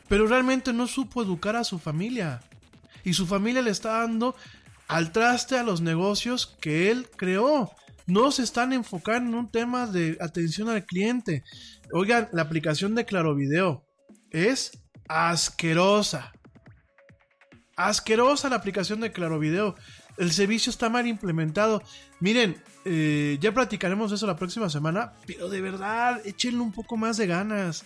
pero 0.08 0.26
realmente 0.26 0.72
no 0.72 0.86
supo 0.86 1.22
educar 1.22 1.56
a 1.56 1.64
su 1.64 1.78
familia. 1.78 2.40
Y 3.04 3.12
su 3.12 3.26
familia 3.26 3.62
le 3.62 3.70
está 3.70 4.00
dando 4.00 4.34
al 4.88 5.12
traste 5.12 5.58
a 5.58 5.62
los 5.62 5.80
negocios 5.80 6.56
que 6.60 6.90
él 6.90 7.08
creó. 7.16 7.70
No 8.06 8.30
se 8.30 8.42
están 8.42 8.72
enfocando 8.72 9.30
en 9.30 9.38
un 9.38 9.50
tema 9.50 9.86
de 9.86 10.16
atención 10.20 10.70
al 10.70 10.84
cliente. 10.84 11.44
Oigan, 11.92 12.28
la 12.32 12.42
aplicación 12.42 12.94
de 12.94 13.04
Claro 13.04 13.34
Video 13.34 13.84
es 14.30 14.72
asquerosa. 15.08 16.32
Asquerosa 17.76 18.48
la 18.48 18.56
aplicación 18.56 19.00
de 19.00 19.12
Claro 19.12 19.38
Video. 19.38 19.74
El 20.16 20.32
servicio 20.32 20.70
está 20.70 20.88
mal 20.88 21.06
implementado. 21.06 21.82
Miren, 22.18 22.60
eh, 22.84 23.38
ya 23.40 23.52
platicaremos 23.52 24.10
eso 24.10 24.26
la 24.26 24.36
próxima 24.36 24.68
semana, 24.70 25.12
pero 25.26 25.48
de 25.48 25.60
verdad, 25.60 26.20
échenle 26.26 26.60
un 26.60 26.72
poco 26.72 26.96
más 26.96 27.18
de 27.18 27.26
ganas. 27.26 27.84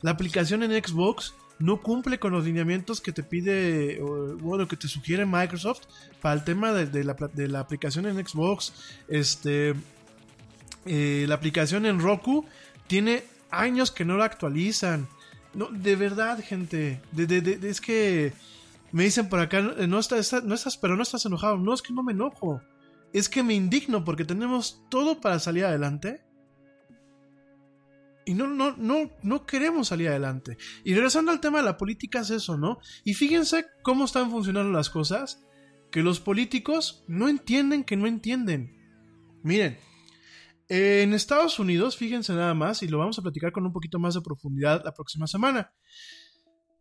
La 0.00 0.12
aplicación 0.12 0.62
en 0.62 0.70
Xbox 0.82 1.34
no 1.64 1.80
cumple 1.80 2.18
con 2.18 2.32
los 2.32 2.44
lineamientos 2.44 3.00
que 3.00 3.12
te 3.12 3.22
pide, 3.22 4.00
o, 4.02 4.36
bueno, 4.36 4.68
que 4.68 4.76
te 4.76 4.86
sugiere 4.86 5.24
Microsoft 5.24 5.82
para 6.20 6.34
el 6.34 6.44
tema 6.44 6.72
de, 6.72 7.04
la, 7.04 7.60
aplicación 7.60 8.06
en 8.06 8.24
Xbox. 8.26 8.74
Este, 9.08 9.74
eh, 10.84 11.24
la 11.26 11.34
aplicación 11.34 11.86
en 11.86 12.00
Roku 12.00 12.44
tiene 12.86 13.24
años 13.50 13.90
que 13.90 14.04
no 14.04 14.18
la 14.18 14.26
actualizan. 14.26 15.08
No, 15.54 15.68
de 15.70 15.96
verdad, 15.96 16.38
gente. 16.44 17.00
es 17.16 17.80
que 17.80 18.34
me 18.92 19.04
dicen 19.04 19.30
por 19.30 19.40
acá, 19.40 19.60
estás, 19.98 20.44
no 20.44 20.56
pero 20.82 20.96
no 20.96 21.02
estás 21.02 21.24
enojado. 21.24 21.56
No, 21.56 21.72
es 21.72 21.80
que 21.80 21.94
no 21.94 22.02
me 22.02 22.12
enojo. 22.12 22.60
Es 23.14 23.30
que 23.30 23.42
me 23.42 23.54
indigno 23.54 24.04
porque 24.04 24.26
tenemos 24.26 24.82
todo 24.90 25.18
para 25.18 25.38
salir 25.38 25.64
adelante 25.64 26.20
y 28.26 28.34
no, 28.34 28.46
no, 28.46 28.76
no, 28.76 29.10
no 29.22 29.46
queremos 29.46 29.88
salir 29.88 30.08
adelante. 30.08 30.56
Y 30.84 30.94
regresando 30.94 31.32
al 31.32 31.40
tema 31.40 31.58
de 31.58 31.64
la 31.64 31.76
política 31.76 32.20
es 32.20 32.30
eso, 32.30 32.56
¿no? 32.56 32.78
Y 33.04 33.14
fíjense 33.14 33.66
cómo 33.82 34.04
están 34.04 34.30
funcionando 34.30 34.72
las 34.72 34.90
cosas, 34.90 35.44
que 35.90 36.02
los 36.02 36.20
políticos 36.20 37.04
no 37.06 37.28
entienden 37.28 37.84
que 37.84 37.96
no 37.96 38.06
entienden. 38.06 38.76
Miren, 39.42 39.78
en 40.68 41.12
Estados 41.12 41.58
Unidos, 41.58 41.96
fíjense 41.96 42.32
nada 42.32 42.54
más, 42.54 42.82
y 42.82 42.88
lo 42.88 42.98
vamos 42.98 43.18
a 43.18 43.22
platicar 43.22 43.52
con 43.52 43.66
un 43.66 43.72
poquito 43.72 43.98
más 43.98 44.14
de 44.14 44.22
profundidad 44.22 44.82
la 44.84 44.92
próxima 44.92 45.26
semana. 45.26 45.72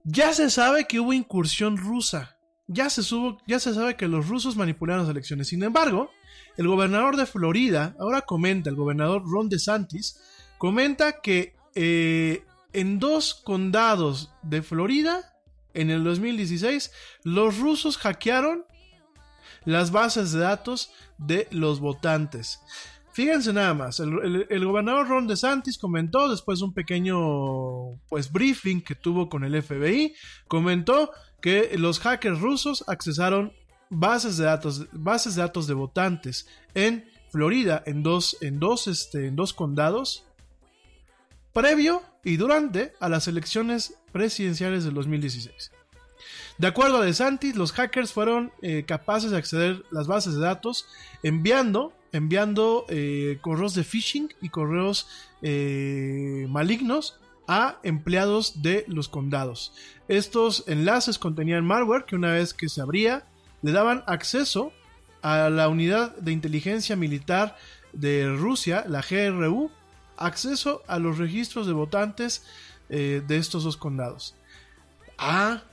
Ya 0.05 0.33
se 0.33 0.49
sabe 0.49 0.85
que 0.85 0.99
hubo 0.99 1.13
incursión 1.13 1.77
rusa. 1.77 2.37
Ya 2.67 2.89
se, 2.89 3.03
subo, 3.03 3.39
ya 3.45 3.59
se 3.59 3.73
sabe 3.73 3.97
que 3.97 4.07
los 4.07 4.29
rusos 4.29 4.55
manipularon 4.55 5.03
las 5.03 5.11
elecciones. 5.11 5.49
Sin 5.49 5.63
embargo, 5.63 6.09
el 6.57 6.67
gobernador 6.67 7.17
de 7.17 7.25
Florida, 7.25 7.95
ahora 7.99 8.21
comenta, 8.21 8.69
el 8.69 8.75
gobernador 8.75 9.23
Ron 9.25 9.49
DeSantis, 9.49 10.19
comenta 10.63 11.19
que 11.19 11.57
eh, 11.75 12.45
en 12.71 12.97
dos 12.97 13.33
condados 13.33 14.31
de 14.43 14.61
Florida, 14.61 15.35
en 15.73 15.89
el 15.89 16.05
2016, 16.05 16.89
los 17.25 17.57
rusos 17.57 17.97
hackearon 17.97 18.63
las 19.65 19.91
bases 19.91 20.31
de 20.31 20.39
datos 20.39 20.89
de 21.17 21.49
los 21.51 21.81
votantes. 21.81 22.61
Fíjense 23.11 23.51
nada 23.51 23.73
más, 23.73 23.99
el, 23.99 24.65
gobernador 24.65 25.09
Ron 25.09 25.27
DeSantis 25.27 25.77
comentó 25.77 26.29
después 26.29 26.59
de 26.59 26.65
un 26.65 26.73
pequeño 26.73 27.99
pues 28.07 28.31
briefing 28.31 28.79
que 28.79 28.95
tuvo 28.95 29.27
con 29.27 29.43
el 29.43 29.61
FBI, 29.61 30.15
comentó 30.47 31.11
que 31.41 31.77
los 31.77 31.99
hackers 31.99 32.39
rusos 32.39 32.85
accesaron 32.87 33.51
bases 33.89 34.37
de 34.37 34.45
datos, 34.45 34.87
bases 34.93 35.35
de 35.35 35.41
datos 35.41 35.67
de 35.67 35.73
votantes 35.73 36.47
en 36.73 37.03
Florida, 37.31 37.83
en 37.85 38.01
dos, 38.01 38.37
en 38.39 38.61
dos, 38.61 38.87
este, 38.87 39.27
en 39.27 39.35
dos 39.35 39.51
condados 39.53 40.25
previo 41.53 42.01
y 42.23 42.37
durante 42.37 42.93
a 42.99 43.09
las 43.09 43.27
elecciones 43.27 43.95
presidenciales 44.11 44.83
del 44.83 44.95
2016. 44.95 45.71
De 46.57 46.67
acuerdo 46.67 46.97
a 46.97 47.05
DeSantis, 47.05 47.55
los 47.55 47.71
hackers 47.71 48.13
fueron 48.13 48.51
eh, 48.61 48.83
capaces 48.85 49.31
de 49.31 49.37
acceder 49.37 49.83
a 49.91 49.95
las 49.95 50.07
bases 50.07 50.35
de 50.35 50.41
datos 50.41 50.87
enviando, 51.23 51.93
enviando 52.11 52.85
eh, 52.89 53.39
correos 53.41 53.73
de 53.73 53.83
phishing 53.83 54.33
y 54.41 54.49
correos 54.49 55.07
eh, 55.41 56.45
malignos 56.49 57.19
a 57.47 57.79
empleados 57.83 58.61
de 58.61 58.85
los 58.87 59.09
condados. 59.09 59.73
Estos 60.07 60.63
enlaces 60.67 61.17
contenían 61.17 61.65
malware 61.65 62.05
que 62.05 62.15
una 62.15 62.31
vez 62.31 62.53
que 62.53 62.69
se 62.69 62.81
abría 62.81 63.25
le 63.61 63.71
daban 63.71 64.03
acceso 64.07 64.71
a 65.21 65.49
la 65.49 65.67
unidad 65.69 66.15
de 66.17 66.31
inteligencia 66.31 66.95
militar 66.95 67.57
de 67.93 68.33
Rusia, 68.35 68.85
la 68.87 69.01
GRU, 69.01 69.71
acceso 70.17 70.83
a 70.87 70.99
los 70.99 71.17
registros 71.17 71.67
de 71.67 71.73
votantes 71.73 72.45
eh, 72.89 73.21
de 73.27 73.37
estos 73.37 73.63
dos 73.63 73.77
condados. 73.77 74.35
Ah, 75.17 75.63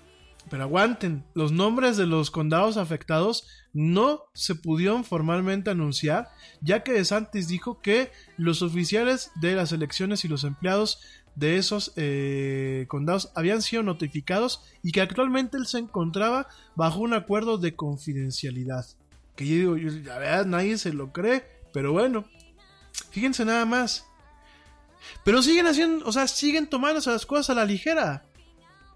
pero 0.49 0.65
aguanten, 0.65 1.25
los 1.35 1.53
nombres 1.53 1.97
de 1.97 2.07
los 2.07 2.31
condados 2.31 2.77
afectados 2.77 3.47
no 3.73 4.25
se 4.33 4.55
pudieron 4.55 5.05
formalmente 5.05 5.71
anunciar, 5.71 6.29
ya 6.61 6.83
que 6.83 6.93
DeSantis 6.93 7.47
dijo 7.47 7.81
que 7.81 8.11
los 8.37 8.63
oficiales 8.63 9.31
de 9.37 9.55
las 9.55 9.73
elecciones 9.73 10.25
y 10.25 10.29
los 10.29 10.45
empleados 10.45 11.01
de 11.37 11.57
esos 11.57 11.93
eh, 11.97 12.87
condados 12.89 13.31
habían 13.35 13.63
sido 13.63 13.83
notificados 13.83 14.63
y 14.83 14.93
que 14.93 15.01
actualmente 15.01 15.57
él 15.57 15.67
se 15.67 15.79
encontraba 15.79 16.49
bajo 16.75 17.01
un 17.01 17.15
acuerdo 17.15 17.59
de 17.59 17.77
confidencialidad. 17.77 18.87
Que 19.37 19.47
yo 19.47 19.75
digo, 19.75 20.01
la 20.05 20.19
verdad 20.19 20.47
nadie 20.47 20.77
se 20.79 20.93
lo 20.93 21.13
cree, 21.13 21.45
pero 21.73 21.93
bueno, 21.93 22.25
fíjense 23.11 23.45
nada 23.45 23.65
más. 23.65 24.10
Pero 25.25 25.43
siguen 25.43 25.67
haciendo, 25.67 26.07
o 26.07 26.13
sea, 26.13 26.27
siguen 26.29 26.67
tomándose 26.69 27.11
las 27.11 27.27
cosas 27.27 27.51
a 27.51 27.55
la 27.55 27.65
ligera. 27.65 28.25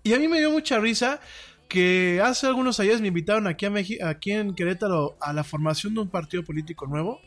Y 0.03 0.13
a 0.15 0.19
mí 0.19 0.29
me 0.29 0.39
dio 0.39 0.51
mucha 0.51 0.79
risa 0.79 1.21
que 1.69 2.21
hace 2.23 2.47
algunos 2.47 2.79
años 2.81 3.01
me 3.01 3.09
invitaron 3.09 3.47
aquí, 3.47 3.67
a 3.67 3.71
Meji- 3.71 4.03
aquí 4.05 4.33
en 4.33 4.55
Querétaro 4.55 5.17
a 5.21 5.33
la 5.33 5.45
formación 5.45 5.95
de 5.95 6.01
un 6.01 6.09
partido 6.11 6.45
político 6.45 6.87
nuevo. 6.87 7.21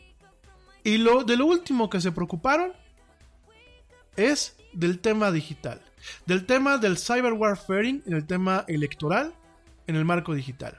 Y 0.84 0.98
lo, 0.98 1.24
de 1.24 1.36
lo 1.36 1.46
último 1.46 1.90
que 1.90 2.00
se 2.00 2.12
preocuparon 2.12 2.72
es 4.16 4.56
del 4.72 5.00
tema 5.00 5.30
digital. 5.32 5.82
Del 6.26 6.46
tema 6.46 6.78
del 6.78 6.98
cyber 6.98 7.32
warfaring 7.32 8.02
en 8.06 8.12
el 8.14 8.26
tema 8.26 8.64
electoral 8.68 9.34
en 9.86 9.96
el 9.96 10.04
marco 10.04 10.34
digital. 10.34 10.78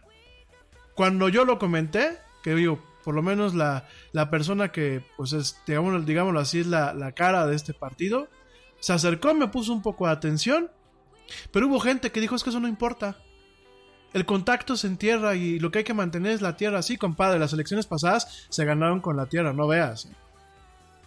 Cuando 0.96 1.30
yo 1.30 1.46
lo 1.46 1.60
comenté, 1.60 2.18
que 2.44 2.56
digo, 2.56 2.82
por 3.10 3.16
lo 3.16 3.24
menos 3.24 3.56
la, 3.56 3.88
la 4.12 4.30
persona 4.30 4.72
que, 4.72 5.04
pues 5.18 5.34
es, 5.34 5.60
digámoslo, 5.66 6.02
digámoslo 6.02 6.40
así, 6.40 6.60
es 6.60 6.68
la, 6.68 6.94
la 6.94 7.12
cara 7.14 7.48
de 7.48 7.56
este 7.56 7.74
partido, 7.74 8.28
se 8.80 8.94
acercó, 8.94 9.34
me 9.34 9.48
puso 9.48 9.74
un 9.74 9.82
poco 9.82 10.06
de 10.06 10.12
atención, 10.12 10.70
pero 11.50 11.66
hubo 11.66 11.80
gente 11.80 12.12
que 12.12 12.22
dijo 12.22 12.36
es 12.36 12.44
que 12.44 12.52
eso 12.52 12.60
no 12.60 12.68
importa. 12.68 13.18
El 14.14 14.28
contacto 14.28 14.76
es 14.76 14.84
en 14.84 14.98
tierra 14.98 15.34
y 15.34 15.58
lo 15.58 15.72
que 15.72 15.80
hay 15.80 15.84
que 15.84 15.96
mantener 15.96 16.34
es 16.34 16.44
la 16.44 16.56
tierra. 16.56 16.84
Sí, 16.84 16.98
compadre, 16.98 17.40
las 17.40 17.52
elecciones 17.52 17.88
pasadas 17.88 18.46
se 18.48 18.64
ganaron 18.64 19.02
con 19.02 19.18
la 19.18 19.26
tierra, 19.26 19.54
no 19.54 19.66
veas. 19.66 20.08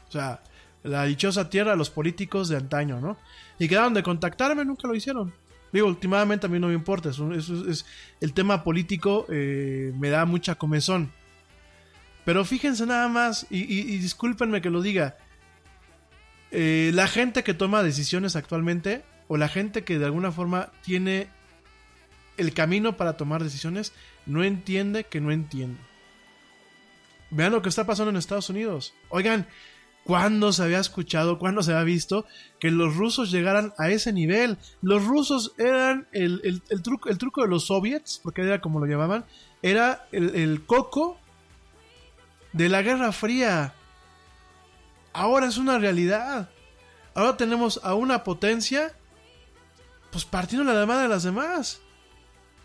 O 0.08 0.10
sea, 0.10 0.42
la 0.82 1.04
dichosa 1.04 1.50
tierra 1.50 1.74
a 1.74 1.76
los 1.76 1.90
políticos 1.90 2.48
de 2.48 2.56
antaño, 2.56 3.00
¿no? 3.00 3.16
Y 3.60 3.68
quedaron 3.68 3.94
de 3.94 4.02
contactarme, 4.02 4.64
nunca 4.64 4.88
lo 4.88 4.96
hicieron. 4.96 5.32
Digo, 5.72 5.86
últimamente 5.86 6.46
a 6.46 6.48
mí 6.48 6.58
no 6.58 6.66
me 6.66 6.74
importa, 6.74 7.10
eso 7.10 7.32
es, 7.32 7.86
el 8.20 8.32
tema 8.32 8.64
político 8.64 9.24
eh, 9.28 9.92
me 10.00 10.10
da 10.10 10.24
mucha 10.24 10.56
comezón. 10.56 11.12
Pero 12.24 12.44
fíjense 12.44 12.86
nada 12.86 13.08
más, 13.08 13.46
y, 13.50 13.64
discúlpenme 13.98 14.60
que 14.62 14.70
lo 14.70 14.80
diga, 14.80 15.16
eh, 16.50 16.90
la 16.94 17.08
gente 17.08 17.42
que 17.42 17.54
toma 17.54 17.82
decisiones 17.82 18.36
actualmente, 18.36 19.02
o 19.28 19.36
la 19.36 19.48
gente 19.48 19.82
que 19.84 19.98
de 19.98 20.04
alguna 20.04 20.30
forma 20.30 20.70
tiene 20.82 21.28
el 22.36 22.52
camino 22.54 22.96
para 22.96 23.16
tomar 23.16 23.42
decisiones, 23.42 23.92
no 24.26 24.44
entiende 24.44 25.04
que 25.04 25.20
no 25.20 25.32
entiende. 25.32 25.80
Vean 27.30 27.52
lo 27.52 27.62
que 27.62 27.70
está 27.70 27.86
pasando 27.86 28.10
en 28.10 28.16
Estados 28.16 28.50
Unidos. 28.50 28.94
Oigan, 29.08 29.46
¿cuándo 30.04 30.52
se 30.52 30.62
había 30.62 30.78
escuchado, 30.80 31.38
cuándo 31.38 31.62
se 31.62 31.72
había 31.72 31.84
visto 31.84 32.26
que 32.60 32.70
los 32.70 32.94
rusos 32.96 33.30
llegaran 33.30 33.72
a 33.78 33.88
ese 33.90 34.12
nivel? 34.12 34.58
Los 34.82 35.04
rusos 35.06 35.54
eran 35.58 36.06
el, 36.12 36.62
el- 36.68 36.82
truco, 36.82 37.08
el 37.08 37.18
truco 37.18 37.42
de 37.42 37.48
los 37.48 37.66
soviets, 37.66 38.20
porque 38.22 38.42
era 38.42 38.60
como 38.60 38.80
lo 38.80 38.86
llamaban, 38.86 39.24
era 39.62 40.06
el 40.12 40.64
coco 40.66 41.18
de 42.52 42.68
la 42.68 42.82
Guerra 42.82 43.12
Fría. 43.12 43.74
Ahora 45.12 45.46
es 45.46 45.58
una 45.58 45.78
realidad. 45.78 46.50
Ahora 47.14 47.36
tenemos 47.36 47.80
a 47.82 47.94
una 47.94 48.24
potencia, 48.24 48.94
pues 50.10 50.24
partiendo 50.24 50.64
la 50.72 50.86
madre 50.86 51.02
de 51.02 51.08
las 51.08 51.22
demás. 51.22 51.80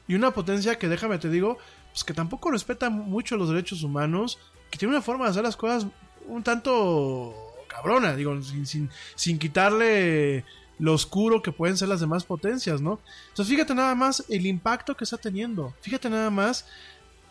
Y 0.07 0.15
una 0.15 0.31
potencia 0.31 0.79
que, 0.79 0.87
déjame 0.87 1.17
te 1.17 1.29
digo, 1.29 1.57
pues 1.91 2.03
que 2.03 2.13
tampoco 2.13 2.51
respeta 2.51 2.89
mucho 2.89 3.35
los 3.35 3.49
derechos 3.49 3.83
humanos, 3.83 4.39
que 4.69 4.77
tiene 4.77 4.93
una 4.93 5.01
forma 5.01 5.25
de 5.25 5.31
hacer 5.31 5.43
las 5.43 5.57
cosas 5.57 5.87
un 6.27 6.43
tanto 6.43 7.33
cabrona, 7.67 8.15
digo, 8.15 8.41
sin, 8.41 8.65
sin, 8.65 8.89
sin 9.15 9.39
quitarle 9.39 10.45
lo 10.79 10.93
oscuro 10.93 11.41
que 11.41 11.51
pueden 11.51 11.77
ser 11.77 11.87
las 11.87 11.99
demás 11.99 12.23
potencias, 12.23 12.81
¿no? 12.81 12.99
Entonces 13.29 13.53
fíjate 13.53 13.73
nada 13.73 13.95
más 13.95 14.23
el 14.29 14.45
impacto 14.45 14.95
que 14.95 15.03
está 15.03 15.17
teniendo. 15.17 15.73
Fíjate 15.81 16.09
nada 16.09 16.29
más 16.29 16.65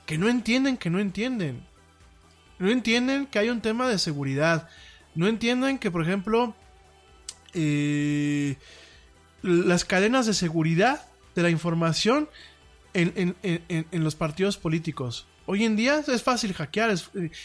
que 0.05 0.19
no 0.19 0.29
entienden 0.29 0.77
que 0.77 0.91
no 0.91 0.99
entienden. 0.99 1.67
No 2.59 2.71
entienden 2.71 3.27
que 3.27 3.39
hay 3.39 3.51
un 3.51 3.61
tema 3.61 3.89
de 3.89 3.99
seguridad. 3.99 4.69
No 5.15 5.29
entienden 5.29 5.79
que, 5.79 5.91
por 5.91 6.03
ejemplo, 6.03 6.55
eh, 7.55 8.57
las 9.43 9.85
cadenas 9.85 10.27
de 10.27 10.35
seguridad 10.35 11.07
de 11.35 11.43
la 11.43 11.51
información 11.51 12.29
en, 12.95 13.37
los 13.93 14.15
partidos 14.15 14.57
políticos. 14.57 15.27
Hoy 15.45 15.65
en 15.65 15.77
día 15.77 16.03
es 16.07 16.23
fácil 16.23 16.55
hackear. 16.55 16.95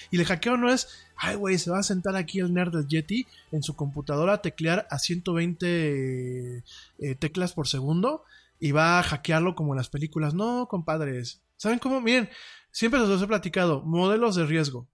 y 0.09 0.17
el 0.17 0.25
hackeo 0.25 0.57
no 0.57 0.71
es, 0.71 0.87
ay, 1.15 1.35
güey, 1.35 1.57
se 1.57 1.69
va 1.69 1.79
a 1.79 1.83
sentar 1.83 2.15
aquí 2.15 2.39
el 2.39 2.53
nerd 2.53 2.73
del 2.73 2.87
Yeti 2.87 3.27
en 3.51 3.61
su 3.61 3.75
computadora 3.75 4.33
a 4.33 4.41
teclear 4.41 4.87
a 4.89 4.97
120 4.97 6.63
eh, 6.97 7.15
teclas 7.15 7.53
por 7.53 7.67
segundo 7.67 8.23
y 8.59 8.71
va 8.71 8.99
a 8.99 9.03
hackearlo 9.03 9.55
como 9.55 9.73
en 9.73 9.77
las 9.77 9.89
películas. 9.89 10.33
No, 10.33 10.67
compadres. 10.67 11.41
¿Saben 11.57 11.79
cómo? 11.79 12.01
Miren, 12.01 12.29
siempre 12.71 12.99
los 12.99 13.21
he 13.21 13.27
platicado. 13.27 13.81
Modelos 13.81 14.35
de 14.35 14.45
riesgo. 14.45 14.87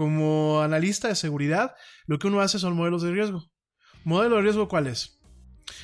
Como 0.00 0.62
analista 0.62 1.08
de 1.08 1.14
seguridad, 1.14 1.74
lo 2.06 2.18
que 2.18 2.28
uno 2.28 2.40
hace 2.40 2.58
son 2.58 2.74
modelos 2.74 3.02
de 3.02 3.12
riesgo. 3.12 3.50
¿Modelo 4.02 4.36
de 4.36 4.42
riesgo 4.44 4.66
cuál 4.66 4.86
es? 4.86 5.20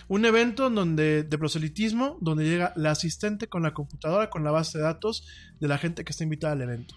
Un 0.08 0.24
evento 0.24 0.68
en 0.68 0.74
donde, 0.74 1.22
de 1.22 1.36
proselitismo 1.36 2.16
donde 2.22 2.44
llega 2.44 2.72
la 2.76 2.92
asistente 2.92 3.46
con 3.46 3.62
la 3.62 3.74
computadora, 3.74 4.30
con 4.30 4.42
la 4.42 4.52
base 4.52 4.78
de 4.78 4.84
datos 4.84 5.28
de 5.60 5.68
la 5.68 5.76
gente 5.76 6.02
que 6.02 6.12
está 6.12 6.24
invitada 6.24 6.54
al 6.54 6.62
evento. 6.62 6.94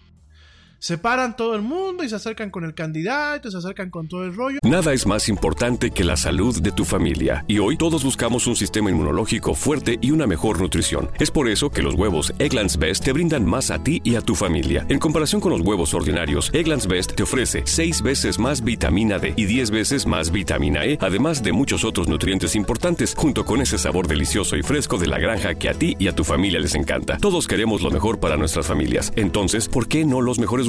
Separan 0.82 1.36
todo 1.36 1.56
el 1.56 1.62
mundo 1.62 2.06
y 2.06 2.10
se 2.10 2.16
acercan 2.16 2.50
con 2.50 2.64
el 2.64 2.74
candidato, 2.74 3.52
se 3.52 3.58
acercan 3.58 3.90
con 3.90 4.08
todo 4.08 4.24
el 4.24 4.34
rollo. 4.34 4.60
Nada 4.64 4.94
es 4.94 5.06
más 5.06 5.28
importante 5.28 5.92
que 5.92 6.06
la 6.06 6.16
salud 6.16 6.62
de 6.62 6.72
tu 6.72 6.86
familia. 6.86 7.44
Y 7.48 7.60
hoy 7.60 7.76
todos 7.76 8.06
buscamos 8.06 8.48
un 8.48 8.56
sistema 8.56 8.90
inmunológico 8.90 9.56
fuerte 9.56 10.00
y 10.00 10.12
una 10.12 10.26
mejor 10.26 10.62
nutrición. 10.62 11.10
Es 11.20 11.32
por 11.32 11.50
eso 11.50 11.70
que 11.70 11.82
los 11.82 11.96
huevos 11.96 12.34
Egglands 12.40 12.78
Best 12.78 13.04
te 13.04 13.12
brindan 13.12 13.46
más 13.46 13.72
a 13.72 13.84
ti 13.84 14.00
y 14.06 14.16
a 14.16 14.22
tu 14.22 14.36
familia. 14.36 14.86
En 14.88 15.00
comparación 15.00 15.42
con 15.42 15.52
los 15.52 15.60
huevos 15.62 15.94
ordinarios, 15.94 16.50
Egglands 16.54 16.88
Best 16.88 17.14
te 17.14 17.24
ofrece 17.24 17.64
6 17.66 18.02
veces 18.02 18.40
más 18.40 18.64
vitamina 18.64 19.20
D 19.20 19.34
y 19.36 19.46
10 19.48 19.72
veces 19.72 20.06
más 20.08 20.32
vitamina 20.32 20.86
E, 20.86 20.98
además 21.02 21.44
de 21.44 21.52
muchos 21.52 21.84
otros 21.84 22.08
nutrientes 22.08 22.56
importantes, 22.56 23.16
junto 23.18 23.44
con 23.44 23.60
ese 23.60 23.78
sabor 23.78 24.08
delicioso 24.08 24.56
y 24.56 24.64
fresco 24.64 24.98
de 24.98 25.08
la 25.08 25.20
granja 25.20 25.56
que 25.56 25.68
a 25.68 25.74
ti 25.74 25.98
y 26.00 26.08
a 26.08 26.16
tu 26.16 26.24
familia 26.24 26.62
les 26.62 26.76
encanta. 26.76 27.18
Todos 27.18 27.48
queremos 27.48 27.82
lo 27.82 27.92
mejor 27.92 28.22
para 28.22 28.38
nuestras 28.38 28.66
familias. 28.66 29.12
Entonces, 29.18 29.68
¿por 29.68 29.90
qué 29.90 30.06
no 30.06 30.22
los 30.22 30.40
mejores 30.40 30.69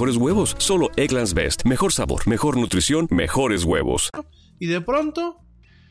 mejores 0.01 0.17
huevos? 0.17 0.55
Solo 0.57 0.89
Egglands 0.95 1.35
Best. 1.35 1.63
Mejor 1.63 1.93
sabor, 1.93 2.27
mejor 2.27 2.57
nutrición, 2.57 3.07
mejores 3.11 3.65
huevos. 3.65 4.09
Y 4.57 4.65
de 4.65 4.81
pronto 4.81 5.45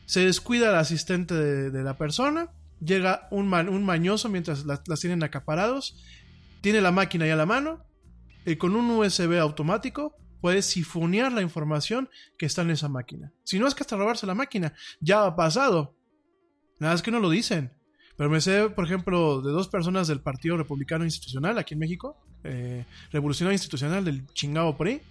se 0.05 0.25
descuida 0.25 0.67
el 0.67 0.75
asistente 0.75 1.33
de, 1.33 1.81
la 1.81 1.97
persona. 1.97 2.51
Llega 2.81 3.29
un, 3.31 3.53
un 3.53 3.85
mañoso 3.85 4.27
mientras 4.27 4.65
las, 4.65 4.81
las 4.85 4.99
tienen 4.99 5.23
acaparados. 5.23 6.03
Tiene 6.59 6.81
la 6.81 6.91
máquina 6.91 7.25
ya 7.25 7.35
a 7.35 7.37
la 7.37 7.45
mano. 7.45 7.85
Y 8.45 8.57
con 8.57 8.75
un 8.75 8.89
USB 8.89 9.39
automático 9.39 10.17
puede 10.41 10.61
sifonear 10.61 11.31
la 11.31 11.41
información 11.41 12.09
que 12.37 12.47
está 12.47 12.63
en 12.63 12.71
esa 12.71 12.89
máquina. 12.89 13.31
Si 13.45 13.59
no 13.59 13.67
es 13.67 13.75
que 13.75 13.83
hasta 13.83 13.95
robarse 13.95 14.27
la 14.27 14.35
máquina. 14.35 14.73
Ya 14.99 15.25
ha 15.25 15.37
pasado. 15.37 15.95
Nada 16.79 16.95
es 16.95 17.01
que 17.01 17.11
no 17.11 17.21
lo 17.21 17.29
dicen. 17.29 17.71
Pero 18.17 18.29
me 18.29 18.41
sé, 18.41 18.69
por 18.71 18.83
ejemplo, 18.83 19.41
de 19.41 19.53
dos 19.53 19.69
personas 19.69 20.09
del 20.09 20.19
Partido 20.19 20.57
Republicano 20.57 21.05
Institucional 21.05 21.57
aquí 21.57 21.75
en 21.75 21.79
México. 21.79 22.21
Eh, 22.43 22.85
Revolucionario 23.11 23.53
Institucional 23.53 24.05
del 24.05 24.27
chingado 24.33 24.77
PRI. 24.77 25.01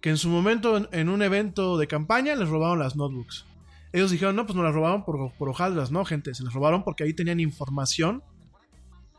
Que 0.00 0.10
en 0.10 0.18
su 0.18 0.28
momento, 0.28 0.88
en, 0.92 1.08
un 1.08 1.22
evento 1.22 1.78
de 1.78 1.86
campaña, 1.86 2.34
les 2.34 2.48
robaron 2.48 2.78
las 2.78 2.96
notebooks. 2.96 3.44
Ellos 3.92 4.10
dijeron, 4.10 4.36
no, 4.36 4.46
pues 4.46 4.54
no 4.54 4.62
las 4.62 4.74
robaron 4.74 5.04
por, 5.04 5.32
por 5.32 5.48
hojaldras, 5.48 5.90
no, 5.90 6.04
gente. 6.04 6.34
Se 6.34 6.44
las 6.44 6.52
robaron 6.52 6.84
porque 6.84 7.04
ahí 7.04 7.14
tenían 7.14 7.40
información 7.40 8.22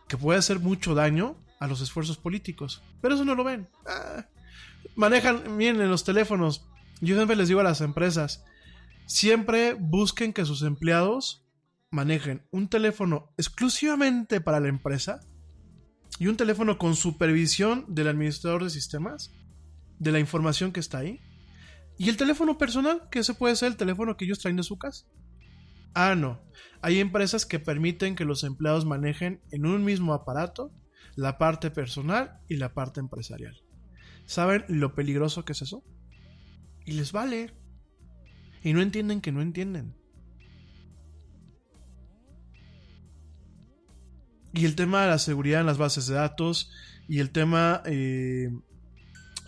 que 0.08 0.18
puede 0.18 0.40
hacer 0.40 0.60
mucho 0.60 0.96
daño 0.96 1.36
a 1.60 1.68
los 1.68 1.82
esfuerzos 1.82 2.18
políticos. 2.18 2.82
Pero 3.02 3.16
eso 3.16 3.26
no 3.26 3.36
lo 3.36 3.44
ven. 3.44 3.68
Ah, 3.86 4.26
manejan, 4.96 5.58
miren, 5.58 5.82
en 5.82 5.90
los 5.90 6.04
teléfonos. 6.04 6.66
Yo 7.02 7.16
siempre 7.16 7.36
les 7.36 7.48
digo 7.48 7.60
a 7.60 7.64
las 7.64 7.82
empresas, 7.82 8.44
siempre 9.06 9.74
busquen 9.74 10.34
que 10.34 10.46
sus 10.46 10.64
empleados 10.64 11.46
manejen 11.90 12.46
un 12.52 12.68
teléfono 12.68 13.32
exclusivamente 13.38 14.42
para 14.42 14.60
la 14.60 14.68
empresa 14.68 15.22
y 16.20 16.28
un 16.28 16.38
teléfono 16.38 16.78
con 16.78 16.96
supervisión 16.96 17.86
del 17.88 18.08
administrador 18.08 18.64
de 18.64 18.70
sistemas, 18.70 19.32
de 20.00 20.12
la 20.12 20.20
información 20.20 20.72
que 20.72 20.80
está 20.80 21.00
ahí, 21.00 21.20
y 21.98 22.10
el 22.10 22.18
teléfono 22.18 22.58
personal, 22.58 23.10
que 23.10 23.20
ese 23.20 23.34
puede 23.34 23.56
ser 23.56 23.70
el 23.70 23.78
teléfono 23.78 24.18
que 24.18 24.26
ellos 24.26 24.40
traen 24.40 24.58
de 24.58 24.64
su 24.64 24.78
casa. 24.78 25.06
Ah, 25.94 26.16
no. 26.16 26.40
Hay 26.82 27.00
empresas 27.00 27.46
que 27.46 27.60
permiten 27.60 28.16
que 28.16 28.26
los 28.26 28.44
empleados 28.44 28.86
manejen 28.86 29.42
en 29.52 29.66
un 29.66 29.84
mismo 29.84 30.14
aparato 30.14 30.72
la 31.16 31.40
parte 31.40 31.72
personal 31.72 32.40
y 32.48 32.58
la 32.58 32.74
parte 32.74 33.00
empresarial. 33.00 33.60
¿Saben 34.26 34.64
lo 34.68 34.94
peligroso 34.94 35.44
que 35.44 35.54
es 35.54 35.64
eso? 35.64 35.84
Y 36.86 36.92
les 36.92 37.12
vale. 37.12 37.54
Y 38.64 38.74
no 38.74 38.82
entienden 38.82 39.22
que 39.22 39.32
no 39.32 39.42
entienden. 39.42 39.96
Y 44.58 44.66
el 44.66 44.76
tema 44.76 45.04
de 45.04 45.10
la 45.10 45.20
seguridad 45.20 45.60
en 45.60 45.68
las 45.68 45.78
bases 45.78 46.08
de 46.08 46.16
datos 46.16 46.72
y 47.08 47.20
el 47.20 47.30
tema, 47.30 47.84
eh, 47.86 48.50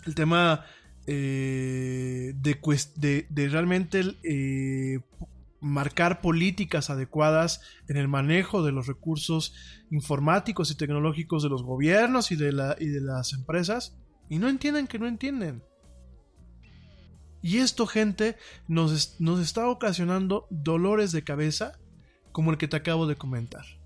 el 0.06 0.14
tema 0.14 0.64
eh, 1.08 2.32
de, 2.36 3.48
realmente 3.48 4.02
eh, 4.22 5.00
marcar 5.60 6.20
políticas 6.20 6.90
adecuadas 6.90 7.60
en 7.88 7.96
el 7.96 8.06
manejo 8.06 8.62
de 8.62 8.70
los 8.70 8.86
recursos 8.86 9.52
informáticos 9.90 10.70
y 10.70 10.76
tecnológicos 10.76 11.42
de 11.42 11.48
los 11.48 11.64
gobiernos 11.64 12.30
y 12.30 12.36
de, 12.36 12.52
la, 12.52 12.76
y 12.78 12.86
de 12.86 13.00
las 13.00 13.32
empresas. 13.32 13.98
Y 14.28 14.38
no 14.38 14.48
entienden 14.48 14.86
que 14.86 15.00
no 15.00 15.08
entienden. 15.08 15.64
Y 17.42 17.58
esto, 17.58 17.84
gente, 17.88 18.36
nos, 18.68 19.20
nos 19.20 19.40
está 19.40 19.68
ocasionando 19.68 20.46
dolores 20.50 21.10
de 21.10 21.24
cabeza 21.24 21.80
como 22.30 22.52
el 22.52 22.58
que 22.58 22.68
te 22.68 22.76
acabo 22.76 23.08
de 23.08 23.16
comentar. 23.16 23.79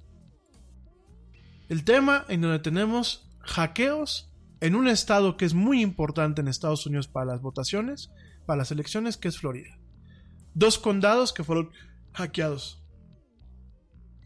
El 1.69 1.85
tema 1.85 2.25
en 2.29 2.43
donde 2.43 2.59
tenemos 2.59 3.31
hackeos 3.41 4.31
en 4.61 4.75
un 4.75 4.89
estado 4.89 5.37
que 5.37 5.45
es 5.45 5.55
muy 5.55 5.81
importante 5.81 6.41
en 6.41 6.49
Estados 6.49 6.87
Unidos 6.87 7.09
para 7.09 7.27
las 7.27 7.41
votaciones, 7.41 8.11
para 8.47 8.59
las 8.59 8.71
elecciones, 8.71 9.17
que 9.17 9.29
es 9.29 9.39
Florida. 9.39 9.79
Dos 10.55 10.79
condados 10.79 11.33
que 11.33 11.45
fueron 11.45 11.71
hackeados. 12.13 12.83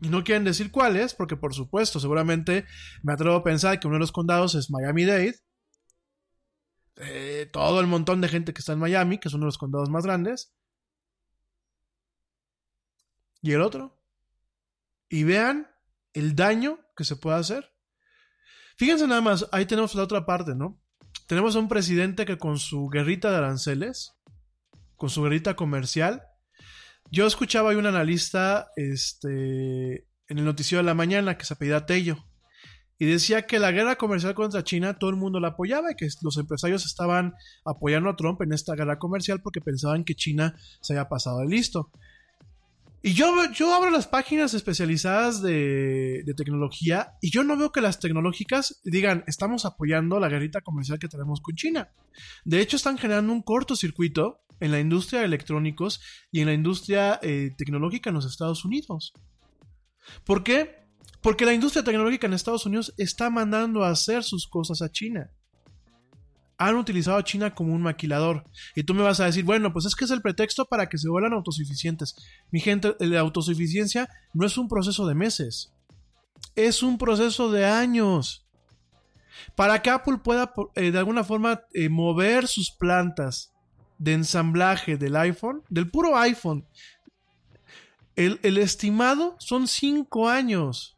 Y 0.00 0.08
no 0.08 0.22
quieren 0.22 0.44
decir 0.44 0.70
cuáles, 0.70 1.14
porque 1.14 1.36
por 1.36 1.54
supuesto, 1.54 1.98
seguramente 1.98 2.66
me 3.02 3.12
atrevo 3.12 3.36
a 3.36 3.44
pensar 3.44 3.80
que 3.80 3.86
uno 3.86 3.96
de 3.96 4.00
los 4.00 4.12
condados 4.12 4.54
es 4.54 4.70
Miami-Dade. 4.70 5.40
Eh, 6.96 7.48
todo 7.52 7.80
el 7.80 7.86
montón 7.86 8.20
de 8.20 8.28
gente 8.28 8.52
que 8.52 8.60
está 8.60 8.72
en 8.72 8.80
Miami, 8.80 9.18
que 9.18 9.28
es 9.28 9.34
uno 9.34 9.44
de 9.44 9.48
los 9.48 9.58
condados 9.58 9.90
más 9.90 10.04
grandes. 10.04 10.52
Y 13.42 13.52
el 13.52 13.60
otro. 13.60 13.96
Y 15.08 15.24
vean 15.24 15.68
el 16.12 16.34
daño 16.34 16.78
que 16.96 17.04
se 17.04 17.16
puede 17.16 17.38
hacer. 17.38 17.72
Fíjense 18.76 19.06
nada 19.06 19.20
más, 19.20 19.46
ahí 19.52 19.66
tenemos 19.66 19.94
la 19.94 20.04
otra 20.04 20.24
parte, 20.24 20.54
¿no? 20.54 20.80
Tenemos 21.26 21.56
a 21.56 21.58
un 21.58 21.68
presidente 21.68 22.24
que 22.24 22.38
con 22.38 22.58
su 22.58 22.88
guerrita 22.88 23.30
de 23.30 23.36
aranceles, 23.36 24.14
con 24.96 25.10
su 25.10 25.22
guerrita 25.22 25.56
comercial, 25.56 26.22
yo 27.10 27.26
escuchaba 27.26 27.72
a 27.72 27.76
un 27.76 27.86
analista 27.86 28.68
este, 28.76 30.06
en 30.28 30.38
el 30.38 30.44
noticiero 30.44 30.82
de 30.82 30.86
la 30.86 30.94
mañana 30.94 31.38
que 31.38 31.44
se 31.44 31.54
apellida 31.54 31.86
Tello 31.86 32.24
y 32.98 33.06
decía 33.06 33.42
que 33.42 33.58
la 33.58 33.70
guerra 33.70 33.96
comercial 33.96 34.34
contra 34.34 34.64
China 34.64 34.98
todo 34.98 35.10
el 35.10 35.16
mundo 35.16 35.38
la 35.38 35.48
apoyaba 35.48 35.92
y 35.92 35.94
que 35.94 36.08
los 36.22 36.36
empresarios 36.36 36.84
estaban 36.84 37.34
apoyando 37.64 38.10
a 38.10 38.16
Trump 38.16 38.42
en 38.42 38.52
esta 38.52 38.74
guerra 38.74 38.98
comercial 38.98 39.40
porque 39.40 39.60
pensaban 39.60 40.04
que 40.04 40.16
China 40.16 40.56
se 40.80 40.94
había 40.94 41.08
pasado 41.08 41.38
de 41.40 41.46
listo. 41.46 41.90
Y 43.00 43.14
yo, 43.14 43.32
yo 43.52 43.74
abro 43.74 43.90
las 43.90 44.08
páginas 44.08 44.54
especializadas 44.54 45.40
de, 45.40 46.24
tecnología 46.36 47.12
y 47.20 47.30
yo 47.30 47.44
no 47.44 47.56
veo 47.56 47.70
que 47.70 47.80
las 47.80 48.00
tecnológicas 48.00 48.80
digan, 48.84 49.22
estamos 49.28 49.64
apoyando 49.64 50.18
la 50.18 50.28
guerrita 50.28 50.62
comercial 50.62 50.98
que 50.98 51.08
tenemos 51.08 51.40
con 51.40 51.54
China. 51.54 51.92
De 52.44 52.60
hecho, 52.60 52.76
están 52.76 52.98
generando 52.98 53.32
un 53.32 53.42
cortocircuito 53.42 54.40
en 54.60 54.72
la 54.72 54.80
industria 54.80 55.20
de 55.20 55.26
electrónicos 55.26 56.00
y 56.32 56.40
en 56.40 56.46
la 56.46 56.54
industria 56.54 57.20
eh, 57.22 57.54
tecnológica 57.56 58.10
en 58.10 58.14
los 58.14 58.26
Estados 58.26 58.64
Unidos. 58.64 59.12
¿Por 60.24 60.42
qué? 60.42 60.78
Porque 61.22 61.44
la 61.44 61.54
industria 61.54 61.84
tecnológica 61.84 62.26
en 62.26 62.32
Estados 62.32 62.66
Unidos 62.66 62.94
está 62.96 63.30
mandando 63.30 63.84
a 63.84 63.90
hacer 63.90 64.24
sus 64.24 64.48
cosas 64.48 64.82
a 64.82 64.90
China. 64.90 65.30
Han 66.58 66.76
utilizado 66.76 67.16
a 67.16 67.24
China 67.24 67.54
como 67.54 67.72
un 67.72 67.82
maquilador. 67.82 68.44
Y 68.74 68.82
tú 68.82 68.92
me 68.94 69.02
vas 69.02 69.20
a 69.20 69.26
decir, 69.26 69.44
bueno, 69.44 69.72
pues 69.72 69.86
es 69.86 69.94
que 69.94 70.04
es 70.04 70.10
el 70.10 70.22
pretexto 70.22 70.66
para 70.66 70.88
que 70.88 70.98
se 70.98 71.08
vuelvan 71.08 71.32
autosuficientes. 71.32 72.16
Mi 72.50 72.60
gente, 72.60 72.96
la 72.98 73.20
autosuficiencia 73.20 74.08
no 74.34 74.44
es 74.44 74.58
un 74.58 74.68
proceso 74.68 75.06
de 75.06 75.14
meses. 75.14 75.72
Es 76.56 76.82
un 76.82 76.98
proceso 76.98 77.50
de 77.50 77.64
años. 77.64 78.44
Para 79.54 79.80
que 79.80 79.90
Apple 79.90 80.18
pueda 80.18 80.52
eh, 80.74 80.90
de 80.90 80.98
alguna 80.98 81.24
forma 81.24 81.62
eh, 81.72 81.88
mover 81.88 82.48
sus 82.48 82.72
plantas 82.72 83.52
de 83.98 84.14
ensamblaje 84.14 84.96
del 84.96 85.16
iPhone, 85.16 85.62
del 85.68 85.90
puro 85.90 86.16
iPhone, 86.16 86.66
el, 88.18 88.58
estimado 88.58 89.36
son 89.38 89.68
5 89.68 90.28
años. 90.28 90.97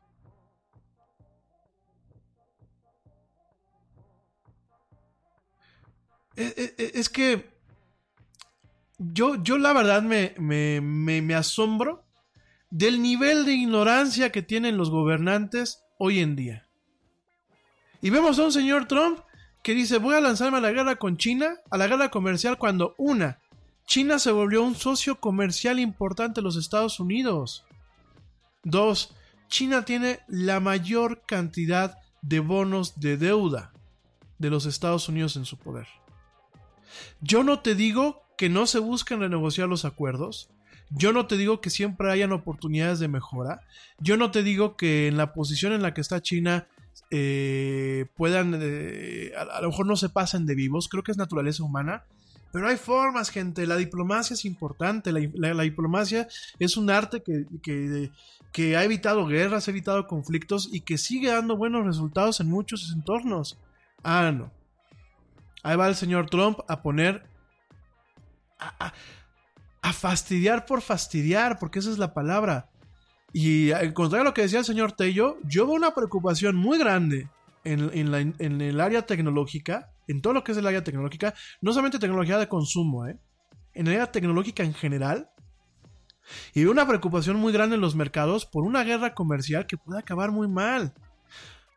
Es, 6.37 6.57
es, 6.57 6.75
es 6.79 7.09
que 7.09 7.51
yo, 8.99 9.43
yo 9.43 9.59
la 9.59 9.73
verdad 9.73 10.03
me, 10.03 10.35
me, 10.39 10.81
me, 10.81 11.23
me 11.23 11.35
asombro 11.35 12.05
del 12.71 13.03
nivel 13.03 13.45
de 13.47 13.55
ignorancia 13.55 14.31
que 14.31 14.43
tienen 14.43 14.77
los 14.77 14.91
gobernantes 14.91 15.83
hoy 15.99 16.21
en 16.21 16.37
día. 16.37 16.69
Y 18.03 18.11
vemos 18.11 18.39
a 18.39 18.45
un 18.45 18.53
señor 18.53 18.87
Trump 18.87 19.21
que 19.63 19.75
dice 19.75 19.99
voy 19.99 20.15
a 20.15 20.21
lanzarme 20.21 20.59
a 20.59 20.61
la 20.61 20.73
guerra 20.73 20.97
con 20.97 21.17
China, 21.17 21.57
a 21.71 21.77
la 21.77 21.87
guerra 21.87 22.11
comercial 22.11 22.59
cuando 22.59 22.95
una, 22.99 23.41
China 23.91 24.21
se 24.21 24.31
volvió 24.31 24.63
un 24.63 24.77
socio 24.77 25.19
comercial 25.19 25.81
importante 25.81 26.41
de 26.41 26.45
los 26.45 26.57
Estados 26.57 27.01
Unidos. 27.01 27.65
Dos, 28.63 29.17
China 29.49 29.85
tiene 29.85 30.21
la 30.29 30.61
mayor 30.61 31.23
cantidad 31.27 31.99
de 32.23 32.39
bonos 32.39 33.01
de 33.01 33.17
deuda 33.17 33.73
de 34.39 34.49
los 34.51 34.65
Estados 34.67 35.09
Unidos 35.09 35.35
en 35.35 35.45
su 35.45 35.59
poder. 35.59 35.89
Yo 37.21 37.45
no 37.45 37.61
te 37.61 37.75
digo 37.75 38.23
que 38.37 38.49
no 38.49 38.67
se 38.67 38.79
busquen 38.79 39.21
renegociar 39.21 39.69
los 39.69 39.85
acuerdos. 39.85 40.49
Yo 40.91 41.13
no 41.13 41.27
te 41.27 41.37
digo 41.37 41.61
que 41.61 41.71
siempre 41.71 42.11
hayan 42.11 42.33
oportunidades 42.33 42.99
de 42.99 43.09
mejora. 43.09 43.61
Yo 43.99 44.17
no 44.17 44.31
te 44.31 44.43
digo 44.43 44.77
que 44.77 45.07
en 45.07 45.17
la 45.17 45.33
posición 45.33 45.73
en 45.73 45.83
la 45.83 45.95
que 45.95 46.01
está 46.01 46.21
China 46.21 46.67
eh, 47.11 48.07
puedan, 48.17 48.59
eh, 48.61 49.33
a, 49.37 49.61
lo 49.61 49.69
mejor 49.69 49.87
no 49.87 49.97
se 49.97 50.09
pasen 50.09 50.47
de 50.47 50.55
vivos. 50.55 50.89
Creo 50.89 51.03
que 51.03 51.13
es 51.13 51.19
naturaleza 51.19 51.63
humana. 51.63 52.05
Pero 52.53 52.67
hay 52.67 52.77
formas, 52.77 53.31
gente. 53.31 53.67
La 53.67 53.77
diplomacia 53.77 54.35
es 54.35 54.45
importante. 54.45 55.13
La 55.13 55.63
diplomacia 55.63 56.27
es 56.59 56.77
un 56.77 56.91
arte 56.91 57.23
que, 57.23 57.47
que, 57.63 58.11
que 58.53 58.77
ha 58.77 58.83
evitado 58.85 59.27
guerras, 59.27 59.69
ha 59.69 59.71
evitado 59.71 60.09
conflictos 60.09 60.69
y 60.73 60.81
que 60.81 60.99
sigue 60.99 61.29
dando 61.29 61.57
buenos 61.57 61.85
resultados 61.85 62.41
en 62.41 62.49
muchos 62.49 62.93
entornos. 62.93 63.59
Ah, 64.03 64.33
no. 64.35 64.51
Ahí 65.63 65.77
va 65.77 65.89
el 65.89 65.95
señor 65.95 66.29
Trump 66.31 66.59
a 66.69 66.83
poner. 66.83 67.25
A, 68.59 69.93
fastidiar 69.93 70.67
por 70.67 70.83
fastidiar, 70.83 71.59
porque 71.59 71.79
esa 71.79 71.91
es 71.91 71.99
la 71.99 72.15
palabra. 72.15 72.71
Y 73.33 73.71
en 73.71 73.93
contrario 73.93 74.23
a 74.23 74.25
lo 74.25 74.35
que 74.35 74.43
decía 74.43 74.59
el 74.59 74.65
señor 74.65 74.93
Tello, 74.93 75.39
yo 75.45 75.67
veo 75.67 75.75
una 75.75 75.95
preocupación 75.95 76.57
muy 76.57 76.79
grande 76.79 77.29
en, 77.65 78.61
el 78.61 78.81
área 78.81 79.03
tecnológica, 79.03 79.91
en 80.09 80.21
todo 80.21 80.33
lo 80.33 80.45
que 80.45 80.53
es 80.53 80.59
el 80.59 80.67
área 80.67 80.85
tecnológica, 80.85 81.35
no 81.61 81.73
solamente 81.73 81.99
tecnología 81.99 82.39
de 82.39 82.49
consumo, 82.49 83.07
¿eh? 83.07 83.19
en 83.73 83.87
el 83.87 83.95
área 83.95 84.13
tecnológica 84.13 84.63
en 84.63 84.75
general. 84.75 85.31
Y 86.55 86.63
veo 86.63 86.73
una 86.73 86.87
preocupación 86.87 87.37
muy 87.37 87.53
grande 87.53 87.75
en 87.75 87.81
los 87.81 87.95
mercados 87.95 88.47
por 88.47 88.65
una 88.65 88.85
guerra 88.85 89.15
comercial 89.15 89.67
que 89.67 89.77
puede 89.77 89.99
acabar 89.99 90.31
muy 90.31 90.49
mal. 90.49 90.95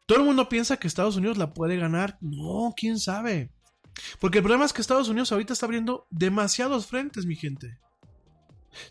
Todo 0.06 0.20
el 0.20 0.26
mundo 0.26 0.50
piensa 0.50 0.78
que 0.78 0.88
Estados 0.88 1.16
Unidos 1.16 1.38
la 1.38 1.54
puede 1.54 1.78
ganar. 1.78 2.18
No, 2.22 2.74
quién 2.76 3.00
sabe. 3.00 3.50
Porque 4.20 4.40
el 4.40 4.44
problema 4.44 4.66
es 4.66 4.74
que 4.74 4.82
Estados 4.82 5.10
Unidos 5.10 5.32
ahorita 5.32 5.54
está 5.54 5.66
abriendo 5.66 6.08
demasiados 6.10 6.88
frentes, 6.88 7.26
mi 7.26 7.36
gente. 7.36 7.80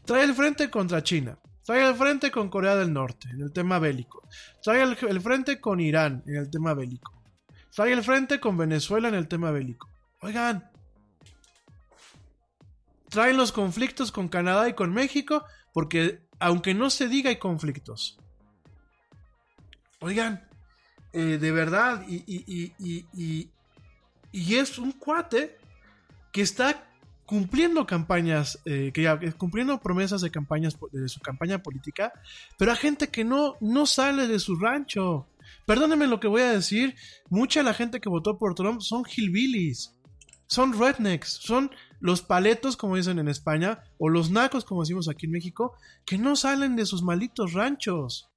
Trae 0.04 0.24
el 0.24 0.34
frente 0.34 0.70
contra 0.70 1.02
China. 1.02 1.38
Trae 1.64 1.88
el 1.88 1.94
frente 1.94 2.30
con 2.30 2.48
Corea 2.48 2.74
del 2.74 2.92
Norte 2.92 3.28
en 3.30 3.40
el 3.40 3.52
tema 3.52 3.78
bélico. 3.78 4.28
Trae 4.62 4.82
el, 4.82 5.20
frente 5.20 5.60
con 5.60 5.80
Irán 5.80 6.22
en 6.26 6.36
el 6.36 6.50
tema 6.50 6.74
bélico. 6.74 7.22
Trae 7.74 7.92
el 7.92 8.02
frente 8.02 8.40
con 8.40 8.56
Venezuela 8.56 9.08
en 9.08 9.14
el 9.14 9.28
tema 9.28 9.50
bélico. 9.50 9.88
Oigan. 10.20 10.68
Traen 13.08 13.36
los 13.36 13.52
conflictos 13.52 14.10
con 14.10 14.28
Canadá 14.28 14.68
y 14.68 14.74
con 14.74 14.92
México 14.92 15.44
porque 15.72 16.26
aunque 16.38 16.74
no 16.74 16.90
se 16.90 17.08
diga 17.08 17.30
hay 17.30 17.36
conflictos. 17.36 18.18
Oigan. 20.00 20.48
Eh, 21.12 21.38
de 21.38 21.52
verdad. 21.52 22.04
Y, 22.08 22.24
y, 22.26 22.74
y, 23.12 23.50
y 24.32 24.56
es 24.56 24.78
un 24.78 24.92
cuate 24.92 25.56
que 26.32 26.40
está 26.40 26.88
cumpliendo 27.26 27.86
campañas, 27.86 28.58
eh, 28.64 28.92
cumpliendo 29.38 29.80
promesas 29.80 30.22
de 30.22 30.30
campañas 30.30 30.76
de 30.90 31.08
su 31.08 31.20
campaña 31.20 31.62
política, 31.62 32.12
pero 32.58 32.72
a 32.72 32.76
gente 32.76 33.08
que 33.08 33.24
no, 33.24 33.56
no 33.60 33.86
sale 33.86 34.26
de 34.26 34.38
su 34.38 34.56
rancho. 34.56 35.28
Perdónenme 35.66 36.06
lo 36.06 36.20
que 36.20 36.28
voy 36.28 36.42
a 36.42 36.52
decir, 36.52 36.94
mucha 37.30 37.60
de 37.60 37.64
la 37.64 37.74
gente 37.74 38.00
que 38.00 38.08
votó 38.08 38.38
por 38.38 38.54
Trump 38.54 38.80
son 38.80 39.04
hillbillies, 39.04 39.94
son 40.46 40.78
rednecks, 40.78 41.28
son 41.28 41.70
los 42.00 42.20
paletos, 42.20 42.76
como 42.76 42.96
dicen 42.96 43.18
en 43.18 43.28
España, 43.28 43.84
o 43.98 44.08
los 44.08 44.30
nacos, 44.30 44.64
como 44.64 44.82
decimos 44.82 45.08
aquí 45.08 45.26
en 45.26 45.32
México, 45.32 45.74
que 46.04 46.18
no 46.18 46.36
salen 46.36 46.76
de 46.76 46.84
sus 46.84 47.02
malitos 47.02 47.52
ranchos. 47.52 48.28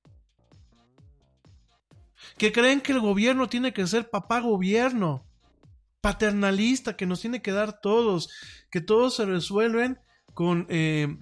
Que 2.38 2.52
creen 2.52 2.82
que 2.82 2.92
el 2.92 3.00
gobierno 3.00 3.50
tiene 3.50 3.74
que 3.74 3.88
ser 3.88 4.10
papá 4.10 4.40
gobierno 4.40 5.25
paternalista 6.06 6.96
que 6.96 7.08
nos 7.08 7.22
tiene 7.22 7.42
que 7.42 7.52
dar 7.52 7.82
todos, 7.82 8.30
que 8.70 8.80
todos 8.80 9.16
se 9.16 9.26
resuelven 9.26 9.98
con, 10.36 10.68
eh, 10.70 11.18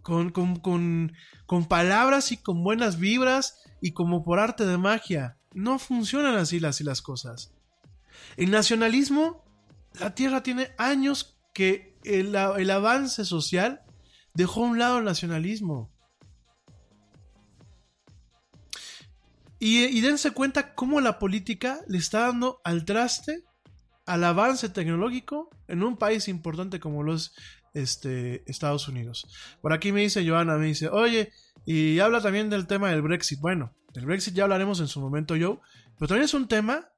con, 0.00 0.30
con, 0.30 0.56
con, 0.56 1.12
con 1.44 1.66
palabras 1.66 2.32
y 2.32 2.38
con 2.38 2.64
buenas 2.64 2.98
vibras 2.98 3.58
y 3.82 3.92
como 3.92 4.24
por 4.24 4.38
arte 4.38 4.64
de 4.64 4.78
magia. 4.78 5.36
No 5.52 5.78
funcionan 5.78 6.36
así 6.36 6.60
las, 6.60 6.80
las 6.80 7.02
cosas. 7.02 7.52
El 8.38 8.50
nacionalismo, 8.50 9.44
la 10.00 10.14
Tierra 10.14 10.42
tiene 10.42 10.70
años 10.78 11.38
que 11.52 11.98
el, 12.04 12.34
el 12.34 12.70
avance 12.70 13.26
social 13.26 13.82
dejó 14.32 14.64
a 14.64 14.68
un 14.68 14.78
lado 14.78 15.00
el 15.00 15.04
nacionalismo. 15.04 15.92
Y, 19.58 19.84
y, 19.84 20.00
dense 20.00 20.30
cuenta 20.30 20.74
cómo 20.74 21.02
la 21.02 21.18
política 21.18 21.80
le 21.86 21.98
está 21.98 22.20
dando 22.20 22.62
al 22.64 22.86
traste 22.86 23.44
al 24.06 24.24
avance 24.24 24.68
tecnológico 24.68 25.50
en 25.68 25.82
un 25.82 25.96
país 25.96 26.28
importante 26.28 26.80
como 26.80 27.02
los 27.02 27.34
este, 27.72 28.48
Estados 28.50 28.88
Unidos. 28.88 29.26
Por 29.60 29.72
aquí 29.72 29.92
me 29.92 30.02
dice 30.02 30.26
Joana, 30.26 30.56
me 30.56 30.66
dice, 30.66 30.88
oye, 30.88 31.32
y 31.64 31.98
habla 31.98 32.20
también 32.20 32.50
del 32.50 32.66
tema 32.66 32.90
del 32.90 33.02
Brexit. 33.02 33.40
Bueno, 33.40 33.74
del 33.92 34.06
Brexit 34.06 34.34
ya 34.34 34.44
hablaremos 34.44 34.80
en 34.80 34.88
su 34.88 35.00
momento 35.00 35.36
yo, 35.36 35.60
pero 35.98 36.08
también 36.08 36.24
es 36.24 36.34
un 36.34 36.48
tema 36.48 36.88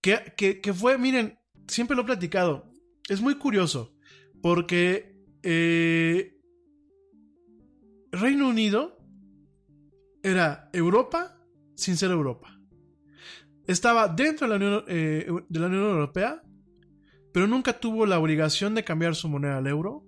que, 0.00 0.34
que, 0.36 0.74
fue, 0.74 0.98
miren, 0.98 1.38
siempre 1.66 1.96
lo 1.96 2.02
he 2.02 2.06
platicado, 2.06 2.70
es 3.08 3.22
muy 3.22 3.36
curioso, 3.36 3.94
porque 4.42 5.16
eh, 5.42 6.38
Reino 8.12 8.48
Unido 8.48 8.98
era 10.22 10.68
Europa 10.72 11.38
sin 11.74 11.96
ser 11.96 12.10
Europa. 12.10 12.53
Estaba 13.66 14.08
dentro 14.08 14.46
de 14.46 14.50
la 14.50 14.56
Unión, 14.56 14.84
eh, 14.88 15.26
de 15.48 15.60
la 15.60 15.66
Unión 15.66 15.84
Europea, 15.84 16.42
pero 17.32 17.46
nunca 17.46 17.80
tuvo 17.80 18.06
la 18.06 18.18
obligación 18.18 18.74
de 18.74 18.84
cambiar 18.84 19.14
su 19.14 19.28
moneda 19.28 19.58
al 19.58 19.66
euro. 19.66 20.04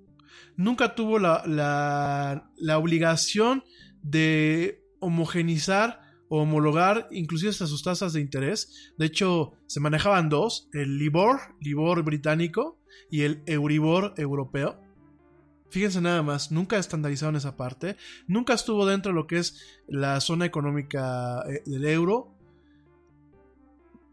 Nunca 0.57 0.95
tuvo 0.95 1.19
la, 1.19 1.43
la, 1.47 2.79
obligación 2.79 3.65
de 4.03 4.83
homogenizar 5.01 6.01
o 6.29 6.43
homologar 6.43 7.09
inclusive 7.11 7.51
hasta 7.51 7.67
sus 7.67 7.83
tasas 7.83 8.13
de 8.13 8.21
interés. 8.21 8.93
De 8.97 9.07
hecho, 9.07 9.53
se 9.67 9.81
manejaban 9.81 10.29
dos, 10.29 10.69
el 10.73 10.99
Libor, 10.99 11.41
Libor 11.61 12.03
británico, 12.03 12.79
y 13.11 13.23
el 13.23 13.43
Euribor 13.47 14.15
europeo. 14.17 14.81
Fíjense 15.71 16.01
nada 16.01 16.23
más, 16.23 16.53
nunca 16.53 16.79
estandarizaron 16.79 17.37
esa 17.37 17.57
parte, 17.57 17.97
nunca 18.27 18.55
estuvo 18.55 18.87
dentro 18.87 19.11
de 19.11 19.17
lo 19.17 19.27
que 19.27 19.39
es 19.39 19.61
la 19.89 20.21
zona 20.21 20.47
económica 20.47 21.43
eh, 21.49 21.63
del 21.67 21.85
euro, 21.87 22.36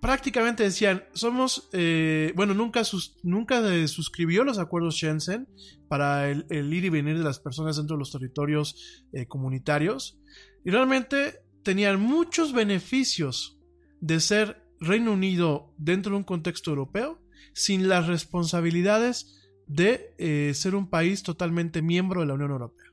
prácticamente 0.03 0.63
decían, 0.63 1.05
somos, 1.13 1.69
eh, 1.71 2.33
bueno, 2.35 2.53
nunca, 2.53 2.81
nunca 3.23 3.87
suscribió 3.87 4.43
los 4.43 4.59
acuerdos 4.59 4.95
Shenzhen 4.95 5.47
para 5.87 6.29
el, 6.29 6.45
ir 6.51 6.83
y 6.83 6.89
venir 6.89 7.17
de 7.17 7.23
las 7.23 7.39
personas 7.39 7.77
dentro 7.77 7.95
de 7.95 7.99
los 7.99 8.11
territorios 8.11 9.05
eh, 9.13 9.27
comunitarios. 9.27 10.19
Y 10.65 10.71
realmente 10.71 11.39
tenían 11.63 12.01
muchos 12.01 12.51
beneficios 12.51 13.57
de 14.01 14.19
ser 14.19 14.61
Reino 14.81 15.13
Unido 15.13 15.73
dentro 15.77 16.11
de 16.11 16.17
un 16.17 16.25
contexto 16.25 16.71
europeo 16.71 17.21
sin 17.53 17.87
las 17.87 18.07
responsabilidades 18.07 19.39
de 19.67 20.15
eh, 20.17 20.51
ser 20.53 20.75
un 20.75 20.89
país 20.89 21.23
totalmente 21.23 21.81
miembro 21.81 22.19
de 22.19 22.27
la 22.27 22.33
Unión 22.33 22.51
Europea. 22.51 22.91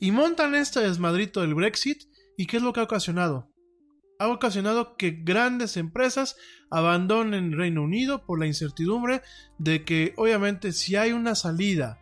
Y 0.00 0.10
montan 0.10 0.56
este 0.56 0.80
desmadrito 0.80 1.42
del 1.42 1.54
Brexit 1.54 2.02
y 2.36 2.46
¿qué 2.46 2.56
es 2.56 2.64
lo 2.64 2.72
que 2.72 2.80
ha 2.80 2.82
ocasionado? 2.82 3.48
Ha 4.18 4.28
ocasionado 4.28 4.96
que 4.96 5.10
grandes 5.10 5.76
empresas 5.76 6.36
abandonen 6.70 7.56
Reino 7.56 7.82
Unido 7.82 8.24
por 8.24 8.38
la 8.38 8.46
incertidumbre 8.46 9.22
de 9.58 9.84
que 9.84 10.14
obviamente 10.16 10.72
si 10.72 10.96
hay 10.96 11.12
una 11.12 11.34
salida, 11.34 12.00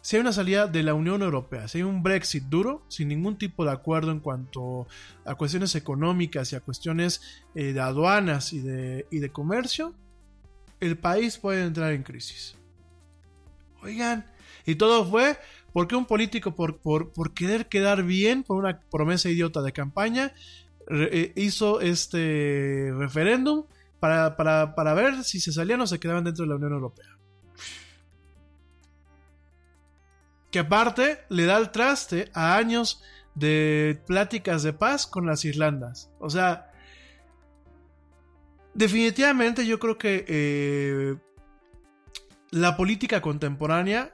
si 0.00 0.16
hay 0.16 0.20
una 0.20 0.32
salida 0.32 0.66
de 0.66 0.82
la 0.82 0.94
Unión 0.94 1.22
Europea, 1.22 1.68
si 1.68 1.78
hay 1.78 1.84
un 1.84 2.02
Brexit 2.02 2.44
duro, 2.44 2.84
sin 2.88 3.08
ningún 3.08 3.38
tipo 3.38 3.64
de 3.64 3.72
acuerdo 3.72 4.10
en 4.10 4.20
cuanto 4.20 4.86
a 5.24 5.34
cuestiones 5.34 5.74
económicas 5.74 6.52
y 6.52 6.56
a 6.56 6.60
cuestiones 6.60 7.20
eh, 7.54 7.72
de 7.72 7.80
aduanas 7.80 8.52
y 8.52 8.60
de, 8.60 9.06
y 9.10 9.18
de 9.18 9.30
comercio, 9.30 9.94
el 10.80 10.98
país 10.98 11.38
puede 11.38 11.64
entrar 11.64 11.92
en 11.92 12.02
crisis. 12.02 12.56
Oigan, 13.82 14.26
y 14.66 14.76
todo 14.76 15.04
fue 15.06 15.38
porque 15.72 15.96
un 15.96 16.06
político 16.06 16.54
por, 16.54 16.78
por, 16.78 17.12
por 17.12 17.34
querer 17.34 17.68
quedar 17.68 18.02
bien, 18.04 18.44
por 18.44 18.58
una 18.58 18.80
promesa 18.90 19.28
idiota 19.28 19.60
de 19.60 19.72
campaña, 19.72 20.32
eh, 20.90 21.32
hizo 21.36 21.80
este 21.80 22.92
referéndum 22.96 23.64
para, 24.00 24.36
para, 24.36 24.94
ver 24.94 25.24
si 25.24 25.40
se 25.40 25.52
salían 25.52 25.80
o 25.80 25.86
se 25.86 25.98
quedaban 25.98 26.24
dentro 26.24 26.44
de 26.44 26.50
la 26.50 26.56
Unión 26.56 26.72
Europea. 26.72 27.18
Que 30.50 30.58
aparte 30.58 31.20
le 31.30 31.46
da 31.46 31.56
el 31.56 31.70
traste 31.70 32.30
a 32.34 32.56
años 32.56 33.02
de 33.34 34.00
pláticas 34.06 34.62
de 34.62 34.72
paz 34.72 35.06
con 35.06 35.26
las 35.26 35.44
Irlandas. 35.44 36.10
O 36.20 36.30
sea, 36.30 36.70
definitivamente 38.74 39.66
yo 39.66 39.78
creo 39.78 39.98
que 39.98 40.24
eh, 40.28 41.16
la 42.50 42.76
política 42.76 43.20
contemporánea 43.20 44.12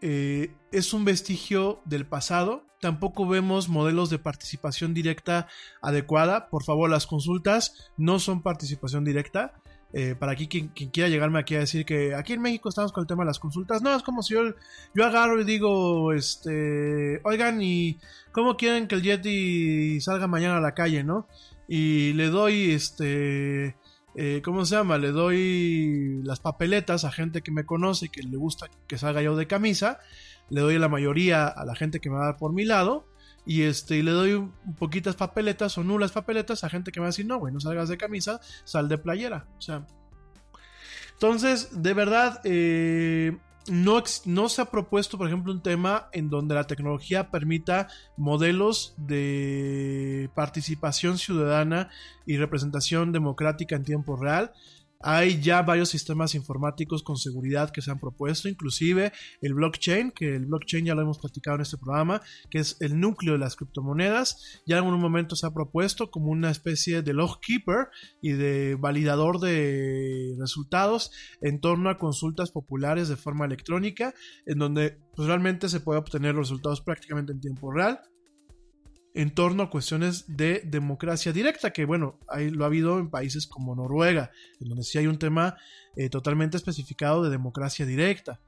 eh, 0.00 0.52
es 0.72 0.92
un 0.92 1.04
vestigio 1.04 1.80
del 1.84 2.06
pasado. 2.06 2.66
Tampoco 2.80 3.28
vemos 3.28 3.68
modelos 3.68 4.10
de 4.10 4.18
participación 4.18 4.94
directa 4.94 5.48
adecuada. 5.82 6.48
Por 6.48 6.64
favor, 6.64 6.88
las 6.88 7.06
consultas 7.06 7.90
no 7.96 8.18
son 8.18 8.42
participación 8.42 9.04
directa. 9.04 9.54
Eh, 9.92 10.14
para 10.16 10.32
aquí 10.32 10.46
quien, 10.46 10.68
quiera 10.68 11.08
llegarme 11.08 11.40
aquí 11.40 11.56
a 11.56 11.60
decir 11.60 11.84
que 11.84 12.14
aquí 12.14 12.32
en 12.32 12.42
México 12.42 12.68
estamos 12.68 12.92
con 12.92 13.02
el 13.02 13.08
tema 13.08 13.24
de 13.24 13.28
las 13.28 13.38
consultas. 13.38 13.82
No, 13.82 13.94
es 13.94 14.02
como 14.02 14.22
si 14.22 14.34
yo, 14.34 14.54
yo 14.94 15.04
agarro 15.04 15.40
y 15.40 15.44
digo, 15.44 16.12
este, 16.12 17.20
oigan, 17.24 17.60
¿y 17.60 17.98
cómo 18.32 18.56
quieren 18.56 18.86
que 18.86 18.94
el 18.94 19.02
Yeti 19.02 20.00
salga 20.00 20.26
mañana 20.26 20.58
a 20.58 20.60
la 20.60 20.74
calle, 20.74 21.02
no? 21.04 21.26
Y 21.68 22.12
le 22.14 22.28
doy, 22.28 22.70
este, 22.72 23.76
eh, 24.14 24.42
¿cómo 24.44 24.64
se 24.64 24.74
llama? 24.74 24.98
Le 24.98 25.12
doy 25.12 26.20
las 26.24 26.40
papeletas 26.40 27.04
a 27.04 27.12
gente 27.12 27.42
que 27.42 27.52
me 27.52 27.64
conoce 27.64 28.06
y 28.06 28.08
que 28.08 28.22
le 28.22 28.36
gusta 28.36 28.66
que 28.86 28.98
salga 28.98 29.22
yo 29.22 29.36
de 29.36 29.46
camisa. 29.46 29.98
Le 30.48 30.60
doy 30.60 30.78
la 30.78 30.88
mayoría 30.88 31.46
a 31.46 31.64
la 31.64 31.76
gente 31.76 32.00
que 32.00 32.10
me 32.10 32.16
va 32.16 32.22
a 32.22 32.26
dar 32.26 32.36
por 32.36 32.52
mi 32.52 32.64
lado. 32.64 33.06
Y 33.46 33.62
este, 33.62 33.96
y 33.96 34.02
le 34.02 34.10
doy 34.10 34.32
un, 34.34 34.52
poquitas 34.78 35.16
papeletas 35.16 35.78
o 35.78 35.84
nulas 35.84 36.12
papeletas 36.12 36.62
a 36.64 36.68
gente 36.68 36.92
que 36.92 37.00
me 37.00 37.04
va 37.04 37.08
a 37.08 37.10
decir, 37.10 37.26
no, 37.26 37.38
güey, 37.38 37.52
no 37.52 37.60
salgas 37.60 37.88
de 37.88 37.96
camisa, 37.96 38.40
sal 38.64 38.88
de 38.88 38.98
playera. 38.98 39.46
O 39.58 39.60
sea. 39.60 39.86
Entonces, 41.12 41.82
de 41.82 41.94
verdad, 41.94 42.40
eh, 42.44 43.36
no, 43.68 44.02
no, 44.24 44.48
se 44.48 44.62
ha 44.62 44.64
propuesto, 44.66 45.18
por 45.18 45.26
ejemplo, 45.26 45.52
un 45.52 45.62
tema 45.62 46.08
en 46.12 46.30
donde 46.30 46.54
la 46.54 46.66
tecnología 46.66 47.30
permita 47.30 47.88
modelos 48.16 48.94
de 48.96 50.30
participación 50.34 51.18
ciudadana 51.18 51.90
y 52.26 52.36
representación 52.36 53.12
democrática 53.12 53.76
en 53.76 53.84
tiempo 53.84 54.16
real. 54.16 54.52
Hay 55.02 55.40
ya 55.40 55.62
varios 55.62 55.88
sistemas 55.88 56.34
informáticos 56.34 57.02
con 57.02 57.16
seguridad 57.16 57.70
que 57.70 57.80
se 57.80 57.90
han 57.90 57.98
propuesto, 57.98 58.48
inclusive 58.48 59.12
el 59.40 59.54
blockchain, 59.54 60.10
que 60.10 60.36
el 60.36 60.44
blockchain 60.44 60.84
ya 60.84 60.94
lo 60.94 61.00
hemos 61.00 61.18
platicado 61.18 61.56
en 61.56 61.62
este 61.62 61.78
programa, 61.78 62.20
que 62.50 62.58
es 62.58 62.76
el 62.80 63.00
núcleo 63.00 63.32
de 63.32 63.38
las 63.38 63.56
criptomonedas. 63.56 64.60
Ya 64.66 64.76
en 64.76 64.84
algún 64.84 65.00
momento 65.00 65.36
se 65.36 65.46
ha 65.46 65.54
propuesto 65.54 66.10
como 66.10 66.30
una 66.30 66.50
especie 66.50 67.00
de 67.00 67.14
logkeeper 67.14 67.88
y 68.20 68.32
de 68.32 68.76
validador 68.78 69.40
de 69.40 70.36
resultados 70.38 71.12
en 71.40 71.60
torno 71.60 71.88
a 71.88 71.96
consultas 71.96 72.50
populares 72.50 73.08
de 73.08 73.16
forma 73.16 73.46
electrónica, 73.46 74.12
en 74.44 74.58
donde 74.58 74.98
pues, 75.16 75.26
realmente 75.26 75.70
se 75.70 75.80
puede 75.80 75.98
obtener 75.98 76.34
los 76.34 76.50
resultados 76.50 76.82
prácticamente 76.82 77.32
en 77.32 77.40
tiempo 77.40 77.72
real 77.72 78.00
en 79.14 79.30
torno 79.34 79.64
a 79.64 79.70
cuestiones 79.70 80.36
de 80.36 80.62
democracia 80.64 81.32
directa, 81.32 81.72
que 81.72 81.84
bueno, 81.84 82.18
ahí 82.28 82.50
lo 82.50 82.64
ha 82.64 82.68
habido 82.68 82.98
en 82.98 83.10
países 83.10 83.46
como 83.46 83.74
Noruega, 83.74 84.30
en 84.60 84.68
donde 84.68 84.84
sí 84.84 84.98
hay 84.98 85.06
un 85.06 85.18
tema 85.18 85.56
eh, 85.96 86.08
totalmente 86.08 86.56
especificado 86.56 87.22
de 87.22 87.30
democracia 87.30 87.86
directa. 87.86 88.40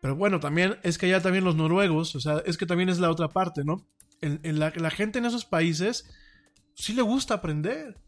Pero 0.00 0.14
bueno, 0.14 0.40
también 0.40 0.76
es 0.82 0.98
que 0.98 1.06
allá 1.06 1.22
también 1.22 1.44
los 1.44 1.56
noruegos, 1.56 2.14
o 2.14 2.20
sea, 2.20 2.42
es 2.44 2.58
que 2.58 2.66
también 2.66 2.88
es 2.88 2.98
la 2.98 3.10
otra 3.10 3.28
parte, 3.28 3.64
¿no? 3.64 3.86
En, 4.20 4.58
la, 4.58 4.72
la, 4.74 4.90
gente 4.90 5.18
en 5.18 5.26
esos 5.26 5.44
países 5.44 6.08
sí 6.74 6.94
le 6.94 7.02
gusta 7.02 7.34
aprender. 7.34 7.98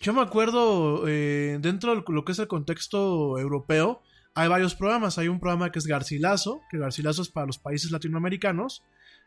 Yo 0.00 0.12
me 0.12 0.20
acuerdo, 0.20 1.08
eh, 1.08 1.58
dentro 1.60 1.94
de 1.94 2.02
lo 2.06 2.24
que 2.24 2.32
es 2.32 2.38
el 2.38 2.46
contexto 2.46 3.38
europeo, 3.38 4.02
hay 4.34 4.48
varios 4.48 4.74
programas. 4.74 5.18
Hay 5.18 5.28
un 5.28 5.40
programa 5.40 5.72
que 5.72 5.78
es 5.78 5.86
Garcilaso, 5.86 6.60
que 6.70 6.78
Garcilaso 6.78 7.22
es 7.22 7.28
para 7.30 7.46
los 7.46 7.58
países 7.58 7.90
latinoamericanos 7.90 8.84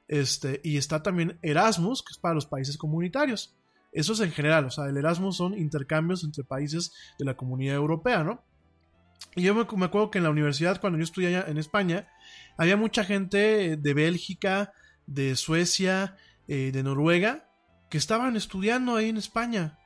este, 0.07 0.61
y 0.63 0.77
está 0.77 1.01
también 1.01 1.39
Erasmus, 1.41 2.03
que 2.03 2.11
es 2.11 2.17
para 2.17 2.35
los 2.35 2.45
países 2.45 2.77
comunitarios. 2.77 3.55
Eso 3.91 4.13
es 4.13 4.21
en 4.21 4.31
general, 4.31 4.65
o 4.65 4.71
sea, 4.71 4.85
el 4.85 4.97
Erasmus 4.97 5.37
son 5.37 5.57
intercambios 5.57 6.23
entre 6.23 6.43
países 6.43 6.93
de 7.19 7.25
la 7.25 7.35
comunidad 7.35 7.75
europea, 7.75 8.23
¿no? 8.23 8.43
Y 9.35 9.43
yo 9.43 9.53
me, 9.53 9.61
acuerdo 9.61 10.11
que 10.11 10.17
en 10.17 10.23
la 10.23 10.29
universidad, 10.29 10.81
cuando 10.81 10.97
yo 10.97 11.03
estudiaba 11.03 11.47
en 11.47 11.57
España, 11.57 12.07
había 12.57 12.75
mucha 12.75 13.03
gente 13.03 13.77
de 13.77 13.93
Bélgica, 13.93 14.73
de 15.07 15.35
Suecia, 15.35 16.17
eh, 16.47 16.71
de 16.73 16.83
Noruega, 16.83 17.49
que 17.89 17.97
estaban 17.97 18.35
estudiando 18.35 18.95
ahí 18.95 19.09
en 19.09 19.17
España. 19.17 19.77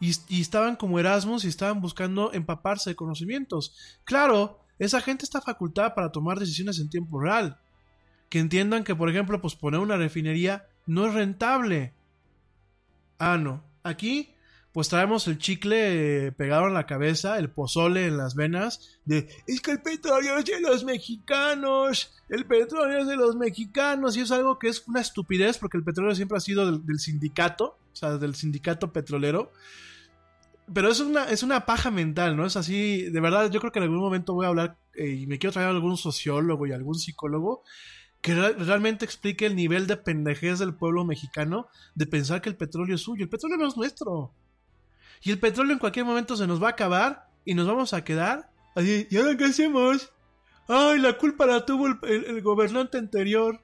Y, 0.00 0.12
y, 0.28 0.40
estaban 0.40 0.76
como 0.76 0.98
Erasmus 0.98 1.44
y 1.44 1.48
estaban 1.48 1.80
buscando 1.80 2.32
empaparse 2.32 2.90
de 2.90 2.96
conocimientos. 2.96 4.00
Claro, 4.04 4.60
esa 4.78 5.00
gente 5.00 5.24
está 5.24 5.40
facultada 5.40 5.94
para 5.94 6.10
tomar 6.10 6.38
decisiones 6.38 6.78
en 6.80 6.90
tiempo 6.90 7.20
real. 7.20 7.58
Que 8.32 8.38
entiendan 8.38 8.82
que, 8.82 8.96
por 8.96 9.10
ejemplo, 9.10 9.42
pues 9.42 9.56
poner 9.56 9.78
una 9.80 9.98
refinería 9.98 10.66
no 10.86 11.06
es 11.06 11.12
rentable. 11.12 11.92
Ah, 13.18 13.36
no. 13.36 13.62
Aquí, 13.82 14.34
pues 14.72 14.88
traemos 14.88 15.28
el 15.28 15.36
chicle 15.36 16.28
eh, 16.28 16.32
pegado 16.32 16.66
en 16.66 16.72
la 16.72 16.86
cabeza, 16.86 17.38
el 17.38 17.50
pozole 17.50 18.06
en 18.06 18.16
las 18.16 18.34
venas, 18.34 18.98
de 19.04 19.28
es 19.46 19.60
que 19.60 19.72
el 19.72 19.82
petróleo 19.82 20.38
es 20.38 20.46
de 20.46 20.62
los 20.62 20.82
mexicanos, 20.82 22.14
el 22.30 22.46
petróleo 22.46 23.02
es 23.02 23.06
de 23.06 23.16
los 23.16 23.36
mexicanos, 23.36 24.16
y 24.16 24.20
es 24.20 24.30
algo 24.30 24.58
que 24.58 24.68
es 24.68 24.88
una 24.88 25.02
estupidez, 25.02 25.58
porque 25.58 25.76
el 25.76 25.84
petróleo 25.84 26.14
siempre 26.14 26.38
ha 26.38 26.40
sido 26.40 26.78
del, 26.78 27.00
sindicato, 27.00 27.76
o 27.92 27.94
sea, 27.96 28.16
del 28.16 28.34
sindicato 28.34 28.94
petrolero. 28.94 29.52
Pero 30.72 30.88
es 30.88 31.00
una, 31.00 31.24
es 31.24 31.42
una 31.42 31.66
paja 31.66 31.90
mental, 31.90 32.34
¿no? 32.34 32.46
Es 32.46 32.56
así, 32.56 33.10
de 33.10 33.20
verdad, 33.20 33.50
yo 33.50 33.60
creo 33.60 33.72
que 33.72 33.78
en 33.78 33.82
algún 33.82 34.00
momento 34.00 34.32
voy 34.32 34.46
a 34.46 34.48
hablar 34.48 34.78
eh, 34.94 35.08
y 35.08 35.26
me 35.26 35.38
quiero 35.38 35.52
traer 35.52 35.68
a 35.68 35.72
algún 35.72 35.98
sociólogo 35.98 36.66
y 36.66 36.72
algún 36.72 36.94
psicólogo 36.94 37.62
que 38.22 38.34
re- 38.34 38.54
realmente 38.54 39.04
explique 39.04 39.44
el 39.44 39.54
nivel 39.56 39.86
de 39.86 39.98
pendejez 39.98 40.58
del 40.58 40.74
pueblo 40.74 41.04
mexicano 41.04 41.66
de 41.94 42.06
pensar 42.06 42.40
que 42.40 42.48
el 42.48 42.56
petróleo 42.56 42.94
es 42.94 43.02
suyo. 43.02 43.24
El 43.24 43.28
petróleo 43.28 43.58
no 43.58 43.68
es 43.68 43.76
nuestro. 43.76 44.32
Y 45.22 45.30
el 45.30 45.38
petróleo 45.38 45.74
en 45.74 45.78
cualquier 45.78 46.04
momento 46.06 46.36
se 46.36 46.46
nos 46.46 46.62
va 46.62 46.68
a 46.68 46.70
acabar 46.70 47.28
y 47.44 47.54
nos 47.54 47.66
vamos 47.66 47.92
a 47.92 48.02
quedar. 48.04 48.50
Así, 48.74 49.06
¿y 49.10 49.16
ahora 49.18 49.36
qué 49.36 49.44
hacemos? 49.44 50.10
Ay, 50.68 50.98
la 51.00 51.18
culpa 51.18 51.44
la 51.46 51.66
tuvo 51.66 51.88
el, 51.88 51.98
el- 52.04 52.40
gobernante 52.42 52.96
anterior. 52.96 53.60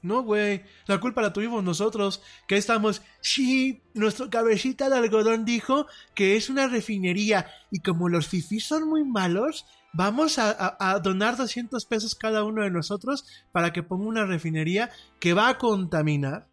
No, 0.00 0.22
güey, 0.22 0.62
la 0.86 1.00
culpa 1.00 1.22
la 1.22 1.32
tuvimos 1.32 1.62
nosotros, 1.64 2.22
que 2.46 2.56
estamos, 2.56 3.02
sí, 3.20 3.82
nuestro 3.94 4.30
cabecita 4.30 4.88
de 4.88 4.96
algodón 4.96 5.44
dijo 5.44 5.86
que 6.14 6.36
es 6.36 6.48
una 6.48 6.68
refinería 6.68 7.48
y 7.72 7.80
como 7.80 8.08
los 8.08 8.28
fifís 8.28 8.64
son 8.64 8.88
muy 8.88 9.04
malos, 9.04 9.66
vamos 9.92 10.38
a, 10.38 11.00
donar 11.02 11.36
200 11.36 11.84
pesos 11.86 12.14
cada 12.14 12.44
uno 12.44 12.62
de 12.62 12.70
nosotros 12.70 13.24
para 13.52 13.72
que 13.72 13.82
ponga 13.82 14.06
una 14.06 14.26
refinería 14.26 14.90
que 15.20 15.34
va 15.34 15.48
a 15.48 15.58
contaminar, 15.58 16.48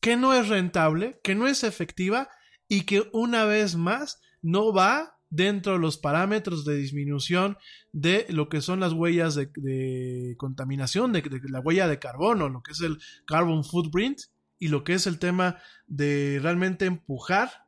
que 0.00 0.16
no 0.16 0.34
es 0.34 0.48
rentable, 0.48 1.20
que 1.22 1.34
no 1.34 1.46
es 1.46 1.64
efectiva 1.64 2.28
y 2.68 2.82
que 2.82 3.08
una 3.12 3.44
vez 3.44 3.76
más 3.76 4.20
no 4.42 4.72
va 4.72 5.18
dentro 5.30 5.74
de 5.74 5.78
los 5.80 5.98
parámetros 5.98 6.64
de 6.64 6.76
disminución 6.76 7.58
de 7.92 8.26
lo 8.28 8.48
que 8.48 8.60
son 8.60 8.80
las 8.80 8.92
huellas 8.92 9.34
de, 9.34 10.34
contaminación, 10.38 11.12
de, 11.12 11.22
de 11.22 11.40
la 11.48 11.60
huella 11.60 11.88
de 11.88 11.98
carbono, 11.98 12.48
lo 12.48 12.62
que 12.62 12.72
es 12.72 12.80
el 12.80 12.98
carbon 13.26 13.64
footprint 13.64 14.20
y 14.58 14.68
lo 14.68 14.84
que 14.84 14.94
es 14.94 15.06
el 15.06 15.18
tema 15.18 15.58
de 15.86 16.38
realmente 16.40 16.86
empujar, 16.86 17.66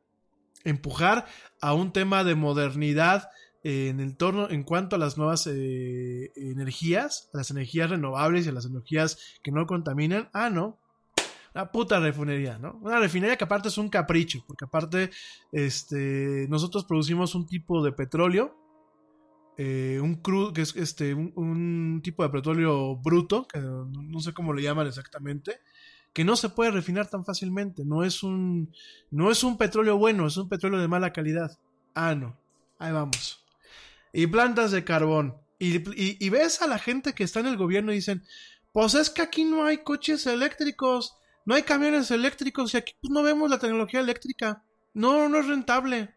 empujar 0.64 1.26
a 1.60 1.74
un 1.74 1.92
tema 1.92 2.24
de 2.24 2.34
modernidad 2.34 3.30
en 3.62 4.00
el 4.00 4.16
torno 4.16 4.48
en 4.50 4.62
cuanto 4.62 4.96
a 4.96 4.98
las 4.98 5.18
nuevas 5.18 5.46
eh, 5.46 6.32
energías, 6.36 7.30
a 7.34 7.38
las 7.38 7.50
energías 7.50 7.90
renovables 7.90 8.46
y 8.46 8.50
a 8.50 8.52
las 8.52 8.66
energías 8.66 9.18
que 9.42 9.52
no 9.52 9.66
contaminan. 9.66 10.28
Ah, 10.32 10.50
no, 10.50 10.78
una 11.56 11.72
puta 11.72 11.98
refinería, 11.98 12.58
¿no? 12.58 12.78
Una 12.82 13.00
refinería 13.00 13.36
que 13.36 13.44
aparte 13.44 13.68
es 13.68 13.78
un 13.78 13.88
capricho, 13.88 14.44
porque 14.46 14.66
aparte 14.66 15.10
este, 15.52 16.46
nosotros 16.50 16.84
producimos 16.84 17.34
un 17.34 17.46
tipo 17.46 17.82
de 17.82 17.92
petróleo, 17.92 18.54
eh, 19.56 19.98
un 20.02 20.16
crudo, 20.16 20.52
que 20.52 20.60
es 20.60 20.76
este, 20.76 21.14
un, 21.14 22.00
tipo 22.04 22.22
de 22.22 22.28
petróleo 22.28 22.96
bruto, 22.96 23.48
que 23.48 23.58
no, 23.58 23.86
no 23.86 24.20
sé 24.20 24.34
cómo 24.34 24.52
le 24.52 24.62
llaman 24.62 24.86
exactamente, 24.86 25.60
que 26.12 26.24
no 26.24 26.36
se 26.36 26.50
puede 26.50 26.72
refinar 26.72 27.08
tan 27.08 27.24
fácilmente. 27.24 27.86
No 27.86 28.04
es 28.04 28.22
un, 28.22 28.70
no 29.10 29.30
es 29.30 29.42
un 29.42 29.56
petróleo 29.56 29.96
bueno, 29.96 30.26
es 30.26 30.36
un 30.36 30.50
petróleo 30.50 30.78
de 30.78 30.88
mala 30.88 31.14
calidad. 31.14 31.58
Ah, 31.94 32.14
no. 32.14 32.36
Ahí 32.78 32.92
vamos. 32.92 33.45
Y 34.12 34.26
plantas 34.26 34.70
de 34.70 34.84
carbón. 34.84 35.36
Y, 35.58 35.76
y- 36.24 36.30
ves 36.30 36.60
a 36.62 36.66
la 36.66 36.78
gente 36.78 37.14
que 37.14 37.24
está 37.24 37.40
en 37.40 37.46
el 37.46 37.56
gobierno 37.56 37.92
y 37.92 37.96
dicen, 37.96 38.24
pues 38.72 38.94
es 38.94 39.10
que 39.10 39.22
aquí 39.22 39.44
no 39.44 39.64
hay 39.64 39.78
coches 39.78 40.26
eléctricos, 40.26 41.16
no 41.46 41.54
hay 41.54 41.62
camiones 41.62 42.10
eléctricos 42.10 42.74
y 42.74 42.76
aquí 42.78 42.94
pues, 43.00 43.10
no 43.10 43.22
vemos 43.22 43.50
la 43.50 43.58
tecnología 43.58 44.00
eléctrica. 44.00 44.62
No, 44.94 45.28
no 45.28 45.38
es 45.38 45.46
rentable. 45.46 46.14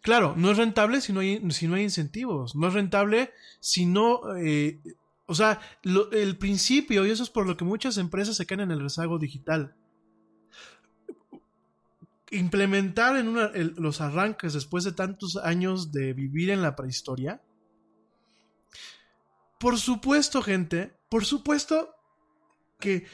Claro, 0.00 0.34
no 0.36 0.50
es 0.50 0.56
rentable 0.58 1.00
si 1.00 1.12
no 1.12 1.20
hay, 1.20 1.40
si 1.52 1.68
no 1.68 1.76
hay 1.76 1.82
incentivos. 1.84 2.56
No 2.56 2.68
es 2.68 2.74
rentable 2.74 3.32
si 3.60 3.86
no... 3.86 4.20
eh, 4.36 4.80
o 5.26 5.34
sea, 5.34 5.60
el 5.84 6.36
principio, 6.36 7.06
y 7.06 7.10
eso 7.10 7.22
es 7.22 7.30
por 7.30 7.46
lo 7.46 7.56
que 7.56 7.64
muchas 7.64 7.96
empresas 7.96 8.36
se 8.36 8.44
caen 8.44 8.60
en 8.62 8.70
el 8.72 8.80
rezago 8.80 9.18
digital. 9.18 9.74
Implementar 12.32 13.16
en 13.16 13.28
una, 13.28 13.52
los 13.54 14.00
arranques 14.00 14.54
después 14.54 14.84
de 14.84 14.92
tantos 14.92 15.36
años 15.36 15.92
de 15.92 16.12
vivir 16.12 16.50
en 16.50 16.62
la 16.62 16.74
prehistoria. 16.74 17.42
Por 19.60 19.78
supuesto, 19.78 20.42
gente, 20.42 20.98
por 21.08 21.24
supuesto 21.24 21.94
que, 22.80 23.06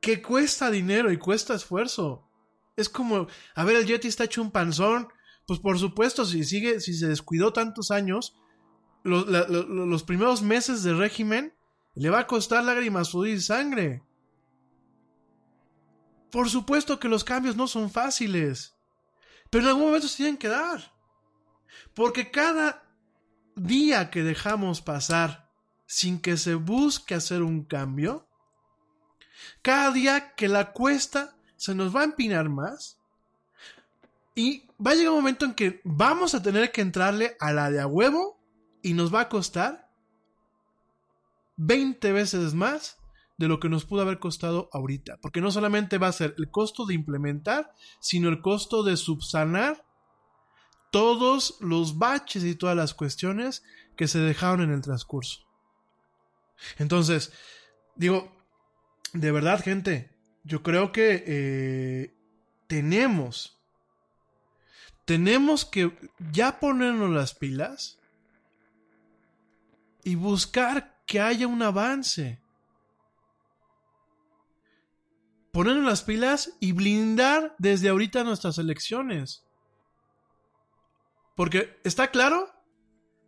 que 0.00 0.20
cuesta 0.20 0.70
dinero 0.70 1.12
y 1.12 1.18
cuesta 1.18 1.54
esfuerzo. 1.54 2.28
Es 2.76 2.88
como, 2.88 3.28
a 3.54 3.64
ver, 3.64 3.76
el 3.76 3.86
Yeti 3.86 4.08
está 4.08 4.24
hecho 4.24 4.42
un 4.42 4.50
panzón. 4.50 5.08
Pues 5.46 5.60
por 5.60 5.78
supuesto, 5.78 6.24
si 6.24 6.44
sigue, 6.44 6.80
si 6.80 6.94
se 6.94 7.08
descuidó 7.08 7.52
tantos 7.52 7.90
años, 7.90 8.34
los, 9.04 9.26
los 9.28 10.02
primeros 10.02 10.42
meses 10.42 10.82
de 10.82 10.94
régimen 10.94 11.52
le 11.94 12.10
va 12.10 12.20
a 12.20 12.26
costar 12.26 12.64
lágrimas, 12.64 13.08
sudor 13.08 13.28
y 13.28 13.40
sangre. 13.40 14.02
Por 16.32 16.48
supuesto 16.48 16.98
que 16.98 17.08
los 17.08 17.24
cambios 17.24 17.56
no 17.56 17.68
son 17.68 17.90
fáciles, 17.90 18.74
pero 19.50 19.64
en 19.64 19.68
algún 19.68 19.84
momento 19.84 20.08
se 20.08 20.16
tienen 20.16 20.38
que 20.38 20.48
dar. 20.48 20.94
Porque 21.94 22.30
cada 22.30 22.82
día 23.54 24.10
que 24.10 24.22
dejamos 24.22 24.80
pasar 24.80 25.50
sin 25.84 26.22
que 26.22 26.38
se 26.38 26.54
busque 26.54 27.14
hacer 27.14 27.42
un 27.42 27.64
cambio, 27.64 28.26
cada 29.60 29.92
día 29.92 30.34
que 30.34 30.48
la 30.48 30.72
cuesta 30.72 31.36
se 31.56 31.74
nos 31.74 31.94
va 31.94 32.00
a 32.00 32.04
empinar 32.04 32.48
más, 32.48 32.98
y 34.34 34.66
va 34.84 34.92
a 34.92 34.94
llegar 34.94 35.10
un 35.10 35.18
momento 35.18 35.44
en 35.44 35.52
que 35.52 35.82
vamos 35.84 36.34
a 36.34 36.42
tener 36.42 36.72
que 36.72 36.80
entrarle 36.80 37.36
a 37.40 37.52
la 37.52 37.70
de 37.70 37.78
a 37.78 37.86
huevo 37.86 38.40
y 38.80 38.94
nos 38.94 39.14
va 39.14 39.20
a 39.20 39.28
costar 39.28 39.90
20 41.56 42.10
veces 42.12 42.54
más 42.54 43.01
de 43.38 43.48
lo 43.48 43.60
que 43.60 43.68
nos 43.68 43.84
pudo 43.84 44.02
haber 44.02 44.18
costado 44.18 44.68
ahorita. 44.72 45.18
Porque 45.20 45.40
no 45.40 45.50
solamente 45.50 45.98
va 45.98 46.08
a 46.08 46.12
ser 46.12 46.34
el 46.38 46.50
costo 46.50 46.86
de 46.86 46.94
implementar, 46.94 47.72
sino 48.00 48.28
el 48.28 48.40
costo 48.40 48.82
de 48.82 48.96
subsanar 48.96 49.84
todos 50.90 51.56
los 51.60 51.98
baches 51.98 52.44
y 52.44 52.54
todas 52.54 52.76
las 52.76 52.94
cuestiones 52.94 53.62
que 53.96 54.08
se 54.08 54.18
dejaron 54.18 54.60
en 54.60 54.72
el 54.72 54.82
transcurso. 54.82 55.40
Entonces, 56.78 57.32
digo, 57.96 58.30
de 59.12 59.32
verdad, 59.32 59.62
gente, 59.62 60.10
yo 60.44 60.62
creo 60.62 60.92
que 60.92 61.24
eh, 61.26 62.14
tenemos, 62.66 63.58
tenemos 65.04 65.64
que 65.64 65.96
ya 66.30 66.60
ponernos 66.60 67.10
las 67.10 67.34
pilas 67.34 67.98
y 70.04 70.14
buscar 70.14 71.00
que 71.06 71.20
haya 71.20 71.46
un 71.46 71.62
avance. 71.62 72.41
Ponernos 75.52 75.84
las 75.84 76.02
pilas 76.02 76.56
y 76.60 76.72
blindar 76.72 77.54
desde 77.58 77.90
ahorita 77.90 78.24
nuestras 78.24 78.58
elecciones. 78.58 79.44
Porque 81.36 81.78
está 81.84 82.10
claro 82.10 82.50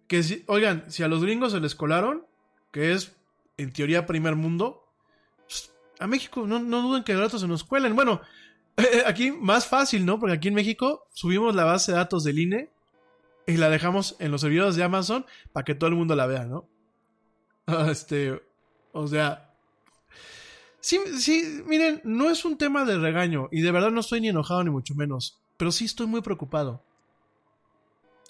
que 0.09 0.23
si, 0.23 0.45
oigan, 0.47 0.91
si 0.91 1.03
a 1.03 1.09
los 1.09 1.23
gringos 1.23 1.53
se 1.53 1.61
les 1.61 1.75
colaron, 1.75 2.27
que 2.73 2.93
es 2.93 3.17
en 3.57 3.73
teoría 3.73 4.07
primer 4.07 4.37
mundo, 4.37 4.85
pues, 5.47 5.73
a 5.99 6.07
México 6.07 6.47
no, 6.47 6.59
no 6.59 6.83
duden 6.83 7.05
que 7.05 7.15
de 7.15 7.21
rato 7.21 7.39
se 7.39 7.47
nos 7.47 7.63
cuelen. 7.63 7.95
Bueno, 7.95 8.21
aquí 9.07 9.31
más 9.31 9.67
fácil, 9.67 10.05
¿no? 10.05 10.19
Porque 10.19 10.35
aquí 10.35 10.49
en 10.49 10.55
México 10.55 11.07
subimos 11.13 11.55
la 11.55 11.65
base 11.65 11.93
de 11.93 11.99
datos 11.99 12.25
del 12.25 12.39
INE 12.39 12.71
y 13.47 13.57
la 13.57 13.69
dejamos 13.69 14.17
en 14.19 14.31
los 14.31 14.41
servidores 14.41 14.77
de 14.77 14.85
Amazon 14.85 15.27
para 15.53 15.65
que 15.65 15.75
todo 15.75 15.89
el 15.89 15.97
mundo 15.97 16.15
la 16.17 16.27
vea, 16.27 16.45
¿no? 16.45 16.69
Este, 17.91 18.43
o 18.93 19.07
sea, 19.07 19.55
sí, 20.85 21.01
sí, 21.19 21.63
miren, 21.67 22.03
no 22.05 22.31
es 22.31 22.45
un 22.45 22.59
tema 22.59 22.85
de 22.85 22.99
regaño 22.99 23.49
y 23.51 23.63
de 23.63 23.73
verdad 23.73 23.91
no 23.91 24.01
estoy 24.01 24.21
ni 24.21 24.29
enojado 24.29 24.63
ni 24.63 24.71
mucho 24.71 24.95
menos, 24.95 25.41
pero 25.57 25.73
sí 25.73 25.87
estoy 25.87 26.07
muy 26.07 26.21
preocupado. 26.21 26.85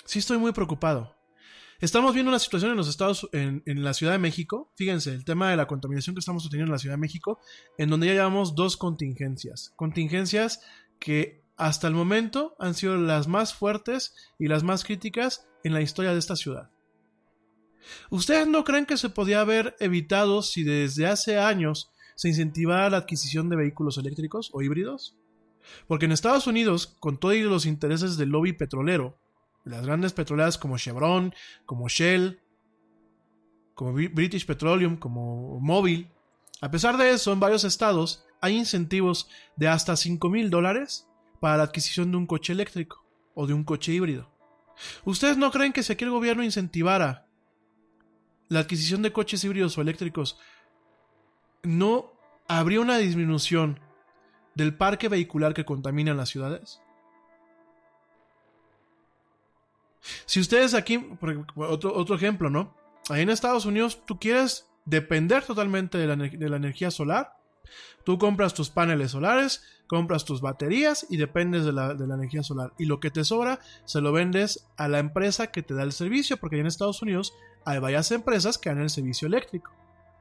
Sí 0.05 0.21
estoy 0.21 0.39
muy 0.39 0.53
preocupado. 0.53 1.17
Estamos 1.81 2.15
viendo 2.15 2.31
una 2.31 2.39
situación 2.39 2.71
en 2.71 2.77
los 2.77 2.89
estados, 2.89 3.29
en, 3.33 3.63
en 3.67 3.83
la 3.83 3.93
Ciudad 3.93 4.13
de 4.13 4.19
México, 4.19 4.71
fíjense, 4.77 5.13
el 5.13 5.25
tema 5.25 5.51
de 5.51 5.57
la 5.57 5.67
contaminación 5.67 6.15
que 6.15 6.21
estamos 6.21 6.49
teniendo 6.49 6.71
en 6.71 6.75
la 6.75 6.79
Ciudad 6.79 6.95
de 6.95 7.01
México, 7.01 7.41
en 7.77 7.91
donde 7.91 8.07
ya 8.07 8.13
llevamos 8.13 8.55
dos 8.55 8.77
contingencias. 8.77 9.73
Contingencias 9.75 10.61
que 11.01 11.43
hasta 11.57 11.89
el 11.89 11.95
momento 11.95 12.55
han 12.61 12.75
sido 12.75 12.97
las 12.97 13.27
más 13.27 13.53
fuertes 13.53 14.15
y 14.39 14.47
las 14.47 14.63
más 14.63 14.85
críticas 14.85 15.49
en 15.65 15.75
la 15.75 15.83
historia 15.83 16.13
de 16.13 16.21
esta 16.21 16.37
ciudad. 16.37 16.71
¿Ustedes 18.11 18.47
no 18.47 18.65
creen 18.65 18.87
que 18.87 18.97
se 18.97 19.11
podía 19.11 19.41
haber 19.41 19.77
evitado 19.81 20.43
si 20.43 20.63
desde 20.63 21.07
hace 21.07 21.39
años 21.39 21.91
se 22.15 22.29
incentivara 22.29 22.91
la 22.91 22.99
adquisición 22.99 23.49
de 23.49 23.57
vehículos 23.57 23.99
eléctricos 23.99 24.51
o 24.53 24.63
híbridos? 24.63 25.17
Porque 25.87 26.05
en 26.07 26.13
Estados 26.13 26.47
Unidos, 26.47 26.97
con 27.01 27.19
todos 27.19 27.37
los 27.37 27.67
intereses 27.67 28.17
del 28.17 28.31
lobby 28.31 28.53
petrolero, 28.53 29.19
las 29.65 29.85
grandes 29.85 30.13
petroleras 30.13 30.59
como 30.59 30.77
Chevron, 30.77 31.35
como 31.65 31.89
Shell, 31.89 32.41
como 33.75 33.93
British 33.93 34.47
Petroleum, 34.47 34.97
como 34.97 35.59
Móvil. 35.61 36.11
A 36.61 36.71
pesar 36.71 36.97
de 36.97 37.11
eso, 37.11 37.33
en 37.33 37.41
varios 37.41 37.65
estados 37.65 38.25
hay 38.41 38.57
incentivos 38.57 39.29
de 39.57 39.69
hasta 39.69 39.97
5 39.97 40.29
mil 40.29 40.51
dólares 40.51 41.09
para 41.41 41.57
la 41.57 41.63
adquisición 41.65 42.11
de 42.11 42.19
un 42.19 42.27
coche 42.27 42.53
eléctrico 42.53 43.05
o 43.35 43.47
de 43.47 43.55
un 43.55 43.65
coche 43.65 43.93
híbrido. 43.93 44.31
¿Ustedes 45.05 45.37
no 45.37 45.51
creen 45.51 45.73
que 45.73 45.83
si 45.83 45.93
aquí 45.93 46.05
el 46.05 46.11
gobierno 46.11 46.45
incentivara 46.45 47.27
la 48.49 48.61
adquisición 48.61 49.03
de 49.03 49.13
coches 49.13 49.43
híbridos 49.45 49.77
o 49.79 49.83
eléctricos, 49.83 50.39
no 51.65 52.13
habría 52.49 52.81
una 52.81 52.99
disminución 52.99 53.81
del 54.55 54.77
parque 54.77 55.09
vehicular 55.09 55.55
que 55.55 55.65
contamina 55.65 56.15
las 56.15 56.29
ciudades? 56.29 56.81
Si 60.27 60.41
ustedes 60.41 60.75
aquí, 60.75 61.05
otro, 61.57 61.95
otro 61.95 62.17
ejemplo, 62.17 62.51
¿no? 62.51 62.75
Ahí 63.09 63.23
en 63.23 63.31
Estados 63.31 63.67
Unidos 63.67 64.05
tú 64.07 64.19
quieres 64.19 64.69
depender 64.85 65.43
totalmente 65.45 65.99
de 65.99 66.07
la, 66.07 66.57
energía 66.57 66.91
solar. 66.91 67.37
Tú 68.05 68.19
compras 68.19 68.53
tus 68.53 68.69
paneles 68.71 69.13
solares, 69.13 69.63
compras 69.87 70.25
tus 70.25 70.41
baterías 70.41 71.07
y 71.09 71.17
dependes 71.17 71.65
de 71.65 71.73
la, 71.73 71.95
de 71.95 72.07
la, 72.07 72.15
energía 72.15 72.43
solar. 72.43 72.73
Y 72.79 72.85
lo 72.85 73.01
que 73.01 73.11
te 73.11 73.25
sobra 73.25 73.61
se 73.85 74.01
lo 74.01 74.13
vendes 74.13 74.67
a 74.77 74.89
la 74.89 74.99
empresa 74.99 75.49
que 75.49 75.63
te 75.63 75.75
da 75.75 75.83
el 75.83 75.93
servicio, 75.93 76.37
porque 76.37 76.59
en 76.59 76.67
Estados 76.67 77.03
Unidos 77.03 77.35
hay 77.65 77.79
varias 77.79 78.11
empresas 78.11 78.59
que 78.59 78.69
dan 78.69 78.81
el 78.81 78.91
servicio 78.91 79.27
eléctrico. 79.27 79.73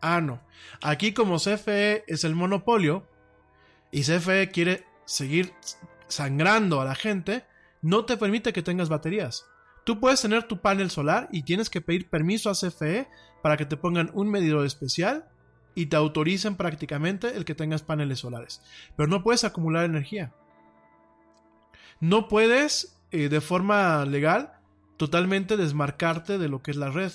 Ah, 0.06 0.20
no. 0.20 0.42
Aquí 0.82 1.14
como 1.14 1.38
CFE 1.38 2.04
es 2.08 2.26
el 2.26 2.36
monopolio 2.36 3.08
y 3.90 4.02
CFE 4.02 4.50
quiere 4.52 4.86
seguir 5.06 5.54
sangrando 6.10 6.82
a 6.82 6.86
la 6.86 6.94
gente, 6.94 7.46
no 7.82 8.04
te 8.04 8.18
permite 8.18 8.52
que 8.52 8.62
tengas 8.62 8.90
baterías. 8.90 9.46
Tú 9.86 10.02
puedes 10.02 10.22
tener 10.22 10.44
tu 10.44 10.60
panel 10.60 10.92
solar 10.92 11.30
y 11.32 11.44
tienes 11.44 11.70
que 11.70 11.80
pedir 11.80 12.10
permiso 12.10 12.50
a 12.50 12.54
CFE 12.54 13.08
para 13.42 13.56
que 13.56 13.66
te 13.66 13.78
pongan 13.78 14.12
un 14.14 14.30
medidor 14.30 14.66
especial 14.66 15.30
y 15.74 15.86
te 15.86 15.96
autoricen 15.96 16.58
prácticamente 16.58 17.38
el 17.38 17.46
que 17.46 17.56
tengas 17.56 17.82
paneles 17.82 18.20
solares. 18.20 18.62
Pero 18.98 19.08
no 19.08 19.24
puedes 19.24 19.46
acumular 19.46 19.86
energía. 19.86 20.34
No 22.02 22.28
puedes, 22.28 23.00
eh, 23.12 23.30
de 23.30 23.40
forma 23.40 24.04
legal, 24.04 24.52
totalmente 24.98 25.56
desmarcarte 25.56 26.38
de 26.38 26.50
lo 26.50 26.62
que 26.62 26.72
es 26.72 26.78
la 26.78 26.92
red. 26.92 27.14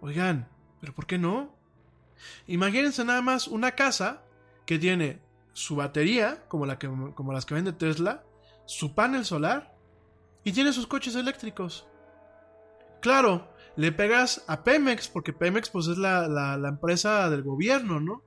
Oigan, 0.00 0.51
¿pero 0.82 0.92
por 0.92 1.06
qué 1.06 1.16
no? 1.16 1.54
Imagínense 2.48 3.04
nada 3.04 3.22
más 3.22 3.46
una 3.46 3.70
casa 3.70 4.24
que 4.66 4.80
tiene 4.80 5.20
su 5.52 5.76
batería, 5.76 6.44
como, 6.48 6.66
la 6.66 6.76
que, 6.76 6.90
las 7.32 7.46
que 7.46 7.54
vende 7.54 7.72
Tesla, 7.72 8.24
su 8.66 8.92
panel 8.92 9.24
solar 9.24 9.76
y 10.42 10.50
tiene 10.50 10.72
sus 10.72 10.88
coches 10.88 11.14
eléctricos. 11.14 11.86
Claro, 13.00 13.48
le 13.76 13.92
pegas 13.92 14.44
a 14.48 14.64
Pemex, 14.64 15.06
porque 15.06 15.32
Pemex 15.32 15.70
pues 15.70 15.86
es 15.86 15.98
la, 15.98 16.58
empresa 16.68 17.30
del 17.30 17.44
gobierno, 17.44 18.00
¿no? 18.00 18.24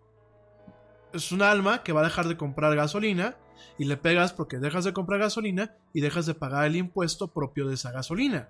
Es 1.12 1.34
un 1.34 1.42
alma 1.42 1.84
que 1.84 1.92
va 1.92 2.00
a 2.00 2.06
dejar 2.06 2.30
de 2.30 2.38
comprar 2.38 2.74
gasolina 2.74 3.36
y 3.78 3.84
le 3.84 3.98
pegas 3.98 4.32
porque 4.32 4.60
dejas 4.60 4.86
de 4.86 4.94
comprar 4.94 5.20
gasolina 5.20 5.76
y 5.94 6.00
dejas 6.00 6.26
de 6.26 6.36
pagar 6.36 6.68
el 6.68 6.78
impuesto 6.78 7.28
propio 7.28 7.68
de 7.68 7.74
esa 7.74 7.92
gasolina. 7.92 8.48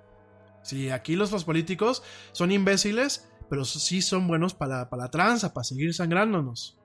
Sí, 0.61 0.91
aquí 0.91 1.15
los, 1.15 1.31
los 1.31 1.43
políticos 1.43 2.03
son 2.31 2.51
imbéciles, 2.51 3.29
pero 3.49 3.65
sí 3.65 4.01
son 4.01 4.27
buenos 4.27 4.53
para, 4.53 4.89
para 4.89 5.03
la 5.03 5.11
tranza, 5.11 5.53
para 5.53 5.63
seguir 5.63 5.93
sangrándonos. 5.93 6.79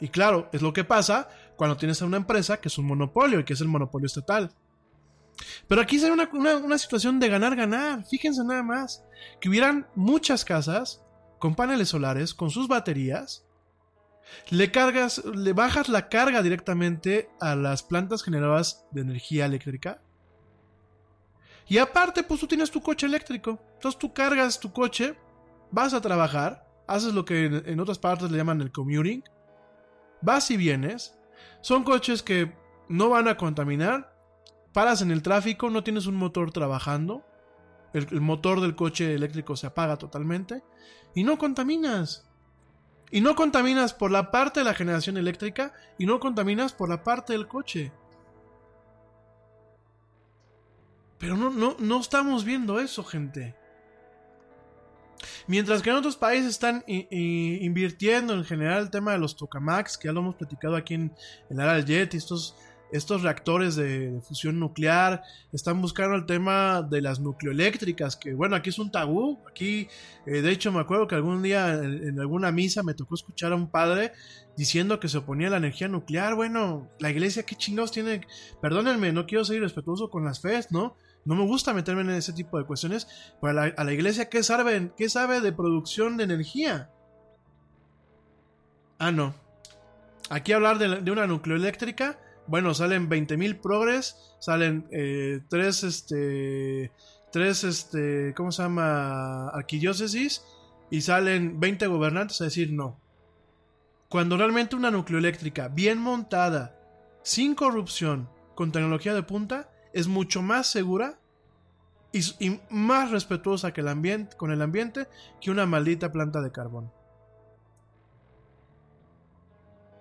Y 0.00 0.08
claro, 0.08 0.48
es 0.52 0.62
lo 0.62 0.72
que 0.72 0.84
pasa 0.84 1.28
cuando 1.56 1.76
tienes 1.76 2.02
a 2.02 2.06
una 2.06 2.16
empresa 2.16 2.60
que 2.60 2.68
es 2.68 2.78
un 2.78 2.86
monopolio 2.86 3.40
y 3.40 3.44
que 3.44 3.52
es 3.52 3.60
el 3.60 3.68
monopolio 3.68 4.06
estatal. 4.06 4.52
Pero 5.68 5.80
aquí 5.80 5.98
sería 5.98 6.14
una, 6.14 6.28
una, 6.58 6.78
situación 6.78 7.18
de 7.18 7.28
ganar-ganar. 7.28 8.04
Fíjense 8.06 8.44
nada 8.44 8.62
más. 8.62 9.04
Que 9.40 9.48
hubieran 9.48 9.86
muchas 9.94 10.44
casas 10.44 11.02
con 11.38 11.54
paneles 11.54 11.88
solares, 11.88 12.34
con 12.34 12.50
sus 12.50 12.68
baterías. 12.68 13.46
Le 14.50 14.70
cargas, 14.70 15.24
le 15.24 15.52
bajas 15.52 15.88
la 15.88 16.08
carga 16.08 16.42
directamente 16.42 17.30
a 17.40 17.54
las 17.54 17.82
plantas 17.82 18.22
generadoras 18.22 18.86
de 18.90 19.02
energía 19.02 19.46
eléctrica. 19.46 20.00
Y 21.66 21.78
aparte, 21.78 22.22
pues 22.22 22.40
tú 22.40 22.46
tienes 22.46 22.70
tu 22.70 22.82
coche 22.82 23.06
eléctrico. 23.06 23.60
Entonces 23.74 23.98
tú 23.98 24.12
cargas 24.12 24.60
tu 24.60 24.72
coche, 24.72 25.16
vas 25.74 25.92
a 25.92 26.00
trabajar, 26.00 26.64
haces 26.86 27.12
lo 27.12 27.24
que 27.24 27.46
en, 27.46 27.80
otras 27.80 27.98
partes 27.98 28.30
le 28.30 28.38
llaman 28.38 28.60
el 28.60 28.70
commuting. 28.70 29.24
Vas 30.22 30.50
y 30.50 30.56
vienes. 30.56 31.18
Son 31.60 31.82
coches 31.82 32.22
que 32.22 32.54
no 32.88 33.10
van 33.10 33.26
a 33.26 33.36
contaminar, 33.36 34.16
paras 34.72 35.02
en 35.02 35.10
el 35.10 35.22
tráfico, 35.22 35.70
no 35.70 35.82
tienes 35.82 36.06
un 36.06 36.14
motor 36.14 36.52
trabajando, 36.52 37.24
el, 37.92 38.20
motor 38.20 38.60
del 38.60 38.76
coche 38.76 39.14
eléctrico 39.14 39.56
se 39.56 39.66
apaga 39.66 39.96
totalmente 39.96 40.62
y 41.14 41.24
no 41.24 41.38
contaminas. 41.38 42.28
Y 43.10 43.20
no 43.20 43.34
contaminas 43.34 43.94
por 43.94 44.10
la 44.10 44.30
parte 44.30 44.60
de 44.60 44.64
la 44.64 44.74
generación 44.74 45.16
eléctrica 45.16 45.72
y 45.98 46.06
no 46.06 46.20
contaminas 46.20 46.72
por 46.72 46.88
la 46.88 47.02
parte 47.02 47.32
del 47.32 47.48
coche. 47.48 47.92
Pero 51.18 51.36
no, 51.36 51.50
no, 51.50 51.76
no 51.78 52.00
estamos 52.00 52.44
viendo 52.44 52.80
eso, 52.80 53.04
gente. 53.04 53.54
Mientras 55.46 55.82
que 55.82 55.90
en 55.90 55.96
otros 55.96 56.16
países 56.16 56.50
están 56.50 56.84
invirtiendo 56.86 58.34
en 58.34 58.44
general 58.44 58.82
el 58.82 58.90
tema 58.90 59.12
de 59.12 59.18
los 59.18 59.36
tokamaks, 59.36 59.98
que 59.98 60.08
ya 60.08 60.12
lo 60.12 60.20
hemos 60.20 60.36
platicado 60.36 60.76
aquí 60.76 60.94
en, 60.94 61.12
el 61.50 61.56
del 61.56 61.84
Jet, 61.84 62.14
estos 62.14 62.56
estos 62.94 63.22
reactores 63.22 63.74
de, 63.74 64.20
fusión 64.22 64.60
nuclear, 64.60 65.24
están 65.52 65.82
buscando 65.82 66.14
el 66.14 66.26
tema 66.26 66.80
de 66.80 67.02
las 67.02 67.18
nucleoeléctricas, 67.18 68.14
que 68.14 68.34
bueno, 68.34 68.54
aquí 68.54 68.70
es 68.70 68.78
un 68.78 68.92
tabú, 68.92 69.40
aquí 69.50 69.88
eh, 70.26 70.42
de 70.42 70.50
hecho 70.52 70.70
me 70.70 70.78
acuerdo 70.78 71.08
que 71.08 71.16
algún 71.16 71.42
día 71.42 71.74
en, 71.74 72.20
alguna 72.20 72.52
misa 72.52 72.84
me 72.84 72.94
tocó 72.94 73.16
escuchar 73.16 73.50
a 73.50 73.56
un 73.56 73.68
padre 73.68 74.12
diciendo 74.56 75.00
que 75.00 75.08
se 75.08 75.18
oponía 75.18 75.48
a 75.48 75.50
la 75.50 75.56
energía 75.56 75.88
nuclear, 75.88 76.36
bueno, 76.36 76.88
la 77.00 77.10
iglesia 77.10 77.42
qué 77.42 77.56
chingados 77.56 77.90
tiene, 77.90 78.20
perdónenme, 78.62 79.12
no 79.12 79.26
quiero 79.26 79.44
ser 79.44 79.60
respetuoso 79.60 80.08
con 80.08 80.24
las 80.24 80.40
fes, 80.40 80.70
¿no? 80.70 80.96
No 81.24 81.34
me 81.34 81.44
gusta 81.44 81.72
meterme 81.72 82.02
en 82.02 82.10
ese 82.10 82.32
tipo 82.32 82.58
de 82.58 82.64
cuestiones, 82.64 83.06
pero 83.40 83.58
a 83.60 83.84
la, 83.84 83.92
iglesia, 83.92 84.28
¿qué 84.28 84.42
sabe, 84.42 84.92
¿qué 84.96 85.08
sabe 85.08 85.40
de 85.40 85.52
producción 85.52 86.16
de 86.16 86.24
energía? 86.24 86.90
Ah, 88.98 89.10
no. 89.10 89.34
Aquí 90.30 90.52
hablar 90.52 90.78
de, 90.78 91.00
de 91.00 91.10
una 91.10 91.26
nucleoeléctrica 91.26 92.18
bueno, 92.46 92.74
salen 92.74 93.08
20.000 93.08 93.60
progres, 93.60 94.16
salen 94.38 94.86
eh, 94.90 95.40
tres, 95.48 95.82
este, 95.82 96.92
tres, 97.32 97.64
este, 97.64 98.34
¿cómo 98.36 98.52
se 98.52 98.62
llama? 98.62 99.48
Arquidiócesis 99.48 100.44
y 100.90 101.00
salen 101.00 101.58
20 101.58 101.86
gobernantes 101.86 102.40
a 102.40 102.44
decir 102.44 102.72
no. 102.72 103.00
Cuando 104.08 104.36
realmente 104.36 104.76
una 104.76 104.90
nucleoeléctrica 104.90 105.68
bien 105.68 105.98
montada, 105.98 106.78
sin 107.22 107.54
corrupción, 107.54 108.28
con 108.54 108.70
tecnología 108.70 109.14
de 109.14 109.22
punta, 109.22 109.70
es 109.94 110.08
mucho 110.08 110.42
más 110.42 110.66
segura 110.66 111.18
y, 112.12 112.60
más 112.68 113.10
respetuosa 113.10 113.72
que 113.72 113.80
el 113.80 113.88
ambiente, 113.88 114.36
con 114.36 114.50
el 114.50 114.60
ambiente 114.60 115.08
que 115.40 115.50
una 115.50 115.64
maldita 115.64 116.12
planta 116.12 116.42
de 116.42 116.52
carbón. 116.52 116.92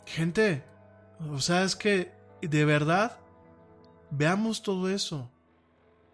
Gente, 0.05 0.63
o 1.31 1.39
sea, 1.39 1.63
es 1.63 1.75
que 1.75 2.11
de 2.41 2.65
verdad, 2.65 3.19
veamos 4.09 4.63
todo 4.63 4.89
eso. 4.89 5.31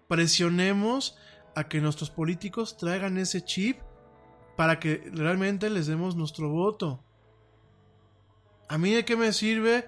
Presionemos 0.07 1.17
a 1.55 1.67
que 1.67 1.81
nuestros 1.81 2.09
políticos 2.09 2.77
traigan 2.77 3.17
ese 3.17 3.43
chip 3.43 3.79
para 4.55 4.79
que 4.79 5.09
realmente 5.13 5.69
les 5.69 5.87
demos 5.87 6.15
nuestro 6.15 6.49
voto. 6.49 7.03
A 8.67 8.77
mí 8.77 8.91
de 8.91 9.05
qué 9.05 9.15
me 9.15 9.33
sirve 9.33 9.87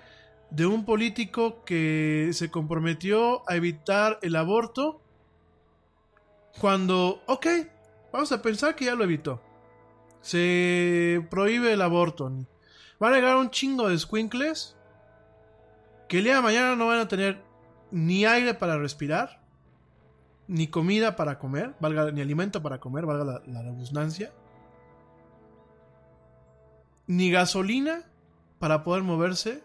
de 0.51 0.65
un 0.65 0.85
político 0.85 1.63
que 1.63 2.29
se 2.33 2.51
comprometió 2.51 3.49
a 3.49 3.55
evitar 3.55 4.19
el 4.21 4.35
aborto 4.35 5.01
cuando, 6.59 7.23
ok, 7.25 7.47
vamos 8.11 8.31
a 8.33 8.41
pensar 8.41 8.75
que 8.75 8.85
ya 8.85 8.95
lo 8.95 9.05
evitó. 9.05 9.41
Se 10.19 11.25
prohíbe 11.31 11.73
el 11.73 11.81
aborto. 11.81 12.29
Van 12.99 13.13
a 13.13 13.15
llegar 13.15 13.37
un 13.37 13.49
chingo 13.49 13.87
de 13.87 13.97
squinkles 13.97 14.75
que 16.09 16.17
el 16.17 16.25
día 16.25 16.35
de 16.35 16.41
mañana 16.41 16.75
no 16.75 16.87
van 16.87 16.99
a 16.99 17.07
tener 17.07 17.41
ni 17.89 18.25
aire 18.25 18.53
para 18.53 18.77
respirar, 18.77 19.41
ni 20.47 20.67
comida 20.67 21.15
para 21.15 21.39
comer, 21.39 21.73
valga, 21.79 22.11
ni 22.11 22.19
alimento 22.19 22.61
para 22.61 22.81
comer, 22.81 23.05
valga 23.05 23.23
la, 23.23 23.41
la 23.47 23.61
redundancia, 23.61 24.33
ni 27.07 27.31
gasolina 27.31 28.03
para 28.59 28.83
poder 28.83 29.03
moverse 29.03 29.63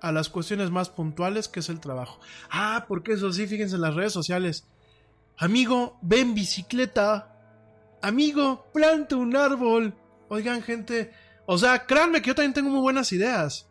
a 0.00 0.12
las 0.12 0.28
cuestiones 0.28 0.70
más 0.70 0.88
puntuales 0.88 1.48
que 1.48 1.60
es 1.60 1.68
el 1.68 1.80
trabajo. 1.80 2.20
Ah, 2.50 2.84
porque 2.88 3.12
eso 3.12 3.32
sí, 3.32 3.46
fíjense 3.46 3.76
en 3.76 3.82
las 3.82 3.94
redes 3.94 4.12
sociales. 4.12 4.66
Amigo, 5.36 5.98
ven 6.02 6.34
bicicleta. 6.34 7.36
Amigo, 8.02 8.66
plante 8.72 9.14
un 9.14 9.36
árbol. 9.36 9.94
Oigan, 10.28 10.62
gente. 10.62 11.12
O 11.46 11.58
sea, 11.58 11.86
créanme 11.86 12.22
que 12.22 12.28
yo 12.28 12.34
también 12.34 12.54
tengo 12.54 12.70
muy 12.70 12.80
buenas 12.80 13.12
ideas. 13.12 13.68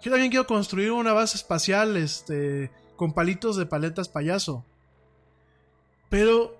Yo 0.00 0.10
también 0.10 0.30
quiero 0.30 0.46
construir 0.46 0.92
una 0.92 1.12
base 1.12 1.36
espacial, 1.36 1.96
este, 1.96 2.70
con 2.96 3.12
palitos 3.12 3.56
de 3.56 3.66
paletas 3.66 4.08
payaso. 4.08 4.64
Pero 6.08 6.56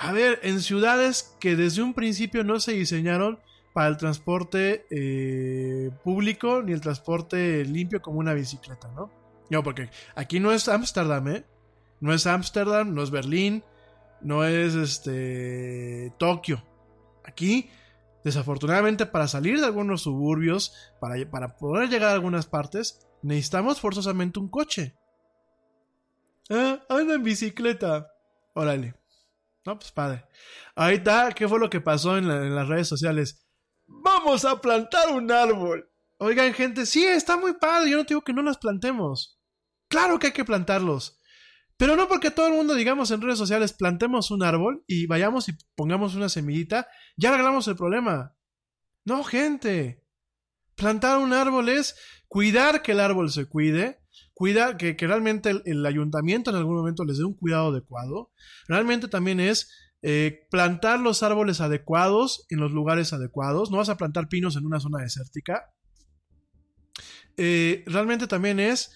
A 0.00 0.12
ver, 0.12 0.38
en 0.44 0.60
ciudades 0.60 1.34
que 1.40 1.56
desde 1.56 1.82
un 1.82 1.92
principio 1.92 2.44
no 2.44 2.60
se 2.60 2.72
diseñaron 2.72 3.40
para 3.78 3.90
el 3.90 3.96
transporte 3.96 4.86
eh, 4.90 5.92
público 6.02 6.64
ni 6.64 6.72
el 6.72 6.80
transporte 6.80 7.64
limpio 7.64 8.02
como 8.02 8.18
una 8.18 8.34
bicicleta, 8.34 8.88
¿no? 8.88 9.08
No, 9.50 9.62
porque 9.62 9.88
aquí 10.16 10.40
no 10.40 10.50
es 10.50 10.66
Ámsterdam, 10.66 11.28
¿eh? 11.28 11.44
No 12.00 12.12
es 12.12 12.26
Ámsterdam, 12.26 12.92
no 12.92 13.04
es 13.04 13.12
Berlín, 13.12 13.62
no 14.20 14.42
es 14.42 14.74
este 14.74 16.12
Tokio. 16.18 16.60
Aquí, 17.24 17.70
desafortunadamente, 18.24 19.06
para 19.06 19.28
salir 19.28 19.60
de 19.60 19.66
algunos 19.66 20.02
suburbios, 20.02 20.74
para, 20.98 21.14
para 21.30 21.56
poder 21.56 21.88
llegar 21.88 22.10
a 22.10 22.14
algunas 22.14 22.46
partes, 22.46 23.06
necesitamos 23.22 23.78
forzosamente 23.78 24.40
un 24.40 24.48
coche. 24.48 24.96
Ah, 26.50 26.80
anda 26.88 27.14
en 27.14 27.22
bicicleta. 27.22 28.10
Órale. 28.54 28.96
No, 29.64 29.78
pues 29.78 29.92
padre. 29.92 30.24
Ahí 30.74 30.96
está, 30.96 31.30
¿qué 31.30 31.46
fue 31.46 31.60
lo 31.60 31.70
que 31.70 31.80
pasó 31.80 32.18
en, 32.18 32.28
en 32.28 32.56
las 32.56 32.66
redes 32.66 32.88
sociales? 32.88 33.44
Vamos 33.88 34.44
a 34.44 34.60
plantar 34.60 35.12
un 35.12 35.32
árbol. 35.32 35.90
Oigan, 36.18 36.52
gente, 36.52 36.86
sí, 36.86 37.04
está 37.04 37.36
muy 37.36 37.54
padre. 37.54 37.90
Yo 37.90 37.96
no 37.96 38.04
digo 38.04 38.22
que 38.22 38.32
no 38.32 38.42
las 38.42 38.58
plantemos. 38.58 39.40
Claro 39.88 40.18
que 40.18 40.28
hay 40.28 40.32
que 40.32 40.44
plantarlos. 40.44 41.18
Pero 41.78 41.96
no 41.96 42.08
porque 42.08 42.30
todo 42.30 42.48
el 42.48 42.54
mundo 42.54 42.74
digamos 42.74 43.10
en 43.10 43.20
redes 43.20 43.38
sociales 43.38 43.72
plantemos 43.72 44.30
un 44.30 44.42
árbol 44.42 44.84
y 44.88 45.06
vayamos 45.06 45.48
y 45.48 45.56
pongamos 45.76 46.16
una 46.16 46.28
semillita, 46.28 46.88
ya 47.16 47.30
arreglamos 47.30 47.68
el 47.68 47.76
problema. 47.76 48.36
No, 49.04 49.24
gente. 49.24 50.04
Plantar 50.74 51.18
un 51.18 51.32
árbol 51.32 51.68
es 51.68 51.96
cuidar 52.26 52.82
que 52.82 52.92
el 52.92 53.00
árbol 53.00 53.30
se 53.30 53.46
cuide, 53.46 54.00
cuidar 54.34 54.76
que, 54.76 54.96
que 54.96 55.06
realmente 55.06 55.50
el, 55.50 55.62
el, 55.64 55.86
ayuntamiento 55.86 56.50
en 56.50 56.56
algún 56.56 56.76
momento 56.76 57.04
les 57.04 57.18
dé 57.18 57.24
un 57.24 57.34
cuidado 57.34 57.68
adecuado. 57.68 58.32
Realmente 58.66 59.08
también 59.08 59.40
es 59.40 59.70
eh, 60.02 60.46
plantar 60.50 61.00
los 61.00 61.22
árboles 61.22 61.60
adecuados 61.60 62.46
en 62.50 62.60
los 62.60 62.72
lugares 62.72 63.12
adecuados. 63.12 63.70
No 63.70 63.78
vas 63.78 63.88
a 63.88 63.96
plantar 63.96 64.28
pinos 64.28 64.56
en 64.56 64.66
una 64.66 64.80
zona 64.80 65.02
desértica. 65.02 65.72
Eh, 67.36 67.84
realmente 67.86 68.26
también 68.26 68.60
es 68.60 68.92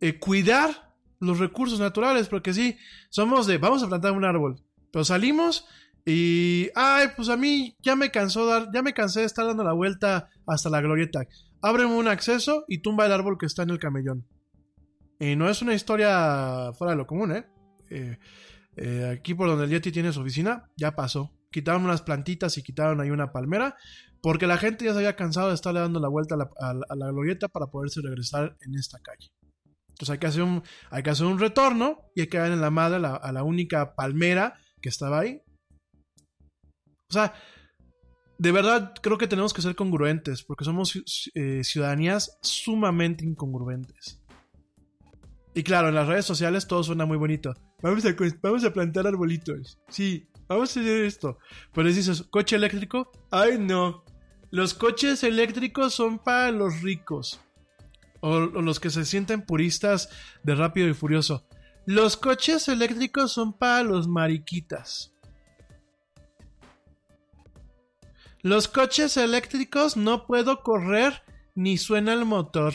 eh, 0.00 0.18
cuidar 0.18 0.92
los 1.20 1.38
recursos 1.38 1.78
naturales, 1.78 2.28
porque 2.28 2.52
sí, 2.52 2.76
somos 3.08 3.46
de, 3.46 3.58
vamos 3.58 3.82
a 3.82 3.88
plantar 3.88 4.12
un 4.12 4.24
árbol, 4.24 4.62
pero 4.92 5.04
salimos 5.04 5.66
y, 6.04 6.68
ay, 6.74 7.08
pues 7.16 7.28
a 7.28 7.36
mí 7.36 7.76
ya 7.82 7.96
me 7.96 8.10
cansó 8.10 8.44
dar, 8.44 8.68
ya 8.74 8.82
me 8.82 8.92
cansé 8.92 9.20
de 9.20 9.26
estar 9.26 9.46
dando 9.46 9.64
la 9.64 9.72
vuelta 9.72 10.28
hasta 10.46 10.68
la 10.68 10.80
glorieta. 10.80 11.26
Ábreme 11.62 11.94
un 11.94 12.08
acceso 12.08 12.64
y 12.68 12.78
tumba 12.78 13.06
el 13.06 13.12
árbol 13.12 13.38
que 13.38 13.46
está 13.46 13.62
en 13.62 13.70
el 13.70 13.78
camellón. 13.78 14.26
Y 15.18 15.36
no 15.36 15.48
es 15.48 15.62
una 15.62 15.74
historia 15.74 16.72
fuera 16.76 16.90
de 16.90 16.98
lo 16.98 17.06
común, 17.06 17.32
¿eh? 17.32 17.46
eh, 17.90 18.18
eh 18.76 19.16
aquí 19.18 19.34
por 19.34 19.48
donde 19.48 19.64
el 19.64 19.70
Yeti 19.70 19.92
tiene 19.92 20.12
su 20.12 20.20
oficina, 20.20 20.70
ya 20.76 20.94
pasó. 20.94 21.32
Quitaron 21.50 21.84
unas 21.84 22.02
plantitas 22.02 22.58
y 22.58 22.62
quitaron 22.62 23.00
ahí 23.00 23.10
una 23.10 23.32
palmera, 23.32 23.76
porque 24.22 24.46
la 24.46 24.58
gente 24.58 24.84
ya 24.84 24.92
se 24.92 24.98
había 24.98 25.16
cansado 25.16 25.48
de 25.48 25.54
estarle 25.54 25.80
dando 25.80 26.00
la 26.00 26.08
vuelta 26.08 26.34
a 26.34 26.74
la, 26.96 27.10
glorieta 27.10 27.48
para 27.48 27.66
poderse 27.66 28.00
regresar 28.02 28.56
en 28.60 28.74
esta 28.74 28.98
calle. 28.98 29.30
Entonces 29.90 30.10
hay 30.10 30.18
que 30.18 30.26
hacer 30.26 30.42
un, 30.42 30.62
hay 30.90 31.02
que 31.02 31.10
hacer 31.10 31.26
un 31.26 31.38
retorno 31.38 32.10
y 32.16 32.22
hay 32.22 32.26
que 32.26 32.38
dar 32.38 32.50
en 32.50 32.60
la 32.60 32.70
madre 32.70 32.96
a 32.96 33.00
la, 33.00 33.14
a 33.14 33.32
la 33.32 33.44
única 33.44 33.94
palmera 33.94 34.58
que 34.82 34.88
estaba 34.88 35.20
ahí. 35.20 35.40
O 37.08 37.12
sea, 37.12 37.32
de 38.38 38.52
verdad 38.52 38.92
creo 39.00 39.18
que 39.18 39.28
tenemos 39.28 39.54
que 39.54 39.62
ser 39.62 39.74
congruentes 39.74 40.42
porque 40.42 40.64
somos 40.64 41.00
eh, 41.34 41.62
ciudadanías 41.62 42.38
sumamente 42.42 43.24
incongruentes. 43.24 44.23
Y 45.54 45.62
claro, 45.62 45.88
en 45.88 45.94
las 45.94 46.08
redes 46.08 46.24
sociales 46.24 46.66
todo 46.66 46.82
suena 46.82 47.06
muy 47.06 47.16
bonito. 47.16 47.54
Vamos 47.80 48.04
a, 48.04 48.14
vamos 48.42 48.64
a 48.64 48.72
plantar 48.72 49.06
arbolitos. 49.06 49.78
Sí, 49.88 50.28
vamos 50.48 50.76
a 50.76 50.80
hacer 50.80 51.04
esto. 51.04 51.38
Pero 51.72 51.88
dices, 51.88 52.24
¿coche 52.30 52.56
eléctrico? 52.56 53.12
Ay, 53.30 53.58
no. 53.58 54.04
Los 54.50 54.74
coches 54.74 55.22
eléctricos 55.22 55.94
son 55.94 56.18
para 56.18 56.50
los 56.50 56.82
ricos 56.82 57.40
o, 58.20 58.30
o 58.30 58.62
los 58.62 58.80
que 58.80 58.90
se 58.90 59.04
sienten 59.04 59.42
puristas 59.42 60.08
de 60.42 60.56
Rápido 60.56 60.88
y 60.88 60.94
Furioso. 60.94 61.46
Los 61.86 62.16
coches 62.16 62.66
eléctricos 62.68 63.32
son 63.32 63.52
para 63.52 63.84
los 63.84 64.08
mariquitas. 64.08 65.12
Los 68.42 68.68
coches 68.68 69.16
eléctricos 69.16 69.96
no 69.96 70.26
puedo 70.26 70.62
correr 70.62 71.22
ni 71.54 71.78
suena 71.78 72.12
el 72.12 72.24
motor. 72.24 72.74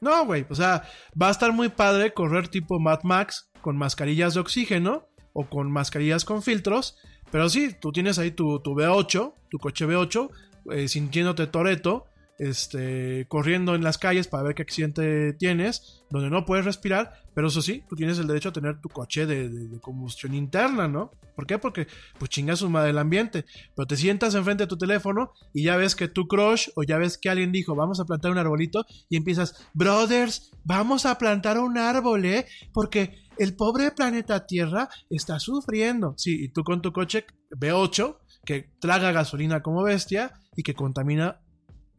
No, 0.00 0.24
güey, 0.24 0.46
o 0.48 0.54
sea, 0.54 0.84
va 1.20 1.28
a 1.28 1.30
estar 1.30 1.52
muy 1.52 1.68
padre 1.68 2.14
correr 2.14 2.48
tipo 2.48 2.80
Mad 2.80 3.00
Max 3.02 3.50
con 3.60 3.76
mascarillas 3.76 4.34
de 4.34 4.40
oxígeno 4.40 5.08
o 5.32 5.48
con 5.48 5.70
mascarillas 5.70 6.24
con 6.24 6.42
filtros, 6.42 6.96
pero 7.30 7.48
sí, 7.48 7.76
tú 7.78 7.92
tienes 7.92 8.18
ahí 8.18 8.30
tu, 8.30 8.60
tu 8.60 8.74
V8, 8.74 9.34
tu 9.50 9.58
coche 9.58 9.86
V8, 9.86 10.30
eh, 10.72 10.88
sintiéndote 10.88 11.46
Toreto, 11.46 12.06
este, 12.40 13.26
corriendo 13.28 13.74
en 13.74 13.84
las 13.84 13.98
calles 13.98 14.26
para 14.26 14.42
ver 14.42 14.54
qué 14.54 14.62
accidente 14.62 15.34
tienes, 15.34 16.02
donde 16.08 16.30
no 16.30 16.46
puedes 16.46 16.64
respirar, 16.64 17.12
pero 17.34 17.48
eso 17.48 17.60
sí, 17.60 17.84
tú 17.86 17.96
tienes 17.96 18.18
el 18.18 18.26
derecho 18.26 18.48
a 18.48 18.52
tener 18.54 18.80
tu 18.80 18.88
coche 18.88 19.26
de, 19.26 19.78
combustión 19.82 20.34
interna, 20.34 20.88
¿no? 20.88 21.10
¿Por 21.36 21.46
qué? 21.46 21.58
Porque 21.58 21.86
pues 22.18 22.30
chingas 22.30 22.60
su 22.60 22.70
madre 22.70 22.90
el 22.90 22.98
ambiente, 22.98 23.44
pero 23.76 23.86
te 23.86 23.98
sientas 23.98 24.34
enfrente 24.34 24.64
de 24.64 24.68
tu 24.68 24.78
teléfono 24.78 25.32
y 25.52 25.64
ya 25.64 25.76
ves 25.76 25.94
que 25.94 26.08
tu 26.08 26.26
crush 26.28 26.70
o 26.76 26.82
ya 26.82 26.96
ves 26.96 27.18
que 27.18 27.28
alguien 27.28 27.52
dijo, 27.52 27.74
vamos 27.74 28.00
a 28.00 28.06
plantar 28.06 28.30
un 28.30 28.38
arbolito 28.38 28.86
y 29.10 29.18
empiezas, 29.18 29.68
brothers, 29.74 30.50
vamos 30.64 31.04
a 31.04 31.18
plantar 31.18 31.58
un 31.58 31.76
árbol, 31.76 32.24
¿eh? 32.24 32.46
Porque 32.72 33.18
el 33.36 33.54
pobre 33.54 33.90
planeta 33.90 34.46
Tierra 34.46 34.88
está 35.10 35.38
sufriendo. 35.38 36.14
Sí, 36.16 36.44
y 36.44 36.48
tú 36.48 36.64
con 36.64 36.80
tu 36.80 36.90
coche 36.94 37.26
V8, 37.50 38.16
que 38.46 38.70
traga 38.80 39.12
gasolina 39.12 39.62
como 39.62 39.82
bestia 39.82 40.32
y 40.56 40.62
que 40.62 40.72
contamina 40.72 41.40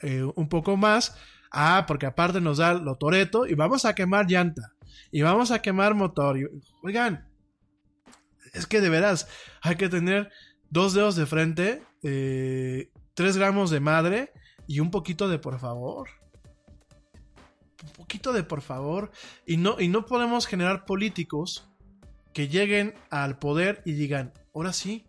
eh, 0.01 0.23
un 0.35 0.49
poco 0.49 0.77
más. 0.77 1.15
Ah, 1.51 1.85
porque 1.87 2.05
aparte 2.05 2.39
nos 2.39 2.59
da 2.59 2.73
lo 2.73 2.95
toreto 2.95 3.45
y 3.45 3.55
vamos 3.55 3.85
a 3.85 3.93
quemar 3.93 4.25
llanta. 4.27 4.73
Y 5.11 5.21
vamos 5.21 5.51
a 5.51 5.61
quemar 5.61 5.95
motor. 5.95 6.37
Y, 6.37 6.45
oigan, 6.81 7.27
es 8.53 8.65
que 8.65 8.81
de 8.81 8.89
veras 8.89 9.27
hay 9.61 9.75
que 9.75 9.89
tener 9.89 10.31
dos 10.69 10.93
dedos 10.93 11.15
de 11.15 11.25
frente, 11.25 11.83
eh, 12.03 12.89
tres 13.13 13.37
gramos 13.37 13.69
de 13.69 13.79
madre 13.79 14.31
y 14.67 14.79
un 14.79 14.91
poquito 14.91 15.27
de 15.27 15.39
por 15.39 15.59
favor. 15.59 16.09
Un 17.83 17.91
poquito 17.93 18.31
de 18.31 18.43
por 18.43 18.61
favor. 18.61 19.11
Y 19.45 19.57
no, 19.57 19.79
y 19.79 19.89
no 19.89 20.05
podemos 20.05 20.47
generar 20.47 20.85
políticos 20.85 21.69
que 22.33 22.47
lleguen 22.47 22.93
al 23.09 23.37
poder 23.39 23.81
y 23.85 23.93
digan, 23.93 24.33
ahora 24.53 24.71
sí, 24.71 25.05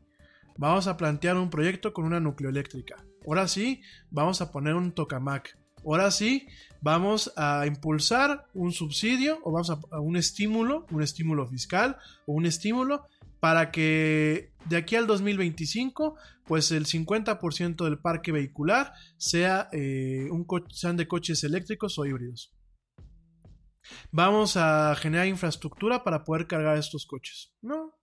vamos 0.56 0.88
a 0.88 0.96
plantear 0.96 1.36
un 1.36 1.50
proyecto 1.50 1.92
con 1.92 2.04
una 2.04 2.18
nucleoeléctrica. 2.18 2.96
Ahora 3.26 3.48
sí, 3.48 3.82
vamos 4.10 4.40
a 4.40 4.50
poner 4.50 4.74
un 4.74 4.92
tokamak. 4.92 5.58
Ahora 5.84 6.10
sí, 6.10 6.46
vamos 6.80 7.32
a 7.36 7.66
impulsar 7.66 8.46
un 8.54 8.72
subsidio 8.72 9.40
o 9.42 9.52
vamos 9.52 9.70
a, 9.70 9.78
a, 9.90 10.00
un 10.00 10.16
estímulo, 10.16 10.86
un 10.90 11.02
estímulo 11.02 11.46
fiscal 11.46 11.96
o 12.26 12.32
un 12.32 12.46
estímulo 12.46 13.06
para 13.42 13.72
que 13.72 14.52
de 14.66 14.76
aquí 14.76 14.94
al 14.94 15.08
2025, 15.08 16.16
pues 16.44 16.70
el 16.70 16.86
50% 16.86 17.84
del 17.84 17.98
parque 17.98 18.30
vehicular 18.30 18.92
sea 19.16 19.68
eh, 19.72 20.28
un 20.30 20.46
sean 20.70 20.96
de 20.96 21.08
coches 21.08 21.42
eléctricos 21.42 21.98
o 21.98 22.06
híbridos. 22.06 22.54
Vamos 24.12 24.56
a 24.56 24.94
generar 24.94 25.26
infraestructura 25.26 26.04
para 26.04 26.22
poder 26.22 26.46
cargar 26.46 26.78
estos 26.78 27.04
coches. 27.04 27.52
No. 27.60 27.98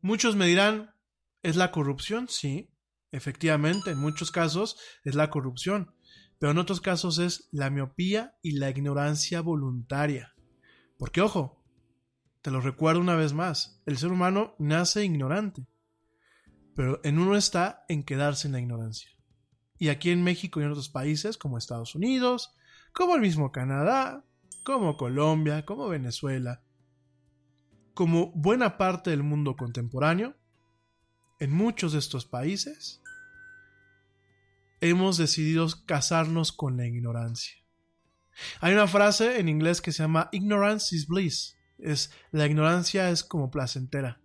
Muchos 0.00 0.34
me 0.34 0.46
dirán, 0.46 0.94
¿Es 1.42 1.56
la 1.56 1.70
corrupción? 1.70 2.28
Sí, 2.28 2.70
efectivamente, 3.12 3.90
en 3.90 3.98
muchos 3.98 4.30
casos 4.30 4.76
es 5.04 5.14
la 5.14 5.30
corrupción, 5.30 5.94
pero 6.38 6.52
en 6.52 6.58
otros 6.58 6.80
casos 6.80 7.18
es 7.18 7.48
la 7.52 7.70
miopía 7.70 8.36
y 8.42 8.52
la 8.52 8.70
ignorancia 8.70 9.40
voluntaria. 9.40 10.34
Porque 10.98 11.20
ojo, 11.20 11.62
te 12.42 12.50
lo 12.50 12.60
recuerdo 12.60 13.00
una 13.00 13.14
vez 13.14 13.32
más, 13.32 13.82
el 13.86 13.98
ser 13.98 14.10
humano 14.10 14.54
nace 14.58 15.04
ignorante, 15.04 15.66
pero 16.74 17.00
en 17.04 17.18
uno 17.18 17.36
está 17.36 17.84
en 17.88 18.02
quedarse 18.04 18.48
en 18.48 18.52
la 18.52 18.60
ignorancia. 18.60 19.10
Y 19.78 19.88
aquí 19.90 20.10
en 20.10 20.24
México 20.24 20.60
y 20.60 20.64
en 20.64 20.70
otros 20.70 20.88
países 20.88 21.36
como 21.38 21.58
Estados 21.58 21.94
Unidos, 21.94 22.56
como 22.92 23.14
el 23.14 23.20
mismo 23.20 23.52
Canadá, 23.52 24.24
como 24.64 24.96
Colombia, 24.96 25.64
como 25.64 25.88
Venezuela, 25.88 26.62
como 27.94 28.32
buena 28.32 28.76
parte 28.76 29.10
del 29.10 29.22
mundo 29.22 29.56
contemporáneo, 29.56 30.37
en 31.38 31.52
muchos 31.52 31.92
de 31.92 31.98
estos 31.98 32.26
países 32.26 33.00
hemos 34.80 35.16
decidido 35.16 35.66
casarnos 35.86 36.52
con 36.52 36.76
la 36.76 36.86
ignorancia. 36.86 37.56
Hay 38.60 38.72
una 38.72 38.86
frase 38.86 39.40
en 39.40 39.48
inglés 39.48 39.80
que 39.80 39.92
se 39.92 40.02
llama 40.02 40.28
ignorance 40.32 40.94
is 40.94 41.06
bliss. 41.06 41.56
Es 41.78 42.12
la 42.30 42.46
ignorancia 42.46 43.10
es 43.10 43.24
como 43.24 43.50
placentera. 43.50 44.20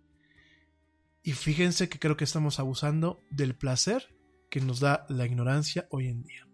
Y 1.22 1.32
fíjense 1.32 1.88
que 1.88 1.98
creo 1.98 2.16
que 2.16 2.24
estamos 2.24 2.58
abusando 2.60 3.20
del 3.30 3.56
placer 3.56 4.14
que 4.50 4.60
nos 4.60 4.80
da 4.80 5.06
la 5.08 5.26
ignorancia 5.26 5.86
hoy 5.90 6.08
en 6.08 6.22
día. 6.22 6.46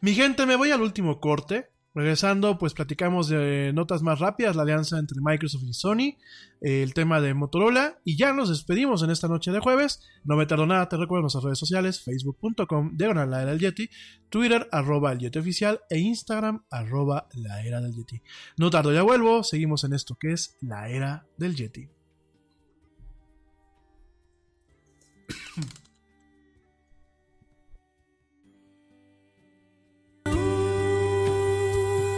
Mi 0.00 0.14
gente, 0.14 0.44
me 0.46 0.56
voy 0.56 0.70
al 0.70 0.82
último 0.82 1.20
corte. 1.20 1.70
Regresando, 1.92 2.56
pues 2.56 2.72
platicamos 2.72 3.28
de 3.28 3.72
notas 3.74 4.02
más 4.02 4.20
rápidas, 4.20 4.54
la 4.54 4.62
alianza 4.62 4.96
entre 4.98 5.18
Microsoft 5.20 5.64
y 5.64 5.72
Sony, 5.72 6.18
eh, 6.60 6.84
el 6.84 6.94
tema 6.94 7.20
de 7.20 7.34
Motorola, 7.34 7.98
y 8.04 8.16
ya 8.16 8.32
nos 8.32 8.48
despedimos 8.48 9.02
en 9.02 9.10
esta 9.10 9.26
noche 9.26 9.50
de 9.50 9.58
jueves. 9.58 10.00
No 10.22 10.36
me 10.36 10.46
tardo 10.46 10.66
nada, 10.66 10.88
te 10.88 10.96
recuerdo 10.96 11.22
nuestras 11.22 11.42
redes 11.42 11.58
sociales, 11.58 12.00
facebook.com, 12.00 12.96
diagonal 12.96 13.30
la 13.30 13.42
era 13.42 13.50
del 13.50 13.60
Yeti, 13.60 13.90
Twitter, 14.28 14.68
arroba 14.70 15.10
el 15.10 15.18
Yeti 15.18 15.40
oficial, 15.40 15.80
e 15.90 15.98
Instagram, 15.98 16.64
arroba 16.70 17.26
la 17.34 17.64
era 17.64 17.80
del 17.80 17.92
Yeti. 17.92 18.22
No 18.56 18.70
tardo, 18.70 18.92
ya 18.92 19.02
vuelvo, 19.02 19.42
seguimos 19.42 19.82
en 19.82 19.92
esto 19.92 20.14
que 20.14 20.32
es 20.32 20.56
la 20.60 20.88
era 20.88 21.26
del 21.38 21.56
Yeti. 21.56 21.88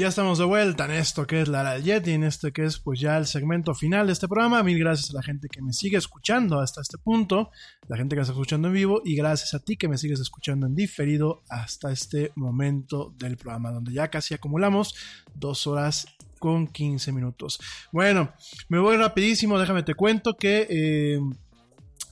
Ya 0.00 0.08
estamos 0.08 0.38
de 0.38 0.46
vuelta 0.46 0.86
en 0.86 0.92
esto 0.92 1.26
que 1.26 1.42
es 1.42 1.48
la 1.48 1.60
Era 1.60 1.72
del 1.72 1.82
Yeti, 1.82 2.12
en 2.12 2.24
este 2.24 2.52
que 2.52 2.64
es 2.64 2.78
pues 2.78 2.98
ya 2.98 3.18
el 3.18 3.26
segmento 3.26 3.74
final 3.74 4.06
de 4.06 4.14
este 4.14 4.28
programa. 4.28 4.62
Mil 4.62 4.78
gracias 4.78 5.10
a 5.10 5.12
la 5.12 5.22
gente 5.22 5.46
que 5.48 5.60
me 5.60 5.74
sigue 5.74 5.98
escuchando 5.98 6.58
hasta 6.58 6.80
este 6.80 6.96
punto, 6.96 7.50
la 7.86 7.98
gente 7.98 8.16
que 8.16 8.22
está 8.22 8.32
escuchando 8.32 8.68
en 8.68 8.74
vivo 8.74 9.02
y 9.04 9.14
gracias 9.14 9.52
a 9.52 9.58
ti 9.58 9.76
que 9.76 9.88
me 9.88 9.98
sigues 9.98 10.18
escuchando 10.18 10.66
en 10.66 10.74
diferido 10.74 11.42
hasta 11.50 11.92
este 11.92 12.32
momento 12.34 13.12
del 13.18 13.36
programa, 13.36 13.72
donde 13.72 13.92
ya 13.92 14.08
casi 14.08 14.32
acumulamos 14.32 14.94
dos 15.34 15.66
horas 15.66 16.06
con 16.38 16.66
15 16.66 17.12
minutos. 17.12 17.60
Bueno, 17.92 18.32
me 18.70 18.78
voy 18.78 18.96
rapidísimo, 18.96 19.58
déjame 19.58 19.82
te 19.82 19.94
cuento 19.94 20.34
que... 20.34 20.66
eh, 20.70 21.20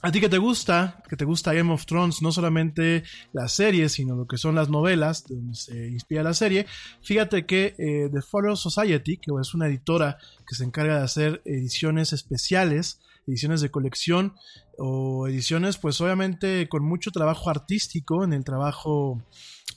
a 0.01 0.11
ti 0.11 0.21
que 0.21 0.29
te 0.29 0.37
gusta, 0.37 1.03
que 1.09 1.17
te 1.17 1.25
gusta 1.25 1.53
Game 1.53 1.73
of 1.73 1.85
Thrones, 1.85 2.21
no 2.21 2.31
solamente 2.31 3.03
la 3.33 3.47
serie, 3.47 3.89
sino 3.89 4.15
lo 4.15 4.27
que 4.27 4.37
son 4.37 4.55
las 4.55 4.69
novelas 4.69 5.25
de 5.25 5.35
donde 5.35 5.55
se 5.55 5.87
inspira 5.89 6.23
la 6.23 6.33
serie, 6.33 6.65
fíjate 7.01 7.45
que 7.45 7.75
eh, 7.77 8.09
The 8.11 8.21
Follow 8.21 8.55
Society, 8.55 9.17
que 9.17 9.31
es 9.39 9.53
una 9.53 9.67
editora 9.67 10.17
que 10.47 10.55
se 10.55 10.63
encarga 10.63 10.97
de 10.97 11.03
hacer 11.03 11.41
ediciones 11.45 12.13
especiales, 12.13 13.01
ediciones 13.27 13.61
de 13.61 13.69
colección 13.69 14.33
o 14.77 15.27
ediciones 15.27 15.77
pues 15.77 15.99
obviamente 16.01 16.67
con 16.69 16.83
mucho 16.83 17.11
trabajo 17.11 17.49
artístico 17.49 18.23
en 18.23 18.33
el 18.33 18.43
trabajo 18.43 19.21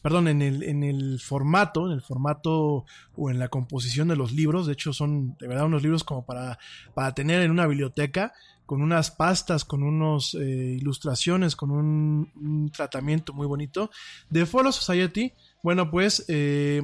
perdón, 0.03 0.29
en 0.29 0.43
el, 0.43 0.63
en 0.65 0.83
el 0.83 1.21
formato, 1.21 1.87
en 1.87 1.93
el 1.93 2.03
formato 2.03 2.85
o 3.17 3.31
en 3.31 3.39
la 3.39 3.49
composición 3.49 4.09
de 4.09 4.17
los 4.17 4.33
libros. 4.33 4.67
De 4.67 4.73
hecho, 4.73 4.93
son 4.93 5.37
de 5.39 5.47
verdad 5.47 5.67
unos 5.67 5.83
libros 5.83 6.03
como 6.03 6.27
para, 6.27 6.59
para 6.95 7.15
tener 7.15 7.41
en 7.43 7.53
una 7.53 7.67
biblioteca, 7.67 8.33
con 8.73 8.81
unas 8.81 9.11
pastas, 9.11 9.67
con 9.67 9.83
unas 9.83 10.33
ilustraciones, 10.33 11.57
con 11.57 11.71
un, 11.71 12.71
tratamiento 12.73 13.35
muy 13.35 13.47
bonito. 13.47 13.91
The 14.33 14.47
Follow 14.47 14.73
Society, 14.73 15.35
bueno, 15.63 15.91
pues 15.91 16.25
eh, 16.29 16.81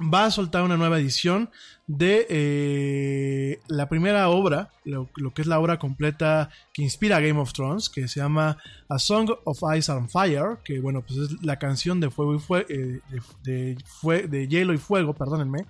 va 0.00 0.24
a 0.24 0.30
soltar 0.30 0.62
una 0.62 0.78
nueva 0.78 0.98
edición 0.98 1.50
de 1.86 2.26
eh, 2.30 3.60
la 3.68 3.90
primera 3.90 4.30
obra, 4.30 4.70
lo, 4.84 5.10
que 5.34 5.42
es 5.42 5.46
la 5.46 5.60
obra 5.60 5.78
completa 5.78 6.48
que 6.72 6.80
inspira 6.80 7.20
Game 7.20 7.40
of 7.40 7.52
Thrones, 7.52 7.90
que 7.90 8.08
se 8.08 8.20
llama 8.20 8.56
A 8.88 8.98
Song 8.98 9.30
of 9.44 9.60
Ice 9.76 9.92
and 9.92 10.08
Fire, 10.08 10.60
que 10.64 10.80
bueno, 10.80 11.02
pues 11.02 11.18
es 11.18 11.42
la 11.42 11.58
canción 11.58 12.00
de 12.00 12.08
fuego 12.08 12.36
y 12.36 12.38
fue, 12.38 12.64
eh, 12.70 13.00
de, 13.10 13.20
de, 13.42 13.76
fue, 13.84 14.28
de, 14.28 14.48
hielo 14.48 14.72
y 14.72 14.78
fuego, 14.78 15.12
perdónenme. 15.12 15.66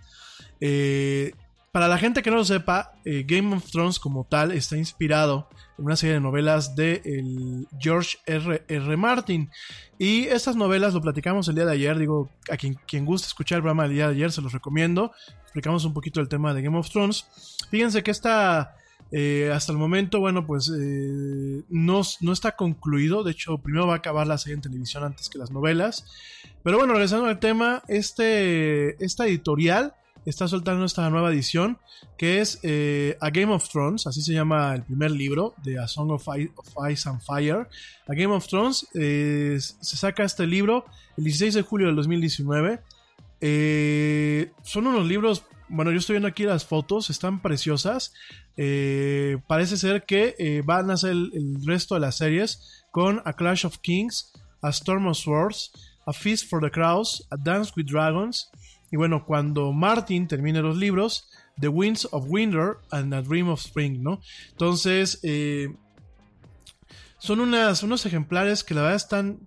Eh, 0.61 1.33
para 1.77 1.89
la 1.89 1.99
gente 1.99 2.23
que 2.23 2.31
no 2.31 2.37
lo 2.37 2.45
sepa, 2.47 2.95
eh, 3.05 3.27
Game 3.29 3.55
of 3.55 3.71
Thrones 3.71 3.99
como 3.99 4.25
tal 4.25 4.51
está 4.51 4.79
inspirado 4.79 5.51
en 5.77 5.85
una 5.85 5.95
serie 5.95 6.15
de 6.15 6.21
novelas 6.23 6.75
de 6.75 7.03
George 7.79 8.17
R. 8.25 8.65
R. 8.67 8.97
Martin. 8.97 9.51
Y 9.99 10.23
estas 10.23 10.57
novelas 10.57 10.95
lo 10.95 11.03
platicamos 11.03 11.49
el 11.49 11.57
día 11.57 11.67
de 11.67 11.73
ayer. 11.73 11.99
Digo, 11.99 12.31
a 12.51 12.57
quien, 12.57 12.79
quien 12.87 13.05
guste 13.05 13.27
escuchar 13.27 13.57
el 13.57 13.63
programa 13.63 13.83
del 13.83 13.93
día 13.93 14.09
de 14.09 14.15
ayer, 14.15 14.33
se 14.33 14.41
los 14.41 14.55
recomiendo. 14.55 15.13
Explicamos 15.43 15.85
un 15.85 15.93
poquito 15.93 16.23
el 16.23 16.31
tema 16.31 16.55
de 16.55 16.63
Game 16.63 16.79
of 16.79 16.89
Thrones. 16.89 17.27
Fíjense 17.71 18.03
que 18.03 18.11
esta, 18.11 18.75
eh, 19.13 19.53
hasta 19.55 19.71
el 19.71 19.77
momento, 19.77 20.19
bueno, 20.19 20.47
pues 20.47 20.73
eh, 20.75 21.63
no, 21.69 22.01
no, 22.23 22.33
está 22.33 22.57
concluido. 22.57 23.23
De 23.23 23.33
hecho, 23.33 23.59
primero 23.59 23.87
va 23.87 23.93
a 23.93 23.99
acabar 23.99 24.27
la 24.27 24.39
serie 24.39 24.55
en 24.55 24.63
televisión 24.63 25.05
antes 25.05 25.29
que 25.29 25.37
las 25.37 25.51
novelas. 25.51 26.07
Pero 26.63 26.79
bueno, 26.79 26.95
regresando 26.95 27.27
al 27.27 27.39
tema, 27.39 27.83
este, 27.87 29.05
esta 29.05 29.27
editorial 29.27 29.93
está 30.31 30.49
soltando 30.49 30.85
esta 30.85 31.09
nueva 31.09 31.31
edición 31.31 31.79
que 32.19 32.41
es 32.41 32.59
eh, 32.63 33.17
A 33.21 33.31
Game 33.31 33.53
of 33.53 33.69
Thrones, 33.69 34.07
así 34.07 34.23
se 34.23 34.33
llama 34.33 34.75
el 34.75 34.83
primer 34.83 35.11
libro 35.11 35.55
de 35.63 35.79
A 35.79 35.87
Song 35.87 36.11
of, 36.11 36.27
Ice 36.91 37.09
and 37.09 37.21
Fire. 37.21 37.69
A 38.09 38.15
Game 38.15 38.35
of 38.35 38.47
Thrones 38.47 38.89
eh, 38.95 39.59
se 39.59 39.97
saca 39.97 40.25
este 40.25 40.47
libro 40.47 40.85
el 41.17 41.25
16 41.25 41.55
de 41.55 41.63
julio 41.63 41.87
del 41.87 41.97
2019. 41.97 42.81
Eh, 43.41 44.51
son 44.63 44.87
unos 44.87 45.07
libros, 45.07 45.45
bueno, 45.69 45.93
yo 45.93 45.99
estoy 45.99 46.15
viendo 46.15 46.29
aquí 46.29 46.45
las 46.45 46.65
fotos, 46.65 47.11
están 47.11 47.41
preciosas. 47.41 48.13
Parece 49.47 49.77
ser 49.77 50.05
que 50.05 50.63
van 50.65 50.91
a 50.91 50.97
ser 50.97 51.11
el, 51.11 51.31
el 51.35 51.67
resto 51.67 51.95
de 51.95 52.01
las 52.01 52.17
series 52.17 52.85
con 52.91 53.21
A 53.27 53.35
Clash 53.35 53.67
of 53.67 53.79
Kings, 53.79 54.33
A 54.63 54.71
Storm 54.71 55.07
of 55.07 55.19
Swords, 55.19 55.71
A 56.07 56.13
Feast 56.13 56.49
for 56.49 56.63
the 56.63 56.71
Crows, 56.71 57.27
A 57.31 57.37
Dance 57.37 57.73
with 57.77 57.85
Dragons. 57.87 58.51
Y 58.91 58.97
bueno, 58.97 59.25
cuando 59.25 59.73
Martin 59.73 60.29
termine 60.29 60.63
los 60.63 60.77
libros, 60.77 61.29
The 61.59 61.69
Winds 61.69 62.09
of 62.13 62.27
Winter 62.29 62.79
and 62.91 63.13
A 63.15 63.23
Dream 63.23 63.49
of 63.49 63.61
Spring, 63.61 64.03
¿no? 64.03 64.21
Entonces, 64.51 65.21
eh, 65.23 65.75
son 67.19 67.41
unas, 67.41 67.83
unos 67.83 68.07
ejemplares 68.07 68.63
que 68.63 68.75
la 68.75 68.83
verdad 68.83 68.97
están, 68.97 69.41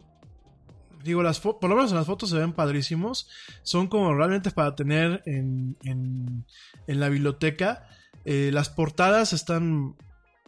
digo, 1.03 1.24
las 1.24 1.40
por 1.40 1.64
lo 1.64 1.76
menos 1.76 1.92
en 1.92 1.98
las 1.98 2.08
fotos 2.08 2.30
se 2.30 2.38
ven 2.38 2.53
padrísimos. 2.53 3.30
Son 3.64 3.88
como 3.88 4.14
realmente 4.14 4.51
para 4.51 4.76
tener 4.76 5.22
en, 5.26 5.77
en, 5.84 6.45
la 6.88 7.09
biblioteca. 7.09 7.88
Eh, 8.26 8.50
las 8.51 8.69
portadas 8.69 9.34
están, 9.34 9.95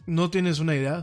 no 0.06 0.30
tienes 0.30 0.58
una 0.58 0.74
idea, 0.74 1.02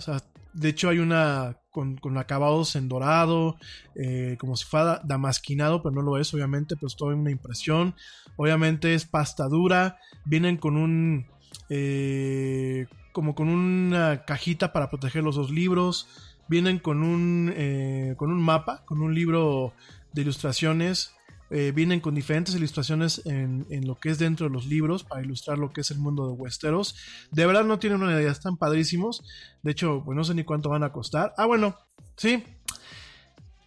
de 0.53 0.69
hecho 0.69 0.89
hay 0.89 0.99
una 0.99 1.58
con, 1.71 1.97
con, 1.97 2.17
acabados 2.17 2.75
en 2.75 2.89
dorado, 2.89 3.57
eh, 3.95 4.37
como 4.39 4.55
si 4.55 4.65
fuera 4.65 5.01
damasquinado, 5.03 5.81
pero 5.81 5.95
no 5.95 6.01
lo 6.01 6.17
es, 6.17 6.33
obviamente, 6.33 6.75
pero 6.75 6.87
es 6.87 6.95
toda 6.95 7.15
una 7.15 7.31
impresión. 7.31 7.95
Obviamente 8.35 8.93
es 8.93 9.05
pasta 9.05 9.47
dura, 9.47 9.97
vienen 10.25 10.57
con 10.57 10.77
un. 10.77 11.27
Eh, 11.69 12.87
como 13.11 13.35
con 13.35 13.49
una 13.49 14.23
cajita 14.25 14.71
para 14.71 14.89
proteger 14.89 15.23
los 15.23 15.35
dos 15.35 15.51
libros. 15.51 16.07
Vienen 16.47 16.79
con 16.79 17.03
un, 17.03 17.53
eh, 17.55 18.15
con 18.17 18.31
un 18.31 18.41
mapa, 18.41 18.83
con 18.85 19.01
un 19.01 19.13
libro 19.13 19.73
de 20.13 20.23
ilustraciones. 20.23 21.13
Vienen 21.49 21.99
con 21.99 22.13
diferentes 22.13 22.53
ilustraciones 22.53 23.25
en, 23.25 23.65
en, 23.69 23.87
lo 23.87 23.95
que 23.95 24.09
es 24.09 24.19
dentro 24.19 24.47
de 24.47 24.53
los 24.53 24.67
libros 24.67 25.03
para 25.03 25.23
ilustrar 25.23 25.57
lo 25.57 25.73
que 25.73 25.81
es 25.81 25.91
el 25.91 25.97
mundo 25.97 26.27
de 26.27 26.33
Westeros. 26.33 26.95
De 27.31 27.45
verdad 27.45 27.65
no 27.65 27.79
tienen 27.79 28.01
una 28.01 28.13
idea, 28.13 28.31
están 28.31 28.57
padrísimos. 28.57 29.23
De 29.63 29.71
hecho, 29.71 30.03
pues 30.05 30.15
no 30.15 30.23
sé 30.23 30.35
ni 30.35 30.43
cuánto 30.43 30.69
van 30.69 30.83
a 30.83 30.91
costar. 30.91 31.33
Ah, 31.37 31.45
bueno, 31.45 31.75
sí. 32.17 32.43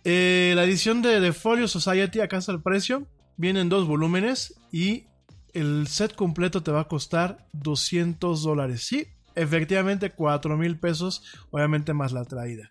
Eh, 0.05 0.53
la 0.57 0.65
edición 0.65 1.03
de 1.03 1.21
The 1.21 1.33
Folio 1.33 1.69
Society, 1.69 2.21
acá 2.21 2.39
está 2.39 2.53
el 2.53 2.63
precio. 2.63 3.07
Vienen 3.37 3.69
dos 3.69 3.87
volúmenes 3.87 4.55
y 4.73 5.07
el 5.53 5.87
set 5.87 6.15
completo 6.15 6.63
te 6.63 6.71
va 6.71 6.83
a 6.83 6.89
costar 6.89 7.47
200 7.53 8.43
dólares. 8.43 8.83
Sí, 8.85 9.07
efectivamente 9.35 10.11
4 10.11 10.57
mil 10.57 10.79
pesos, 10.79 11.23
obviamente 11.51 11.95
más 11.95 12.13
la 12.13 12.25
traída. 12.25 12.71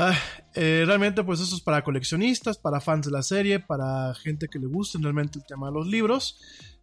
Ah, 0.00 0.16
eh, 0.54 0.84
realmente 0.86 1.24
pues 1.24 1.40
eso 1.40 1.56
es 1.56 1.60
para 1.60 1.82
coleccionistas, 1.82 2.56
para 2.56 2.80
fans 2.80 3.06
de 3.06 3.10
la 3.10 3.24
serie, 3.24 3.58
para 3.58 4.14
gente 4.14 4.46
que 4.46 4.60
le 4.60 4.68
guste 4.68 4.96
realmente 5.02 5.40
el 5.40 5.44
tema 5.44 5.66
de 5.66 5.72
los 5.72 5.88
libros. 5.88 6.38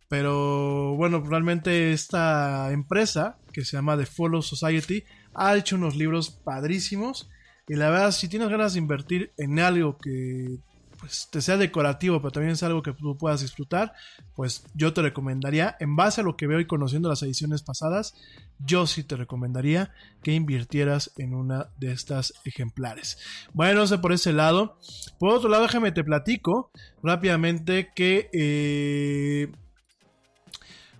Pero 0.09 0.97
bueno, 0.97 1.23
realmente 1.25 1.93
esta 1.93 2.73
empresa 2.73 3.37
que 3.53 3.63
se 3.63 3.77
llama 3.77 3.97
The 3.97 4.05
Follow 4.05 4.41
Society 4.41 5.05
ha 5.33 5.55
hecho 5.55 5.77
unos 5.77 5.95
libros 5.95 6.29
padrísimos. 6.29 7.29
Y 7.69 7.75
la 7.75 7.89
verdad, 7.89 8.11
si 8.11 8.27
tienes 8.27 8.49
ganas 8.49 8.73
de 8.73 8.79
invertir 8.79 9.31
en 9.37 9.59
algo 9.59 9.97
que 9.97 10.57
pues 11.05 11.29
te 11.29 11.39
sea 11.41 11.57
decorativo, 11.57 12.19
pero 12.19 12.31
también 12.31 12.53
es 12.53 12.63
algo 12.63 12.81
que 12.81 12.91
tú 12.91 13.15
puedas 13.15 13.41
disfrutar, 13.41 13.93
pues 14.35 14.65
yo 14.73 14.91
te 14.91 15.03
recomendaría, 15.03 15.77
en 15.79 15.95
base 15.95 16.21
a 16.21 16.23
lo 16.23 16.35
que 16.35 16.47
veo 16.47 16.59
y 16.59 16.65
conociendo 16.65 17.09
las 17.09 17.21
ediciones 17.21 17.61
pasadas, 17.61 18.15
yo 18.57 18.87
sí 18.87 19.03
te 19.03 19.15
recomendaría 19.15 19.93
que 20.23 20.33
invirtieras 20.33 21.11
en 21.17 21.35
una 21.35 21.69
de 21.77 21.91
estas 21.91 22.33
ejemplares. 22.43 23.19
Bueno, 23.53 23.81
no 23.81 23.87
sé 23.87 23.99
por 23.99 24.13
ese 24.13 24.33
lado. 24.33 24.79
Por 25.19 25.29
otro 25.29 25.47
lado, 25.47 25.63
déjame 25.63 25.91
te 25.91 26.03
platico 26.03 26.71
rápidamente 27.03 27.91
que... 27.95 28.29
eh, 28.33 29.51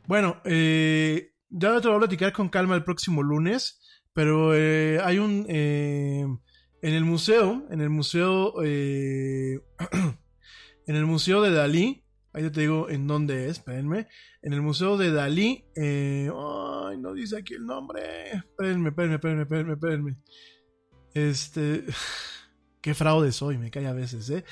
bueno, 0.05 0.39
eh, 0.45 1.31
ya 1.49 1.81
te 1.81 1.87
voy 1.87 1.97
a 1.97 1.99
platicar 1.99 2.31
con 2.31 2.49
calma 2.49 2.75
el 2.75 2.83
próximo 2.83 3.23
lunes, 3.23 3.79
pero 4.13 4.53
eh, 4.53 4.99
hay 5.03 5.17
un... 5.17 6.43
en 6.87 6.93
el 6.93 7.03
museo, 7.05 7.65
en 7.71 7.81
el 7.81 7.89
museo... 7.89 8.53
eh, 8.63 9.59
en 10.87 10.95
el 10.95 11.05
museo 11.05 11.41
de 11.41 11.51
Dalí, 11.51 12.03
ahí 12.33 12.49
te 12.51 12.61
digo 12.61 12.89
en 12.89 13.07
dónde 13.07 13.45
es, 13.45 13.57
espérenme. 13.57 14.07
En 14.41 14.53
el 14.53 14.61
museo 14.61 14.97
de 14.97 15.11
Dalí... 15.11 15.65
eh, 15.75 16.29
ay, 16.31 16.97
no 16.99 17.13
dice 17.13 17.37
aquí 17.37 17.55
el 17.55 17.65
nombre. 17.65 18.31
Espérenme, 18.31 18.89
espérenme, 18.89 19.15
espérenme, 19.15 19.41
espérenme, 19.43 19.73
espérenme. 19.73 20.17
Este... 21.13 21.83
Qué 22.81 22.93
fraude 22.93 23.31
soy, 23.31 23.57
me 23.57 23.71
cae 23.71 23.87
a 23.87 23.93
veces, 23.93 24.29
¿eh? 24.29 24.45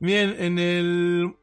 Bien, 0.00 0.34
en 0.38 0.58
el, 0.58 1.34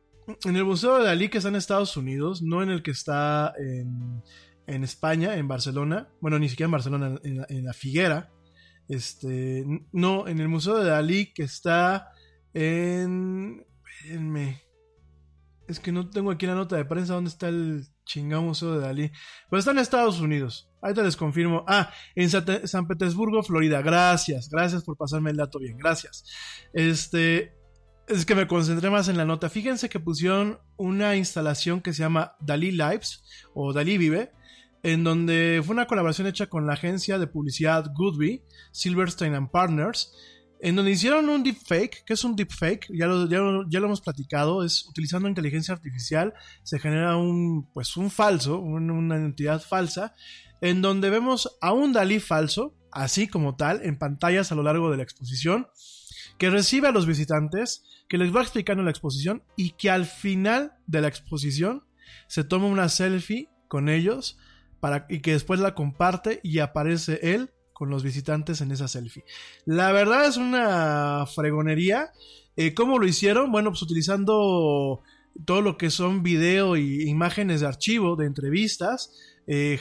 en 0.43 0.55
el 0.55 0.65
Museo 0.65 0.97
de 0.97 1.03
Dalí 1.05 1.29
que 1.29 1.37
está 1.37 1.49
en 1.49 1.55
Estados 1.55 1.95
Unidos, 1.97 2.41
no 2.41 2.63
en 2.63 2.71
el 2.71 2.81
que 2.81 2.89
está 2.89 3.53
en, 3.59 4.23
en 4.65 4.83
España, 4.83 5.35
en 5.35 5.47
Barcelona, 5.47 6.09
bueno, 6.21 6.39
ni 6.39 6.49
siquiera 6.49 6.65
en 6.65 6.71
Barcelona, 6.71 7.19
en, 7.23 7.37
la- 7.37 7.45
en 7.47 7.65
la 7.65 7.73
Figuera, 7.73 8.31
este, 8.87 9.65
no, 9.91 10.27
en 10.27 10.39
el 10.39 10.47
Museo 10.47 10.77
de 10.77 10.89
Dalí 10.89 11.33
que 11.33 11.43
está 11.43 12.11
en... 12.53 13.65
Espérenme. 13.99 14.61
Es 15.67 15.79
que 15.79 15.91
no 15.91 16.09
tengo 16.09 16.29
aquí 16.29 16.45
la 16.45 16.53
nota 16.53 16.75
de 16.75 16.85
prensa 16.85 17.15
dónde 17.15 17.29
está 17.29 17.47
el 17.47 17.87
chingado 18.05 18.43
Museo 18.43 18.73
de 18.73 18.85
Dalí. 18.85 19.11
Pero 19.49 19.59
está 19.59 19.71
en 19.71 19.79
Estados 19.79 20.19
Unidos. 20.19 20.69
Ahorita 20.81 21.01
les 21.01 21.17
confirmo. 21.17 21.65
Ah, 21.67 21.91
en 22.13 22.29
San 22.29 22.87
Petersburgo, 22.87 23.41
Florida. 23.41 23.81
Gracias, 23.81 24.49
gracias 24.49 24.83
por 24.83 24.95
pasarme 24.95 25.31
el 25.31 25.37
dato 25.37 25.57
bien. 25.57 25.77
Gracias. 25.77 26.23
Este, 26.73 27.55
es 28.07 28.25
que 28.25 28.35
me 28.35 28.47
concentré 28.47 28.89
más 28.89 29.07
en 29.07 29.17
la 29.17 29.25
nota. 29.25 29.49
Fíjense 29.49 29.89
que 29.89 29.99
pusieron 29.99 30.59
una 30.77 31.15
instalación 31.15 31.81
que 31.81 31.93
se 31.93 32.03
llama 32.03 32.35
Dalí 32.39 32.71
Lives 32.71 33.23
o 33.53 33.73
Dalí 33.73 33.97
Vive, 33.97 34.31
en 34.85 35.03
donde 35.03 35.61
fue 35.65 35.73
una 35.73 35.87
colaboración 35.87 36.27
hecha 36.27 36.45
con 36.45 36.67
la 36.67 36.73
agencia 36.73 37.17
de 37.17 37.25
publicidad 37.25 37.91
Goodby, 37.95 38.43
Silverstein 38.71 39.33
and 39.33 39.49
Partners, 39.49 40.13
en 40.61 40.75
donde 40.75 40.91
hicieron 40.91 41.27
un 41.27 41.41
deepfake. 41.43 42.03
¿Qué 42.05 42.13
es 42.13 42.23
un 42.23 42.35
deepfake? 42.35 42.87
Ya 42.93 43.07
lo, 43.07 43.27
ya, 43.27 43.39
lo, 43.39 43.67
ya 43.67 43.79
lo 43.79 43.87
hemos 43.87 44.01
platicado. 44.01 44.63
Es 44.63 44.85
utilizando 44.87 45.27
inteligencia 45.27 45.73
artificial, 45.73 46.33
se 46.63 46.77
genera 46.77 47.17
un, 47.17 47.67
pues 47.73 47.97
un 47.97 48.11
falso, 48.11 48.59
un- 48.59 48.91
una 48.91 49.15
entidad 49.15 49.59
falsa, 49.59 50.13
en 50.61 50.83
donde 50.83 51.09
vemos 51.09 51.57
a 51.61 51.73
un 51.73 51.91
Dalí 51.91 52.19
falso, 52.19 52.75
así 52.91 53.27
como 53.27 53.55
tal, 53.55 53.81
en 53.83 53.97
pantallas 53.97 54.51
a 54.51 54.55
lo 54.55 54.61
largo 54.61 54.91
de 54.91 54.97
la 54.97 55.03
exposición, 55.03 55.67
que 56.37 56.51
recibe 56.51 56.87
a 56.87 56.91
los 56.91 57.07
visitantes, 57.07 57.83
que 58.07 58.19
les 58.19 58.33
va 58.35 58.41
explicando 58.43 58.83
la 58.83 58.91
exposición 58.91 59.43
y 59.57 59.71
que 59.71 59.89
al 59.89 60.05
final 60.05 60.73
de 60.85 61.01
la 61.01 61.07
exposición 61.07 61.83
se 62.27 62.43
toma 62.43 62.67
una 62.67 62.87
selfie 62.87 63.49
con 63.67 63.89
ellos 63.89 64.37
y 65.09 65.19
que 65.21 65.31
después 65.33 65.59
la 65.59 65.75
comparte 65.75 66.39
y 66.43 66.59
aparece 66.59 67.19
él 67.21 67.51
con 67.73 67.89
los 67.89 68.03
visitantes 68.03 68.61
en 68.61 68.71
esa 68.71 68.87
selfie. 68.87 69.25
La 69.65 69.91
verdad 69.91 70.25
es 70.25 70.37
una 70.37 71.25
fregonería. 71.25 72.11
Eh, 72.55 72.73
¿Cómo 72.73 72.99
lo 72.99 73.05
hicieron? 73.05 73.51
Bueno, 73.51 73.71
pues 73.71 73.81
utilizando 73.81 75.01
todo 75.43 75.61
lo 75.61 75.77
que 75.77 75.89
son 75.89 76.23
video 76.23 76.77
y 76.77 77.09
imágenes 77.09 77.61
de 77.61 77.67
archivo 77.67 78.15
de 78.15 78.27
entrevistas. 78.27 79.11
Eh, 79.47 79.77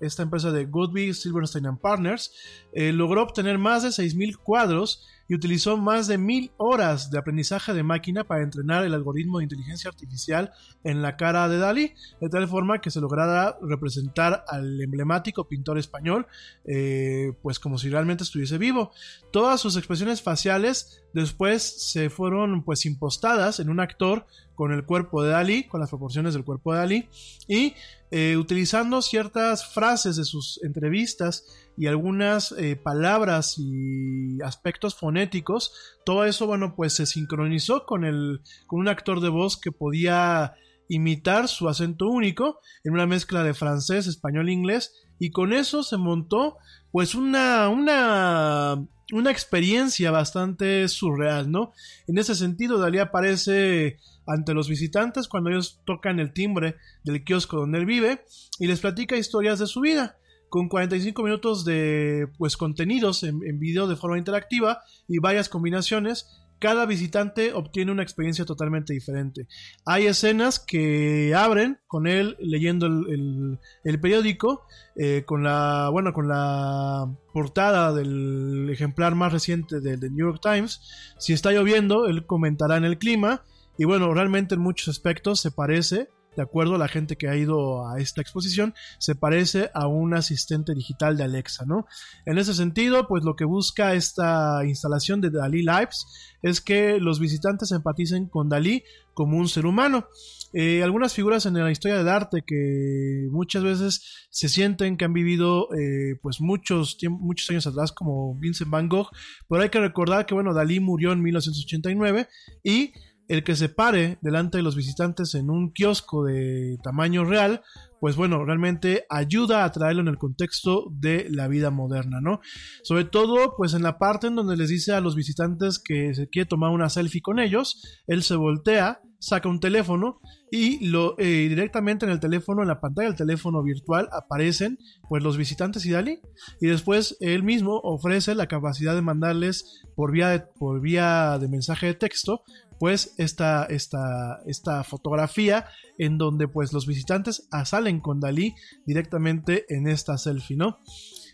esta 0.00 0.22
empresa 0.22 0.52
de 0.52 0.66
Goodby, 0.66 1.14
Silverstein 1.14 1.76
Partners, 1.78 2.32
eh, 2.72 2.92
logró 2.92 3.22
obtener 3.22 3.58
más 3.58 3.82
de 3.82 3.88
6.000 3.88 4.36
cuadros 4.36 5.06
y 5.28 5.34
utilizó 5.34 5.76
más 5.76 6.06
de 6.06 6.18
1.000 6.18 6.52
horas 6.56 7.10
de 7.10 7.18
aprendizaje 7.18 7.72
de 7.72 7.82
máquina 7.82 8.24
para 8.24 8.42
entrenar 8.42 8.84
el 8.84 8.94
algoritmo 8.94 9.38
de 9.38 9.44
inteligencia 9.44 9.88
artificial 9.88 10.52
en 10.82 11.02
la 11.02 11.16
cara 11.16 11.48
de 11.48 11.58
Dalí, 11.58 11.94
de 12.20 12.28
tal 12.28 12.46
forma 12.48 12.80
que 12.80 12.90
se 12.90 13.00
lograra 13.00 13.56
representar 13.62 14.44
al 14.48 14.80
emblemático 14.80 15.48
pintor 15.48 15.78
español, 15.78 16.26
eh, 16.66 17.32
pues 17.42 17.58
como 17.58 17.78
si 17.78 17.88
realmente 17.88 18.24
estuviese 18.24 18.58
vivo. 18.58 18.92
Todas 19.30 19.60
sus 19.60 19.76
expresiones 19.76 20.22
faciales 20.22 21.02
después 21.14 21.62
se 21.62 22.10
fueron 22.10 22.62
pues 22.64 22.84
impostadas 22.84 23.60
en 23.60 23.70
un 23.70 23.80
actor 23.80 24.26
con 24.54 24.72
el 24.72 24.84
cuerpo 24.84 25.22
de 25.22 25.30
Dalí, 25.30 25.64
con 25.64 25.80
las 25.80 25.88
proporciones 25.88 26.34
del 26.34 26.44
cuerpo 26.44 26.72
de 26.72 26.78
Dalí, 26.78 27.08
y 27.48 27.74
eh, 28.10 28.36
utilizando 28.36 29.02
ciertas 29.02 29.66
frases 29.72 30.16
de 30.16 30.24
sus 30.24 30.60
entrevistas 30.62 31.44
y 31.76 31.86
algunas 31.86 32.52
eh, 32.52 32.76
palabras 32.76 33.56
y 33.58 34.40
aspectos 34.42 34.94
fonéticos, 34.94 35.72
todo 36.04 36.24
eso, 36.24 36.46
bueno, 36.46 36.74
pues 36.76 36.92
se 36.92 37.06
sincronizó 37.06 37.84
con, 37.84 38.04
el, 38.04 38.40
con 38.66 38.80
un 38.80 38.88
actor 38.88 39.20
de 39.20 39.28
voz 39.28 39.56
que 39.56 39.72
podía 39.72 40.54
imitar 40.88 41.48
su 41.48 41.68
acento 41.68 42.08
único 42.08 42.60
en 42.84 42.92
una 42.92 43.06
mezcla 43.06 43.42
de 43.42 43.54
francés, 43.54 44.06
español 44.06 44.48
e 44.48 44.52
inglés, 44.52 44.94
y 45.18 45.30
con 45.30 45.52
eso 45.52 45.82
se 45.82 45.96
montó 45.96 46.56
pues 46.92 47.14
una, 47.14 47.68
una, 47.68 48.86
una 49.12 49.30
experiencia 49.30 50.10
bastante 50.10 50.86
surreal, 50.88 51.50
¿no? 51.50 51.72
En 52.06 52.18
ese 52.18 52.34
sentido, 52.34 52.78
Dalí 52.78 52.98
aparece 52.98 53.98
ante 54.26 54.54
los 54.54 54.68
visitantes 54.68 55.28
cuando 55.28 55.50
ellos 55.50 55.80
tocan 55.84 56.18
el 56.20 56.32
timbre 56.32 56.76
del 57.02 57.24
kiosco 57.24 57.58
donde 57.58 57.78
él 57.78 57.86
vive 57.86 58.24
y 58.58 58.66
les 58.66 58.80
platica 58.80 59.16
historias 59.16 59.58
de 59.58 59.66
su 59.66 59.80
vida 59.80 60.16
con 60.54 60.68
45 60.68 61.20
minutos 61.24 61.64
de 61.64 62.28
pues 62.38 62.56
contenidos 62.56 63.24
en, 63.24 63.40
video 63.58 63.88
de 63.88 63.96
forma 63.96 64.18
interactiva 64.18 64.84
y 65.08 65.18
varias 65.18 65.48
combinaciones 65.48 66.28
cada 66.60 66.86
visitante 66.86 67.52
obtiene 67.52 67.90
una 67.90 68.04
experiencia 68.04 68.44
totalmente 68.44 68.92
diferente. 68.92 69.48
Hay 69.84 70.06
escenas 70.06 70.60
que 70.60 71.34
abren 71.34 71.80
con 71.88 72.06
él 72.06 72.36
leyendo 72.38 72.86
el, 72.86 73.58
el- 73.82 74.00
periódico, 74.00 74.62
eh, 74.94 75.24
con 75.26 75.42
la 75.42 75.88
bueno, 75.90 76.12
con 76.12 76.28
la 76.28 77.12
portada 77.32 77.92
del 77.92 78.70
ejemplar 78.70 79.16
más 79.16 79.32
reciente 79.32 79.80
del 79.80 79.98
The 79.98 80.10
New 80.10 80.28
York 80.30 80.40
Times. 80.40 80.82
Si 81.18 81.32
está 81.32 81.50
lloviendo, 81.50 82.06
él 82.06 82.26
comentará 82.26 82.76
en 82.76 82.84
el 82.84 82.96
clima. 82.98 83.42
Y 83.76 83.86
bueno, 83.86 84.14
realmente 84.14 84.54
en 84.54 84.60
muchos 84.60 84.86
aspectos 84.86 85.40
se 85.40 85.50
parece, 85.50 86.08
de 86.36 86.42
acuerdo 86.42 86.74
a 86.74 86.78
la 86.78 86.88
gente 86.88 87.16
que 87.16 87.28
ha 87.28 87.36
ido 87.36 87.88
a 87.88 87.98
esta 87.98 88.20
exposición, 88.20 88.74
se 88.98 89.14
parece 89.14 89.70
a 89.74 89.86
un 89.86 90.14
asistente 90.14 90.74
digital 90.74 91.16
de 91.16 91.24
Alexa, 91.24 91.64
¿no? 91.66 91.86
En 92.26 92.38
ese 92.38 92.54
sentido, 92.54 93.06
pues 93.06 93.24
lo 93.24 93.36
que 93.36 93.44
busca 93.44 93.94
esta 93.94 94.64
instalación 94.64 95.20
de 95.20 95.30
Dalí 95.30 95.62
Lives 95.62 96.06
es 96.42 96.60
que 96.60 96.98
los 97.00 97.20
visitantes 97.20 97.72
empaticen 97.72 98.26
con 98.26 98.48
Dalí 98.48 98.84
como 99.14 99.38
un 99.38 99.48
ser 99.48 99.66
humano. 99.66 100.08
Eh, 100.52 100.82
algunas 100.82 101.14
figuras 101.14 101.46
en 101.46 101.54
la 101.54 101.70
historia 101.70 101.96
del 101.96 102.08
arte 102.08 102.42
que 102.46 103.26
muchas 103.30 103.64
veces 103.64 104.26
se 104.30 104.48
sienten 104.48 104.96
que 104.96 105.04
han 105.04 105.12
vivido 105.12 105.68
eh, 105.74 106.16
pues 106.22 106.40
muchos, 106.40 106.96
muchos 107.08 107.48
años 107.50 107.66
atrás 107.66 107.92
como 107.92 108.36
Vincent 108.36 108.70
Van 108.70 108.88
Gogh, 108.88 109.08
pero 109.48 109.62
hay 109.62 109.70
que 109.70 109.80
recordar 109.80 110.26
que 110.26 110.34
bueno, 110.34 110.54
Dalí 110.54 110.80
murió 110.80 111.12
en 111.12 111.22
1989 111.22 112.28
y 112.62 112.92
el 113.28 113.44
que 113.44 113.56
se 113.56 113.68
pare 113.68 114.18
delante 114.20 114.58
de 114.58 114.62
los 114.62 114.76
visitantes 114.76 115.34
en 115.34 115.50
un 115.50 115.72
kiosco 115.72 116.24
de 116.24 116.78
tamaño 116.82 117.24
real, 117.24 117.62
pues 118.00 118.16
bueno, 118.16 118.44
realmente 118.44 119.06
ayuda 119.08 119.64
a 119.64 119.72
traerlo 119.72 120.02
en 120.02 120.08
el 120.08 120.18
contexto 120.18 120.88
de 120.90 121.26
la 121.30 121.48
vida 121.48 121.70
moderna, 121.70 122.20
¿no? 122.20 122.40
Sobre 122.82 123.04
todo, 123.04 123.54
pues 123.56 123.72
en 123.72 123.82
la 123.82 123.98
parte 123.98 124.26
en 124.26 124.34
donde 124.34 124.58
les 124.58 124.68
dice 124.68 124.92
a 124.92 125.00
los 125.00 125.16
visitantes 125.16 125.78
que 125.78 126.14
se 126.14 126.28
quiere 126.28 126.46
tomar 126.46 126.70
una 126.70 126.90
selfie 126.90 127.22
con 127.22 127.38
ellos, 127.38 127.82
él 128.06 128.22
se 128.22 128.36
voltea, 128.36 129.00
saca 129.18 129.48
un 129.48 129.58
teléfono 129.58 130.20
y 130.50 130.86
lo 130.86 131.18
eh, 131.18 131.48
directamente 131.48 132.04
en 132.04 132.12
el 132.12 132.20
teléfono, 132.20 132.60
en 132.60 132.68
la 132.68 132.80
pantalla 132.80 133.08
del 133.08 133.16
teléfono 133.16 133.62
virtual 133.62 134.08
aparecen 134.12 134.78
pues 135.08 135.22
los 135.22 135.38
visitantes 135.38 135.86
y 135.86 135.90
Dalí 135.90 136.20
y 136.60 136.66
después 136.66 137.16
él 137.20 137.42
mismo 137.42 137.80
ofrece 137.82 138.34
la 138.34 138.48
capacidad 138.48 138.94
de 138.94 139.00
mandarles 139.00 139.82
por 139.96 140.12
vía 140.12 140.46
por 140.58 140.80
vía 140.80 141.38
de 141.38 141.48
mensaje 141.48 141.86
de 141.86 141.94
texto 141.94 142.42
pues 142.84 143.14
esta, 143.16 143.64
esta, 143.64 144.42
esta 144.44 144.84
fotografía 144.84 145.64
en 145.96 146.18
donde 146.18 146.48
pues 146.48 146.74
los 146.74 146.86
visitantes 146.86 147.48
salen 147.64 147.98
con 147.98 148.20
Dalí 148.20 148.54
directamente 148.84 149.64
en 149.74 149.88
esta 149.88 150.18
selfie, 150.18 150.58
¿no? 150.58 150.80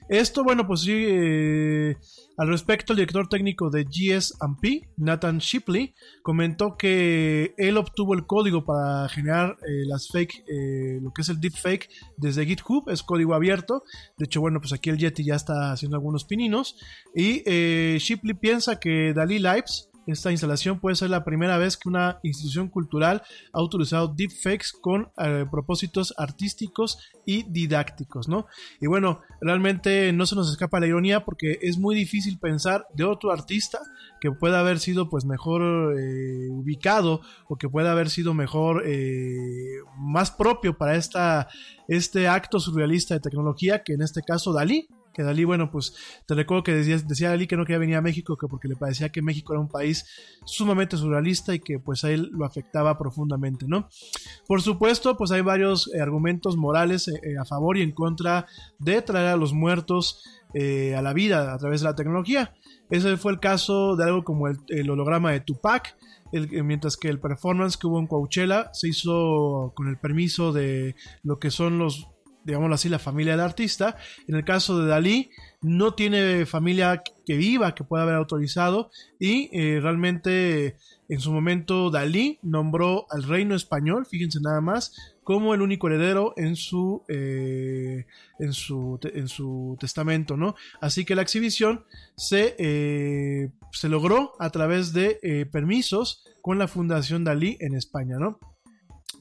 Esto, 0.09 0.45
bueno, 0.45 0.65
pues 0.69 0.83
sí, 0.83 0.93
eh, 0.95 1.97
al 2.37 2.47
respecto, 2.47 2.93
el 2.93 2.99
director 2.99 3.29
técnico 3.29 3.69
de 3.69 3.83
GS&P, 3.83 4.91
Nathan 4.97 5.39
Shipley, 5.39 5.93
comentó 6.23 6.77
que 6.77 7.53
él 7.59 7.77
obtuvo 7.77 8.15
el 8.15 8.27
código 8.27 8.65
para 8.65 9.09
generar 9.09 9.57
eh, 9.67 9.87
las 9.87 10.07
fake, 10.09 10.45
eh, 10.49 11.01
lo 11.03 11.13
que 11.13 11.23
es 11.23 11.29
el 11.31 11.41
deepfake 11.41 11.89
desde 12.17 12.47
GitHub, 12.47 12.89
es 12.91 13.03
código 13.03 13.35
abierto. 13.35 13.83
De 14.19 14.27
hecho, 14.27 14.41
bueno, 14.41 14.61
pues 14.61 14.73
aquí 14.73 14.91
el 14.91 14.99
Yeti 14.99 15.25
ya 15.25 15.35
está 15.35 15.73
haciendo 15.73 15.97
algunos 15.97 16.25
pininos. 16.25 16.77
Y 17.13 17.43
Shipley 17.99 18.35
piensa 18.35 18.79
que 18.79 19.13
Dalí 19.15 19.41
Lives 19.41 19.90
esta 20.13 20.31
instalación 20.31 20.81
puede 20.81 20.97
ser 20.97 21.11
la 21.11 21.25
primera 21.25 21.59
vez 21.59 21.77
que 21.77 21.89
una 21.89 22.19
institución 22.23 22.69
cultural 22.69 23.23
ha 23.53 23.63
utilizado 23.63 24.09
deepfakes 24.09 24.73
con 24.81 25.11
eh, 25.19 25.47
propósitos 25.51 26.15
artísticos 26.17 26.99
y 27.25 27.45
didácticos, 27.45 28.29
¿no? 28.29 28.47
Y 28.81 28.87
bueno, 28.87 29.21
realmente 29.41 30.13
no 30.13 30.27
se 30.27 30.35
nos 30.35 30.51
escapa 30.51 30.81
la 30.81 30.87
ironía 30.87 31.25
porque 31.25 31.59
es 31.63 31.79
muy 31.79 31.95
difícil 31.95 32.39
pensar 32.39 32.87
de 32.95 33.05
otro 33.05 33.31
artista 33.31 33.79
que 34.21 34.31
pueda 34.31 34.61
haber 34.61 34.79
sido 34.79 35.09
pues 35.09 35.25
mejor 35.25 35.63
eh, 35.99 36.49
ubicado 36.51 37.21
o 37.49 37.57
que 37.57 37.69
pueda 37.69 37.93
haber 37.93 38.11
sido 38.11 38.35
mejor 38.35 38.83
eh, 38.87 39.79
más 39.97 40.31
propio 40.31 40.77
para 40.77 40.97
esta, 40.97 41.49
este 41.89 42.29
acto 42.29 42.61
surrealista 42.61 43.15
de 43.15 43.21
tecnología 43.21 43.83
que 43.83 43.95
en 43.95 44.03
este 44.03 44.23
caso 44.23 44.53
Dalí, 44.53 44.89
que 45.21 45.25
Dalí, 45.25 45.45
bueno, 45.45 45.71
pues 45.71 45.95
te 46.27 46.35
recuerdo 46.35 46.63
que 46.63 46.73
decía, 46.73 46.97
decía 46.97 47.29
Dalí 47.29 47.47
que 47.47 47.57
no 47.57 47.67
quería 47.67 47.79
venir 47.79 47.97
a 47.97 48.01
México 48.01 48.39
que 48.39 48.49
porque 48.49 48.69
le 48.69 48.77
parecía 48.77 49.11
que 49.11 49.21
México 49.21 49.53
era 49.53 49.61
un 49.61 49.69
país 49.69 50.07
sumamente 50.47 50.97
surrealista 50.97 51.55
y 51.55 51.61
que 51.61 51.79
pues 51.79 52.05
a 52.05 52.11
él 52.11 52.31
lo 52.33 52.47
afectaba 52.47 52.97
profundamente, 52.97 53.67
¿no? 53.69 53.89
Por 54.47 54.63
supuesto, 54.63 55.19
pues 55.19 55.31
hay 55.31 55.43
varios 55.43 55.93
eh, 55.93 56.01
argumentos 56.01 56.57
morales 56.57 57.09
eh, 57.09 57.21
eh, 57.23 57.39
a 57.39 57.45
favor 57.45 57.77
y 57.77 57.83
en 57.83 57.93
contra 57.93 58.47
de 58.79 59.03
traer 59.03 59.29
a 59.29 59.37
los 59.37 59.53
muertos 59.53 60.25
a 60.53 61.01
la 61.01 61.13
vida 61.13 61.55
a 61.55 61.59
través 61.59 61.81
de 61.81 61.87
la 61.87 61.95
tecnología. 61.95 62.53
Ese 62.91 63.17
fue 63.17 63.31
el 63.31 63.39
caso 63.39 63.95
de 63.95 64.03
algo 64.03 64.25
como 64.25 64.49
el, 64.49 64.91
holograma 64.91 65.31
de 65.31 65.39
Tupac, 65.39 65.97
mientras 66.33 66.97
que 66.97 67.09
el 67.09 67.21
performance 67.21 67.77
que 67.77 67.87
hubo 67.87 68.01
en 68.01 68.09
Coachella 68.09 68.69
se 68.73 68.89
hizo 68.89 69.73
con 69.77 69.87
el 69.87 69.97
permiso 69.97 70.53
de 70.53 70.97
lo 71.23 71.39
que 71.39 71.53
son 71.53 71.79
los 71.79 72.09
digámoslo 72.45 72.75
así, 72.75 72.89
la 72.89 72.99
familia 72.99 73.33
del 73.33 73.41
artista. 73.41 73.97
En 74.27 74.35
el 74.35 74.45
caso 74.45 74.81
de 74.81 74.89
Dalí, 74.89 75.31
no 75.63 75.95
tiene 75.95 76.47
familia 76.47 77.03
que 77.27 77.37
viva, 77.37 77.75
que 77.75 77.85
pueda 77.85 78.05
haber 78.05 78.15
autorizado, 78.15 78.91
y 79.19 79.51
eh, 79.53 79.81
realmente 79.81 80.77
en 81.09 81.21
su 81.21 81.33
momento 81.33 81.91
Dalí 81.91 82.39
nombró 82.43 83.07
al 83.11 83.25
reino 83.25 83.55
español, 83.55 84.07
fíjense 84.07 84.41
nada 84.41 84.61
más, 84.61 85.15
como 85.23 85.55
el 85.55 85.63
único 85.63 85.87
heredero 85.87 86.33
en 86.37 86.57
su, 86.57 87.05
eh, 87.09 88.07
en 88.39 88.53
su, 88.53 88.99
en 89.03 89.29
su 89.29 89.77
testamento, 89.79 90.37
¿no? 90.37 90.55
Así 90.81 91.05
que 91.05 91.15
la 91.15 91.23
exhibición 91.23 91.85
se, 92.17 92.57
eh, 92.59 93.51
se 93.73 93.89
logró 93.89 94.33
a 94.41 94.51
través 94.51 94.93
de 94.93 95.47
permisos 95.53 96.25
con 96.41 96.59
la 96.59 96.69
Fundación 96.69 97.23
Dalí 97.23 97.57
en 97.61 97.75
España, 97.75 98.17
¿no? 98.19 98.39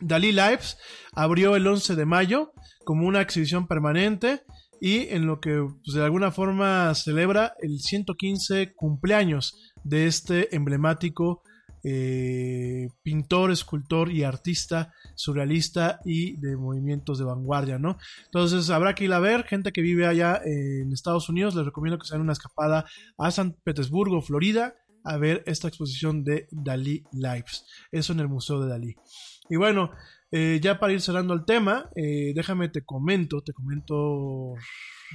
Dalí 0.01 0.31
Lives 0.31 0.77
abrió 1.13 1.55
el 1.55 1.67
11 1.67 1.95
de 1.95 2.05
mayo 2.05 2.53
como 2.85 3.07
una 3.07 3.21
exhibición 3.21 3.67
permanente 3.67 4.43
y 4.81 5.09
en 5.09 5.25
lo 5.25 5.39
que 5.39 5.61
pues, 5.83 5.95
de 5.95 6.03
alguna 6.03 6.31
forma 6.31 6.93
celebra 6.95 7.53
el 7.61 7.79
115 7.79 8.73
cumpleaños 8.75 9.73
de 9.83 10.07
este 10.07 10.55
emblemático 10.55 11.43
eh, 11.83 12.89
pintor, 13.03 13.51
escultor 13.51 14.11
y 14.11 14.23
artista 14.23 14.93
surrealista 15.15 16.01
y 16.03 16.35
de 16.37 16.57
movimientos 16.57 17.19
de 17.19 17.25
vanguardia, 17.25 17.79
¿no? 17.79 17.97
Entonces 18.25 18.69
habrá 18.69 18.95
que 18.95 19.05
ir 19.05 19.13
a 19.13 19.19
ver, 19.19 19.45
gente 19.45 19.71
que 19.71 19.81
vive 19.81 20.05
allá 20.05 20.41
en 20.43 20.91
Estados 20.91 21.29
Unidos, 21.29 21.55
les 21.55 21.65
recomiendo 21.65 21.97
que 21.97 22.05
se 22.05 22.15
den 22.15 22.21
una 22.21 22.33
escapada 22.33 22.85
a 23.17 23.31
San 23.31 23.55
Petersburgo, 23.63 24.21
Florida, 24.21 24.75
a 25.05 25.17
ver 25.17 25.41
esta 25.45 25.69
exposición 25.69 26.23
de 26.25 26.47
Dalí 26.51 27.03
Lives, 27.13 27.65
eso 27.91 28.11
en 28.11 28.19
el 28.19 28.27
Museo 28.27 28.59
de 28.59 28.69
Dalí. 28.69 28.95
Y 29.49 29.55
bueno, 29.55 29.91
eh, 30.31 30.59
ya 30.61 30.79
para 30.79 30.93
ir 30.93 31.01
cerrando 31.01 31.33
el 31.33 31.43
tema, 31.43 31.89
eh, 31.95 32.33
déjame 32.35 32.69
te 32.69 32.83
comento, 32.85 33.41
te 33.41 33.51
comento 33.51 34.53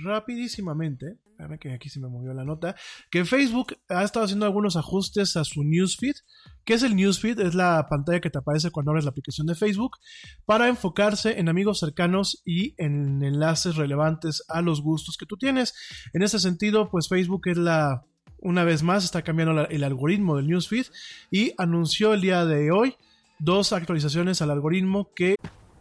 rapidísimamente, 0.02 1.18
espérame 1.30 1.58
que 1.58 1.72
aquí 1.72 1.88
se 1.88 2.00
me 2.00 2.08
movió 2.08 2.34
la 2.34 2.44
nota, 2.44 2.74
que 3.12 3.24
Facebook 3.24 3.76
ha 3.88 4.02
estado 4.02 4.24
haciendo 4.24 4.44
algunos 4.44 4.76
ajustes 4.76 5.36
a 5.36 5.44
su 5.44 5.62
newsfeed. 5.62 6.16
¿Qué 6.64 6.74
es 6.74 6.82
el 6.82 6.96
newsfeed? 6.96 7.38
Es 7.38 7.54
la 7.54 7.86
pantalla 7.88 8.20
que 8.20 8.30
te 8.30 8.38
aparece 8.38 8.72
cuando 8.72 8.90
abres 8.90 9.04
la 9.04 9.10
aplicación 9.10 9.46
de 9.46 9.54
Facebook 9.54 9.98
para 10.44 10.68
enfocarse 10.68 11.38
en 11.38 11.48
amigos 11.48 11.78
cercanos 11.78 12.42
y 12.44 12.74
en 12.76 13.22
enlaces 13.22 13.76
relevantes 13.76 14.42
a 14.48 14.62
los 14.62 14.82
gustos 14.82 15.16
que 15.16 15.26
tú 15.26 15.36
tienes. 15.36 15.74
En 16.12 16.22
ese 16.22 16.40
sentido, 16.40 16.90
pues 16.90 17.08
Facebook 17.08 17.42
es 17.46 17.56
la 17.56 18.04
una 18.38 18.64
vez 18.64 18.82
más 18.82 19.04
está 19.04 19.22
cambiando 19.22 19.66
el 19.68 19.84
algoritmo 19.84 20.36
del 20.36 20.48
newsfeed 20.48 20.86
y 21.30 21.54
anunció 21.56 22.12
el 22.12 22.20
día 22.20 22.44
de 22.44 22.70
hoy 22.72 22.94
dos 23.38 23.72
actualizaciones 23.72 24.42
al 24.42 24.50
algoritmo 24.50 25.08
que... 25.14 25.36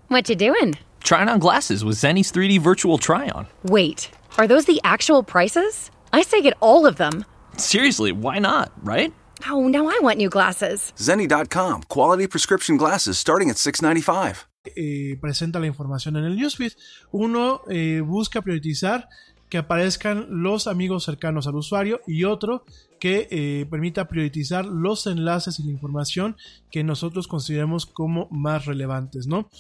What 0.10 0.30
you 0.30 0.36
doing? 0.36 0.76
Trying 1.04 1.30
on 1.30 1.40
glasses 1.40 1.84
with 1.84 1.98
Zenny's 1.98 2.32
3D 2.32 2.60
virtual 2.60 2.98
try-on. 2.98 3.48
Wait, 3.64 4.10
are 4.38 4.48
those 4.48 4.66
the 4.66 4.80
actual 4.84 5.24
prices? 5.24 5.92
I 6.12 6.24
say 6.24 6.42
get 6.42 6.56
all 6.60 6.86
of 6.86 6.98
them. 6.98 7.26
Seriously, 7.58 8.12
why 8.12 8.40
not, 8.40 8.72
right? 8.84 9.14
Oh, 9.50 9.68
now 9.68 9.88
I 9.88 10.00
want 10.02 10.18
new 10.18 10.30
glasses. 10.30 10.94
Zenny.com, 10.98 11.84
quality 11.84 12.28
prescription 12.28 12.78
glasses 12.78 13.18
starting 13.18 13.50
at 13.50 13.58
6.95. 13.58 14.46
Eh, 14.78 15.18
presenta 15.20 15.60
la 15.60 15.68
información 15.68 16.16
en 16.16 16.24
el 16.24 16.38
newsfeed. 16.38 16.74
Uno 17.12 17.62
eh, 17.70 18.02
busca 18.02 18.42
priorizar 18.42 19.10
que 19.54 19.60
aparezcan 19.60 20.26
los 20.42 20.66
amigos 20.66 21.04
cercanos 21.04 21.46
al 21.46 21.54
usuario 21.54 22.02
y 22.08 22.24
otro 22.24 22.66
que 23.00 23.28
eh, 23.30 23.68
permita 23.70 24.08
priorizar 24.08 24.66
los 24.66 25.06
enlaces 25.06 25.60
y 25.60 25.64
la 25.64 25.70
información 25.70 26.38
que 26.72 26.84
nosotros 26.84 27.28
consideremos 27.28 27.86
como 27.86 28.28
más 28.32 28.66
relevantes, 28.66 29.28
¿no? 29.28 29.52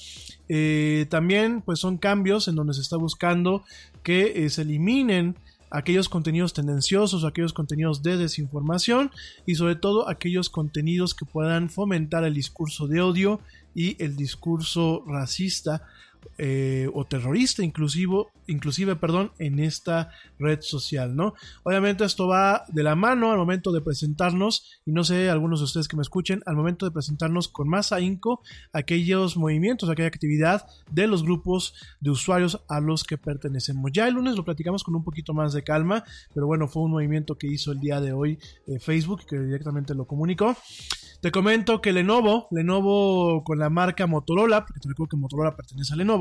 Eh, 0.50 1.06
también 1.12 1.62
pues 1.62 1.78
son 1.78 2.00
cambios 2.00 2.48
en 2.48 2.56
donde 2.56 2.74
se 2.74 2.82
está 2.82 2.98
buscando 2.98 3.66
que 4.02 4.44
eh, 4.44 4.50
se 4.50 4.64
eliminen 4.64 5.36
aquellos 5.70 6.10
contenidos 6.10 6.54
tendenciosos, 6.54 7.24
aquellos 7.24 7.54
contenidos 7.54 8.02
de 8.02 8.18
desinformación 8.18 9.12
y 9.46 9.54
sobre 9.54 9.76
todo 9.76 10.10
aquellos 10.10 10.50
contenidos 10.50 11.14
que 11.14 11.26
puedan 11.26 11.70
fomentar 11.70 12.24
el 12.24 12.34
discurso 12.34 12.88
de 12.88 13.00
odio 13.00 13.42
y 13.76 14.04
el 14.04 14.16
discurso 14.16 15.04
racista 15.06 15.84
eh, 16.38 16.90
o 16.94 17.06
terrorista 17.06 17.64
inclusivo, 17.64 18.32
inclusive 18.48 18.96
perdón, 18.96 19.32
en 19.40 19.60
esta 19.60 20.12
red 20.40 20.62
social, 20.62 21.16
¿no? 21.16 21.34
Obviamente 21.64 22.04
esto 22.04 22.28
va 22.28 22.66
de 22.68 22.84
la 22.84 22.96
mano 22.96 23.32
al 23.32 23.38
momento 23.38 23.72
de 23.72 23.82
presentarnos, 23.82 24.82
y 24.86 24.92
no 24.92 25.04
sé, 25.04 25.30
algunos 25.30 25.60
de 25.60 25.66
ustedes 25.66 25.88
que 25.88 25.96
me 25.96 26.02
escuchen, 26.02 26.42
al 26.46 26.56
momento 26.56 26.86
de 26.86 26.92
presentarnos 26.92 27.48
con 27.48 27.68
más 27.70 27.92
ahínco 27.92 28.42
aquellos 28.72 29.38
movimientos, 29.38 29.90
aquella 29.90 30.08
actividad 30.08 30.68
de 30.92 31.08
los 31.08 31.24
grupos 31.24 31.74
de 32.00 32.12
usuarios 32.12 32.62
a 32.68 32.80
los 32.80 33.04
que 33.04 33.18
pertenecemos. 33.18 33.92
Ya 33.92 34.08
el 34.08 34.16
lunes 34.16 34.36
lo 34.36 34.46
platicamos 34.46 34.84
con 34.84 34.96
un 34.96 35.04
poquito 35.04 35.34
más 35.34 35.54
de 35.54 35.64
calma, 35.64 36.04
pero 36.34 36.48
bueno, 36.48 36.68
fue 36.68 36.84
un 36.84 36.92
movimiento 36.92 37.38
que 37.38 37.48
hizo 37.48 37.72
el 37.72 37.80
día 37.80 38.02
de 38.02 38.14
hoy 38.14 38.40
eh, 38.68 38.80
Facebook, 38.80 39.26
que 39.26 39.40
directamente 39.40 39.94
lo 39.96 40.06
comunicó. 40.06 40.56
Te 41.24 41.32
comento 41.32 41.80
que 41.80 41.94
Lenovo, 41.94 42.48
Lenovo 42.52 43.46
con 43.46 43.58
la 43.58 43.70
marca 43.70 44.08
Motorola, 44.08 44.66
porque 44.66 44.82
te 44.82 44.90
recuerdo 44.90 45.12
que 45.12 45.16
Motorola 45.16 45.56
pertenece 45.56 45.94
a 45.94 45.96
Lenovo, 45.96 46.13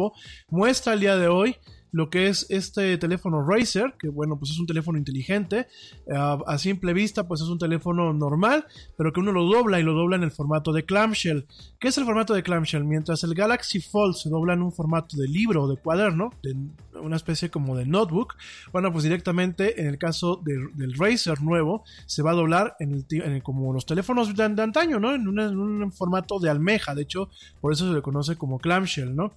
muestra 0.49 0.93
el 0.93 1.01
día 1.01 1.17
de 1.17 1.29
hoy 1.29 1.57
lo 1.93 2.09
que 2.09 2.29
es 2.29 2.47
este 2.49 2.97
teléfono 2.99 3.45
Razer, 3.47 3.95
que 3.99 4.09
bueno, 4.09 4.39
pues 4.39 4.51
es 4.51 4.59
un 4.59 4.67
teléfono 4.67 4.99
inteligente, 4.99 5.69
a 6.11 6.59
simple 6.59 6.95
vista 6.95 7.29
pues 7.29 7.43
es 7.43 7.49
un 7.49 7.59
teléfono 7.59 8.13
normal, 8.13 8.67
pero 8.97 9.13
que 9.13 9.21
uno 9.21 9.31
lo 9.31 9.45
dobla 9.45 9.79
y 9.79 9.83
lo 9.83 9.93
dobla 9.93 10.17
en 10.17 10.23
el 10.23 10.31
formato 10.31 10.73
de 10.73 10.85
clamshell. 10.85 11.47
¿Qué 11.79 11.89
es 11.89 11.99
el 11.99 12.05
formato 12.05 12.33
de 12.33 12.43
clamshell? 12.43 12.85
Mientras 12.85 13.23
el 13.25 13.35
Galaxy 13.35 13.81
Fold 13.81 14.17
se 14.17 14.31
dobla 14.31 14.55
en 14.55 14.63
un 14.63 14.73
formato 14.73 15.17
de 15.17 15.29
libro 15.29 15.65
o 15.65 15.69
de 15.69 15.77
cuaderno, 15.77 16.31
de 16.43 16.57
una 16.99 17.17
especie 17.17 17.51
como 17.51 17.77
de 17.77 17.85
notebook, 17.85 18.37
bueno, 18.73 18.91
pues 18.91 19.05
directamente 19.05 19.81
en 19.81 19.87
el 19.87 19.99
caso 19.99 20.41
del 20.43 20.95
Razer 20.97 21.43
nuevo 21.43 21.85
se 22.07 22.23
va 22.23 22.31
a 22.31 22.35
doblar 22.35 22.75
en 22.81 23.03
como 23.43 23.73
los 23.73 23.85
teléfonos 23.85 24.35
de, 24.35 24.43
antaño, 24.43 24.99
¿no? 24.99 25.15
En, 25.15 25.23
en 25.39 25.59
un 25.59 25.93
formato 25.93 26.39
de 26.39 26.49
almeja, 26.49 26.95
de 26.95 27.03
hecho, 27.03 27.29
por 27.61 27.73
eso 27.73 27.87
se 27.87 27.95
le 27.95 28.03
conoce 28.03 28.37
como 28.37 28.59
clamshell, 28.59 29.15
¿no? 29.15 29.33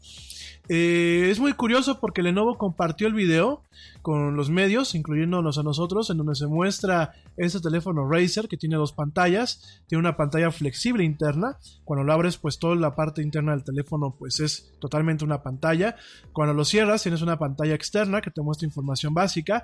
Eh, 0.67 1.27
es 1.30 1.40
muy 1.40 1.53
curioso 1.53 2.00
porque 2.00 2.24
Lenovo 2.24 2.44
compartió 2.53 3.07
el 3.07 3.14
video 3.14 3.64
con 4.01 4.35
los 4.35 4.49
medios, 4.49 4.95
incluyéndonos 4.95 5.57
a 5.57 5.64
nosotros, 5.64 6.09
en 6.09 6.17
donde 6.17 6.35
se 6.35 6.48
muestra 6.48 7.14
este 7.35 7.59
teléfono 7.59 8.07
Razer 8.07 8.48
que 8.48 8.57
tiene 8.57 8.75
dos 8.75 8.93
pantallas, 8.93 9.82
tiene 9.88 9.99
una 9.99 10.15
pantalla 10.15 10.51
flexible 10.51 11.03
interna, 11.03 11.57
cuando 11.83 12.03
lo 12.03 12.14
abres 12.14 12.38
pues 12.38 12.59
toda 12.59 12.75
la 12.75 12.95
parte 12.95 13.22
interna 13.22 13.51
del 13.51 13.64
teléfono 13.64 14.15
pues 14.17 14.40
es 14.40 14.72
totalmente 14.80 15.25
una 15.25 15.41
pantalla, 15.43 15.95
cuando 16.32 16.53
lo 16.53 16.64
cierras 16.64 17.03
tienes 17.03 17.22
una 17.22 17.38
pantalla 17.38 17.74
externa 17.74 18.22
que 18.22 18.32
te 18.32 18.41
muestra 18.41 18.67
información 18.67 19.14
básica, 19.14 19.64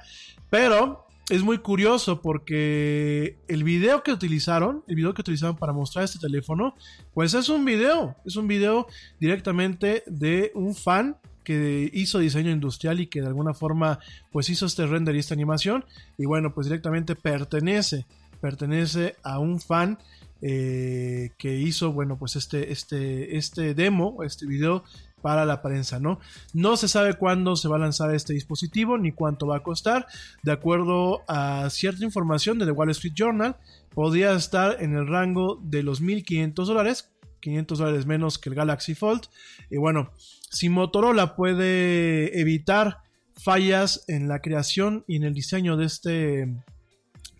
pero 0.49 1.05
es 1.29 1.43
muy 1.43 1.59
curioso 1.59 2.21
porque 2.21 3.37
el 3.47 3.63
video 3.63 4.03
que 4.03 4.11
utilizaron, 4.11 4.83
el 4.87 4.95
video 4.95 5.13
que 5.13 5.21
utilizaron 5.21 5.55
para 5.55 5.71
mostrar 5.71 6.03
este 6.03 6.19
teléfono, 6.19 6.75
pues 7.13 7.33
es 7.33 7.47
un 7.47 7.63
video, 7.63 8.17
es 8.25 8.35
un 8.35 8.47
video 8.47 8.87
directamente 9.17 10.03
de 10.07 10.51
un 10.55 10.75
fan 10.75 11.17
que 11.43 11.89
hizo 11.93 12.19
diseño 12.19 12.51
industrial 12.51 12.99
y 12.99 13.07
que 13.07 13.21
de 13.21 13.27
alguna 13.27 13.53
forma 13.53 13.99
pues 14.31 14.49
hizo 14.49 14.65
este 14.65 14.85
render 14.85 15.15
y 15.15 15.19
esta 15.19 15.33
animación 15.33 15.85
y 16.17 16.25
bueno 16.25 16.53
pues 16.53 16.67
directamente 16.67 17.15
pertenece 17.15 18.05
pertenece 18.39 19.15
a 19.23 19.39
un 19.39 19.59
fan 19.59 19.97
eh, 20.41 21.31
que 21.37 21.55
hizo 21.55 21.91
bueno 21.91 22.17
pues 22.17 22.35
este 22.35 22.71
este 22.71 23.37
este 23.37 23.73
demo 23.73 24.23
este 24.23 24.45
video 24.45 24.83
para 25.21 25.45
la 25.45 25.61
prensa, 25.61 25.99
¿no? 25.99 26.19
No 26.53 26.75
se 26.77 26.87
sabe 26.87 27.13
cuándo 27.13 27.55
se 27.55 27.67
va 27.67 27.77
a 27.77 27.79
lanzar 27.79 28.13
este 28.13 28.33
dispositivo 28.33 28.97
ni 28.97 29.11
cuánto 29.11 29.47
va 29.47 29.57
a 29.57 29.63
costar. 29.63 30.07
De 30.43 30.51
acuerdo 30.51 31.21
a 31.27 31.69
cierta 31.69 32.03
información 32.03 32.59
de 32.59 32.65
The 32.65 32.71
Wall 32.71 32.89
Street 32.89 33.13
Journal, 33.15 33.55
podría 33.93 34.33
estar 34.33 34.81
en 34.81 34.95
el 34.95 35.07
rango 35.07 35.59
de 35.63 35.83
los 35.83 36.01
1.500 36.01 36.65
dólares, 36.65 37.11
500 37.39 37.77
dólares 37.77 38.05
menos 38.05 38.37
que 38.37 38.49
el 38.49 38.55
Galaxy 38.55 38.95
Fold. 38.95 39.23
Y 39.69 39.77
bueno, 39.77 40.11
si 40.51 40.69
Motorola 40.69 41.35
puede 41.35 42.39
evitar 42.39 42.99
fallas 43.35 44.03
en 44.07 44.27
la 44.27 44.39
creación 44.39 45.03
y 45.07 45.15
en 45.15 45.23
el 45.23 45.33
diseño 45.33 45.77
de 45.77 45.85
este 45.85 46.53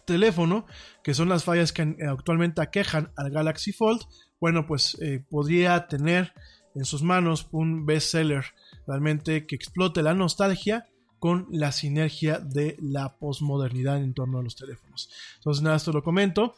teléfono, 0.06 0.66
que 1.04 1.14
son 1.14 1.30
las 1.30 1.44
fallas 1.44 1.74
que 1.74 1.96
actualmente 2.08 2.62
aquejan 2.62 3.12
al 3.16 3.30
Galaxy 3.30 3.74
Fold, 3.74 4.02
bueno, 4.40 4.66
pues 4.66 4.98
eh, 5.02 5.24
podría 5.30 5.88
tener 5.88 6.34
en 6.74 6.86
sus 6.86 7.04
manos 7.04 7.48
un 7.52 7.86
bestseller 7.86 8.46
realmente 8.88 9.46
que 9.46 9.56
explote 9.56 10.02
la 10.02 10.14
nostalgia 10.14 10.88
con 11.20 11.48
la 11.52 11.72
sinergia 11.72 12.40
de 12.40 12.78
la 12.82 13.18
posmodernidad 13.18 13.98
en 13.98 14.14
torno 14.14 14.40
a 14.40 14.44
los 14.44 14.56
teléfonos. 14.56 15.12
Entonces, 15.36 15.62
nada, 15.62 15.76
esto 15.76 15.92
lo 15.92 16.02
comento. 16.02 16.56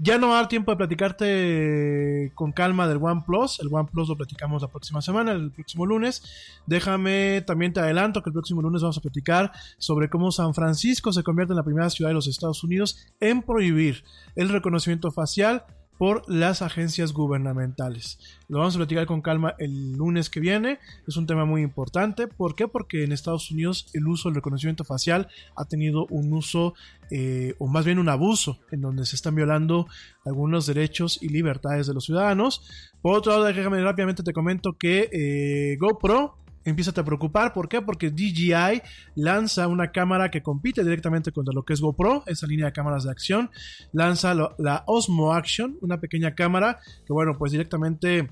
Ya 0.00 0.16
no 0.16 0.28
va 0.28 0.34
a 0.34 0.36
dar 0.42 0.48
tiempo 0.48 0.70
de 0.70 0.76
platicarte 0.76 2.30
con 2.36 2.52
calma 2.52 2.86
del 2.86 2.98
OnePlus. 2.98 3.58
El 3.58 3.68
OnePlus 3.72 4.08
lo 4.08 4.16
platicamos 4.16 4.62
la 4.62 4.68
próxima 4.68 5.02
semana, 5.02 5.32
el 5.32 5.50
próximo 5.50 5.86
lunes. 5.86 6.22
Déjame, 6.66 7.42
también 7.44 7.72
te 7.72 7.80
adelanto 7.80 8.22
que 8.22 8.30
el 8.30 8.34
próximo 8.34 8.62
lunes 8.62 8.80
vamos 8.80 8.98
a 8.98 9.00
platicar 9.00 9.50
sobre 9.76 10.08
cómo 10.08 10.30
San 10.30 10.54
Francisco 10.54 11.12
se 11.12 11.24
convierte 11.24 11.52
en 11.52 11.56
la 11.56 11.64
primera 11.64 11.90
ciudad 11.90 12.10
de 12.10 12.14
los 12.14 12.28
Estados 12.28 12.62
Unidos 12.62 13.08
en 13.18 13.42
prohibir 13.42 14.04
el 14.36 14.50
reconocimiento 14.50 15.10
facial 15.10 15.64
por 15.98 16.22
las 16.28 16.62
agencias 16.62 17.12
gubernamentales. 17.12 18.18
Lo 18.48 18.58
vamos 18.58 18.76
a 18.76 18.78
platicar 18.78 19.06
con 19.06 19.20
calma 19.20 19.54
el 19.58 19.92
lunes 19.92 20.30
que 20.30 20.40
viene. 20.40 20.78
Es 21.06 21.16
un 21.16 21.26
tema 21.26 21.44
muy 21.44 21.62
importante. 21.62 22.28
¿Por 22.28 22.54
qué? 22.54 22.68
Porque 22.68 23.04
en 23.04 23.12
Estados 23.12 23.50
Unidos 23.50 23.90
el 23.92 24.06
uso 24.06 24.28
del 24.28 24.36
reconocimiento 24.36 24.84
facial 24.84 25.28
ha 25.56 25.64
tenido 25.64 26.06
un 26.06 26.32
uso, 26.32 26.74
eh, 27.10 27.54
o 27.58 27.66
más 27.66 27.84
bien 27.84 27.98
un 27.98 28.08
abuso, 28.08 28.60
en 28.70 28.80
donde 28.80 29.04
se 29.04 29.16
están 29.16 29.34
violando 29.34 29.86
algunos 30.24 30.66
derechos 30.66 31.18
y 31.20 31.28
libertades 31.28 31.88
de 31.88 31.94
los 31.94 32.04
ciudadanos. 32.04 32.62
Por 33.02 33.16
otro 33.16 33.32
lado, 33.32 33.44
déjame 33.44 33.82
rápidamente 33.82 34.22
te 34.22 34.32
comento 34.32 34.76
que 34.78 35.10
eh, 35.12 35.76
GoPro 35.78 36.36
empieza 36.64 36.90
a 36.90 37.04
preocupar. 37.04 37.52
¿Por 37.52 37.68
qué? 37.68 37.82
Porque 37.82 38.10
DJI 38.10 38.82
lanza 39.14 39.68
una 39.68 39.90
cámara 39.90 40.30
que 40.30 40.42
compite 40.42 40.82
directamente 40.82 41.32
contra 41.32 41.54
lo 41.54 41.64
que 41.64 41.72
es 41.72 41.80
GoPro, 41.80 42.24
esa 42.26 42.46
línea 42.46 42.66
de 42.66 42.72
cámaras 42.72 43.04
de 43.04 43.10
acción. 43.10 43.50
Lanza 43.92 44.34
la 44.34 44.84
Osmo 44.86 45.32
Action, 45.32 45.78
una 45.80 45.98
pequeña 46.00 46.34
cámara 46.34 46.78
que, 47.06 47.12
bueno, 47.12 47.36
pues 47.38 47.52
directamente 47.52 48.28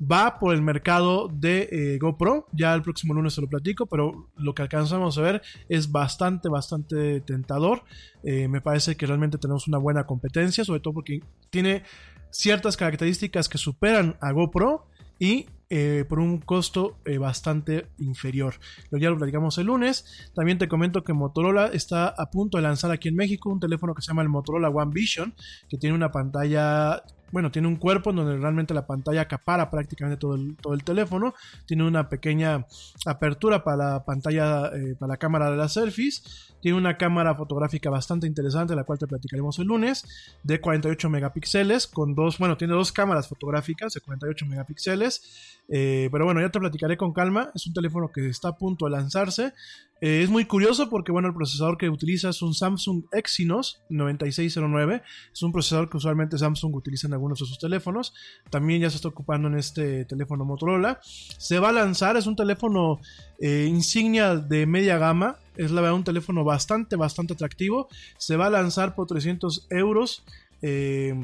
va 0.00 0.38
por 0.38 0.54
el 0.54 0.62
mercado 0.62 1.28
de 1.28 1.68
eh, 1.70 1.98
GoPro. 1.98 2.46
Ya 2.52 2.74
el 2.74 2.82
próximo 2.82 3.14
lunes 3.14 3.34
se 3.34 3.40
lo 3.40 3.48
platico, 3.48 3.86
pero 3.86 4.28
lo 4.36 4.54
que 4.54 4.62
alcanzamos 4.62 5.18
a 5.18 5.22
ver 5.22 5.42
es 5.68 5.90
bastante, 5.90 6.48
bastante 6.48 7.20
tentador. 7.20 7.82
Eh, 8.22 8.48
me 8.48 8.60
parece 8.60 8.96
que 8.96 9.06
realmente 9.06 9.38
tenemos 9.38 9.68
una 9.68 9.78
buena 9.78 10.04
competencia, 10.04 10.64
sobre 10.64 10.80
todo 10.80 10.94
porque 10.94 11.20
tiene 11.50 11.82
ciertas 12.30 12.76
características 12.76 13.48
que 13.48 13.58
superan 13.58 14.16
a 14.20 14.32
GoPro 14.32 14.86
y 15.18 15.46
eh, 15.72 16.04
por 16.08 16.18
un 16.18 16.38
costo 16.38 16.98
eh, 17.04 17.18
bastante 17.18 17.86
inferior. 17.98 18.54
Lo 18.90 18.98
ya 18.98 19.08
lo 19.08 19.16
platicamos 19.16 19.56
el 19.58 19.66
lunes. 19.66 20.04
También 20.34 20.58
te 20.58 20.66
comento 20.66 21.04
que 21.04 21.12
Motorola 21.12 21.68
está 21.68 22.08
a 22.08 22.30
punto 22.30 22.58
de 22.58 22.62
lanzar 22.62 22.90
aquí 22.90 23.08
en 23.08 23.14
México 23.14 23.50
un 23.50 23.60
teléfono 23.60 23.94
que 23.94 24.02
se 24.02 24.08
llama 24.08 24.22
el 24.22 24.28
Motorola 24.28 24.68
One 24.68 24.90
Vision, 24.92 25.32
que 25.68 25.78
tiene 25.78 25.94
una 25.94 26.10
pantalla 26.10 27.04
bueno, 27.32 27.50
tiene 27.50 27.68
un 27.68 27.76
cuerpo 27.76 28.10
en 28.10 28.16
donde 28.16 28.36
realmente 28.36 28.74
la 28.74 28.86
pantalla 28.86 29.22
acapara 29.22 29.70
prácticamente 29.70 30.18
todo 30.18 30.34
el, 30.34 30.56
todo 30.56 30.74
el 30.74 30.84
teléfono. 30.84 31.34
Tiene 31.66 31.84
una 31.84 32.08
pequeña 32.08 32.66
apertura 33.06 33.62
para 33.64 33.76
la 33.76 34.04
pantalla, 34.04 34.66
eh, 34.68 34.94
para 34.98 35.14
la 35.14 35.16
cámara 35.16 35.50
de 35.50 35.56
las 35.56 35.74
selfies. 35.74 36.50
Tiene 36.60 36.76
una 36.76 36.96
cámara 36.96 37.34
fotográfica 37.34 37.88
bastante 37.88 38.26
interesante, 38.26 38.74
la 38.74 38.84
cual 38.84 38.98
te 38.98 39.06
platicaremos 39.06 39.58
el 39.58 39.66
lunes, 39.66 40.04
de 40.42 40.60
48 40.60 41.08
megapíxeles, 41.08 41.86
con 41.86 42.14
dos, 42.14 42.38
bueno, 42.38 42.56
tiene 42.56 42.74
dos 42.74 42.92
cámaras 42.92 43.28
fotográficas 43.28 43.94
de 43.94 44.00
48 44.00 44.46
megapíxeles. 44.46 45.56
Eh, 45.72 46.08
pero 46.10 46.24
bueno, 46.24 46.40
ya 46.40 46.50
te 46.50 46.58
platicaré 46.58 46.96
con 46.96 47.12
calma. 47.12 47.50
Es 47.54 47.66
un 47.66 47.72
teléfono 47.72 48.10
que 48.12 48.28
está 48.28 48.48
a 48.48 48.58
punto 48.58 48.86
de 48.86 48.90
lanzarse. 48.90 49.52
Eh, 50.00 50.22
es 50.22 50.30
muy 50.30 50.46
curioso 50.46 50.88
porque, 50.88 51.12
bueno, 51.12 51.28
el 51.28 51.34
procesador 51.34 51.76
que 51.76 51.88
utiliza 51.88 52.30
es 52.30 52.42
un 52.42 52.54
Samsung 52.54 53.04
Exynos 53.12 53.82
9609. 53.88 55.02
Es 55.32 55.42
un 55.42 55.52
procesador 55.52 55.88
que 55.88 55.98
usualmente 55.98 56.38
Samsung 56.38 56.74
utiliza 56.74 57.06
en 57.06 57.12
algunos 57.20 57.38
de 57.38 57.46
sus 57.46 57.58
teléfonos. 57.58 58.14
También 58.48 58.80
ya 58.80 58.90
se 58.90 58.96
está 58.96 59.08
ocupando 59.08 59.48
en 59.48 59.56
este 59.56 60.04
teléfono 60.06 60.44
Motorola. 60.44 61.00
Se 61.02 61.58
va 61.58 61.68
a 61.68 61.72
lanzar, 61.72 62.16
es 62.16 62.26
un 62.26 62.36
teléfono 62.36 63.00
eh, 63.38 63.66
insignia 63.68 64.36
de 64.36 64.66
media 64.66 64.98
gama. 64.98 65.36
Es 65.56 65.70
la 65.70 65.82
verdad 65.82 65.96
un 65.96 66.04
teléfono 66.04 66.42
bastante, 66.42 66.96
bastante 66.96 67.34
atractivo. 67.34 67.88
Se 68.16 68.36
va 68.36 68.46
a 68.46 68.50
lanzar 68.50 68.94
por 68.94 69.06
300 69.06 69.66
euros. 69.70 70.24
Eh, 70.62 71.14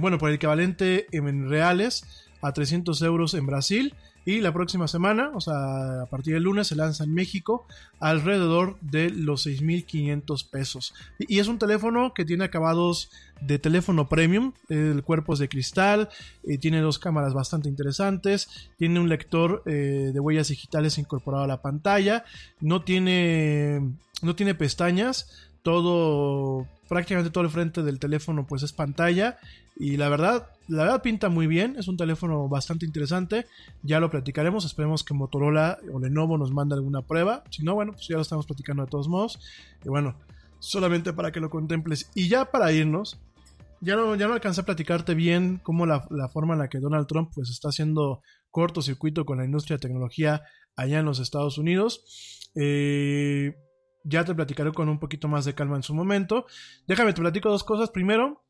bueno, 0.00 0.18
por 0.18 0.30
el 0.30 0.36
equivalente 0.36 1.06
en 1.12 1.48
reales 1.48 2.04
a 2.42 2.52
300 2.52 3.02
euros 3.02 3.34
en 3.34 3.46
Brasil. 3.46 3.94
Y 4.24 4.40
la 4.40 4.52
próxima 4.52 4.86
semana, 4.86 5.30
o 5.34 5.40
sea, 5.40 6.02
a 6.02 6.06
partir 6.06 6.34
del 6.34 6.42
lunes, 6.42 6.68
se 6.68 6.76
lanza 6.76 7.04
en 7.04 7.14
México 7.14 7.66
alrededor 8.00 8.78
de 8.80 9.10
los 9.10 9.46
6.500 9.46 10.48
pesos. 10.48 10.94
Y 11.18 11.38
es 11.38 11.48
un 11.48 11.58
teléfono 11.58 12.12
que 12.14 12.24
tiene 12.24 12.44
acabados 12.44 13.10
de 13.40 13.58
teléfono 13.58 14.08
premium, 14.08 14.52
el 14.68 15.02
cuerpo 15.02 15.32
es 15.32 15.38
de 15.38 15.48
cristal, 15.48 16.10
eh, 16.44 16.58
tiene 16.58 16.80
dos 16.80 16.98
cámaras 16.98 17.32
bastante 17.32 17.68
interesantes, 17.68 18.70
tiene 18.76 19.00
un 19.00 19.08
lector 19.08 19.62
eh, 19.64 20.10
de 20.12 20.20
huellas 20.20 20.48
digitales 20.48 20.98
incorporado 20.98 21.44
a 21.44 21.48
la 21.48 21.62
pantalla, 21.62 22.24
no 22.60 22.82
tiene, 22.82 23.80
no 24.20 24.36
tiene 24.36 24.54
pestañas, 24.54 25.49
todo 25.62 26.66
prácticamente 26.88 27.30
todo 27.30 27.44
el 27.44 27.50
frente 27.50 27.82
del 27.82 27.98
teléfono 27.98 28.46
pues 28.46 28.62
es 28.62 28.72
pantalla. 28.72 29.38
Y 29.76 29.96
la 29.96 30.08
verdad 30.08 30.48
la 30.68 30.84
verdad 30.84 31.02
pinta 31.02 31.28
muy 31.28 31.46
bien. 31.46 31.76
Es 31.78 31.88
un 31.88 31.96
teléfono 31.96 32.48
bastante 32.48 32.86
interesante. 32.86 33.46
Ya 33.82 34.00
lo 34.00 34.10
platicaremos. 34.10 34.64
Esperemos 34.64 35.04
que 35.04 35.14
Motorola 35.14 35.78
o 35.92 35.98
Lenovo 35.98 36.36
nos 36.38 36.52
mande 36.52 36.74
alguna 36.74 37.02
prueba. 37.02 37.44
Si 37.50 37.62
no 37.62 37.74
bueno 37.74 37.92
pues 37.92 38.08
ya 38.08 38.16
lo 38.16 38.22
estamos 38.22 38.46
platicando 38.46 38.84
de 38.84 38.90
todos 38.90 39.08
modos. 39.08 39.38
Y 39.84 39.88
bueno 39.88 40.16
solamente 40.58 41.12
para 41.12 41.32
que 41.32 41.40
lo 41.40 41.50
contemples. 41.50 42.10
Y 42.14 42.28
ya 42.28 42.50
para 42.50 42.72
irnos 42.72 43.18
ya 43.80 43.96
no, 43.96 44.14
ya 44.14 44.28
no 44.28 44.34
alcancé 44.34 44.60
a 44.60 44.64
platicarte 44.64 45.14
bien 45.14 45.58
cómo 45.62 45.86
la, 45.86 46.06
la 46.10 46.28
forma 46.28 46.52
en 46.52 46.60
la 46.60 46.68
que 46.68 46.80
Donald 46.80 47.06
Trump 47.06 47.30
pues 47.34 47.48
está 47.48 47.68
haciendo 47.68 48.20
cortocircuito 48.50 49.24
con 49.24 49.38
la 49.38 49.44
industria 49.44 49.76
de 49.76 49.80
tecnología 49.80 50.42
allá 50.76 50.98
en 50.98 51.06
los 51.06 51.18
Estados 51.18 51.56
Unidos. 51.56 52.50
Eh, 52.54 53.54
ya 54.04 54.24
te 54.24 54.34
platicaré 54.34 54.72
con 54.72 54.88
un 54.88 54.98
poquito 54.98 55.28
más 55.28 55.44
de 55.44 55.54
calma 55.54 55.76
en 55.76 55.82
su 55.82 55.94
momento. 55.94 56.46
Déjame, 56.86 57.12
te 57.12 57.20
platico 57.20 57.50
dos 57.50 57.64
cosas. 57.64 57.90
Primero, 57.90 58.44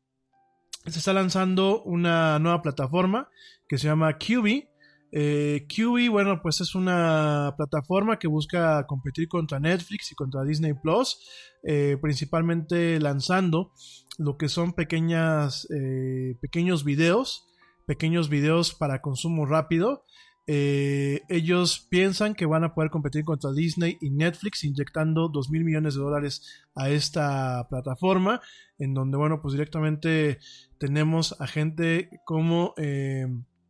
se 0.85 0.99
está 0.99 1.13
lanzando 1.13 1.83
una 1.83 2.39
nueva 2.39 2.61
plataforma 2.61 3.29
que 3.67 3.77
se 3.77 3.87
llama 3.87 4.17
QB. 4.17 4.67
Eh, 5.13 5.67
bueno, 6.09 6.41
pues 6.41 6.61
es 6.61 6.73
una 6.73 7.53
plataforma 7.57 8.17
que 8.17 8.27
busca 8.27 8.85
competir 8.87 9.27
contra 9.27 9.59
Netflix 9.59 10.11
y 10.11 10.15
contra 10.15 10.43
Disney 10.43 10.73
Plus, 10.73 11.19
eh, 11.63 11.97
principalmente 12.01 12.99
lanzando 12.99 13.73
lo 14.17 14.37
que 14.37 14.47
son 14.47 14.73
pequeñas, 14.73 15.67
eh, 15.71 16.37
pequeños 16.41 16.85
videos, 16.85 17.45
pequeños 17.85 18.29
videos 18.29 18.73
para 18.73 19.01
consumo 19.01 19.45
rápido. 19.45 20.05
Eh, 20.53 21.21
ellos 21.29 21.87
piensan 21.89 22.35
que 22.35 22.45
van 22.45 22.65
a 22.65 22.73
poder 22.73 22.91
competir 22.91 23.23
contra 23.23 23.53
Disney 23.53 23.97
y 24.01 24.09
Netflix 24.09 24.65
inyectando 24.65 25.29
2 25.29 25.49
mil 25.49 25.63
millones 25.63 25.95
de 25.95 26.01
dólares 26.01 26.65
a 26.75 26.89
esta 26.89 27.69
plataforma, 27.69 28.41
en 28.77 28.93
donde, 28.93 29.15
bueno, 29.15 29.41
pues 29.41 29.53
directamente 29.53 30.39
tenemos 30.77 31.39
a 31.39 31.47
gente 31.47 32.09
como 32.25 32.73
eh, 32.75 33.27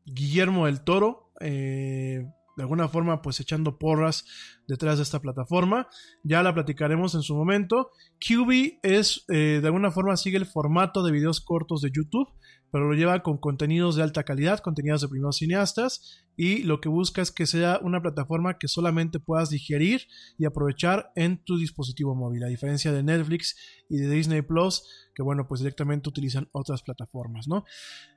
Guillermo 0.08 0.66
del 0.66 0.84
Toro, 0.84 1.32
eh, 1.40 2.26
de 2.58 2.64
alguna 2.64 2.88
forma 2.88 3.22
pues 3.22 3.40
echando 3.40 3.78
porras 3.78 4.26
detrás 4.68 4.98
de 4.98 5.04
esta 5.04 5.20
plataforma. 5.20 5.88
Ya 6.24 6.42
la 6.42 6.52
platicaremos 6.52 7.14
en 7.14 7.22
su 7.22 7.36
momento. 7.36 7.92
QB 8.20 8.80
es, 8.82 9.24
de 9.28 9.62
alguna 9.64 9.92
forma 9.92 10.18
sigue 10.18 10.38
el 10.38 10.48
formato 10.48 11.04
de 11.04 11.12
videos 11.12 11.42
cortos 11.42 11.82
de 11.82 11.92
YouTube, 11.92 12.28
pero 12.72 12.88
lo 12.88 12.96
lleva 12.96 13.22
con 13.22 13.38
contenidos 13.38 13.96
de 13.96 14.04
alta 14.04 14.24
calidad, 14.24 14.60
contenidos 14.60 15.02
de 15.02 15.10
primeros 15.10 15.38
cineastas, 15.38 16.26
y 16.44 16.64
lo 16.64 16.82
que 16.82 16.90
busca 16.90 17.22
es 17.22 17.32
que 17.32 17.46
sea 17.46 17.80
una 17.84 18.02
plataforma 18.02 18.58
que 18.58 18.68
solamente 18.68 19.20
puedas 19.20 19.52
digerir 19.52 20.08
y 20.40 20.46
aprovechar 20.46 21.12
en 21.16 21.38
tu 21.38 21.60
dispositivo 21.60 22.16
móvil, 22.16 22.44
a 22.44 22.48
diferencia 22.48 22.92
de 22.92 23.04
Netflix 23.04 23.56
y 23.88 23.98
de 23.98 24.10
Disney 24.10 24.42
Plus, 24.42 24.82
que 25.14 25.22
bueno, 25.22 25.48
pues 25.48 25.60
directamente 25.62 26.10
utilizan 26.10 26.50
otras 26.52 26.82
plataformas, 26.82 27.48
¿no? 27.48 27.64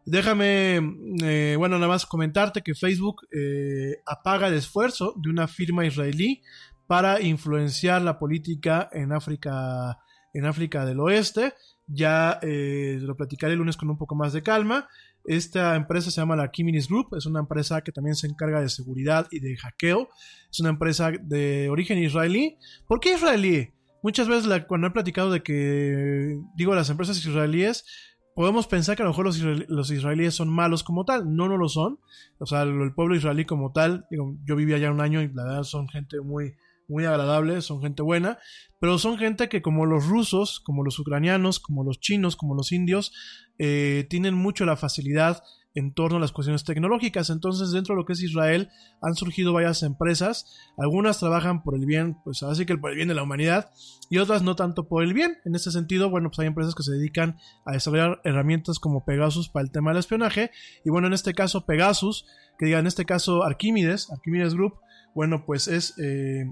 Déjame, 0.06 0.80
eh, 1.22 1.56
bueno, 1.58 1.76
nada 1.76 1.88
más 1.88 2.06
comentarte 2.06 2.62
que 2.62 2.74
Facebook 2.74 3.26
eh, 3.30 3.98
apaga 4.06 4.48
el 4.48 4.54
esfuerzo 4.54 5.12
de 5.18 5.28
una 5.28 5.46
firma 5.46 5.84
israelí 5.84 6.40
para 6.86 7.20
influenciar 7.20 8.00
la 8.00 8.18
política 8.18 8.88
en 8.94 9.12
África 9.12 9.98
en 10.32 10.46
África 10.46 10.86
del 10.86 10.98
Oeste. 11.00 11.52
Ya 11.86 12.38
eh, 12.40 12.98
lo 13.02 13.16
platicaré 13.16 13.52
el 13.52 13.58
lunes 13.58 13.76
con 13.76 13.90
un 13.90 13.98
poco 13.98 14.14
más 14.14 14.32
de 14.32 14.42
calma. 14.42 14.88
Esta 15.24 15.74
empresa 15.74 16.10
se 16.10 16.20
llama 16.20 16.36
la 16.36 16.44
Archimedes 16.44 16.88
Group, 16.88 17.16
es 17.16 17.26
una 17.26 17.40
empresa 17.40 17.80
que 17.80 17.92
también 17.92 18.14
se 18.14 18.26
encarga 18.26 18.60
de 18.60 18.68
seguridad 18.68 19.26
y 19.30 19.40
de 19.40 19.56
hackeo. 19.56 20.08
Es 20.50 20.60
una 20.60 20.70
empresa 20.70 21.10
de 21.10 21.68
origen 21.70 21.98
israelí. 21.98 22.58
¿Por 22.86 23.00
qué 23.00 23.14
israelí? 23.14 23.72
Muchas 24.02 24.28
veces 24.28 24.64
cuando 24.68 24.88
he 24.88 24.90
platicado 24.90 25.30
de 25.30 25.42
que, 25.42 26.38
digo, 26.56 26.74
las 26.74 26.90
empresas 26.90 27.16
israelíes, 27.16 27.86
podemos 28.34 28.66
pensar 28.66 28.96
que 28.96 29.02
a 29.02 29.04
lo 29.04 29.12
mejor 29.12 29.24
los, 29.24 29.38
los 29.40 29.90
israelíes 29.90 30.34
son 30.34 30.50
malos 30.50 30.84
como 30.84 31.06
tal. 31.06 31.34
No, 31.34 31.48
no 31.48 31.56
lo 31.56 31.68
son. 31.68 31.98
O 32.38 32.44
sea, 32.44 32.62
el, 32.62 32.80
el 32.82 32.92
pueblo 32.92 33.16
israelí 33.16 33.46
como 33.46 33.72
tal, 33.72 34.06
digo, 34.10 34.36
yo 34.44 34.56
viví 34.56 34.74
allá 34.74 34.90
un 34.90 35.00
año 35.00 35.22
y 35.22 35.28
la 35.32 35.44
verdad 35.44 35.62
son 35.62 35.88
gente 35.88 36.20
muy, 36.20 36.54
muy 36.88 37.04
agradable, 37.04 37.62
son 37.62 37.80
gente 37.80 38.02
buena, 38.02 38.38
pero 38.78 38.98
son 38.98 39.18
gente 39.18 39.48
que 39.48 39.62
como 39.62 39.86
los 39.86 40.06
rusos, 40.06 40.60
como 40.60 40.84
los 40.84 40.98
ucranianos, 40.98 41.60
como 41.60 41.84
los 41.84 42.00
chinos, 42.00 42.36
como 42.36 42.54
los 42.54 42.72
indios, 42.72 43.12
eh, 43.58 44.06
tienen 44.10 44.34
mucho 44.34 44.64
la 44.64 44.76
facilidad 44.76 45.42
en 45.74 45.92
torno 45.92 46.18
a 46.18 46.20
las 46.20 46.32
cuestiones 46.32 46.64
tecnológicas. 46.64 47.30
Entonces, 47.30 47.72
dentro 47.72 47.94
de 47.94 48.00
lo 48.00 48.06
que 48.06 48.12
es 48.12 48.22
Israel, 48.22 48.70
han 49.02 49.14
surgido 49.14 49.52
varias 49.52 49.82
empresas. 49.82 50.72
Algunas 50.78 51.18
trabajan 51.18 51.62
por 51.62 51.74
el 51.74 51.84
bien, 51.84 52.16
pues 52.24 52.42
así 52.42 52.64
que 52.64 52.78
por 52.78 52.90
el 52.90 52.96
bien 52.96 53.08
de 53.08 53.14
la 53.14 53.24
humanidad, 53.24 53.70
y 54.08 54.18
otras 54.18 54.42
no 54.42 54.54
tanto 54.54 54.86
por 54.86 55.02
el 55.02 55.14
bien. 55.14 55.38
En 55.44 55.54
ese 55.54 55.72
sentido, 55.72 56.10
bueno, 56.10 56.30
pues 56.30 56.38
hay 56.38 56.46
empresas 56.46 56.74
que 56.74 56.84
se 56.84 56.92
dedican 56.92 57.38
a 57.64 57.72
desarrollar 57.72 58.20
herramientas 58.24 58.78
como 58.78 59.04
Pegasus 59.04 59.48
para 59.48 59.64
el 59.64 59.72
tema 59.72 59.90
del 59.90 59.98
espionaje. 59.98 60.50
Y 60.84 60.90
bueno, 60.90 61.08
en 61.08 61.12
este 61.12 61.34
caso, 61.34 61.66
Pegasus, 61.66 62.24
que 62.58 62.66
diga 62.66 62.78
en 62.78 62.86
este 62.86 63.04
caso 63.04 63.42
Arquímedes, 63.42 64.10
Arquímedes 64.10 64.54
Group, 64.54 64.74
bueno, 65.14 65.44
pues 65.44 65.68
es 65.68 65.98
eh, 65.98 66.44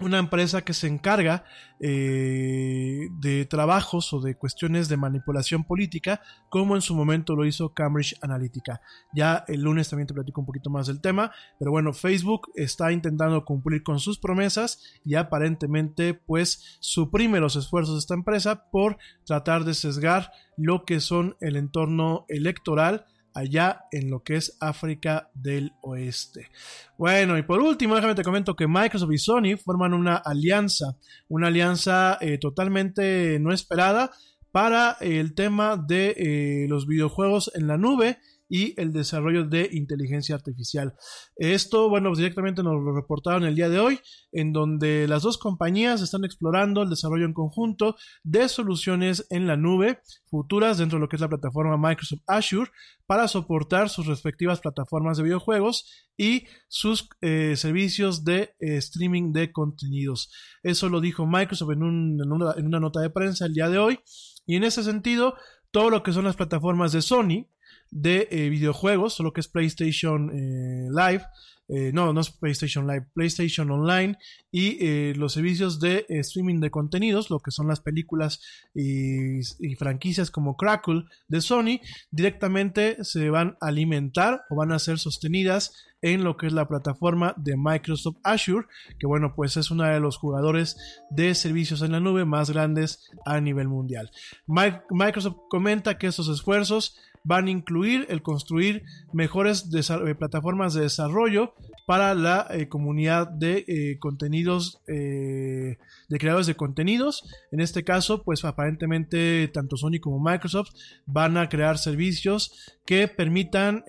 una 0.00 0.18
empresa 0.18 0.62
que 0.62 0.74
se 0.74 0.86
encarga 0.86 1.44
eh, 1.80 3.08
de 3.20 3.44
trabajos 3.46 4.12
o 4.12 4.20
de 4.20 4.36
cuestiones 4.36 4.88
de 4.88 4.96
manipulación 4.96 5.64
política, 5.64 6.20
como 6.48 6.76
en 6.76 6.82
su 6.82 6.94
momento 6.94 7.34
lo 7.34 7.44
hizo 7.44 7.74
Cambridge 7.74 8.16
Analytica. 8.22 8.80
Ya 9.12 9.44
el 9.48 9.62
lunes 9.62 9.88
también 9.88 10.06
te 10.06 10.14
platico 10.14 10.40
un 10.40 10.46
poquito 10.46 10.70
más 10.70 10.86
del 10.86 11.00
tema, 11.00 11.32
pero 11.58 11.70
bueno, 11.70 11.92
Facebook 11.92 12.50
está 12.54 12.92
intentando 12.92 13.44
cumplir 13.44 13.82
con 13.82 13.98
sus 13.98 14.18
promesas 14.18 14.80
y 15.04 15.14
aparentemente 15.14 16.14
pues 16.14 16.78
suprime 16.80 17.40
los 17.40 17.56
esfuerzos 17.56 17.94
de 17.94 18.00
esta 18.00 18.14
empresa 18.14 18.70
por 18.70 18.98
tratar 19.24 19.64
de 19.64 19.74
sesgar 19.74 20.30
lo 20.56 20.84
que 20.84 21.00
son 21.00 21.36
el 21.40 21.56
entorno 21.56 22.26
electoral 22.28 23.06
allá 23.34 23.84
en 23.90 24.10
lo 24.10 24.22
que 24.22 24.36
es 24.36 24.56
África 24.60 25.30
del 25.34 25.72
Oeste. 25.80 26.50
Bueno, 26.98 27.38
y 27.38 27.42
por 27.42 27.60
último, 27.60 27.94
déjame 27.94 28.14
te 28.14 28.22
comento 28.22 28.56
que 28.56 28.66
Microsoft 28.66 29.12
y 29.12 29.18
Sony 29.18 29.56
forman 29.62 29.94
una 29.94 30.16
alianza, 30.16 30.96
una 31.28 31.48
alianza 31.48 32.18
eh, 32.20 32.38
totalmente 32.38 33.38
no 33.40 33.52
esperada 33.52 34.10
para 34.52 34.96
el 35.00 35.34
tema 35.34 35.76
de 35.76 36.14
eh, 36.16 36.66
los 36.68 36.86
videojuegos 36.86 37.50
en 37.54 37.66
la 37.66 37.78
nube 37.78 38.18
y 38.52 38.78
el 38.78 38.92
desarrollo 38.92 39.44
de 39.44 39.70
inteligencia 39.72 40.34
artificial. 40.34 40.94
Esto, 41.36 41.88
bueno, 41.88 42.10
pues 42.10 42.18
directamente 42.18 42.62
nos 42.62 42.74
lo 42.74 42.94
reportaron 42.94 43.44
el 43.44 43.54
día 43.54 43.70
de 43.70 43.80
hoy, 43.80 43.98
en 44.30 44.52
donde 44.52 45.08
las 45.08 45.22
dos 45.22 45.38
compañías 45.38 46.02
están 46.02 46.26
explorando 46.26 46.82
el 46.82 46.90
desarrollo 46.90 47.24
en 47.24 47.32
conjunto 47.32 47.96
de 48.22 48.50
soluciones 48.50 49.26
en 49.30 49.46
la 49.46 49.56
nube 49.56 50.00
futuras 50.26 50.76
dentro 50.76 50.98
de 50.98 51.00
lo 51.00 51.08
que 51.08 51.16
es 51.16 51.22
la 51.22 51.30
plataforma 51.30 51.78
Microsoft 51.78 52.20
Azure 52.26 52.70
para 53.06 53.26
soportar 53.26 53.88
sus 53.88 54.06
respectivas 54.06 54.60
plataformas 54.60 55.16
de 55.16 55.22
videojuegos 55.22 55.86
y 56.18 56.44
sus 56.68 57.08
eh, 57.22 57.54
servicios 57.56 58.22
de 58.22 58.54
eh, 58.60 58.76
streaming 58.76 59.32
de 59.32 59.50
contenidos. 59.50 60.30
Eso 60.62 60.90
lo 60.90 61.00
dijo 61.00 61.26
Microsoft 61.26 61.72
en, 61.72 61.82
un, 61.84 62.20
en, 62.22 62.30
una, 62.30 62.52
en 62.58 62.66
una 62.66 62.80
nota 62.80 63.00
de 63.00 63.08
prensa 63.08 63.46
el 63.46 63.54
día 63.54 63.70
de 63.70 63.78
hoy. 63.78 63.98
Y 64.44 64.56
en 64.56 64.64
ese 64.64 64.82
sentido, 64.82 65.36
todo 65.70 65.88
lo 65.88 66.02
que 66.02 66.12
son 66.12 66.24
las 66.24 66.36
plataformas 66.36 66.92
de 66.92 67.00
Sony, 67.00 67.46
de 67.92 68.26
eh, 68.30 68.48
videojuegos, 68.48 69.20
lo 69.20 69.32
que 69.32 69.40
es 69.40 69.48
PlayStation 69.48 70.30
eh, 70.34 70.88
Live, 70.90 71.24
eh, 71.68 71.92
no, 71.92 72.12
no 72.12 72.20
es 72.20 72.30
PlayStation 72.30 72.86
Live, 72.86 73.06
PlayStation 73.14 73.70
Online 73.70 74.18
y 74.50 75.14
los 75.14 75.32
servicios 75.32 75.78
de 75.78 76.04
streaming 76.08 76.60
de 76.60 76.70
contenidos, 76.70 77.30
lo 77.30 77.40
que 77.40 77.50
son 77.50 77.68
las 77.68 77.80
películas 77.80 78.40
y, 78.74 79.38
y, 79.38 79.74
franquicias 79.76 80.30
como 80.30 80.56
Crackle 80.56 81.04
de 81.28 81.40
Sony, 81.40 81.80
directamente 82.10 83.02
se 83.04 83.30
van 83.30 83.56
a 83.60 83.68
alimentar 83.68 84.42
o 84.50 84.56
van 84.56 84.72
a 84.72 84.78
ser 84.78 84.98
sostenidas 84.98 85.72
en 86.02 86.24
lo 86.24 86.36
que 86.36 86.48
es 86.48 86.52
la 86.52 86.68
plataforma 86.68 87.32
de 87.38 87.56
Microsoft 87.56 88.18
Azure, 88.24 88.66
que 88.98 89.06
bueno, 89.06 89.34
pues 89.34 89.56
es 89.56 89.70
uno 89.70 89.84
de 89.84 90.00
los 90.00 90.18
jugadores 90.18 90.76
de 91.10 91.34
servicios 91.34 91.80
en 91.80 91.92
la 91.92 92.00
nube 92.00 92.24
más 92.24 92.50
grandes 92.50 93.08
a 93.24 93.40
nivel 93.40 93.68
mundial. 93.68 94.10
Microsoft 94.46 95.36
comenta 95.48 95.96
que 95.96 96.08
estos 96.08 96.28
esfuerzos 96.28 96.98
van 97.24 97.46
a 97.46 97.50
incluir 97.50 98.06
el 98.08 98.22
construir 98.22 98.82
mejores 99.12 99.70
plataformas 100.18 100.74
de 100.74 100.82
desarrollo 100.82 101.54
para 101.86 102.14
la 102.14 102.46
eh, 102.50 102.68
comunidad 102.68 103.28
de 103.28 103.64
eh, 103.66 103.98
contenidos 103.98 104.80
eh, 104.86 105.78
de 106.08 106.18
creadores 106.18 106.46
de 106.46 106.54
contenidos. 106.54 107.24
En 107.50 107.60
este 107.60 107.84
caso 107.84 108.22
pues 108.22 108.44
aparentemente 108.44 109.48
tanto 109.48 109.76
Sony 109.76 110.00
como 110.00 110.20
Microsoft 110.20 110.70
van 111.06 111.36
a 111.36 111.48
crear 111.48 111.78
servicios 111.78 112.76
que 112.84 113.06
permitan 113.08 113.84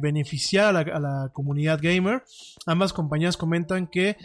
beneficiar 0.00 0.74
a 0.74 1.00
la, 1.00 1.30
comunidad 1.34 1.80
gamer. 1.82 2.22
Ambas 2.66 2.92
compañías 2.92 3.36
comentan 3.36 3.86
que 3.86 4.16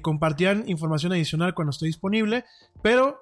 compartirán 0.00 0.64
información 0.66 1.12
adicional 1.12 1.54
cuando 1.54 1.70
esté 1.70 1.86
disponible 1.86 2.44
pero 2.82 3.20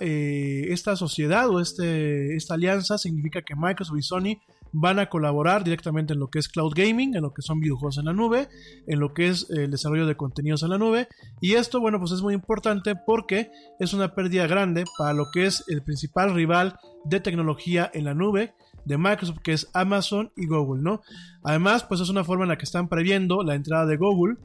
esta 0.00 0.96
sociedad 0.96 1.48
o 1.50 1.60
este, 1.60 2.36
esta 2.36 2.54
alianza 2.54 2.96
significa 2.96 3.42
que 3.42 3.56
Microsoft 3.56 3.98
y 3.98 4.02
Sony 4.02 4.40
van 4.72 4.98
a 4.98 5.08
colaborar 5.08 5.64
directamente 5.64 6.12
en 6.12 6.20
lo 6.20 6.28
que 6.28 6.38
es 6.38 6.48
cloud 6.48 6.72
gaming, 6.74 7.16
en 7.16 7.22
lo 7.22 7.32
que 7.32 7.42
son 7.42 7.60
videojuegos 7.60 7.98
en 7.98 8.06
la 8.06 8.12
nube, 8.12 8.48
en 8.86 9.00
lo 9.00 9.14
que 9.14 9.28
es 9.28 9.48
el 9.50 9.70
desarrollo 9.70 10.06
de 10.06 10.16
contenidos 10.16 10.62
en 10.62 10.70
la 10.70 10.78
nube. 10.78 11.08
Y 11.40 11.54
esto, 11.54 11.80
bueno, 11.80 11.98
pues 11.98 12.12
es 12.12 12.22
muy 12.22 12.34
importante 12.34 12.94
porque 12.94 13.50
es 13.78 13.92
una 13.92 14.14
pérdida 14.14 14.46
grande 14.46 14.84
para 14.98 15.12
lo 15.12 15.26
que 15.32 15.46
es 15.46 15.64
el 15.68 15.82
principal 15.82 16.34
rival 16.34 16.78
de 17.04 17.20
tecnología 17.20 17.90
en 17.94 18.04
la 18.04 18.14
nube 18.14 18.54
de 18.84 18.98
Microsoft, 18.98 19.40
que 19.42 19.52
es 19.52 19.68
Amazon 19.74 20.32
y 20.36 20.46
Google, 20.46 20.82
¿no? 20.82 21.02
Además, 21.42 21.84
pues 21.84 22.00
es 22.00 22.08
una 22.08 22.24
forma 22.24 22.44
en 22.44 22.48
la 22.48 22.58
que 22.58 22.64
están 22.64 22.88
previendo 22.88 23.42
la 23.42 23.54
entrada 23.54 23.86
de 23.86 23.96
Google 23.96 24.36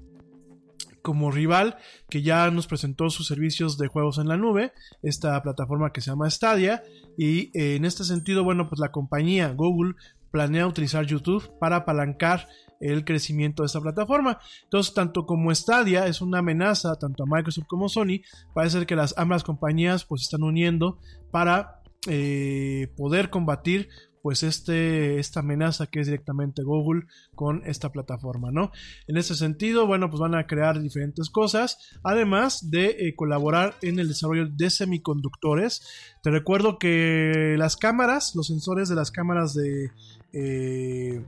como 1.03 1.29
rival 1.29 1.77
que 2.09 2.23
ya 2.23 2.49
nos 2.49 2.65
presentó 2.65 3.11
sus 3.11 3.27
servicios 3.27 3.77
de 3.77 3.87
juegos 3.87 4.17
en 4.17 4.27
la 4.27 4.37
nube, 4.37 4.73
esta 5.03 5.39
plataforma 5.43 5.91
que 5.91 6.01
se 6.01 6.09
llama 6.09 6.29
Stadia 6.29 6.81
y 7.17 7.51
eh, 7.57 7.75
en 7.75 7.85
este 7.85 8.03
sentido, 8.03 8.43
bueno, 8.43 8.67
pues 8.69 8.79
la 8.79 8.91
compañía 8.91 9.49
Google 9.49 9.93
planea 10.31 10.65
utilizar 10.65 11.05
YouTube 11.05 11.51
para 11.59 11.75
apalancar 11.75 12.47
el 12.79 13.05
crecimiento 13.05 13.61
de 13.61 13.67
esta 13.67 13.81
plataforma. 13.81 14.39
Entonces, 14.63 14.93
tanto 14.93 15.25
como 15.25 15.53
Stadia 15.53 16.07
es 16.07 16.21
una 16.21 16.39
amenaza 16.39 16.95
tanto 16.95 17.23
a 17.23 17.27
Microsoft 17.27 17.67
como 17.67 17.87
Sony, 17.87 18.21
parece 18.53 18.79
ser 18.79 18.87
que 18.87 18.95
las 18.95 19.13
ambas 19.17 19.43
compañías 19.43 20.05
pues 20.05 20.23
están 20.23 20.41
uniendo 20.41 20.97
para 21.31 21.81
eh, 22.07 22.91
poder 22.97 23.29
combatir 23.29 23.89
pues 24.23 24.41
este, 24.41 25.19
esta 25.19 25.41
amenaza 25.41 25.87
que 25.87 25.99
es 25.99 26.07
directamente 26.07 26.63
Google 26.63 27.07
con 27.35 27.61
esta 27.65 27.91
plataforma, 27.91 28.51
¿no? 28.51 28.71
En 29.05 29.17
ese 29.17 29.35
sentido, 29.35 29.85
bueno, 29.85 30.09
pues 30.09 30.21
van 30.21 30.33
a 30.33 30.47
crear 30.47 30.81
diferentes 30.81 31.29
cosas, 31.29 31.77
además 32.03 32.71
de 32.71 32.85
eh, 32.85 33.15
colaborar 33.17 33.75
en 33.81 33.99
el 33.99 34.07
desarrollo 34.07 34.47
de 34.47 34.69
semiconductores. 34.69 35.85
Te 36.23 36.31
recuerdo 36.31 36.79
que 36.79 37.55
las 37.57 37.75
cámaras, 37.75 38.33
los 38.33 38.47
sensores 38.47 38.87
de 38.87 38.95
las 38.95 39.11
cámaras 39.11 39.53
de... 39.53 39.91
Eh, 40.31 41.21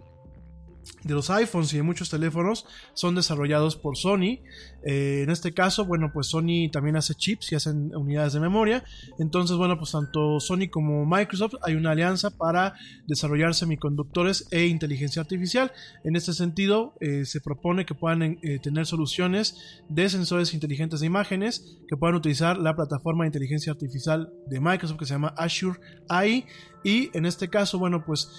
de 1.03 1.14
los 1.14 1.30
iPhones 1.30 1.74
y 1.74 1.77
de 1.77 1.83
muchos 1.83 2.09
teléfonos 2.09 2.65
son 2.93 3.15
desarrollados 3.15 3.75
por 3.75 3.98
Sony. 3.98 4.40
Eh, 4.85 5.23
en 5.23 5.31
este 5.31 5.51
caso, 5.51 5.85
bueno, 5.85 6.11
pues 6.14 6.27
Sony 6.27 6.69
también 6.72 6.95
hace 6.95 7.15
chips 7.15 7.51
y 7.51 7.55
hacen 7.55 7.95
unidades 7.95 8.33
de 8.33 8.39
memoria. 8.39 8.83
Entonces, 9.17 9.57
bueno, 9.57 9.77
pues 9.77 9.91
tanto 9.91 10.39
Sony 10.39 10.69
como 10.69 11.05
Microsoft 11.05 11.55
hay 11.64 11.73
una 11.73 11.91
alianza 11.91 12.30
para 12.30 12.75
desarrollar 13.07 13.55
semiconductores 13.55 14.47
e 14.51 14.67
inteligencia 14.67 15.23
artificial. 15.23 15.72
En 16.03 16.15
este 16.15 16.33
sentido, 16.33 16.93
eh, 17.01 17.25
se 17.25 17.41
propone 17.41 17.85
que 17.85 17.95
puedan 17.95 18.22
eh, 18.22 18.59
tener 18.61 18.85
soluciones 18.85 19.81
de 19.89 20.07
sensores 20.07 20.53
inteligentes 20.53 20.99
de 20.99 21.07
imágenes 21.07 21.80
que 21.88 21.97
puedan 21.97 22.15
utilizar 22.15 22.57
la 22.57 22.75
plataforma 22.75 23.23
de 23.23 23.30
inteligencia 23.30 23.72
artificial 23.72 24.31
de 24.45 24.59
Microsoft 24.59 24.99
que 24.99 25.05
se 25.07 25.15
llama 25.15 25.33
Azure 25.35 25.80
AI. 26.09 26.45
Y 26.83 27.09
en 27.17 27.25
este 27.25 27.49
caso, 27.49 27.80
bueno, 27.80 28.05
pues 28.05 28.30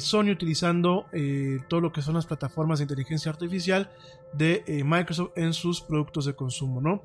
Sony 0.00 0.30
utilizando 0.30 1.06
todo 1.70 1.80
lo 1.80 1.90
que 1.90 2.02
son 2.02 2.12
las 2.12 2.26
plataformas 2.26 2.78
de 2.78 2.82
inteligencia 2.82 3.32
artificial 3.32 3.90
de 4.34 4.62
Microsoft 4.84 5.30
en 5.36 5.54
sus 5.54 5.80
productos 5.80 5.93
de 5.96 6.34
consumo, 6.34 6.80
¿no? 6.80 7.02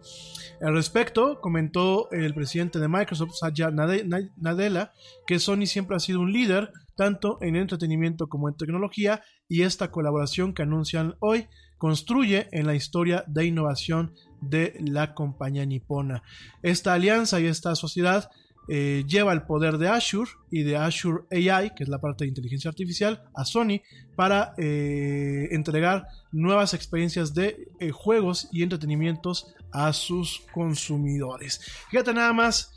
Al 0.61 0.73
respecto, 0.73 1.39
comentó 1.41 2.09
el 2.11 2.33
presidente 2.33 2.79
de 2.79 2.87
Microsoft, 2.87 3.35
Satya 3.39 3.71
Nadella, 3.71 4.93
que 5.27 5.39
Sony 5.39 5.65
siempre 5.65 5.95
ha 5.95 5.99
sido 5.99 6.21
un 6.21 6.31
líder 6.31 6.71
tanto 6.95 7.37
en 7.41 7.55
entretenimiento 7.55 8.27
como 8.27 8.49
en 8.49 8.57
tecnología 8.57 9.21
y 9.47 9.61
esta 9.61 9.89
colaboración 9.89 10.53
que 10.53 10.63
anuncian 10.63 11.15
hoy 11.19 11.47
construye 11.77 12.49
en 12.51 12.67
la 12.67 12.75
historia 12.75 13.23
de 13.27 13.45
innovación 13.45 14.13
de 14.41 14.75
la 14.81 15.13
compañía 15.13 15.65
nipona. 15.65 16.23
Esta 16.61 16.93
alianza 16.93 17.39
y 17.39 17.45
esta 17.45 17.73
sociedad 17.75 18.29
eh, 18.71 19.03
lleva 19.07 19.33
el 19.33 19.41
poder 19.41 19.79
de 19.79 19.87
Azure 19.87 20.29
y 20.51 20.61
de 20.61 20.77
Azure 20.77 21.23
AI, 21.31 21.71
que 21.75 21.83
es 21.83 21.89
la 21.89 21.99
parte 21.99 22.23
de 22.23 22.29
inteligencia 22.29 22.69
artificial, 22.69 23.23
a 23.33 23.43
Sony 23.43 23.81
para 24.15 24.53
eh, 24.57 25.47
entregar 25.51 26.07
nuevas 26.31 26.75
experiencias 26.75 27.33
de 27.33 27.67
eh, 27.79 27.89
juegos 27.89 28.47
y 28.51 28.61
entretenimientos 28.61 29.55
a 29.71 29.91
sus 29.91 30.41
consumidores. 30.53 31.61
Fíjate 31.89 32.13
nada 32.13 32.31
más, 32.33 32.71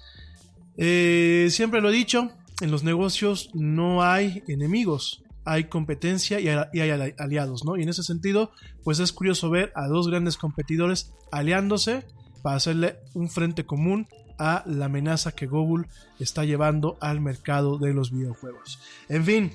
siempre 0.76 1.82
lo 1.82 1.90
he 1.90 1.92
dicho, 1.92 2.30
en 2.62 2.70
los 2.70 2.84
negocios 2.84 3.50
no 3.52 4.02
hay 4.02 4.42
enemigos, 4.48 5.22
hay 5.44 5.64
competencia 5.64 6.40
y 6.40 6.48
hay, 6.48 7.12
aliados, 7.18 7.64
¿no? 7.64 7.76
Y 7.76 7.82
en 7.82 7.88
ese 7.88 8.02
sentido, 8.02 8.52
pues 8.84 8.98
es 8.98 9.12
curioso 9.12 9.50
ver 9.50 9.72
a 9.74 9.88
dos 9.88 10.08
grandes 10.08 10.36
competidores 10.36 11.12
aliándose 11.30 12.04
para 12.42 12.56
hacerle 12.56 12.96
un 13.14 13.28
frente 13.28 13.64
común 13.66 14.06
a 14.38 14.62
la 14.66 14.86
amenaza 14.86 15.32
que 15.32 15.46
Google 15.46 15.86
está 16.18 16.44
llevando 16.44 16.96
al 17.00 17.20
mercado 17.20 17.78
de 17.78 17.92
los 17.92 18.10
videojuegos. 18.10 18.78
En 19.08 19.24
fin, 19.24 19.52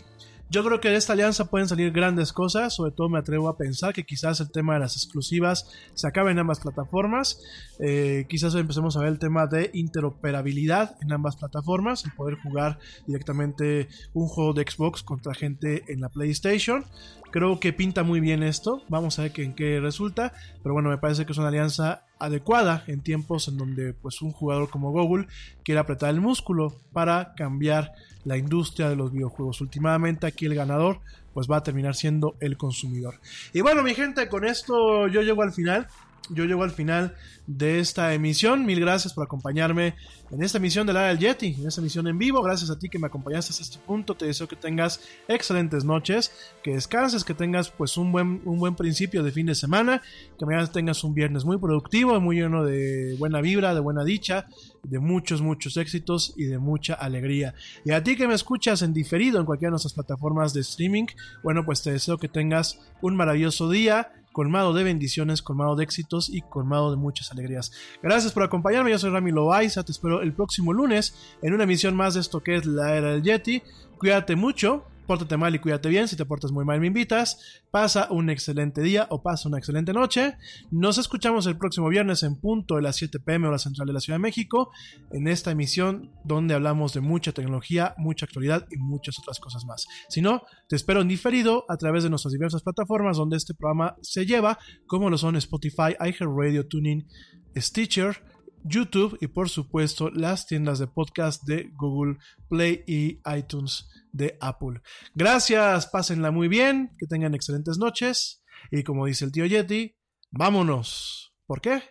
yo 0.50 0.64
creo 0.64 0.80
que 0.80 0.90
de 0.90 0.96
esta 0.96 1.12
alianza 1.12 1.50
pueden 1.50 1.68
salir 1.68 1.92
grandes 1.92 2.32
cosas, 2.32 2.74
sobre 2.74 2.92
todo 2.92 3.10
me 3.10 3.20
atrevo 3.20 3.50
a 3.50 3.58
pensar 3.58 3.94
que 3.94 4.06
quizás 4.06 4.40
el 4.40 4.50
tema 4.50 4.76
de 4.76 4.80
las 4.80 4.96
exclusivas 4.96 5.70
se 5.94 6.08
acabe 6.08 6.32
en 6.32 6.40
ambas 6.40 6.62
plataformas, 6.62 7.42
eh, 7.80 8.26
quizás 8.30 8.56
empecemos 8.56 8.96
a 8.96 9.02
ver 9.02 9.10
el 9.10 9.20
tema 9.20 9.48
de 9.48 9.70
interoperabilidad 9.74 10.96
en 11.02 11.12
ambas 11.12 11.36
plataformas, 11.36 12.06
el 12.06 12.14
poder 12.14 12.38
jugar 12.42 12.80
directamente 13.06 13.90
un 14.14 14.28
juego 14.28 14.54
de 14.54 14.64
Xbox 14.64 15.04
contra 15.04 15.34
gente 15.34 15.84
en 15.90 16.00
la 16.00 16.08
PlayStation. 16.08 16.86
Creo 17.32 17.60
que 17.60 17.74
pinta 17.74 18.04
muy 18.04 18.20
bien 18.20 18.42
esto, 18.42 18.84
vamos 18.88 19.20
a 19.20 19.24
ver 19.24 19.40
en 19.42 19.54
qué 19.54 19.80
resulta, 19.80 20.34
pero 20.64 20.74
bueno, 20.74 20.90
me 20.90 20.98
parece 20.98 21.26
que 21.26 21.34
es 21.34 21.38
una 21.38 21.50
alianza 21.50 22.06
adecuada 22.20 22.84
en 22.88 23.02
tiempos 23.02 23.48
en 23.48 23.58
donde 23.58 23.94
pues 23.94 24.22
un 24.22 24.32
jugador 24.32 24.70
como 24.70 24.92
Google 24.92 25.28
quiere 25.64 25.80
apretar 25.80 26.10
el 26.10 26.22
músculo 26.22 26.74
para 26.94 27.34
cambiar 27.36 27.94
la 28.24 28.38
industria 28.38 28.90
de 28.90 28.96
los 28.96 29.12
videojuegos. 29.12 29.62
Últimamente 29.62 30.26
aquí 30.26 30.46
el 30.46 30.56
ganador 30.56 31.00
pues 31.34 31.48
va 31.50 31.58
a 31.58 31.64
terminar 31.64 31.96
siendo 31.96 32.36
el 32.40 32.58
consumidor. 32.58 33.20
Y 33.54 33.62
bueno 33.62 33.84
mi 33.84 33.94
gente, 33.94 34.28
con 34.30 34.46
esto 34.46 35.08
yo 35.08 35.22
llego 35.22 35.44
al 35.44 35.52
final. 35.52 35.88
Yo 36.30 36.46
llego 36.46 36.64
al 36.64 36.72
final 36.72 37.16
de 37.48 37.80
esta 37.80 38.14
emisión. 38.14 38.66
Mil 38.66 38.80
gracias 38.80 39.14
por 39.14 39.24
acompañarme 39.24 39.96
en 40.32 40.44
esta 40.44 40.58
emisión 40.58 40.86
de 40.86 40.94
la 40.94 41.00
Era 41.02 41.10
del 41.10 41.20
Yeti, 41.20 41.56
en 41.60 41.68
esta 41.68 41.82
emisión 41.82 42.08
en 42.08 42.18
vivo. 42.18 42.42
Gracias 42.42 42.70
a 42.70 42.78
ti 42.78 42.90
que 42.90 43.00
me 43.00 43.08
acompañaste 43.08 43.52
hasta 43.52 43.64
este 43.64 43.80
punto. 43.80 44.16
Te 44.16 44.26
deseo 44.26 44.48
que 44.48 44.56
tengas 44.56 45.02
excelentes 45.28 45.86
noches, 45.86 46.32
que 46.64 46.74
descanses, 46.74 47.24
que 47.24 47.34
tengas 47.34 47.70
pues 47.70 47.98
un 47.98 48.12
buen, 48.12 48.42
un 48.46 48.60
buen 48.60 48.76
principio 48.76 49.24
de 49.24 49.32
fin 49.32 49.46
de 49.46 49.56
semana, 49.56 50.02
que 50.38 50.46
mañana 50.46 50.68
tengas 50.68 51.04
un 51.04 51.14
viernes 51.14 51.46
muy 51.46 51.58
productivo, 51.58 52.20
muy 52.20 52.38
lleno 52.38 52.66
de 52.66 53.16
buena 53.18 53.40
vibra, 53.40 53.74
de 53.74 53.80
buena 53.80 54.04
dicha, 54.04 54.48
de 54.84 55.00
muchos, 55.00 55.42
muchos 55.42 55.78
éxitos 55.78 56.34
y 56.36 56.46
de 56.46 56.58
mucha 56.60 56.94
alegría. 56.94 57.54
Y 57.86 57.92
a 57.92 58.04
ti 58.04 58.16
que 58.16 58.28
me 58.28 58.34
escuchas 58.34 58.82
en 58.82 58.94
diferido 58.94 59.40
en 59.40 59.46
cualquiera 59.46 59.70
de 59.70 59.72
nuestras 59.72 59.94
plataformas 59.94 60.54
de 60.54 60.62
streaming, 60.62 61.06
bueno, 61.44 61.66
pues 61.66 61.82
te 61.82 61.92
deseo 61.92 62.18
que 62.18 62.28
tengas 62.28 62.80
un 63.02 63.16
maravilloso 63.16 63.70
día 63.70 64.12
colmado 64.38 64.72
de 64.72 64.84
bendiciones, 64.84 65.42
colmado 65.42 65.76
de 65.76 65.84
éxitos 65.84 66.30
y 66.30 66.44
colmado 66.44 66.92
de 66.92 66.98
muchas 66.98 67.32
alegrías. 67.32 67.72
Gracias 68.04 68.34
por 68.34 68.44
acompañarme, 68.44 68.92
yo 68.92 69.00
soy 69.00 69.10
Rami 69.10 69.32
Loaiza, 69.32 69.82
te 69.82 69.92
espero 69.92 70.22
el 70.22 70.32
próximo 70.32 70.74
lunes 70.74 71.16
en 71.42 71.56
una 71.56 71.64
emisión 71.64 71.96
más 71.96 72.14
de 72.14 72.20
esto 72.20 72.44
que 72.44 72.56
es 72.58 72.68
la 72.68 72.96
era 72.96 73.14
del 73.14 73.24
Yeti. 73.24 73.64
Cuídate 73.98 74.36
mucho, 74.36 74.86
pórtate 75.08 75.38
mal 75.38 75.56
y 75.56 75.60
cuídate 75.60 75.90
bien, 75.90 76.08
si 76.08 76.16
te 76.16 76.26
portas 76.26 76.52
muy 76.52 76.66
mal 76.66 76.80
me 76.80 76.88
invitas. 76.88 77.62
Pasa 77.72 78.08
un 78.12 78.30
excelente 78.30 78.82
día 78.82 79.08
o 79.10 79.24
pasa 79.24 79.48
una 79.50 79.58
excelente 79.58 79.94
noche. 79.94 80.38
Nos 80.70 80.98
escuchamos 80.98 81.48
el 81.48 81.58
próximo 81.58 81.88
viernes 81.90 82.24
en 82.24 82.40
punto 82.40 82.76
de 82.76 82.82
las 82.82 82.98
7 82.98 83.20
pm 83.20 83.48
hora 83.48 83.58
central 83.58 83.88
de 83.88 83.94
la 83.94 84.00
Ciudad 84.00 84.20
de 84.20 84.24
México 84.24 84.72
en 85.12 85.28
esta 85.28 85.52
emisión 85.52 86.12
donde 86.24 86.54
hablamos 86.54 86.94
de 86.94 87.02
mucha 87.02 87.32
tecnología, 87.32 87.96
mucha 87.98 88.26
actualidad 88.26 88.68
y 88.70 88.78
muchas 88.78 89.18
otras 89.18 89.40
cosas 89.40 89.66
más. 89.66 89.88
Si 90.10 90.22
no, 90.22 90.44
te 90.68 90.76
espero 90.76 91.02
en 91.02 91.08
diferido 91.08 91.66
a 91.70 91.78
través 91.78 92.04
de 92.04 92.10
nuestras 92.10 92.34
diversas 92.34 92.62
plataformas 92.62 93.18
donde 93.18 93.38
este 93.38 93.54
programa 93.54 93.96
se 94.02 94.26
lleva, 94.26 94.60
como 94.86 95.10
lo 95.10 95.18
son 95.18 95.36
Spotify, 95.38 95.96
iHeartRadio, 96.00 96.68
TuneIn, 96.68 97.08
Stitcher, 97.56 98.22
YouTube 98.64 99.18
y 99.22 99.28
por 99.28 99.50
supuesto 99.50 100.10
las 100.10 100.46
tiendas 100.48 100.80
de 100.80 100.88
podcast 100.88 101.44
de 101.44 101.72
Google 101.76 102.18
Play 102.50 102.84
y 102.88 103.20
iTunes 103.38 103.90
de 104.12 104.38
Apple. 104.40 104.82
Gracias, 105.16 105.88
pásenla 105.88 106.32
muy 106.32 106.48
bien, 106.48 106.92
que 106.98 107.08
tengan 107.08 107.36
excelentes 107.36 107.78
noches 107.78 108.44
y 108.72 108.84
como 108.84 109.06
dice 109.06 109.26
el 109.26 109.32
tío 109.32 109.46
Yeti, 109.46 109.96
vámonos. 110.32 111.34
¿Por 111.46 111.62
qué? 111.62 111.82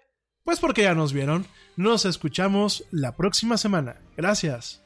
Pues 0.45 0.61
porque 0.61 0.83
ya 0.83 0.95
nos 0.95 1.13
vieron. 1.13 1.47
Nos 1.77 2.05
escuchamos 2.05 2.85
la 2.93 3.17
próxima 3.17 3.57
semana. 3.57 4.01
Gracias. 4.17 4.86